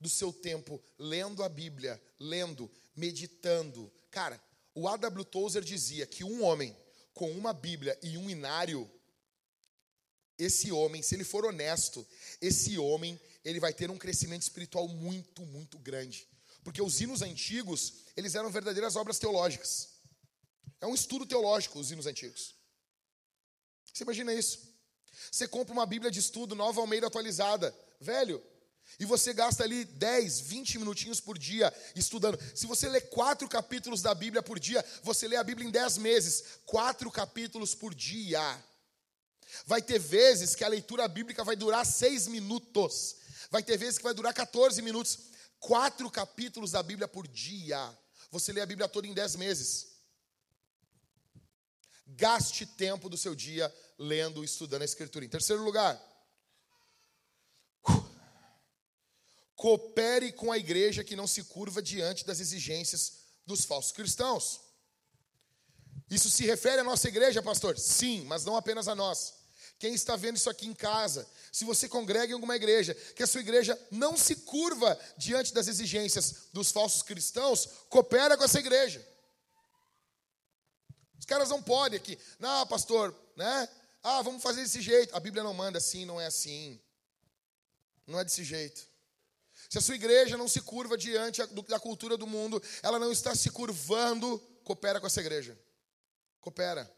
do 0.00 0.08
seu 0.08 0.32
tempo 0.32 0.82
lendo 0.98 1.42
a 1.42 1.48
Bíblia, 1.48 2.02
lendo, 2.18 2.70
meditando. 2.96 3.92
Cara, 4.10 4.40
o 4.74 4.88
A.W. 4.88 5.24
Tozer 5.24 5.62
dizia 5.62 6.06
que 6.06 6.24
um 6.24 6.42
homem 6.42 6.76
com 7.12 7.30
uma 7.30 7.52
Bíblia 7.52 7.98
e 8.02 8.18
um 8.18 8.28
inário 8.28 8.90
esse 10.38 10.72
homem, 10.72 11.02
se 11.02 11.14
ele 11.14 11.24
for 11.24 11.44
honesto, 11.44 12.06
esse 12.40 12.76
homem, 12.76 13.20
ele 13.44 13.60
vai 13.60 13.72
ter 13.72 13.90
um 13.90 13.96
crescimento 13.96 14.42
espiritual 14.42 14.88
muito, 14.88 15.42
muito 15.46 15.78
grande. 15.78 16.26
Porque 16.62 16.82
os 16.82 17.00
hinos 17.00 17.22
antigos, 17.22 17.94
eles 18.16 18.34
eram 18.34 18.50
verdadeiras 18.50 18.96
obras 18.96 19.18
teológicas. 19.18 19.90
É 20.80 20.86
um 20.86 20.94
estudo 20.94 21.24
teológico, 21.24 21.78
os 21.78 21.90
hinos 21.90 22.06
antigos. 22.06 22.54
Você 23.92 24.02
imagina 24.02 24.34
isso? 24.34 24.74
Você 25.30 25.46
compra 25.46 25.72
uma 25.72 25.86
Bíblia 25.86 26.10
de 26.10 26.18
estudo 26.18 26.54
nova 26.54 26.80
Almeida 26.80 27.06
atualizada, 27.06 27.74
velho, 28.04 28.40
e 28.98 29.04
você 29.04 29.32
gasta 29.32 29.64
ali 29.64 29.84
10, 29.84 30.40
20 30.40 30.78
minutinhos 30.78 31.20
por 31.20 31.36
dia 31.36 31.72
estudando. 31.96 32.38
Se 32.54 32.66
você 32.66 32.88
lê 32.88 33.00
quatro 33.00 33.48
capítulos 33.48 34.02
da 34.02 34.14
Bíblia 34.14 34.42
por 34.42 34.58
dia, 34.58 34.84
você 35.02 35.26
lê 35.26 35.36
a 35.36 35.42
Bíblia 35.42 35.66
em 35.66 35.70
10 35.70 35.98
meses. 35.98 36.60
Quatro 36.64 37.10
capítulos 37.10 37.74
por 37.74 37.94
dia. 37.94 38.62
Vai 39.66 39.82
ter 39.82 39.98
vezes 39.98 40.54
que 40.54 40.64
a 40.64 40.68
leitura 40.68 41.08
bíblica 41.08 41.42
vai 41.42 41.56
durar 41.56 41.84
6 41.84 42.28
minutos. 42.28 43.16
Vai 43.50 43.62
ter 43.62 43.76
vezes 43.76 43.98
que 43.98 44.04
vai 44.04 44.14
durar 44.14 44.32
14 44.32 44.80
minutos. 44.80 45.18
Quatro 45.58 46.08
capítulos 46.10 46.70
da 46.70 46.82
Bíblia 46.82 47.08
por 47.08 47.26
dia. 47.26 47.92
Você 48.30 48.52
lê 48.52 48.60
a 48.60 48.66
Bíblia 48.66 48.88
toda 48.88 49.08
em 49.08 49.14
10 49.14 49.36
meses. 49.36 49.94
Gaste 52.06 52.64
tempo 52.64 53.08
do 53.08 53.16
seu 53.16 53.34
dia 53.34 53.74
lendo, 53.98 54.44
estudando 54.44 54.82
a 54.82 54.84
Escritura. 54.84 55.24
Em 55.24 55.28
terceiro 55.28 55.62
lugar, 55.62 56.00
coopere 59.56 60.32
com 60.32 60.50
a 60.50 60.58
igreja 60.58 61.04
que 61.04 61.16
não 61.16 61.26
se 61.26 61.44
curva 61.44 61.82
diante 61.82 62.24
das 62.24 62.40
exigências 62.40 63.24
dos 63.46 63.64
falsos 63.64 63.92
cristãos. 63.92 64.60
Isso 66.10 66.28
se 66.28 66.44
refere 66.44 66.80
à 66.80 66.84
nossa 66.84 67.08
igreja, 67.08 67.42
pastor? 67.42 67.78
Sim, 67.78 68.24
mas 68.24 68.44
não 68.44 68.56
apenas 68.56 68.88
a 68.88 68.94
nós. 68.94 69.34
Quem 69.78 69.94
está 69.94 70.16
vendo 70.16 70.36
isso 70.36 70.48
aqui 70.48 70.66
em 70.66 70.74
casa, 70.74 71.26
se 71.52 71.64
você 71.64 71.88
congrega 71.88 72.30
em 72.30 72.34
alguma 72.34 72.56
igreja, 72.56 72.94
que 73.16 73.22
a 73.22 73.26
sua 73.26 73.40
igreja 73.40 73.78
não 73.90 74.16
se 74.16 74.36
curva 74.36 74.98
diante 75.16 75.52
das 75.52 75.68
exigências 75.68 76.48
dos 76.52 76.70
falsos 76.70 77.02
cristãos, 77.02 77.66
coopera 77.88 78.36
com 78.36 78.44
essa 78.44 78.58
igreja. 78.60 79.06
Os 81.18 81.26
caras 81.26 81.48
não 81.48 81.62
podem 81.62 81.98
aqui, 81.98 82.18
não, 82.38 82.66
pastor, 82.66 83.14
né? 83.36 83.68
Ah, 84.02 84.20
vamos 84.20 84.42
fazer 84.42 84.62
desse 84.62 84.82
jeito. 84.82 85.16
A 85.16 85.20
Bíblia 85.20 85.42
não 85.42 85.54
manda 85.54 85.78
assim, 85.78 86.04
não 86.04 86.20
é 86.20 86.26
assim. 86.26 86.78
Não 88.06 88.20
é 88.20 88.24
desse 88.24 88.44
jeito. 88.44 88.86
Se 89.74 89.78
a 89.78 89.80
sua 89.80 89.96
igreja 89.96 90.36
não 90.36 90.46
se 90.46 90.60
curva 90.60 90.96
diante 90.96 91.44
da 91.66 91.80
cultura 91.80 92.16
do 92.16 92.28
mundo, 92.28 92.62
ela 92.80 92.96
não 92.96 93.10
está 93.10 93.34
se 93.34 93.50
curvando, 93.50 94.38
coopera 94.62 95.00
com 95.00 95.08
essa 95.08 95.20
igreja. 95.20 95.58
Coopera. 96.40 96.88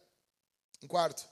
Em 0.83 0.87
quarto, 0.87 1.27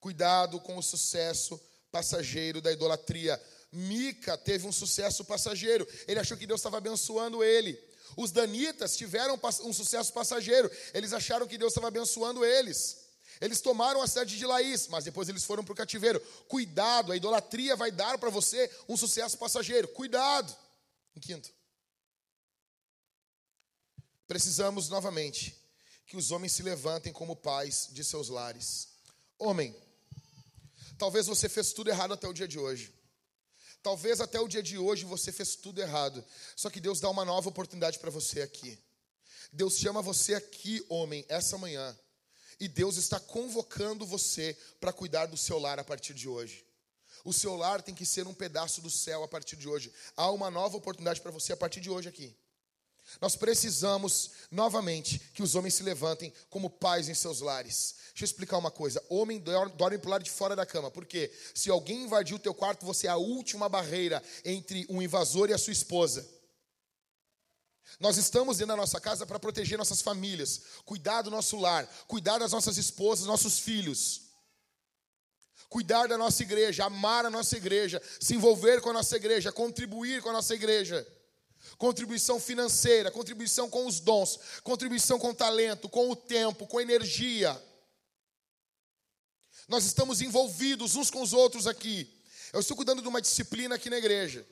cuidado 0.00 0.58
com 0.60 0.78
o 0.78 0.82
sucesso 0.82 1.60
passageiro 1.90 2.62
da 2.62 2.72
idolatria. 2.72 3.38
Mica 3.70 4.38
teve 4.38 4.66
um 4.66 4.72
sucesso 4.72 5.26
passageiro. 5.26 5.86
Ele 6.08 6.20
achou 6.20 6.38
que 6.38 6.46
Deus 6.46 6.60
estava 6.60 6.78
abençoando 6.78 7.44
ele. 7.44 7.78
Os 8.16 8.32
danitas 8.32 8.96
tiveram 8.96 9.38
um 9.62 9.74
sucesso 9.74 10.10
passageiro. 10.14 10.70
Eles 10.94 11.12
acharam 11.12 11.46
que 11.46 11.58
Deus 11.58 11.72
estava 11.72 11.88
abençoando 11.88 12.46
eles. 12.46 13.01
Eles 13.42 13.60
tomaram 13.60 14.00
a 14.00 14.06
cidade 14.06 14.38
de 14.38 14.46
Laís, 14.46 14.86
mas 14.86 15.02
depois 15.02 15.28
eles 15.28 15.42
foram 15.42 15.64
para 15.64 15.72
o 15.72 15.76
cativeiro. 15.76 16.20
Cuidado, 16.46 17.10
a 17.10 17.16
idolatria 17.16 17.74
vai 17.74 17.90
dar 17.90 18.16
para 18.16 18.30
você 18.30 18.70
um 18.88 18.96
sucesso 18.96 19.36
passageiro. 19.36 19.88
Cuidado. 19.88 20.56
Em 21.16 21.18
quinto, 21.18 21.52
precisamos 24.28 24.88
novamente 24.88 25.60
que 26.06 26.16
os 26.16 26.30
homens 26.30 26.52
se 26.52 26.62
levantem 26.62 27.12
como 27.12 27.34
pais 27.34 27.88
de 27.90 28.04
seus 28.04 28.28
lares. 28.28 28.90
Homem, 29.36 29.74
talvez 30.96 31.26
você 31.26 31.48
fez 31.48 31.72
tudo 31.72 31.90
errado 31.90 32.14
até 32.14 32.28
o 32.28 32.32
dia 32.32 32.46
de 32.46 32.60
hoje. 32.60 32.94
Talvez 33.82 34.20
até 34.20 34.38
o 34.38 34.46
dia 34.46 34.62
de 34.62 34.78
hoje 34.78 35.04
você 35.04 35.32
fez 35.32 35.56
tudo 35.56 35.80
errado. 35.80 36.24
Só 36.54 36.70
que 36.70 36.78
Deus 36.78 37.00
dá 37.00 37.10
uma 37.10 37.24
nova 37.24 37.48
oportunidade 37.48 37.98
para 37.98 38.08
você 38.08 38.40
aqui. 38.40 38.78
Deus 39.52 39.78
chama 39.78 40.00
você 40.00 40.34
aqui, 40.34 40.86
homem, 40.88 41.26
essa 41.28 41.58
manhã 41.58 41.98
e 42.62 42.68
Deus 42.68 42.96
está 42.96 43.18
convocando 43.18 44.06
você 44.06 44.56
para 44.78 44.92
cuidar 44.92 45.26
do 45.26 45.36
seu 45.36 45.58
lar 45.58 45.80
a 45.80 45.84
partir 45.84 46.14
de 46.14 46.28
hoje. 46.28 46.64
O 47.24 47.32
seu 47.32 47.56
lar 47.56 47.82
tem 47.82 47.92
que 47.92 48.06
ser 48.06 48.24
um 48.28 48.32
pedaço 48.32 48.80
do 48.80 48.88
céu 48.88 49.24
a 49.24 49.26
partir 49.26 49.56
de 49.56 49.68
hoje. 49.68 49.92
Há 50.16 50.30
uma 50.30 50.48
nova 50.48 50.76
oportunidade 50.76 51.20
para 51.20 51.32
você 51.32 51.52
a 51.52 51.56
partir 51.56 51.80
de 51.80 51.90
hoje 51.90 52.08
aqui. 52.08 52.36
Nós 53.20 53.34
precisamos, 53.34 54.30
novamente, 54.48 55.18
que 55.34 55.42
os 55.42 55.56
homens 55.56 55.74
se 55.74 55.82
levantem 55.82 56.32
como 56.48 56.70
pais 56.70 57.08
em 57.08 57.14
seus 57.14 57.40
lares. 57.40 57.96
Deixa 58.10 58.22
eu 58.22 58.26
explicar 58.26 58.58
uma 58.58 58.70
coisa. 58.70 59.04
Homem 59.08 59.40
dorme 59.40 59.98
para 59.98 60.06
o 60.06 60.10
lado 60.10 60.22
de 60.22 60.30
fora 60.30 60.54
da 60.54 60.64
cama. 60.64 60.88
Por 60.88 61.04
quê? 61.04 61.32
Se 61.52 61.68
alguém 61.68 62.04
invadir 62.04 62.36
o 62.36 62.38
teu 62.38 62.54
quarto, 62.54 62.86
você 62.86 63.08
é 63.08 63.10
a 63.10 63.16
última 63.16 63.68
barreira 63.68 64.22
entre 64.44 64.86
um 64.88 65.02
invasor 65.02 65.50
e 65.50 65.52
a 65.52 65.58
sua 65.58 65.72
esposa. 65.72 66.24
Nós 68.00 68.16
estamos 68.16 68.58
dentro 68.58 68.68
da 68.68 68.76
nossa 68.76 69.00
casa 69.00 69.26
para 69.26 69.38
proteger 69.38 69.78
nossas 69.78 70.00
famílias, 70.00 70.62
cuidar 70.84 71.22
do 71.22 71.30
nosso 71.30 71.56
lar, 71.56 71.86
cuidar 72.06 72.38
das 72.38 72.52
nossas 72.52 72.76
esposas, 72.76 73.26
nossos 73.26 73.58
filhos. 73.58 74.22
Cuidar 75.68 76.06
da 76.06 76.18
nossa 76.18 76.42
igreja, 76.42 76.84
amar 76.84 77.24
a 77.24 77.30
nossa 77.30 77.56
igreja, 77.56 78.02
se 78.20 78.34
envolver 78.34 78.80
com 78.80 78.90
a 78.90 78.92
nossa 78.92 79.16
igreja, 79.16 79.50
contribuir 79.50 80.20
com 80.22 80.28
a 80.28 80.32
nossa 80.32 80.54
igreja. 80.54 81.06
Contribuição 81.78 82.40
financeira, 82.40 83.10
contribuição 83.10 83.70
com 83.70 83.86
os 83.86 84.00
dons, 84.00 84.38
contribuição 84.62 85.18
com 85.18 85.32
talento, 85.32 85.88
com 85.88 86.10
o 86.10 86.16
tempo, 86.16 86.66
com 86.66 86.80
energia. 86.80 87.60
Nós 89.68 89.84
estamos 89.84 90.20
envolvidos 90.20 90.96
uns 90.96 91.10
com 91.10 91.22
os 91.22 91.32
outros 91.32 91.66
aqui. 91.66 92.12
Eu 92.52 92.60
estou 92.60 92.76
cuidando 92.76 93.00
de 93.00 93.08
uma 93.08 93.22
disciplina 93.22 93.76
aqui 93.76 93.88
na 93.88 93.96
igreja. 93.96 94.46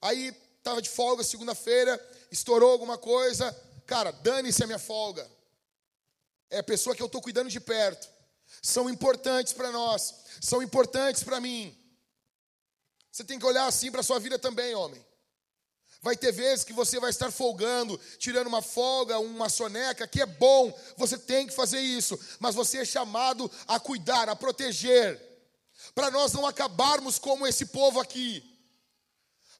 Aí 0.00 0.34
estava 0.64 0.80
de 0.80 0.88
folga 0.88 1.22
segunda-feira, 1.22 2.00
estourou 2.30 2.72
alguma 2.72 2.96
coisa, 2.96 3.54
cara, 3.86 4.10
dane-se 4.10 4.64
a 4.64 4.66
minha 4.66 4.78
folga. 4.78 5.30
É 6.48 6.60
a 6.60 6.62
pessoa 6.62 6.96
que 6.96 7.02
eu 7.02 7.06
estou 7.06 7.20
cuidando 7.20 7.50
de 7.50 7.60
perto. 7.60 8.08
São 8.62 8.88
importantes 8.88 9.52
para 9.52 9.70
nós, 9.70 10.14
são 10.40 10.62
importantes 10.62 11.22
para 11.22 11.38
mim. 11.38 11.76
Você 13.12 13.22
tem 13.24 13.38
que 13.38 13.44
olhar 13.44 13.66
assim 13.66 13.90
para 13.90 14.00
a 14.00 14.02
sua 14.02 14.18
vida 14.18 14.38
também, 14.38 14.74
homem. 14.74 15.04
Vai 16.00 16.16
ter 16.16 16.32
vezes 16.32 16.64
que 16.64 16.72
você 16.72 16.98
vai 16.98 17.10
estar 17.10 17.30
folgando, 17.30 18.00
tirando 18.18 18.46
uma 18.46 18.62
folga, 18.62 19.18
uma 19.18 19.50
soneca, 19.50 20.08
que 20.08 20.22
é 20.22 20.26
bom, 20.26 20.72
você 20.96 21.18
tem 21.18 21.46
que 21.46 21.54
fazer 21.54 21.80
isso, 21.80 22.18
mas 22.38 22.54
você 22.54 22.78
é 22.78 22.84
chamado 22.86 23.50
a 23.68 23.78
cuidar, 23.78 24.30
a 24.30 24.36
proteger, 24.36 25.20
para 25.94 26.10
nós 26.10 26.32
não 26.32 26.46
acabarmos 26.46 27.18
como 27.18 27.46
esse 27.46 27.66
povo 27.66 28.00
aqui 28.00 28.53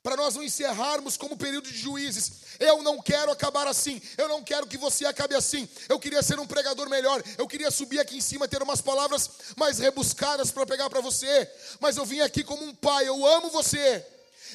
para 0.05 0.17
nós 0.17 0.35
não 0.35 0.43
encerrarmos 0.43 1.17
como 1.17 1.35
período 1.35 1.67
de 1.67 1.79
juízes. 1.79 2.33
Eu 2.61 2.83
não 2.83 3.01
quero 3.01 3.33
acabar 3.33 3.67
assim, 3.67 4.01
eu 4.19 4.29
não 4.29 4.45
quero 4.45 4.67
que 4.67 4.77
você 4.77 5.07
acabe 5.07 5.35
assim. 5.35 5.67
Eu 5.89 5.99
queria 5.99 6.23
ser 6.23 6.39
um 6.39 6.47
pregador 6.47 6.91
melhor, 6.91 7.25
eu 7.39 7.49
queria 7.49 7.71
subir 7.71 7.99
aqui 7.99 8.19
em 8.19 8.21
cima, 8.21 8.47
ter 8.47 8.63
umas 8.63 8.83
palavras 8.83 9.31
mais 9.57 9.79
rebuscadas 9.79 10.51
para 10.51 10.67
pegar 10.67 10.91
para 10.91 11.01
você, 11.01 11.51
mas 11.81 11.97
eu 11.97 12.05
vim 12.05 12.21
aqui 12.21 12.45
como 12.45 12.63
um 12.63 12.75
pai, 12.75 13.09
eu 13.09 13.25
amo 13.25 13.49
você. 13.49 14.07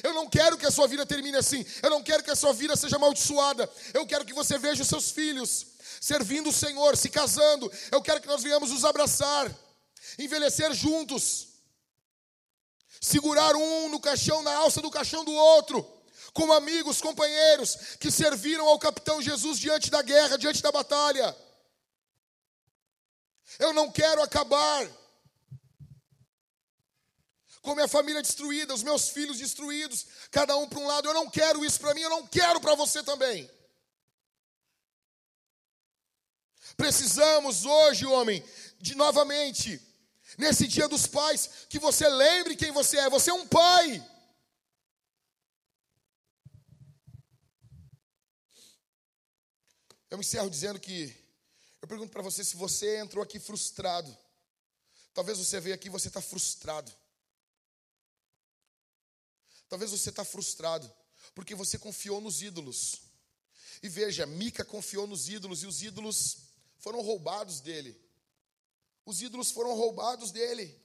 Eu 0.04 0.14
não 0.14 0.28
quero 0.28 0.56
que 0.56 0.64
a 0.64 0.70
sua 0.70 0.86
vida 0.86 1.04
termine 1.04 1.36
assim, 1.36 1.66
eu 1.82 1.90
não 1.90 2.00
quero 2.00 2.22
que 2.22 2.30
a 2.30 2.36
sua 2.36 2.52
vida 2.52 2.76
seja 2.76 2.94
amaldiçoada, 2.94 3.68
eu 3.92 4.06
quero 4.06 4.24
que 4.24 4.32
você 4.32 4.56
veja 4.56 4.82
os 4.82 4.88
seus 4.88 5.10
filhos 5.10 5.66
servindo 6.00 6.48
o 6.48 6.52
Senhor, 6.52 6.96
se 6.96 7.10
casando, 7.10 7.70
eu 7.90 8.00
quero 8.00 8.20
que 8.20 8.28
nós 8.28 8.42
venhamos 8.42 8.70
nos 8.70 8.84
abraçar, 8.84 9.52
envelhecer 10.16 10.72
juntos 10.72 11.49
segurar 13.00 13.56
um 13.56 13.88
no 13.88 13.98
caixão, 13.98 14.42
na 14.42 14.54
alça 14.56 14.82
do 14.82 14.90
caixão 14.90 15.24
do 15.24 15.32
outro, 15.32 15.82
como 16.34 16.52
amigos, 16.52 17.00
companheiros 17.00 17.96
que 17.98 18.10
serviram 18.10 18.66
ao 18.66 18.78
capitão 18.78 19.22
Jesus 19.22 19.58
diante 19.58 19.90
da 19.90 20.02
guerra, 20.02 20.36
diante 20.36 20.62
da 20.62 20.70
batalha. 20.70 21.34
Eu 23.58 23.72
não 23.72 23.90
quero 23.90 24.22
acabar 24.22 24.88
com 27.62 27.74
minha 27.74 27.88
família 27.88 28.22
destruída, 28.22 28.72
os 28.74 28.82
meus 28.82 29.08
filhos 29.08 29.38
destruídos, 29.38 30.06
cada 30.30 30.56
um 30.56 30.68
para 30.68 30.78
um 30.78 30.86
lado. 30.86 31.08
Eu 31.08 31.14
não 31.14 31.28
quero 31.28 31.64
isso 31.64 31.80
para 31.80 31.94
mim, 31.94 32.02
eu 32.02 32.10
não 32.10 32.26
quero 32.26 32.60
para 32.60 32.74
você 32.74 33.02
também. 33.02 33.50
Precisamos 36.76 37.64
hoje, 37.64 38.06
homem, 38.06 38.42
de 38.78 38.94
novamente 38.94 39.80
Nesse 40.38 40.66
dia 40.66 40.88
dos 40.88 41.06
pais, 41.06 41.66
que 41.68 41.78
você 41.78 42.08
lembre 42.08 42.56
quem 42.56 42.70
você 42.72 42.98
é. 42.98 43.10
Você 43.10 43.30
é 43.30 43.34
um 43.34 43.46
pai. 43.46 44.06
Eu 50.10 50.18
me 50.18 50.24
encerro 50.24 50.50
dizendo 50.50 50.80
que 50.80 51.16
eu 51.80 51.86
pergunto 51.86 52.12
para 52.12 52.22
você 52.22 52.44
se 52.44 52.56
você 52.56 52.98
entrou 52.98 53.22
aqui 53.22 53.38
frustrado. 53.38 54.16
Talvez 55.14 55.38
você 55.38 55.60
veio 55.60 55.74
aqui 55.74 55.86
e 55.86 55.90
você 55.90 56.08
está 56.08 56.20
frustrado. 56.20 56.92
Talvez 59.68 59.90
você 59.92 60.10
está 60.10 60.24
frustrado 60.24 60.92
porque 61.34 61.54
você 61.54 61.78
confiou 61.78 62.20
nos 62.20 62.42
ídolos. 62.42 63.02
E 63.82 63.88
veja, 63.88 64.26
Mica 64.26 64.64
confiou 64.64 65.06
nos 65.06 65.28
ídolos 65.28 65.62
e 65.62 65.66
os 65.66 65.82
ídolos 65.82 66.38
foram 66.78 67.00
roubados 67.00 67.60
dele. 67.60 67.98
Os 69.04 69.20
ídolos 69.22 69.50
foram 69.50 69.74
roubados 69.74 70.30
dele. 70.30 70.78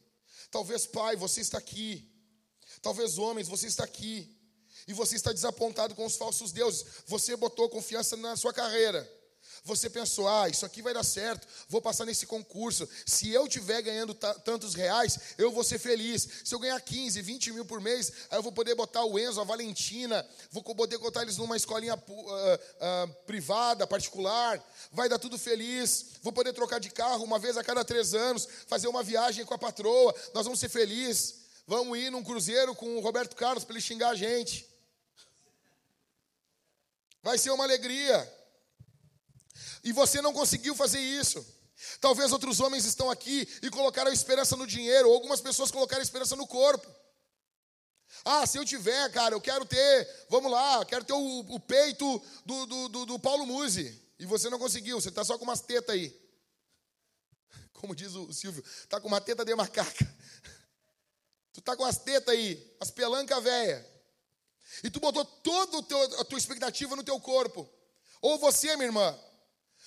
Talvez, 0.51 0.85
pai, 0.85 1.15
você 1.15 1.41
está 1.41 1.57
aqui. 1.57 2.11
Talvez, 2.81 3.17
homens, 3.17 3.47
você 3.47 3.67
está 3.67 3.83
aqui. 3.83 4.35
E 4.87 4.93
você 4.93 5.15
está 5.15 5.31
desapontado 5.31 5.95
com 5.95 6.05
os 6.05 6.15
falsos 6.15 6.51
deuses. 6.51 6.85
Você 7.07 7.35
botou 7.35 7.69
confiança 7.69 8.15
na 8.15 8.35
sua 8.35 8.53
carreira. 8.53 9.09
Você 9.65 9.89
pensou, 9.89 10.27
ah, 10.27 10.47
isso 10.47 10.63
aqui 10.63 10.79
vai 10.79 10.93
dar 10.93 11.03
certo, 11.03 11.47
vou 11.67 11.81
passar 11.81 12.05
nesse 12.05 12.27
concurso. 12.27 12.87
Se 13.03 13.31
eu 13.31 13.47
tiver 13.47 13.81
ganhando 13.81 14.13
tantos 14.13 14.75
reais, 14.75 15.19
eu 15.39 15.51
vou 15.51 15.63
ser 15.63 15.79
feliz. 15.79 16.27
Se 16.43 16.53
eu 16.53 16.59
ganhar 16.59 16.79
15, 16.79 17.19
20 17.19 17.51
mil 17.51 17.65
por 17.65 17.81
mês, 17.81 18.11
aí 18.29 18.37
eu 18.37 18.43
vou 18.43 18.51
poder 18.51 18.75
botar 18.75 19.03
o 19.03 19.17
Enzo, 19.17 19.41
a 19.41 19.43
Valentina, 19.43 20.23
vou 20.51 20.61
poder 20.61 20.99
botar 20.99 21.23
eles 21.23 21.37
numa 21.37 21.57
escolinha 21.57 21.95
uh, 21.95 21.99
uh, 21.99 23.13
privada, 23.25 23.87
particular, 23.87 24.63
vai 24.91 25.09
dar 25.09 25.17
tudo 25.17 25.35
feliz. 25.35 26.11
Vou 26.21 26.31
poder 26.31 26.53
trocar 26.53 26.79
de 26.79 26.91
carro 26.91 27.23
uma 27.23 27.39
vez 27.39 27.57
a 27.57 27.63
cada 27.63 27.83
três 27.83 28.13
anos, 28.13 28.47
fazer 28.67 28.87
uma 28.87 29.01
viagem 29.01 29.43
com 29.45 29.53
a 29.55 29.57
patroa, 29.57 30.13
nós 30.31 30.45
vamos 30.45 30.59
ser 30.59 30.69
felizes. 30.69 31.43
Vamos 31.65 31.97
ir 31.97 32.11
num 32.11 32.23
cruzeiro 32.23 32.75
com 32.75 32.97
o 32.97 32.99
Roberto 32.99 33.35
Carlos 33.35 33.63
para 33.63 33.73
ele 33.73 33.81
xingar 33.81 34.09
a 34.09 34.15
gente. 34.15 34.69
Vai 37.23 37.39
ser 37.39 37.49
uma 37.49 37.63
alegria. 37.63 38.44
E 39.85 39.93
você 39.93 40.19
não 40.19 40.33
conseguiu 40.33 40.75
fazer 40.75 40.99
isso. 40.99 41.45
Talvez 42.01 42.31
outros 42.31 42.59
homens 42.59 42.85
estão 42.85 43.11
aqui 43.11 43.47
e 43.61 43.69
colocaram 43.69 44.11
esperança 44.11 44.55
no 44.55 44.65
dinheiro, 44.65 45.07
ou 45.07 45.13
algumas 45.13 45.39
pessoas 45.39 45.69
colocaram 45.69 46.01
esperança 46.01 46.35
no 46.35 46.47
corpo. 46.47 46.91
Ah, 48.23 48.47
se 48.47 48.57
eu 48.57 48.65
tiver, 48.65 49.11
cara, 49.11 49.35
eu 49.35 49.41
quero 49.41 49.63
ter, 49.63 50.25
vamos 50.27 50.51
lá, 50.51 50.83
quero 50.85 51.03
ter 51.03 51.13
o, 51.13 51.39
o 51.39 51.59
peito 51.59 52.21
do, 52.43 52.65
do, 52.65 52.89
do, 52.89 53.05
do, 53.05 53.19
Paulo 53.19 53.45
Musi. 53.45 54.01
E 54.17 54.25
você 54.25 54.49
não 54.49 54.57
conseguiu, 54.57 54.99
você 54.99 55.09
está 55.09 55.23
só 55.23 55.37
com 55.37 55.43
umas 55.43 55.61
tetas 55.61 55.93
aí. 55.93 56.19
Como 57.73 57.93
diz 57.93 58.15
o 58.15 58.33
Silvio, 58.33 58.63
está 58.81 58.99
com 58.99 59.07
uma 59.07 59.21
teta 59.21 59.45
de 59.45 59.53
macaca. 59.53 60.05
Tu 61.53 61.59
está 61.59 61.73
com 61.73 61.85
as 61.85 61.97
tetas 61.97 62.33
aí, 62.33 62.75
as 62.81 62.91
pelancas 62.91 63.41
velhas. 63.41 63.85
E 64.83 64.89
tu 64.89 64.99
botou 64.99 65.23
toda 65.23 65.77
a 66.19 66.25
tua 66.25 66.37
expectativa 66.37 66.97
no 66.97 67.03
teu 67.03 67.17
corpo. 67.17 67.69
Ou 68.21 68.37
você, 68.37 68.75
minha 68.75 68.87
irmã, 68.87 69.17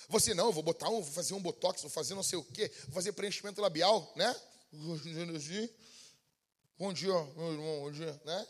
você 0.09 0.33
não, 0.33 0.51
vou 0.51 0.63
botar 0.63 0.89
um, 0.89 1.01
vou 1.01 1.13
fazer 1.13 1.33
um 1.33 1.41
botox, 1.41 1.81
vou 1.81 1.89
fazer 1.89 2.15
não 2.15 2.23
sei 2.23 2.37
o 2.37 2.43
quê, 2.43 2.69
vou 2.85 2.95
fazer 2.95 3.13
preenchimento 3.13 3.61
labial, 3.61 4.11
né? 4.15 4.35
Bom 6.77 6.91
dia, 6.91 7.13
meu 7.13 7.51
irmão, 7.53 7.79
bom 7.81 7.91
dia, 7.91 8.21
né? 8.25 8.47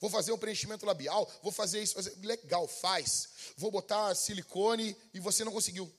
Vou 0.00 0.10
fazer 0.10 0.32
um 0.32 0.38
preenchimento 0.38 0.84
labial, 0.84 1.30
vou 1.42 1.50
fazer 1.50 1.82
isso, 1.82 1.94
fazer... 1.94 2.14
legal, 2.20 2.68
faz. 2.68 3.30
Vou 3.56 3.70
botar 3.70 4.14
silicone 4.14 4.96
e 5.12 5.18
você 5.18 5.42
não 5.44 5.52
conseguiu. 5.52 5.90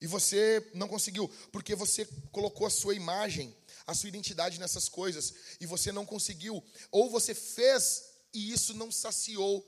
E 0.00 0.06
você 0.06 0.68
não 0.74 0.88
conseguiu, 0.88 1.28
porque 1.52 1.74
você 1.74 2.04
colocou 2.30 2.66
a 2.66 2.70
sua 2.70 2.94
imagem 2.94 3.56
a 3.86 3.94
sua 3.94 4.08
identidade 4.08 4.58
nessas 4.58 4.88
coisas 4.88 5.32
e 5.60 5.66
você 5.66 5.92
não 5.92 6.04
conseguiu, 6.04 6.62
ou 6.90 7.08
você 7.08 7.34
fez 7.34 8.16
e 8.34 8.52
isso 8.52 8.74
não 8.74 8.90
saciou 8.90 9.64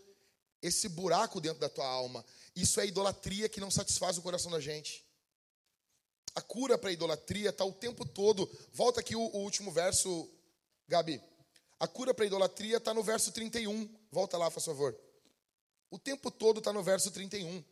esse 0.63 0.89
buraco 0.89 1.41
dentro 1.41 1.61
da 1.61 1.69
tua 1.69 1.87
alma. 1.87 2.25
Isso 2.55 2.81
é 2.81 2.87
idolatria 2.87 3.49
que 3.49 3.61
não 3.61 3.71
satisfaz 3.71 4.19
o 4.19 4.23
coração 4.23 4.51
da 4.51 4.61
gente. 4.61 5.05
A 6.35 6.41
cura 6.41 6.79
para 6.79 6.91
a 6.91 6.93
idolatria 6.93 7.51
está 7.51 7.65
o 7.65 7.73
tempo 7.73 8.05
todo. 8.05 8.49
Volta 8.73 9.01
aqui 9.01 9.17
o, 9.17 9.21
o 9.21 9.39
último 9.39 9.71
verso, 9.71 10.29
Gabi. 10.87 11.21
A 11.81 11.87
cura 11.87 12.13
para 12.13 12.25
a 12.25 12.27
idolatria 12.27 12.77
está 12.77 12.93
no 12.93 13.03
verso 13.03 13.33
31. 13.33 13.89
Volta 14.11 14.37
lá, 14.37 14.51
por 14.51 14.61
favor. 14.61 14.99
O 15.91 15.99
tempo 15.99 16.31
todo 16.31 16.59
está 16.59 16.73
no 16.73 16.83
verso 16.83 17.11
31. 17.11 17.65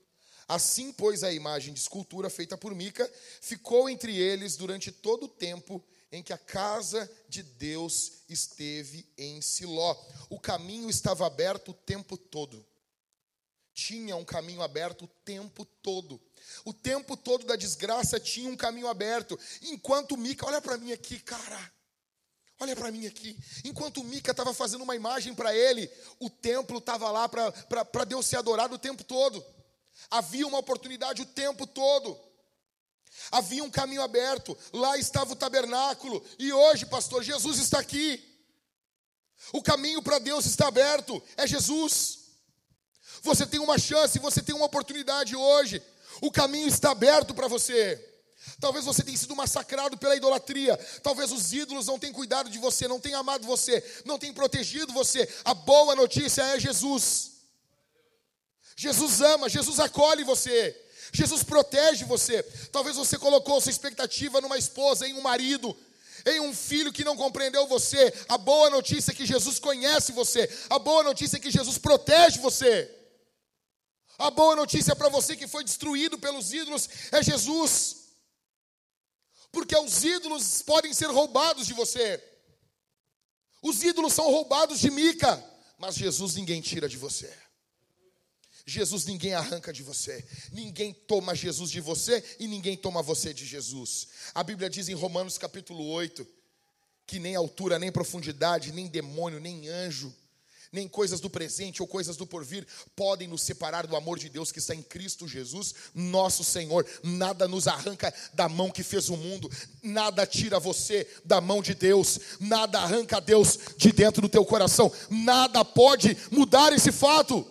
Assim, 0.49 0.93
pois, 0.93 1.25
a 1.25 1.33
imagem 1.33 1.75
de 1.75 1.81
escultura 1.81 2.31
feita 2.31 2.57
por 2.57 2.75
Mica 2.75 3.11
ficou 3.41 3.91
entre 3.91 4.17
eles 4.17 4.57
durante 4.57 4.93
todo 4.93 5.25
o 5.25 5.29
tempo 5.29 5.85
em 6.13 6.23
que 6.23 6.33
a 6.33 6.39
casa 6.39 7.11
de 7.29 7.43
Deus 7.43 8.23
esteve 8.29 9.05
em 9.19 9.41
Siló. 9.43 9.97
O 10.31 10.39
caminho 10.39 10.89
estava 10.89 11.27
aberto 11.27 11.73
o 11.73 11.75
tempo 11.75 12.17
todo. 12.17 12.65
Tinha 13.77 14.17
um 14.17 14.25
caminho 14.25 14.63
aberto 14.63 15.05
o 15.05 15.09
tempo 15.23 15.67
todo. 15.83 16.19
O 16.65 16.73
tempo 16.73 17.15
todo 17.15 17.45
da 17.45 17.57
desgraça 17.57 18.19
tinha 18.19 18.49
um 18.49 18.57
caminho 18.57 18.89
aberto. 18.89 19.39
Enquanto 19.61 20.17
Mica, 20.17 20.47
olha 20.47 20.63
para 20.63 20.79
mim 20.79 20.93
aqui, 20.93 21.21
cara. 21.21 21.73
Olha 22.59 22.75
para 22.75 22.91
mim 22.91 23.07
aqui. 23.07 23.39
Enquanto 23.65 24.03
Mica 24.03 24.31
estava 24.31 24.55
fazendo 24.55 24.83
uma 24.83 24.97
imagem 24.97 25.35
para 25.35 25.55
ele, 25.55 25.91
o 26.19 26.31
templo 26.31 26.79
estava 26.79 27.11
lá 27.11 27.29
para 27.29 28.05
Deus 28.05 28.25
ser 28.25 28.39
adorado 28.39 28.77
o 28.77 28.79
tempo 28.79 29.05
todo. 29.05 29.45
Havia 30.11 30.47
uma 30.47 30.57
oportunidade 30.57 31.21
o 31.21 31.27
tempo 31.27 31.67
todo. 31.67 32.19
Havia 33.31 33.63
um 33.63 33.71
caminho 33.71 34.01
aberto, 34.01 34.57
lá 34.73 34.97
estava 34.97 35.35
o 35.35 35.37
tabernáculo, 35.37 36.25
e 36.39 36.51
hoje, 36.51 36.87
pastor, 36.87 37.23
Jesus 37.23 37.59
está 37.59 37.79
aqui. 37.79 38.23
O 39.53 39.63
caminho 39.63 40.03
para 40.03 40.19
Deus 40.19 40.47
está 40.47 40.69
aberto, 40.69 41.23
é 41.37 41.47
Jesus. 41.47 42.26
Você 43.23 43.47
tem 43.47 43.61
uma 43.61 43.79
chance, 43.79 44.19
você 44.19 44.43
tem 44.43 44.55
uma 44.55 44.67
oportunidade 44.67 45.35
hoje. 45.35 45.83
O 46.21 46.31
caminho 46.31 46.69
está 46.69 46.91
aberto 46.91 47.35
para 47.35 47.49
você. 47.49 48.03
Talvez 48.61 48.85
você 48.85 49.03
tenha 49.03 49.17
sido 49.17 49.35
massacrado 49.35 49.99
pela 49.99 50.17
idolatria. 50.17 50.77
Talvez 51.03 51.33
os 51.33 51.53
ídolos 51.53 51.87
não 51.87 51.99
tenham 51.99 52.15
cuidado 52.15 52.49
de 52.49 52.59
você, 52.59 52.87
não 52.87 53.01
tenham 53.01 53.21
amado 53.21 53.47
você, 53.47 53.83
não 54.05 54.19
tenham 54.19 54.35
protegido 54.35 54.93
você. 54.93 55.29
A 55.45 55.53
boa 55.53 55.95
notícia 55.95 56.43
é 56.43 56.61
Jesus. 56.61 57.33
Jesus 58.77 59.21
ama, 59.21 59.49
Jesus 59.49 59.81
acolhe 59.81 60.23
você. 60.23 60.75
Jesus 61.13 61.43
protege 61.43 62.05
você. 62.05 62.43
Talvez 62.71 62.97
você 62.97 63.19
colocou 63.19 63.61
sua 63.61 63.71
expectativa 63.71 64.41
numa 64.41 64.59
esposa, 64.59 65.07
em 65.07 65.15
um 65.15 65.23
marido, 65.23 65.77
em 66.25 66.41
um 66.41 66.55
filho 66.55 66.93
que 66.93 67.05
não 67.05 67.17
compreendeu 67.17 67.67
você. 67.67 68.13
A 68.29 68.37
boa 68.39 68.71
notícia 68.71 69.13
é 69.13 69.15
que 69.15 69.27
Jesus 69.27 69.59
conhece 69.59 70.13
você. 70.13 70.49
A 70.69 70.79
boa 70.79 71.03
notícia 71.03 71.37
é 71.37 71.41
que 71.41 71.51
Jesus 71.51 71.79
protege 71.79 72.39
você. 72.39 72.96
A 74.19 74.31
boa 74.31 74.57
notícia 74.57 74.97
para 74.97 75.09
você 75.09 75.37
que 75.37 75.47
foi 75.47 75.63
destruído 75.63 76.19
pelos 76.19 76.53
ídolos 76.53 76.89
é 77.13 77.23
Jesus. 77.23 78.07
Porque 79.53 79.77
os 79.77 80.05
ídolos 80.05 80.63
podem 80.63 80.93
ser 80.93 81.07
roubados 81.07 81.67
de 81.67 81.75
você. 81.75 82.23
Os 83.63 83.83
ídolos 83.83 84.13
são 84.13 84.31
roubados 84.31 84.81
de 84.81 84.91
Mica, 84.91 85.43
mas 85.79 85.97
Jesus 85.97 86.35
ninguém 86.35 86.61
tira 86.61 86.89
de 86.89 86.97
você. 86.97 87.33
Jesus 88.69 89.05
ninguém 89.05 89.33
arranca 89.33 89.73
de 89.73 89.83
você, 89.83 90.27
ninguém 90.51 90.93
toma 90.93 91.37
Jesus 91.37 91.71
de 91.71 91.81
você 91.81 92.23
e 92.41 92.49
ninguém 92.49 92.77
toma 92.77 93.01
você 93.01 93.33
de 93.33 93.47
Jesus. 93.47 94.09
A 94.35 94.43
Bíblia 94.43 94.69
diz 94.69 94.89
em 94.89 94.95
Romanos 94.95 95.39
capítulo 95.39 95.89
8 95.89 96.27
que 97.07 97.21
nem 97.21 97.37
altura, 97.37 97.79
nem 97.79 97.93
profundidade, 97.93 98.73
nem 98.73 98.89
demônio, 98.89 99.39
nem 99.39 99.69
anjo, 99.69 100.13
nem 100.77 100.87
coisas 100.87 101.21
do 101.21 101.31
presente 101.31 101.81
ou 101.81 101.89
coisas 101.89 102.19
do 102.19 102.27
porvir 102.27 102.67
podem 102.95 103.27
nos 103.27 103.43
separar 103.43 103.87
do 103.87 103.97
amor 103.97 104.19
de 104.19 104.29
Deus 104.29 104.53
que 104.53 104.59
está 104.59 104.75
em 104.75 104.83
Cristo 104.83 105.27
Jesus, 105.27 105.75
nosso 105.95 106.45
Senhor. 106.45 106.87
Nada 107.03 107.49
nos 107.49 107.67
arranca 107.67 108.13
da 108.35 108.47
mão 108.47 108.71
que 108.71 108.83
fez 108.83 109.09
o 109.09 109.17
mundo, 109.17 109.51
nada 109.83 110.27
tira 110.27 110.61
você 110.61 111.09
da 111.25 111.41
mão 111.41 111.63
de 111.63 111.75
Deus, 111.75 112.21
nada 112.39 112.79
arranca 112.79 113.23
Deus 113.23 113.59
de 113.79 113.91
dentro 113.91 114.21
do 114.21 114.29
teu 114.29 114.45
coração, 114.45 114.93
nada 115.09 115.65
pode 115.65 116.15
mudar 116.31 116.71
esse 116.75 116.93
fato. 116.93 117.51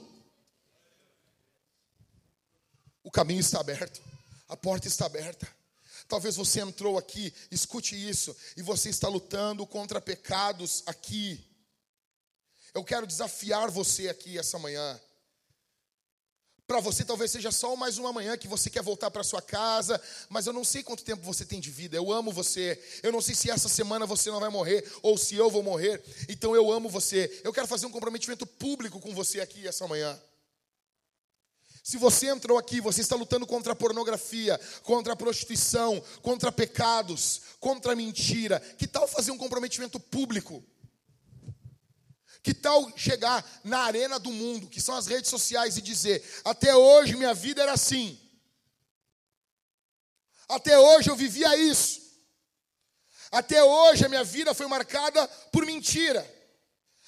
O 3.03 3.09
caminho 3.09 3.39
está 3.39 3.59
aberto, 3.59 4.01
a 4.47 4.55
porta 4.55 4.87
está 4.87 5.07
aberta. 5.07 5.47
Talvez 6.07 6.35
você 6.35 6.59
entrou 6.59 6.99
aqui, 6.99 7.33
escute 7.49 7.95
isso, 7.95 8.35
e 8.55 8.61
você 8.61 8.89
está 8.89 9.07
lutando 9.07 9.65
contra 9.65 9.99
pecados 9.99 10.83
aqui. 10.85 11.43
Eu 12.75 12.83
quero 12.83 13.07
desafiar 13.07 13.71
você 13.71 14.09
aqui 14.09 14.37
essa 14.37 14.59
manhã. 14.59 14.99
Para 16.67 16.81
você 16.81 17.05
talvez 17.05 17.31
seja 17.31 17.49
só 17.49 17.73
mais 17.73 17.97
uma 17.97 18.11
manhã 18.11 18.37
que 18.37 18.49
você 18.49 18.69
quer 18.69 18.83
voltar 18.83 19.09
para 19.09 19.23
sua 19.23 19.41
casa, 19.41 20.01
mas 20.27 20.45
eu 20.45 20.51
não 20.51 20.65
sei 20.65 20.83
quanto 20.83 21.05
tempo 21.05 21.23
você 21.23 21.45
tem 21.45 21.61
de 21.61 21.71
vida. 21.71 21.95
Eu 21.95 22.11
amo 22.11 22.33
você. 22.33 22.77
Eu 23.01 23.13
não 23.13 23.21
sei 23.21 23.33
se 23.33 23.49
essa 23.49 23.69
semana 23.69 24.05
você 24.05 24.29
não 24.29 24.41
vai 24.41 24.49
morrer 24.49 24.83
ou 25.01 25.17
se 25.17 25.35
eu 25.35 25.49
vou 25.49 25.63
morrer. 25.63 26.03
Então 26.27 26.53
eu 26.53 26.69
amo 26.69 26.89
você. 26.89 27.39
Eu 27.45 27.53
quero 27.53 27.65
fazer 27.65 27.85
um 27.85 27.91
comprometimento 27.91 28.45
público 28.45 28.99
com 28.99 29.13
você 29.15 29.39
aqui 29.39 29.65
essa 29.65 29.87
manhã. 29.87 30.19
Se 31.81 31.95
você 31.97 32.27
entrou 32.27 32.57
aqui, 32.57 32.81
você 32.81 32.99
está 32.99 33.15
lutando 33.15 33.47
contra 33.47 33.71
a 33.71 33.75
pornografia, 33.75 34.59
contra 34.83 35.13
a 35.13 35.15
prostituição, 35.15 36.03
contra 36.21 36.51
pecados, 36.51 37.41
contra 37.57 37.93
a 37.93 37.95
mentira, 37.95 38.59
que 38.59 38.85
tal 38.85 39.07
fazer 39.07 39.31
um 39.31 39.37
comprometimento 39.37 39.97
público? 39.97 40.61
Que 42.45 42.53
tal 42.53 42.95
chegar 42.95 43.43
na 43.63 43.79
arena 43.79 44.19
do 44.19 44.29
mundo, 44.29 44.67
que 44.67 44.79
são 44.79 44.95
as 44.95 45.07
redes 45.07 45.31
sociais, 45.31 45.77
e 45.77 45.81
dizer: 45.81 46.23
até 46.45 46.75
hoje 46.75 47.15
minha 47.15 47.33
vida 47.33 47.63
era 47.63 47.71
assim, 47.71 48.19
até 50.47 50.77
hoje 50.77 51.09
eu 51.09 51.15
vivia 51.15 51.57
isso, 51.57 51.99
até 53.31 53.63
hoje 53.63 54.05
a 54.05 54.09
minha 54.09 54.23
vida 54.23 54.53
foi 54.53 54.67
marcada 54.67 55.27
por 55.51 55.65
mentira, 55.65 56.23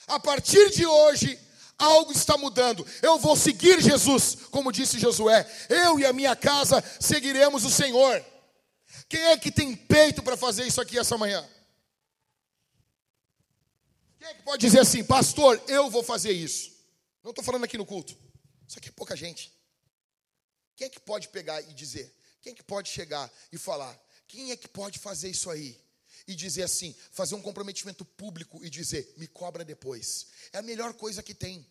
a 0.07 0.19
partir 0.19 0.71
de 0.71 0.87
hoje 0.87 1.39
algo 1.77 2.11
está 2.11 2.35
mudando. 2.35 2.83
Eu 3.03 3.19
vou 3.19 3.35
seguir 3.35 3.79
Jesus, 3.79 4.39
como 4.49 4.71
disse 4.71 4.97
Josué. 4.97 5.47
Eu 5.69 5.99
e 5.99 6.05
a 6.07 6.11
minha 6.11 6.35
casa 6.35 6.83
seguiremos 6.99 7.63
o 7.63 7.69
Senhor. 7.69 8.25
Quem 9.07 9.21
é 9.21 9.37
que 9.37 9.51
tem 9.51 9.75
peito 9.75 10.23
para 10.23 10.35
fazer 10.35 10.65
isso 10.65 10.81
aqui 10.81 10.97
essa 10.97 11.15
manhã? 11.15 11.47
Quem 14.27 14.33
é 14.33 14.35
que 14.35 14.43
pode 14.43 14.65
dizer 14.65 14.79
assim, 14.79 15.03
pastor, 15.05 15.61
eu 15.69 15.89
vou 15.89 16.03
fazer 16.03 16.31
isso? 16.31 16.73
Não 17.23 17.29
estou 17.29 17.45
falando 17.45 17.63
aqui 17.63 17.77
no 17.77 17.85
culto. 17.85 18.13
Isso 18.67 18.77
aqui 18.77 18.89
é 18.89 18.91
pouca 18.91 19.15
gente. 19.15 19.53
Quem 20.75 20.87
é 20.87 20.89
que 20.89 20.99
pode 20.99 21.29
pegar 21.29 21.61
e 21.61 21.73
dizer? 21.73 22.13
Quem 22.41 22.51
é 22.51 22.55
que 22.55 22.63
pode 22.63 22.89
chegar 22.89 23.31
e 23.53 23.57
falar? 23.57 23.97
Quem 24.27 24.51
é 24.51 24.57
que 24.57 24.67
pode 24.67 24.99
fazer 24.99 25.29
isso 25.29 25.49
aí? 25.49 25.79
E 26.27 26.35
dizer 26.35 26.63
assim, 26.63 26.93
fazer 27.09 27.35
um 27.35 27.41
comprometimento 27.41 28.03
público 28.03 28.63
e 28.65 28.69
dizer, 28.69 29.13
me 29.15 29.27
cobra 29.27 29.63
depois. 29.63 30.27
É 30.51 30.57
a 30.57 30.61
melhor 30.61 30.93
coisa 30.93 31.23
que 31.23 31.33
tem. 31.33 31.65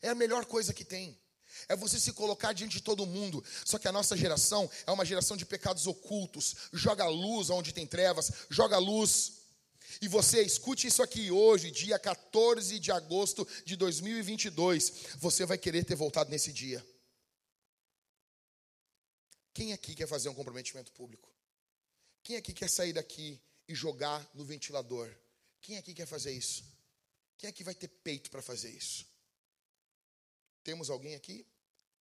É 0.00 0.10
a 0.10 0.14
melhor 0.14 0.44
coisa 0.44 0.72
que 0.72 0.84
tem. 0.84 1.18
É 1.68 1.74
você 1.74 1.98
se 1.98 2.12
colocar 2.12 2.52
diante 2.52 2.76
de 2.76 2.82
todo 2.82 3.04
mundo. 3.04 3.42
Só 3.64 3.76
que 3.76 3.88
a 3.88 3.92
nossa 3.92 4.16
geração 4.16 4.70
é 4.86 4.92
uma 4.92 5.04
geração 5.04 5.36
de 5.36 5.44
pecados 5.44 5.88
ocultos. 5.88 6.54
Joga 6.72 7.06
luz 7.06 7.50
onde 7.50 7.72
tem 7.72 7.88
trevas, 7.88 8.30
joga 8.48 8.78
luz. 8.78 9.37
E 10.00 10.06
você, 10.06 10.42
escute 10.42 10.86
isso 10.86 11.02
aqui 11.02 11.30
hoje, 11.30 11.70
dia 11.70 11.98
14 11.98 12.78
de 12.78 12.92
agosto 12.92 13.46
de 13.64 13.74
2022. 13.76 15.16
Você 15.16 15.44
vai 15.44 15.58
querer 15.58 15.84
ter 15.84 15.96
voltado 15.96 16.30
nesse 16.30 16.52
dia. 16.52 16.84
Quem 19.52 19.72
aqui 19.72 19.94
quer 19.94 20.06
fazer 20.06 20.28
um 20.28 20.34
comprometimento 20.34 20.92
público? 20.92 21.28
Quem 22.22 22.36
aqui 22.36 22.52
quer 22.52 22.70
sair 22.70 22.92
daqui 22.92 23.40
e 23.66 23.74
jogar 23.74 24.28
no 24.34 24.44
ventilador? 24.44 25.12
Quem 25.60 25.78
aqui 25.78 25.92
quer 25.92 26.06
fazer 26.06 26.30
isso? 26.30 26.64
Quem 27.36 27.50
aqui 27.50 27.64
vai 27.64 27.74
ter 27.74 27.88
peito 27.88 28.30
para 28.30 28.40
fazer 28.40 28.70
isso? 28.70 29.04
Temos 30.62 30.90
alguém 30.90 31.16
aqui? 31.16 31.44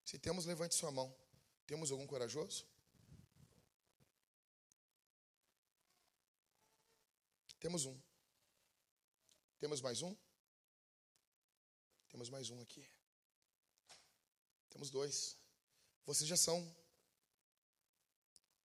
Se 0.05 0.19
temos, 0.19 0.45
levante 0.45 0.75
sua 0.75 0.91
mão. 0.91 1.13
Temos 1.65 1.91
algum 1.91 2.05
corajoso? 2.05 2.65
Temos 7.59 7.85
um. 7.85 7.99
Temos 9.59 9.81
mais 9.81 10.01
um? 10.01 10.15
Temos 12.09 12.29
mais 12.29 12.49
um 12.49 12.61
aqui. 12.61 12.87
Temos 14.69 14.89
dois. 14.89 15.35
Vocês 16.05 16.27
já 16.29 16.37
são. 16.37 16.75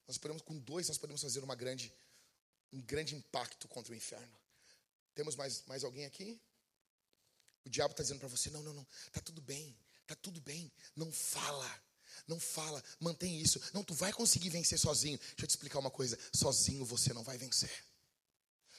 Nós 0.07 0.19
podemos, 0.19 0.43
com 0.43 0.59
dois, 0.59 0.89
nós 0.89 0.99
podemos 0.99 1.23
fazer 1.23 1.43
uma 1.43 1.55
grande, 1.55 1.93
um 2.73 2.83
grande 2.83 3.15
impacto 3.15 3.67
contra 3.69 3.93
o 3.93 3.97
inferno. 3.97 4.39
Temos 5.15 5.37
mais, 5.37 5.65
mais 5.65 5.85
alguém 5.85 6.05
aqui? 6.05 6.41
O 7.65 7.71
diabo 7.71 7.93
está 7.93 8.03
dizendo 8.03 8.21
para 8.21 8.29
você: 8.29 8.51
não, 8.51 8.63
não, 8.63 8.75
não, 8.75 8.87
está 9.07 9.21
tudo 9.21 9.41
bem. 9.41 9.77
Tá 10.07 10.17
tudo 10.17 10.41
bem, 10.41 10.71
não 10.95 11.11
fala. 11.11 11.83
Não 12.27 12.39
fala, 12.39 12.85
mantém 13.01 13.41
isso. 13.41 13.59
Não, 13.73 13.83
tu 13.83 13.95
vai 13.95 14.13
conseguir 14.13 14.51
vencer 14.51 14.79
sozinho. 14.79 15.19
Deixa 15.19 15.45
eu 15.45 15.47
te 15.47 15.51
explicar 15.51 15.79
uma 15.79 15.91
coisa: 15.91 16.19
sozinho 16.35 16.85
você 16.85 17.13
não 17.15 17.23
vai 17.23 17.39
vencer. 17.39 17.73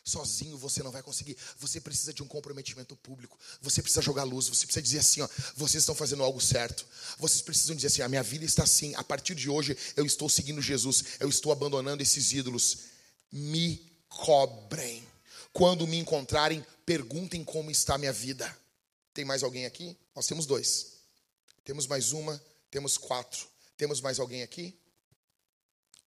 Sozinho 0.03 0.57
você 0.57 0.83
não 0.83 0.91
vai 0.91 1.01
conseguir. 1.01 1.37
Você 1.59 1.79
precisa 1.79 2.13
de 2.13 2.21
um 2.21 2.27
comprometimento 2.27 2.95
público. 2.97 3.39
Você 3.61 3.81
precisa 3.81 4.01
jogar 4.01 4.23
luz. 4.23 4.49
Você 4.49 4.65
precisa 4.65 4.81
dizer 4.81 4.99
assim: 4.99 5.21
ó, 5.21 5.29
vocês 5.55 5.81
estão 5.81 5.95
fazendo 5.95 6.23
algo 6.23 6.41
certo. 6.41 6.85
Vocês 7.17 7.41
precisam 7.41 7.75
dizer 7.75 7.87
assim: 7.87 8.01
a 8.01 8.09
minha 8.09 8.23
vida 8.23 8.43
está 8.43 8.63
assim. 8.63 8.93
A 8.95 9.03
partir 9.03 9.33
de 9.33 9.49
hoje 9.49 9.77
eu 9.95 10.05
estou 10.05 10.27
seguindo 10.27 10.61
Jesus. 10.61 11.05
Eu 11.21 11.29
estou 11.29 11.51
abandonando 11.53 12.03
esses 12.03 12.33
ídolos. 12.33 12.79
Me 13.31 13.81
cobrem. 14.09 15.07
Quando 15.53 15.87
me 15.87 15.97
encontrarem, 15.97 16.65
perguntem 16.85 17.43
como 17.43 17.71
está 17.71 17.95
a 17.95 17.97
minha 17.97 18.11
vida. 18.11 18.57
Tem 19.13 19.23
mais 19.23 19.41
alguém 19.41 19.65
aqui? 19.65 19.97
Nós 20.13 20.27
temos 20.27 20.45
dois. 20.45 20.93
Temos 21.63 21.87
mais 21.87 22.11
uma, 22.11 22.43
temos 22.69 22.97
quatro. 22.97 23.47
Temos 23.77 24.01
mais 24.01 24.19
alguém 24.19 24.43
aqui? 24.43 24.77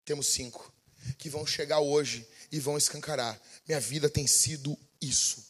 Temos 0.05 0.27
cinco. 0.27 0.71
Que 1.17 1.29
vão 1.29 1.45
chegar 1.45 1.79
hoje 1.79 2.27
e 2.51 2.59
vão 2.59 2.77
escancarar. 2.77 3.39
Minha 3.67 3.79
vida 3.79 4.09
tem 4.09 4.27
sido 4.27 4.77
isso. 5.01 5.45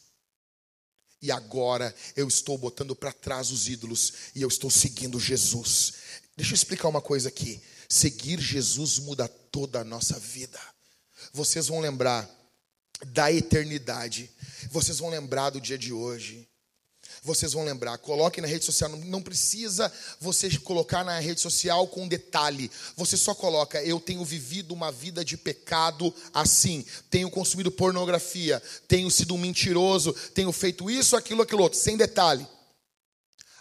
E 1.20 1.32
agora 1.32 1.94
eu 2.16 2.28
estou 2.28 2.56
botando 2.56 2.94
para 2.94 3.12
trás 3.12 3.50
os 3.50 3.68
ídolos 3.68 4.12
e 4.34 4.42
eu 4.42 4.48
estou 4.48 4.70
seguindo 4.70 5.18
Jesus. 5.18 5.94
Deixa 6.36 6.52
eu 6.52 6.56
explicar 6.56 6.88
uma 6.88 7.02
coisa 7.02 7.28
aqui. 7.28 7.60
Seguir 7.88 8.40
Jesus 8.40 8.98
muda 8.98 9.26
toda 9.26 9.80
a 9.80 9.84
nossa 9.84 10.18
vida. 10.18 10.60
Vocês 11.32 11.66
vão 11.66 11.80
lembrar 11.80 12.28
da 13.06 13.32
eternidade. 13.32 14.30
Vocês 14.70 14.98
vão 14.98 15.10
lembrar 15.10 15.50
do 15.50 15.60
dia 15.60 15.76
de 15.76 15.92
hoje 15.92 16.47
vocês 17.22 17.52
vão 17.52 17.64
lembrar. 17.64 17.98
Coloque 17.98 18.40
na 18.40 18.46
rede 18.46 18.64
social. 18.64 18.90
Não 18.90 19.22
precisa 19.22 19.92
você 20.20 20.50
colocar 20.58 21.04
na 21.04 21.18
rede 21.18 21.40
social 21.40 21.86
com 21.88 22.08
detalhe. 22.08 22.70
Você 22.96 23.16
só 23.16 23.34
coloca: 23.34 23.82
Eu 23.82 24.00
tenho 24.00 24.24
vivido 24.24 24.72
uma 24.72 24.90
vida 24.90 25.24
de 25.24 25.36
pecado 25.36 26.14
assim. 26.32 26.84
Tenho 27.10 27.30
consumido 27.30 27.70
pornografia. 27.70 28.62
Tenho 28.86 29.10
sido 29.10 29.34
um 29.34 29.38
mentiroso. 29.38 30.12
Tenho 30.34 30.52
feito 30.52 30.90
isso, 30.90 31.16
aquilo, 31.16 31.42
aquilo 31.42 31.62
outro. 31.62 31.78
Sem 31.78 31.96
detalhe. 31.96 32.46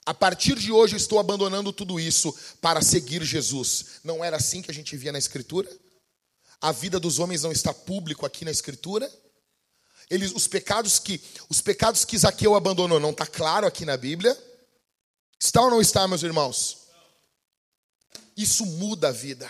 A 0.07 0.13
partir 0.13 0.55
de 0.55 0.71
hoje 0.71 0.95
eu 0.95 0.97
estou 0.97 1.19
abandonando 1.19 1.73
tudo 1.73 1.99
isso 1.99 2.33
para 2.61 2.81
seguir 2.81 3.21
Jesus. 3.23 3.99
Não 4.05 4.23
era 4.23 4.37
assim 4.37 4.61
que 4.61 4.71
a 4.71 4.73
gente 4.73 4.95
via 4.95 5.11
na 5.11 5.19
Escritura? 5.19 5.69
A 6.61 6.71
vida 6.71 6.97
dos 6.97 7.19
homens 7.19 7.43
não 7.43 7.51
está 7.51 7.73
público 7.73 8.25
aqui 8.25 8.45
na 8.45 8.51
Escritura? 8.51 9.11
Eles, 10.09 10.31
os 10.33 10.47
pecados 10.47 10.99
que 10.99 11.21
os 11.49 11.61
pecados 11.61 12.05
que 12.05 12.17
Zaqueu 12.17 12.55
abandonou, 12.55 12.99
não 12.99 13.11
está 13.11 13.25
claro 13.25 13.67
aqui 13.67 13.85
na 13.85 13.97
Bíblia? 13.97 14.37
Está 15.39 15.61
ou 15.61 15.69
não 15.69 15.81
está, 15.81 16.07
meus 16.07 16.23
irmãos? 16.23 16.87
Isso 18.35 18.65
muda 18.65 19.09
a 19.09 19.11
vida. 19.11 19.49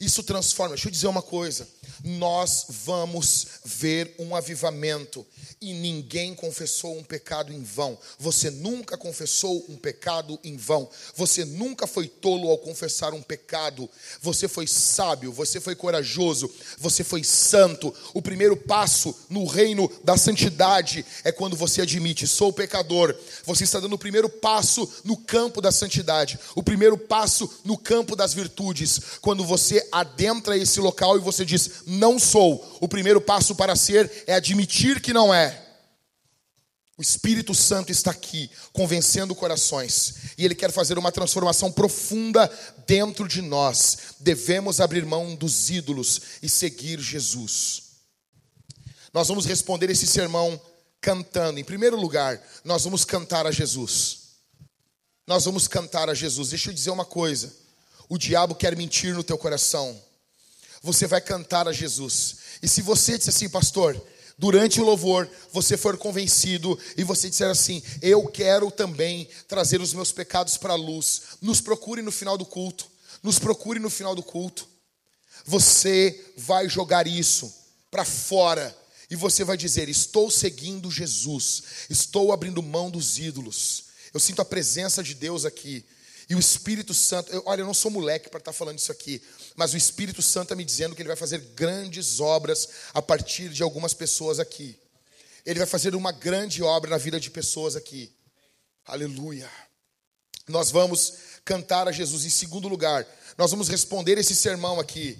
Isso 0.00 0.22
transforma. 0.22 0.74
Deixa 0.74 0.88
eu 0.88 0.92
dizer 0.92 1.06
uma 1.08 1.22
coisa. 1.22 1.68
Nós 2.04 2.66
vamos 2.68 3.46
ver 3.64 4.14
um 4.18 4.34
avivamento 4.34 5.26
e 5.60 5.72
ninguém 5.72 6.34
confessou 6.34 6.96
um 6.96 7.02
pecado 7.02 7.52
em 7.52 7.62
vão. 7.62 7.98
Você 8.18 8.50
nunca 8.50 8.96
confessou 8.96 9.64
um 9.68 9.76
pecado 9.76 10.38
em 10.44 10.56
vão. 10.56 10.88
Você 11.16 11.44
nunca 11.44 11.86
foi 11.86 12.06
tolo 12.06 12.48
ao 12.48 12.58
confessar 12.58 13.12
um 13.12 13.22
pecado. 13.22 13.88
Você 14.22 14.46
foi 14.46 14.66
sábio, 14.66 15.32
você 15.32 15.60
foi 15.60 15.74
corajoso, 15.74 16.50
você 16.78 17.02
foi 17.02 17.24
santo. 17.24 17.92
O 18.14 18.22
primeiro 18.22 18.56
passo 18.56 19.14
no 19.28 19.44
reino 19.46 19.90
da 20.04 20.16
santidade 20.16 21.04
é 21.24 21.32
quando 21.32 21.56
você 21.56 21.82
admite: 21.82 22.26
sou 22.26 22.52
pecador. 22.52 23.14
Você 23.44 23.64
está 23.64 23.80
dando 23.80 23.94
o 23.94 23.98
primeiro 23.98 24.28
passo 24.28 24.88
no 25.04 25.16
campo 25.16 25.60
da 25.60 25.72
santidade, 25.72 26.38
o 26.54 26.62
primeiro 26.62 26.96
passo 26.96 27.50
no 27.64 27.76
campo 27.76 28.14
das 28.14 28.32
virtudes. 28.32 29.00
Quando 29.20 29.44
você 29.44 29.86
adentra 29.90 30.56
esse 30.56 30.78
local 30.80 31.16
e 31.16 31.20
você 31.20 31.44
diz: 31.44 31.77
não 31.86 32.18
sou. 32.18 32.78
O 32.80 32.88
primeiro 32.88 33.20
passo 33.20 33.54
para 33.54 33.76
ser 33.76 34.24
é 34.26 34.34
admitir 34.34 35.00
que 35.00 35.12
não 35.12 35.32
é. 35.32 35.66
O 36.98 37.02
Espírito 37.02 37.54
Santo 37.54 37.92
está 37.92 38.10
aqui, 38.10 38.50
convencendo 38.72 39.32
corações, 39.32 40.34
e 40.36 40.44
Ele 40.44 40.54
quer 40.54 40.72
fazer 40.72 40.98
uma 40.98 41.12
transformação 41.12 41.70
profunda 41.70 42.50
dentro 42.88 43.28
de 43.28 43.40
nós. 43.40 44.16
Devemos 44.18 44.80
abrir 44.80 45.06
mão 45.06 45.36
dos 45.36 45.70
ídolos 45.70 46.20
e 46.42 46.48
seguir 46.48 46.98
Jesus. 47.00 47.82
Nós 49.14 49.28
vamos 49.28 49.46
responder 49.46 49.88
esse 49.90 50.08
sermão 50.08 50.60
cantando. 51.00 51.60
Em 51.60 51.64
primeiro 51.64 51.96
lugar, 51.96 52.42
nós 52.64 52.82
vamos 52.82 53.04
cantar 53.04 53.46
a 53.46 53.52
Jesus. 53.52 54.28
Nós 55.24 55.44
vamos 55.44 55.68
cantar 55.68 56.10
a 56.10 56.14
Jesus. 56.14 56.50
Deixa 56.50 56.70
eu 56.70 56.74
dizer 56.74 56.90
uma 56.90 57.04
coisa: 57.04 57.54
o 58.08 58.18
diabo 58.18 58.56
quer 58.56 58.76
mentir 58.76 59.14
no 59.14 59.22
teu 59.22 59.38
coração. 59.38 60.02
Você 60.82 61.06
vai 61.06 61.20
cantar 61.20 61.68
a 61.68 61.72
Jesus. 61.72 62.36
E 62.62 62.68
se 62.68 62.82
você 62.82 63.18
disser 63.18 63.34
assim, 63.34 63.48
pastor, 63.48 64.00
durante 64.38 64.80
o 64.80 64.84
louvor, 64.84 65.28
você 65.52 65.76
for 65.76 65.96
convencido 65.96 66.78
e 66.96 67.02
você 67.02 67.28
disser 67.28 67.50
assim: 67.50 67.82
Eu 68.00 68.26
quero 68.26 68.70
também 68.70 69.28
trazer 69.46 69.80
os 69.80 69.92
meus 69.92 70.12
pecados 70.12 70.56
para 70.56 70.74
a 70.74 70.76
luz, 70.76 71.22
nos 71.42 71.60
procure 71.60 72.02
no 72.02 72.12
final 72.12 72.38
do 72.38 72.46
culto. 72.46 72.86
Nos 73.22 73.38
procure 73.38 73.80
no 73.80 73.90
final 73.90 74.14
do 74.14 74.22
culto. 74.22 74.68
Você 75.44 76.32
vai 76.36 76.68
jogar 76.68 77.06
isso 77.06 77.52
para 77.90 78.04
fora 78.04 78.76
e 79.10 79.16
você 79.16 79.44
vai 79.44 79.56
dizer: 79.56 79.88
Estou 79.88 80.30
seguindo 80.30 80.90
Jesus, 80.90 81.62
estou 81.90 82.32
abrindo 82.32 82.62
mão 82.62 82.90
dos 82.90 83.18
ídolos. 83.18 83.84
Eu 84.12 84.20
sinto 84.20 84.40
a 84.40 84.44
presença 84.44 85.02
de 85.02 85.14
Deus 85.14 85.44
aqui. 85.44 85.84
E 86.28 86.34
o 86.34 86.38
Espírito 86.38 86.92
Santo, 86.92 87.32
eu, 87.32 87.42
olha, 87.46 87.62
eu 87.62 87.66
não 87.66 87.72
sou 87.72 87.90
moleque 87.90 88.28
para 88.28 88.38
estar 88.38 88.52
tá 88.52 88.56
falando 88.56 88.78
isso 88.78 88.92
aqui, 88.92 89.22
mas 89.58 89.74
o 89.74 89.76
Espírito 89.76 90.22
Santo 90.22 90.44
está 90.44 90.54
me 90.54 90.64
dizendo 90.64 90.94
que 90.94 91.02
ele 91.02 91.08
vai 91.08 91.16
fazer 91.16 91.40
grandes 91.56 92.20
obras 92.20 92.68
a 92.94 93.02
partir 93.02 93.48
de 93.48 93.60
algumas 93.60 93.92
pessoas 93.92 94.38
aqui. 94.38 94.78
Ele 95.44 95.58
vai 95.58 95.66
fazer 95.66 95.96
uma 95.96 96.12
grande 96.12 96.62
obra 96.62 96.88
na 96.90 96.96
vida 96.96 97.18
de 97.18 97.28
pessoas 97.28 97.74
aqui. 97.74 98.14
Aleluia. 98.84 99.50
Nós 100.46 100.70
vamos 100.70 101.14
cantar 101.44 101.88
a 101.88 101.92
Jesus. 101.92 102.24
Em 102.24 102.30
segundo 102.30 102.68
lugar, 102.68 103.04
nós 103.36 103.50
vamos 103.50 103.68
responder 103.68 104.16
esse 104.16 104.36
sermão 104.36 104.78
aqui. 104.78 105.18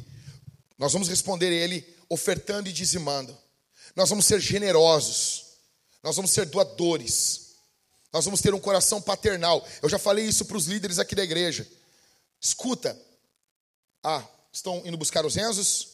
Nós 0.78 0.93
vamos 0.93 1.09
responder 1.09 1.51
ele 1.51 1.85
ofertando 2.09 2.69
e 2.69 2.73
dizimando. 2.73 3.36
Nós 3.97 4.09
vamos 4.09 4.24
ser 4.24 4.39
generosos. 4.39 5.47
Nós 6.01 6.15
vamos 6.15 6.31
ser 6.31 6.47
doadores. 6.47 7.56
Nós 8.12 8.24
vamos 8.24 8.40
ter 8.40 8.55
um 8.55 8.60
coração 8.60 9.02
paternal. 9.02 9.66
Eu 9.82 9.89
já 9.89 9.98
falei 9.98 10.27
isso 10.27 10.44
para 10.44 10.56
os 10.56 10.66
líderes 10.66 11.01
aqui 11.01 11.16
da 11.16 11.24
igreja. 11.24 11.66
Escuta. 12.40 13.08
Ah, 14.11 14.27
estão 14.51 14.81
indo 14.87 14.97
buscar 14.97 15.27
os 15.27 15.37
Enzos? 15.37 15.89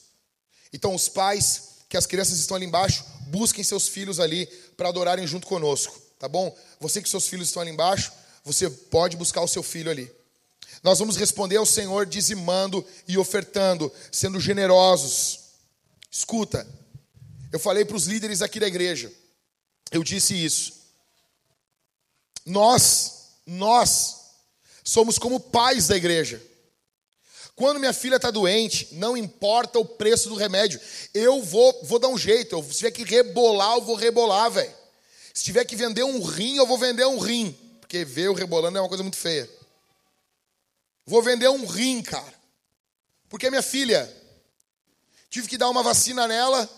Então, 0.73 0.95
os 0.95 1.09
pais, 1.09 1.79
que 1.89 1.97
as 1.97 2.07
crianças 2.07 2.39
estão 2.39 2.57
ali 2.57 2.65
embaixo, 2.65 3.05
busquem 3.27 3.65
seus 3.65 3.89
filhos 3.89 4.21
ali 4.21 4.47
para 4.77 4.89
adorarem 4.89 5.27
junto 5.27 5.49
conosco, 5.49 6.01
tá 6.17 6.29
bom? 6.29 6.57
Você 6.79 7.03
que 7.03 7.09
seus 7.09 7.27
filhos 7.27 7.49
estão 7.49 7.61
ali 7.61 7.73
embaixo, 7.73 8.13
você 8.45 8.71
pode 8.71 9.17
buscar 9.17 9.41
o 9.41 9.49
seu 9.49 9.65
filho 9.65 9.91
ali. 9.91 10.09
Nós 10.81 11.01
vamos 11.01 11.17
responder 11.17 11.57
ao 11.57 11.67
Senhor 11.67 12.07
dizimando 12.07 12.87
e 13.09 13.19
ofertando, 13.19 13.93
sendo 14.13 14.39
generosos. 14.39 15.41
Escuta, 16.09 16.65
eu 17.51 17.59
falei 17.59 17.85
para 17.85 17.97
os 17.97 18.07
líderes 18.07 18.43
aqui 18.43 18.61
da 18.61 18.69
igreja, 18.69 19.13
eu 19.91 20.05
disse 20.05 20.35
isso. 20.35 20.73
Nós, 22.47 23.31
nós, 23.45 24.21
somos 24.85 25.19
como 25.19 25.41
pais 25.41 25.89
da 25.89 25.97
igreja. 25.97 26.41
Quando 27.57 27.79
minha 27.79 27.93
filha 27.93 28.17
está 28.17 28.31
doente, 28.31 28.89
não 28.93 29.17
importa 29.17 29.79
o 29.79 29.85
preço 29.85 30.29
do 30.29 30.35
remédio, 30.35 30.81
eu 31.13 31.41
vou, 31.41 31.81
vou 31.85 32.01
dar 32.01 32.09
um 32.09 32.19
jeito. 32.19 32.57
Eu, 32.57 32.63
se 32.65 32.79
tiver 32.79 32.91
que 32.91 33.05
rebolar, 33.05 33.77
eu 33.77 33.83
vou 33.83 33.95
rebolar, 33.95 34.51
velho. 34.51 34.75
Se 35.33 35.45
tiver 35.45 35.65
que 35.65 35.77
vender 35.77 36.03
um 36.03 36.23
rim, 36.23 36.57
eu 36.57 36.67
vou 36.67 36.77
vender 36.77 37.07
um 37.07 37.19
rim. 37.19 37.53
Porque 37.81 38.05
ver 38.05 38.29
o 38.29 38.35
rebolando 38.35 38.79
é 38.79 38.81
uma 38.81 38.89
coisa 38.89 39.05
muito 39.05 39.17
feia. 39.17 39.49
Vou 41.07 41.23
vender 41.23 41.49
um 41.49 41.65
rim, 41.65 42.03
cara. 42.03 42.35
Porque 43.29 43.49
minha 43.51 43.63
filha, 43.63 44.13
tive 45.31 45.47
que 45.47 45.59
dar 45.59 45.69
uma 45.69 45.83
vacina 45.83 46.27
nela, 46.27 46.69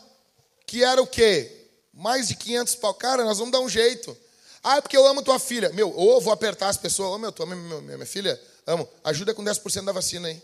que 0.66 0.84
era 0.84 1.00
o 1.00 1.06
quê? 1.06 1.70
Mais 1.92 2.28
de 2.28 2.36
500 2.36 2.74
pau. 2.76 2.92
Cara, 2.92 3.24
nós 3.24 3.38
vamos 3.38 3.52
dar 3.52 3.60
um 3.60 3.68
jeito. 3.68 4.16
Ah, 4.62 4.76
é 4.76 4.80
porque 4.82 4.96
eu 4.96 5.06
amo 5.06 5.22
tua 5.22 5.38
filha. 5.38 5.70
Meu, 5.70 5.90
ou 5.90 6.20
vou 6.20 6.32
apertar 6.32 6.68
as 6.68 6.76
pessoas. 6.76 7.10
Ô, 7.10 7.14
oh, 7.14 7.18
meu, 7.18 7.32
tu 7.32 7.42
ama 7.42 7.54
minha, 7.54 7.80
minha, 7.80 7.96
minha 7.96 8.06
filha? 8.06 8.38
Amo. 8.66 8.86
Ajuda 9.04 9.32
com 9.32 9.44
10% 9.44 9.84
da 9.84 9.92
vacina 9.92 10.28
aí. 10.28 10.42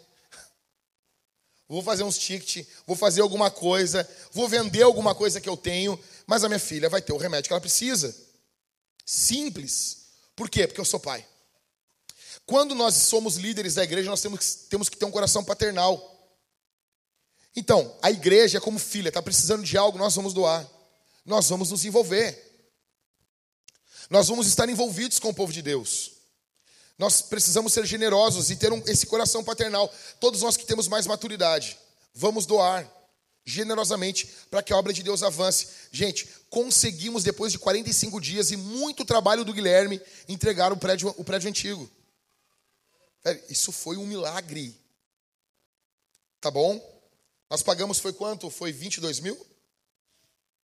Vou 1.73 1.83
fazer 1.83 2.03
uns 2.03 2.19
tickets, 2.19 2.67
vou 2.87 2.95
fazer 2.95 3.23
alguma 3.23 3.51
coisa, 3.51 4.07
vou 4.31 4.47
vender 4.47 4.83
alguma 4.83 5.15
coisa 5.15 5.41
que 5.41 5.49
eu 5.49 5.57
tenho, 5.57 5.99
mas 6.27 6.45
a 6.45 6.49
minha 6.49 6.59
filha 6.59 6.87
vai 6.87 7.01
ter 7.01 7.15
o 7.15 7.17
remédio 7.17 7.49
que 7.49 7.53
ela 7.55 7.63
precisa. 7.63 8.15
Simples. 9.07 10.09
Por 10.37 10.51
quê? 10.51 10.67
Porque 10.67 10.83
eu 10.83 10.85
sou 10.85 11.01
pai. 11.01 11.27
Quando 12.45 12.75
nós 12.75 12.97
somos 12.97 13.37
líderes 13.37 13.73
da 13.73 13.85
igreja, 13.85 14.11
nós 14.11 14.21
temos, 14.21 14.55
temos 14.69 14.91
que 14.91 14.99
ter 14.99 15.07
um 15.07 15.11
coração 15.11 15.43
paternal. 15.43 15.99
Então, 17.57 17.97
a 18.03 18.11
igreja 18.11 18.59
é 18.59 18.61
como 18.61 18.79
filha, 18.79 19.09
está 19.09 19.23
precisando 19.23 19.65
de 19.65 19.79
algo, 19.79 19.97
nós 19.97 20.15
vamos 20.15 20.35
doar. 20.35 20.69
Nós 21.25 21.49
vamos 21.49 21.71
nos 21.71 21.87
envolver. 21.87 22.69
Nós 24.11 24.29
vamos 24.29 24.47
estar 24.47 24.69
envolvidos 24.69 25.19
com 25.19 25.31
o 25.31 25.35
povo 25.35 25.51
de 25.51 25.63
Deus. 25.63 26.22
Nós 27.03 27.21
precisamos 27.21 27.73
ser 27.73 27.85
generosos 27.85 28.49
e 28.49 28.55
ter 28.55 28.73
um, 28.73 28.81
esse 28.87 29.07
coração 29.07 29.43
paternal. 29.43 29.93
Todos 30.21 30.41
nós 30.43 30.57
que 30.57 30.65
temos 30.65 30.87
mais 30.87 31.05
maturidade, 31.05 31.77
vamos 32.15 32.47
doar 32.47 32.89
generosamente 33.45 34.29
para 34.49 34.63
que 34.63 34.73
a 34.73 34.77
obra 34.77 34.93
de 34.93 35.03
Deus 35.03 35.21
avance. 35.25 35.67
Gente, 35.91 36.29
conseguimos 36.49 37.25
depois 37.25 37.51
de 37.51 37.59
45 37.59 38.21
dias 38.21 38.53
e 38.53 38.57
muito 38.57 39.05
trabalho 39.05 39.45
do 39.45 39.53
Guilherme 39.53 40.01
entregar 40.29 40.73
o 40.73 40.77
prédio, 40.77 41.13
o 41.19 41.25
prédio 41.25 41.49
antigo. 41.49 41.91
Isso 43.49 43.73
foi 43.73 43.97
um 43.97 44.07
milagre. 44.07 44.81
Tá 46.41 46.53
bom? 46.53 46.81
Nós 47.51 47.65
pagamos 47.65 47.99
foi 47.99 48.13
quanto? 48.13 48.49
Foi 48.49 48.71
22 48.71 49.19
mil? 49.19 49.45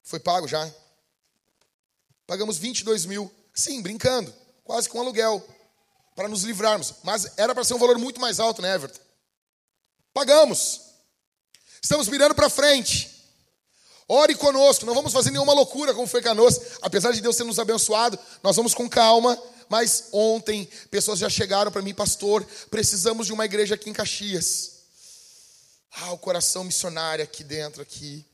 Foi 0.03 0.21
pago 0.21 0.47
já. 0.47 0.71
Pagamos 2.27 2.59
22 2.59 3.07
mil. 3.07 3.33
Sim, 3.55 3.81
brincando. 3.81 4.35
Quase 4.65 4.87
com 4.87 5.01
aluguel. 5.01 5.56
Para 6.17 6.27
nos 6.27 6.43
livrarmos. 6.43 6.95
Mas 7.05 7.31
era 7.37 7.55
para 7.55 7.63
ser 7.63 7.75
um 7.75 7.79
valor 7.79 7.99
muito 7.99 8.21
mais 8.21 8.41
alto, 8.41 8.61
né, 8.61 8.75
Everton? 8.75 8.99
Pagamos. 10.13 10.81
Estamos 11.81 12.09
mirando 12.09 12.35
para 12.35 12.51
frente. 12.51 13.09
Ore 14.09 14.35
conosco. 14.35 14.85
Não 14.85 14.95
vamos 14.95 15.13
fazer 15.13 15.31
nenhuma 15.31 15.53
loucura 15.53 15.95
como 15.95 16.09
foi 16.09 16.21
Canoas. 16.21 16.59
Apesar 16.83 17.13
de 17.13 17.21
Deus 17.21 17.37
ter 17.37 17.45
nos 17.45 17.61
abençoado, 17.61 18.19
nós 18.43 18.57
vamos 18.57 18.75
com 18.75 18.89
calma 18.89 19.41
mas 19.69 20.09
ontem 20.13 20.69
pessoas 20.91 21.19
já 21.19 21.29
chegaram 21.29 21.71
para 21.71 21.83
mim, 21.83 21.95
pastor, 21.95 22.45
precisamos 22.71 23.27
de 23.27 23.33
uma 23.33 23.45
igreja 23.45 23.75
aqui 23.75 23.91
em 23.91 23.93
Caxias. 23.93 24.73
Ah, 25.91 26.13
o 26.13 26.19
coração 26.19 26.63
missionário 26.65 27.25
aqui 27.25 27.43
dentro, 27.43 27.83
aqui. 27.83 28.25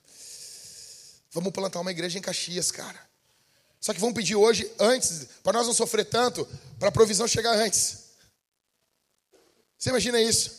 Vamos 1.30 1.52
plantar 1.52 1.80
uma 1.80 1.90
igreja 1.90 2.18
em 2.18 2.22
Caxias, 2.22 2.70
cara. 2.70 3.00
Só 3.82 3.92
que 3.92 3.98
vamos 3.98 4.14
pedir 4.14 4.36
hoje, 4.36 4.70
antes, 4.78 5.26
para 5.42 5.54
nós 5.58 5.66
não 5.66 5.74
sofrer 5.74 6.04
tanto, 6.04 6.48
para 6.78 6.88
a 6.88 6.92
provisão 6.92 7.26
chegar 7.26 7.56
antes. 7.56 8.04
Você 9.76 9.90
imagina 9.90 10.20
isso? 10.20 10.52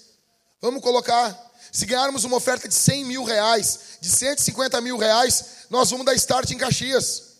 Vamos 0.59 0.83
colocar, 0.83 1.51
se 1.71 1.85
ganharmos 1.85 2.25
uma 2.25 2.35
oferta 2.35 2.67
de 2.67 2.75
100 2.75 3.05
mil 3.05 3.23
reais, 3.23 3.97
de 4.01 4.09
150 4.09 4.81
mil 4.81 4.97
reais, 4.97 5.45
nós 5.69 5.89
vamos 5.89 6.05
dar 6.05 6.13
start 6.15 6.51
em 6.51 6.57
Caxias. 6.57 7.35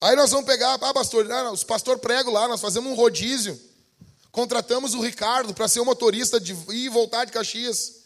Aí 0.00 0.16
nós 0.16 0.32
vamos 0.32 0.46
pegar, 0.46 0.74
ah, 0.74 0.92
pastor, 0.92 1.30
ah, 1.30 1.52
os 1.52 1.62
pastor 1.62 2.00
prego 2.00 2.32
lá, 2.32 2.48
nós 2.48 2.60
fazemos 2.60 2.90
um 2.90 2.96
rodízio. 2.96 3.58
Contratamos 4.32 4.94
o 4.94 5.00
Ricardo 5.00 5.54
para 5.54 5.68
ser 5.68 5.78
o 5.78 5.84
motorista 5.84 6.40
de 6.40 6.54
ir 6.54 6.86
e 6.86 6.88
voltar 6.88 7.24
de 7.24 7.30
Caxias. 7.30 7.98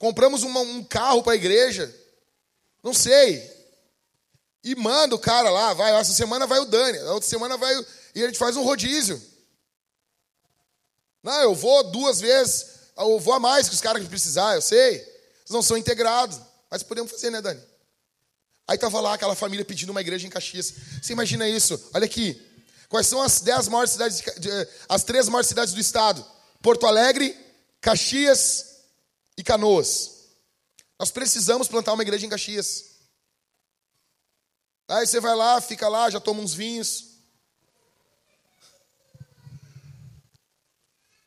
Compramos 0.00 0.42
uma, 0.42 0.62
um 0.62 0.82
carro 0.82 1.22
para 1.22 1.34
a 1.34 1.36
igreja. 1.36 1.94
Não 2.82 2.92
sei. 2.92 3.59
E 4.62 4.74
manda 4.74 5.14
o 5.14 5.18
cara 5.18 5.50
lá, 5.50 5.72
vai, 5.72 5.94
essa 5.98 6.12
semana 6.12 6.46
vai 6.46 6.58
o 6.58 6.66
Dani, 6.66 6.98
a 6.98 7.12
outra 7.12 7.28
semana 7.28 7.56
vai 7.56 7.74
o... 7.76 7.86
E 8.14 8.22
a 8.22 8.26
gente 8.26 8.38
faz 8.38 8.56
um 8.56 8.62
rodízio. 8.62 9.20
Não, 11.22 11.40
eu 11.42 11.54
vou 11.54 11.90
duas 11.90 12.20
vezes, 12.20 12.66
eu 12.96 13.18
vou 13.18 13.34
a 13.34 13.40
mais 13.40 13.68
que 13.68 13.74
os 13.74 13.80
caras 13.80 14.02
que 14.02 14.08
precisar, 14.08 14.54
eu 14.54 14.62
sei. 14.62 14.96
Eles 14.96 15.50
não 15.50 15.62
são 15.62 15.76
integrados. 15.76 16.38
Mas 16.70 16.82
podemos 16.82 17.10
fazer, 17.10 17.30
né, 17.30 17.40
Dani? 17.40 17.60
Aí 18.68 18.76
estava 18.76 19.00
lá 19.00 19.14
aquela 19.14 19.34
família 19.34 19.64
pedindo 19.64 19.90
uma 19.90 20.00
igreja 20.00 20.26
em 20.26 20.30
Caxias. 20.30 20.72
Você 21.02 21.12
imagina 21.12 21.48
isso? 21.48 21.80
Olha 21.92 22.04
aqui. 22.04 22.40
Quais 22.88 23.06
são 23.06 23.20
as 23.22 23.40
dez 23.40 23.68
maiores 23.68 23.92
cidades, 23.92 24.22
as 24.88 25.04
três 25.04 25.28
maiores 25.28 25.48
cidades 25.48 25.72
do 25.72 25.80
estado? 25.80 26.24
Porto 26.62 26.86
Alegre, 26.86 27.36
Caxias 27.80 28.66
e 29.36 29.42
Canoas. 29.42 30.10
Nós 30.98 31.10
precisamos 31.10 31.66
plantar 31.66 31.94
uma 31.94 32.02
igreja 32.02 32.26
em 32.26 32.28
Caxias. 32.28 32.89
Aí 34.90 35.06
você 35.06 35.20
vai 35.20 35.36
lá, 35.36 35.60
fica 35.60 35.88
lá, 35.88 36.10
já 36.10 36.18
toma 36.18 36.42
uns 36.42 36.52
vinhos. 36.52 37.10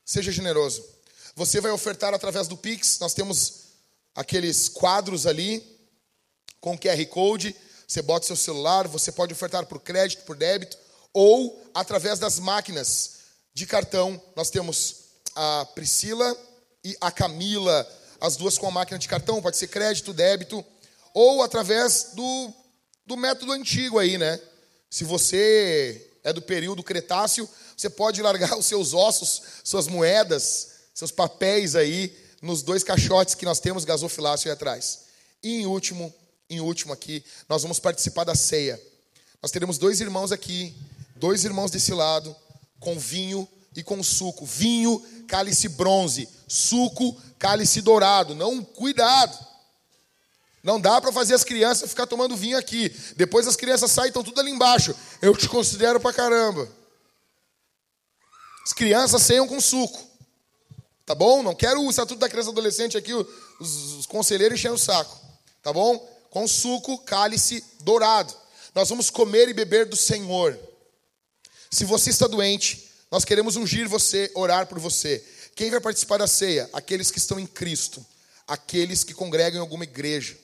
Seja 0.03 0.33
generoso. 0.33 0.83
Você 1.33 1.61
vai 1.61 1.71
ofertar 1.71 2.13
através 2.13 2.45
do 2.49 2.57
Pix. 2.57 2.99
Nós 2.99 3.13
temos 3.13 3.69
aqueles 4.13 4.67
quadros 4.67 5.25
ali 5.25 5.79
com 6.59 6.77
QR 6.77 7.05
Code, 7.05 7.55
você 7.87 8.01
bota 8.01 8.25
seu 8.25 8.35
celular, 8.35 8.85
você 8.85 9.13
pode 9.13 9.31
ofertar 9.31 9.65
por 9.65 9.79
crédito, 9.79 10.25
por 10.25 10.35
débito, 10.35 10.77
ou 11.13 11.65
através 11.73 12.19
das 12.19 12.39
máquinas 12.39 13.19
de 13.53 13.65
cartão. 13.65 14.21
Nós 14.35 14.49
temos 14.49 14.95
a 15.35 15.65
Priscila 15.73 16.37
e 16.83 16.97
a 16.99 17.09
Camila, 17.09 17.87
as 18.19 18.35
duas 18.35 18.57
com 18.57 18.67
a 18.67 18.71
máquina 18.71 18.99
de 18.99 19.07
cartão, 19.07 19.41
pode 19.41 19.55
ser 19.55 19.67
crédito, 19.67 20.13
débito, 20.13 20.65
ou 21.13 21.41
através 21.41 22.11
do, 22.13 22.53
do 23.05 23.17
método 23.17 23.51
antigo 23.51 23.99
aí, 23.99 24.17
né? 24.17 24.39
Se 24.89 25.03
você 25.03 26.11
é 26.23 26.31
do 26.31 26.41
período 26.41 26.83
Cretáceo, 26.83 27.49
você 27.75 27.89
pode 27.89 28.21
largar 28.21 28.55
os 28.57 28.65
seus 28.65 28.93
ossos, 28.93 29.41
suas 29.63 29.87
moedas, 29.87 30.69
seus 30.93 31.11
papéis 31.11 31.75
aí 31.75 32.15
nos 32.41 32.61
dois 32.61 32.83
caixotes 32.83 33.35
que 33.35 33.45
nós 33.45 33.59
temos 33.59 33.85
gasofilácio 33.85 34.49
aí 34.49 34.53
atrás. 34.53 35.05
E 35.41 35.61
em 35.61 35.65
último, 35.65 36.13
em 36.49 36.59
último 36.59 36.93
aqui, 36.93 37.23
nós 37.47 37.61
vamos 37.61 37.79
participar 37.79 38.23
da 38.23 38.35
ceia. 38.35 38.81
Nós 39.41 39.51
teremos 39.51 39.77
dois 39.77 39.99
irmãos 39.99 40.31
aqui, 40.31 40.73
dois 41.15 41.43
irmãos 41.43 41.71
desse 41.71 41.93
lado, 41.93 42.35
com 42.79 42.99
vinho 42.99 43.47
e 43.75 43.83
com 43.83 44.01
suco. 44.03 44.45
Vinho, 44.45 45.01
cálice 45.27 45.69
bronze, 45.69 46.29
suco, 46.47 47.15
cálice 47.39 47.81
dourado. 47.81 48.35
Não, 48.35 48.63
cuidado. 48.63 49.52
Não 50.63 50.79
dá 50.79 51.01
para 51.01 51.11
fazer 51.11 51.33
as 51.33 51.43
crianças 51.43 51.89
ficar 51.89 52.07
tomando 52.07 52.37
vinho 52.37 52.57
aqui. 52.57 52.89
Depois 53.17 53.47
as 53.47 53.55
crianças 53.55 53.91
saem, 53.91 54.07
estão 54.07 54.23
tudo 54.23 54.39
ali 54.39 54.49
embaixo. 54.49 54.95
Eu 55.21 55.35
te 55.35 55.49
considero 55.49 55.99
para 55.99 56.15
caramba. 56.15 56.67
As 58.65 58.71
crianças 58.71 59.21
ceiam 59.21 59.47
com 59.47 59.59
suco. 59.59 60.01
Tá 61.05 61.13
bom? 61.13 61.43
Não 61.43 61.53
quero 61.53 61.81
o 61.81 61.89
estatuto 61.89 62.19
da 62.19 62.29
criança 62.29 62.49
e 62.49 62.53
adolescente 62.53 62.97
aqui, 62.97 63.13
os, 63.13 63.27
os 63.59 64.05
conselheiros 64.05 64.57
enchendo 64.57 64.75
o 64.75 64.79
saco. 64.79 65.19
Tá 65.61 65.73
bom? 65.73 66.13
com 66.33 66.47
suco, 66.47 66.97
cálice 66.97 67.63
dourado. 67.81 68.33
Nós 68.73 68.89
vamos 68.89 69.11
comer 69.11 69.49
e 69.49 69.53
beber 69.53 69.85
do 69.85 69.95
Senhor. 69.95 70.59
Se 71.69 71.85
você 71.85 72.09
está 72.09 72.25
doente, 72.25 72.89
nós 73.11 73.23
queremos 73.23 73.55
ungir 73.55 73.87
você, 73.87 74.31
orar 74.33 74.65
por 74.65 74.79
você. 74.79 75.23
Quem 75.55 75.69
vai 75.69 75.79
participar 75.79 76.17
da 76.17 76.25
ceia? 76.25 76.67
Aqueles 76.73 77.11
que 77.11 77.19
estão 77.19 77.39
em 77.39 77.45
Cristo, 77.45 78.03
aqueles 78.47 79.03
que 79.03 79.13
congregam 79.13 79.59
em 79.59 79.61
alguma 79.61 79.83
igreja, 79.83 80.35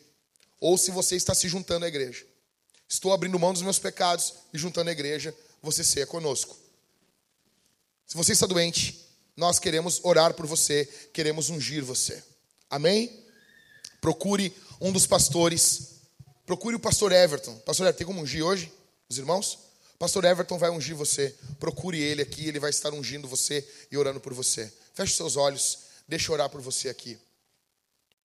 ou 0.60 0.78
se 0.78 0.92
você 0.92 1.16
está 1.16 1.34
se 1.34 1.48
juntando 1.48 1.86
à 1.86 1.88
igreja. 1.88 2.26
Estou 2.88 3.14
abrindo 3.14 3.38
mão 3.40 3.54
dos 3.54 3.62
meus 3.62 3.80
pecados 3.80 4.34
e 4.54 4.58
juntando 4.58 4.90
à 4.90 4.94
igreja, 4.94 5.36
você 5.62 5.84
ceia 5.84 6.08
conosco. 6.08 6.58
Se 8.08 8.18
você 8.18 8.32
está 8.32 8.48
doente, 8.48 9.06
nós 9.38 9.60
queremos 9.60 10.00
orar 10.04 10.34
por 10.34 10.48
você, 10.48 10.86
queremos 11.14 11.50
ungir 11.50 11.84
você. 11.84 12.24
Amém? 12.70 13.24
Procure 14.02 14.54
um 14.82 14.92
dos 14.92 15.06
pastores. 15.06 16.00
Procure 16.46 16.76
o 16.76 16.80
pastor 16.80 17.12
Everton. 17.12 17.56
Pastor 17.60 17.86
Everton, 17.86 17.98
tem 17.98 18.08
como 18.08 18.22
ungir 18.22 18.44
hoje? 18.44 18.72
Os 19.08 19.18
irmãos? 19.18 19.60
Pastor 20.00 20.26
Everton 20.26 20.58
vai 20.58 20.70
ungir 20.70 20.96
você. 20.96 21.36
Procure 21.60 22.02
ele 22.02 22.22
aqui, 22.22 22.48
ele 22.48 22.60
vai 22.60 22.70
estar 22.70 22.94
ungindo 22.94 23.28
você 23.28 23.68
e 23.92 23.98
orando 23.98 24.20
por 24.20 24.34
você. 24.34 24.72
Feche 24.94 25.14
seus 25.14 25.36
olhos, 25.36 25.80
deixa 26.08 26.32
eu 26.32 26.34
orar 26.34 26.50
por 26.50 26.62
você 26.62 26.90
aqui. 26.90 27.20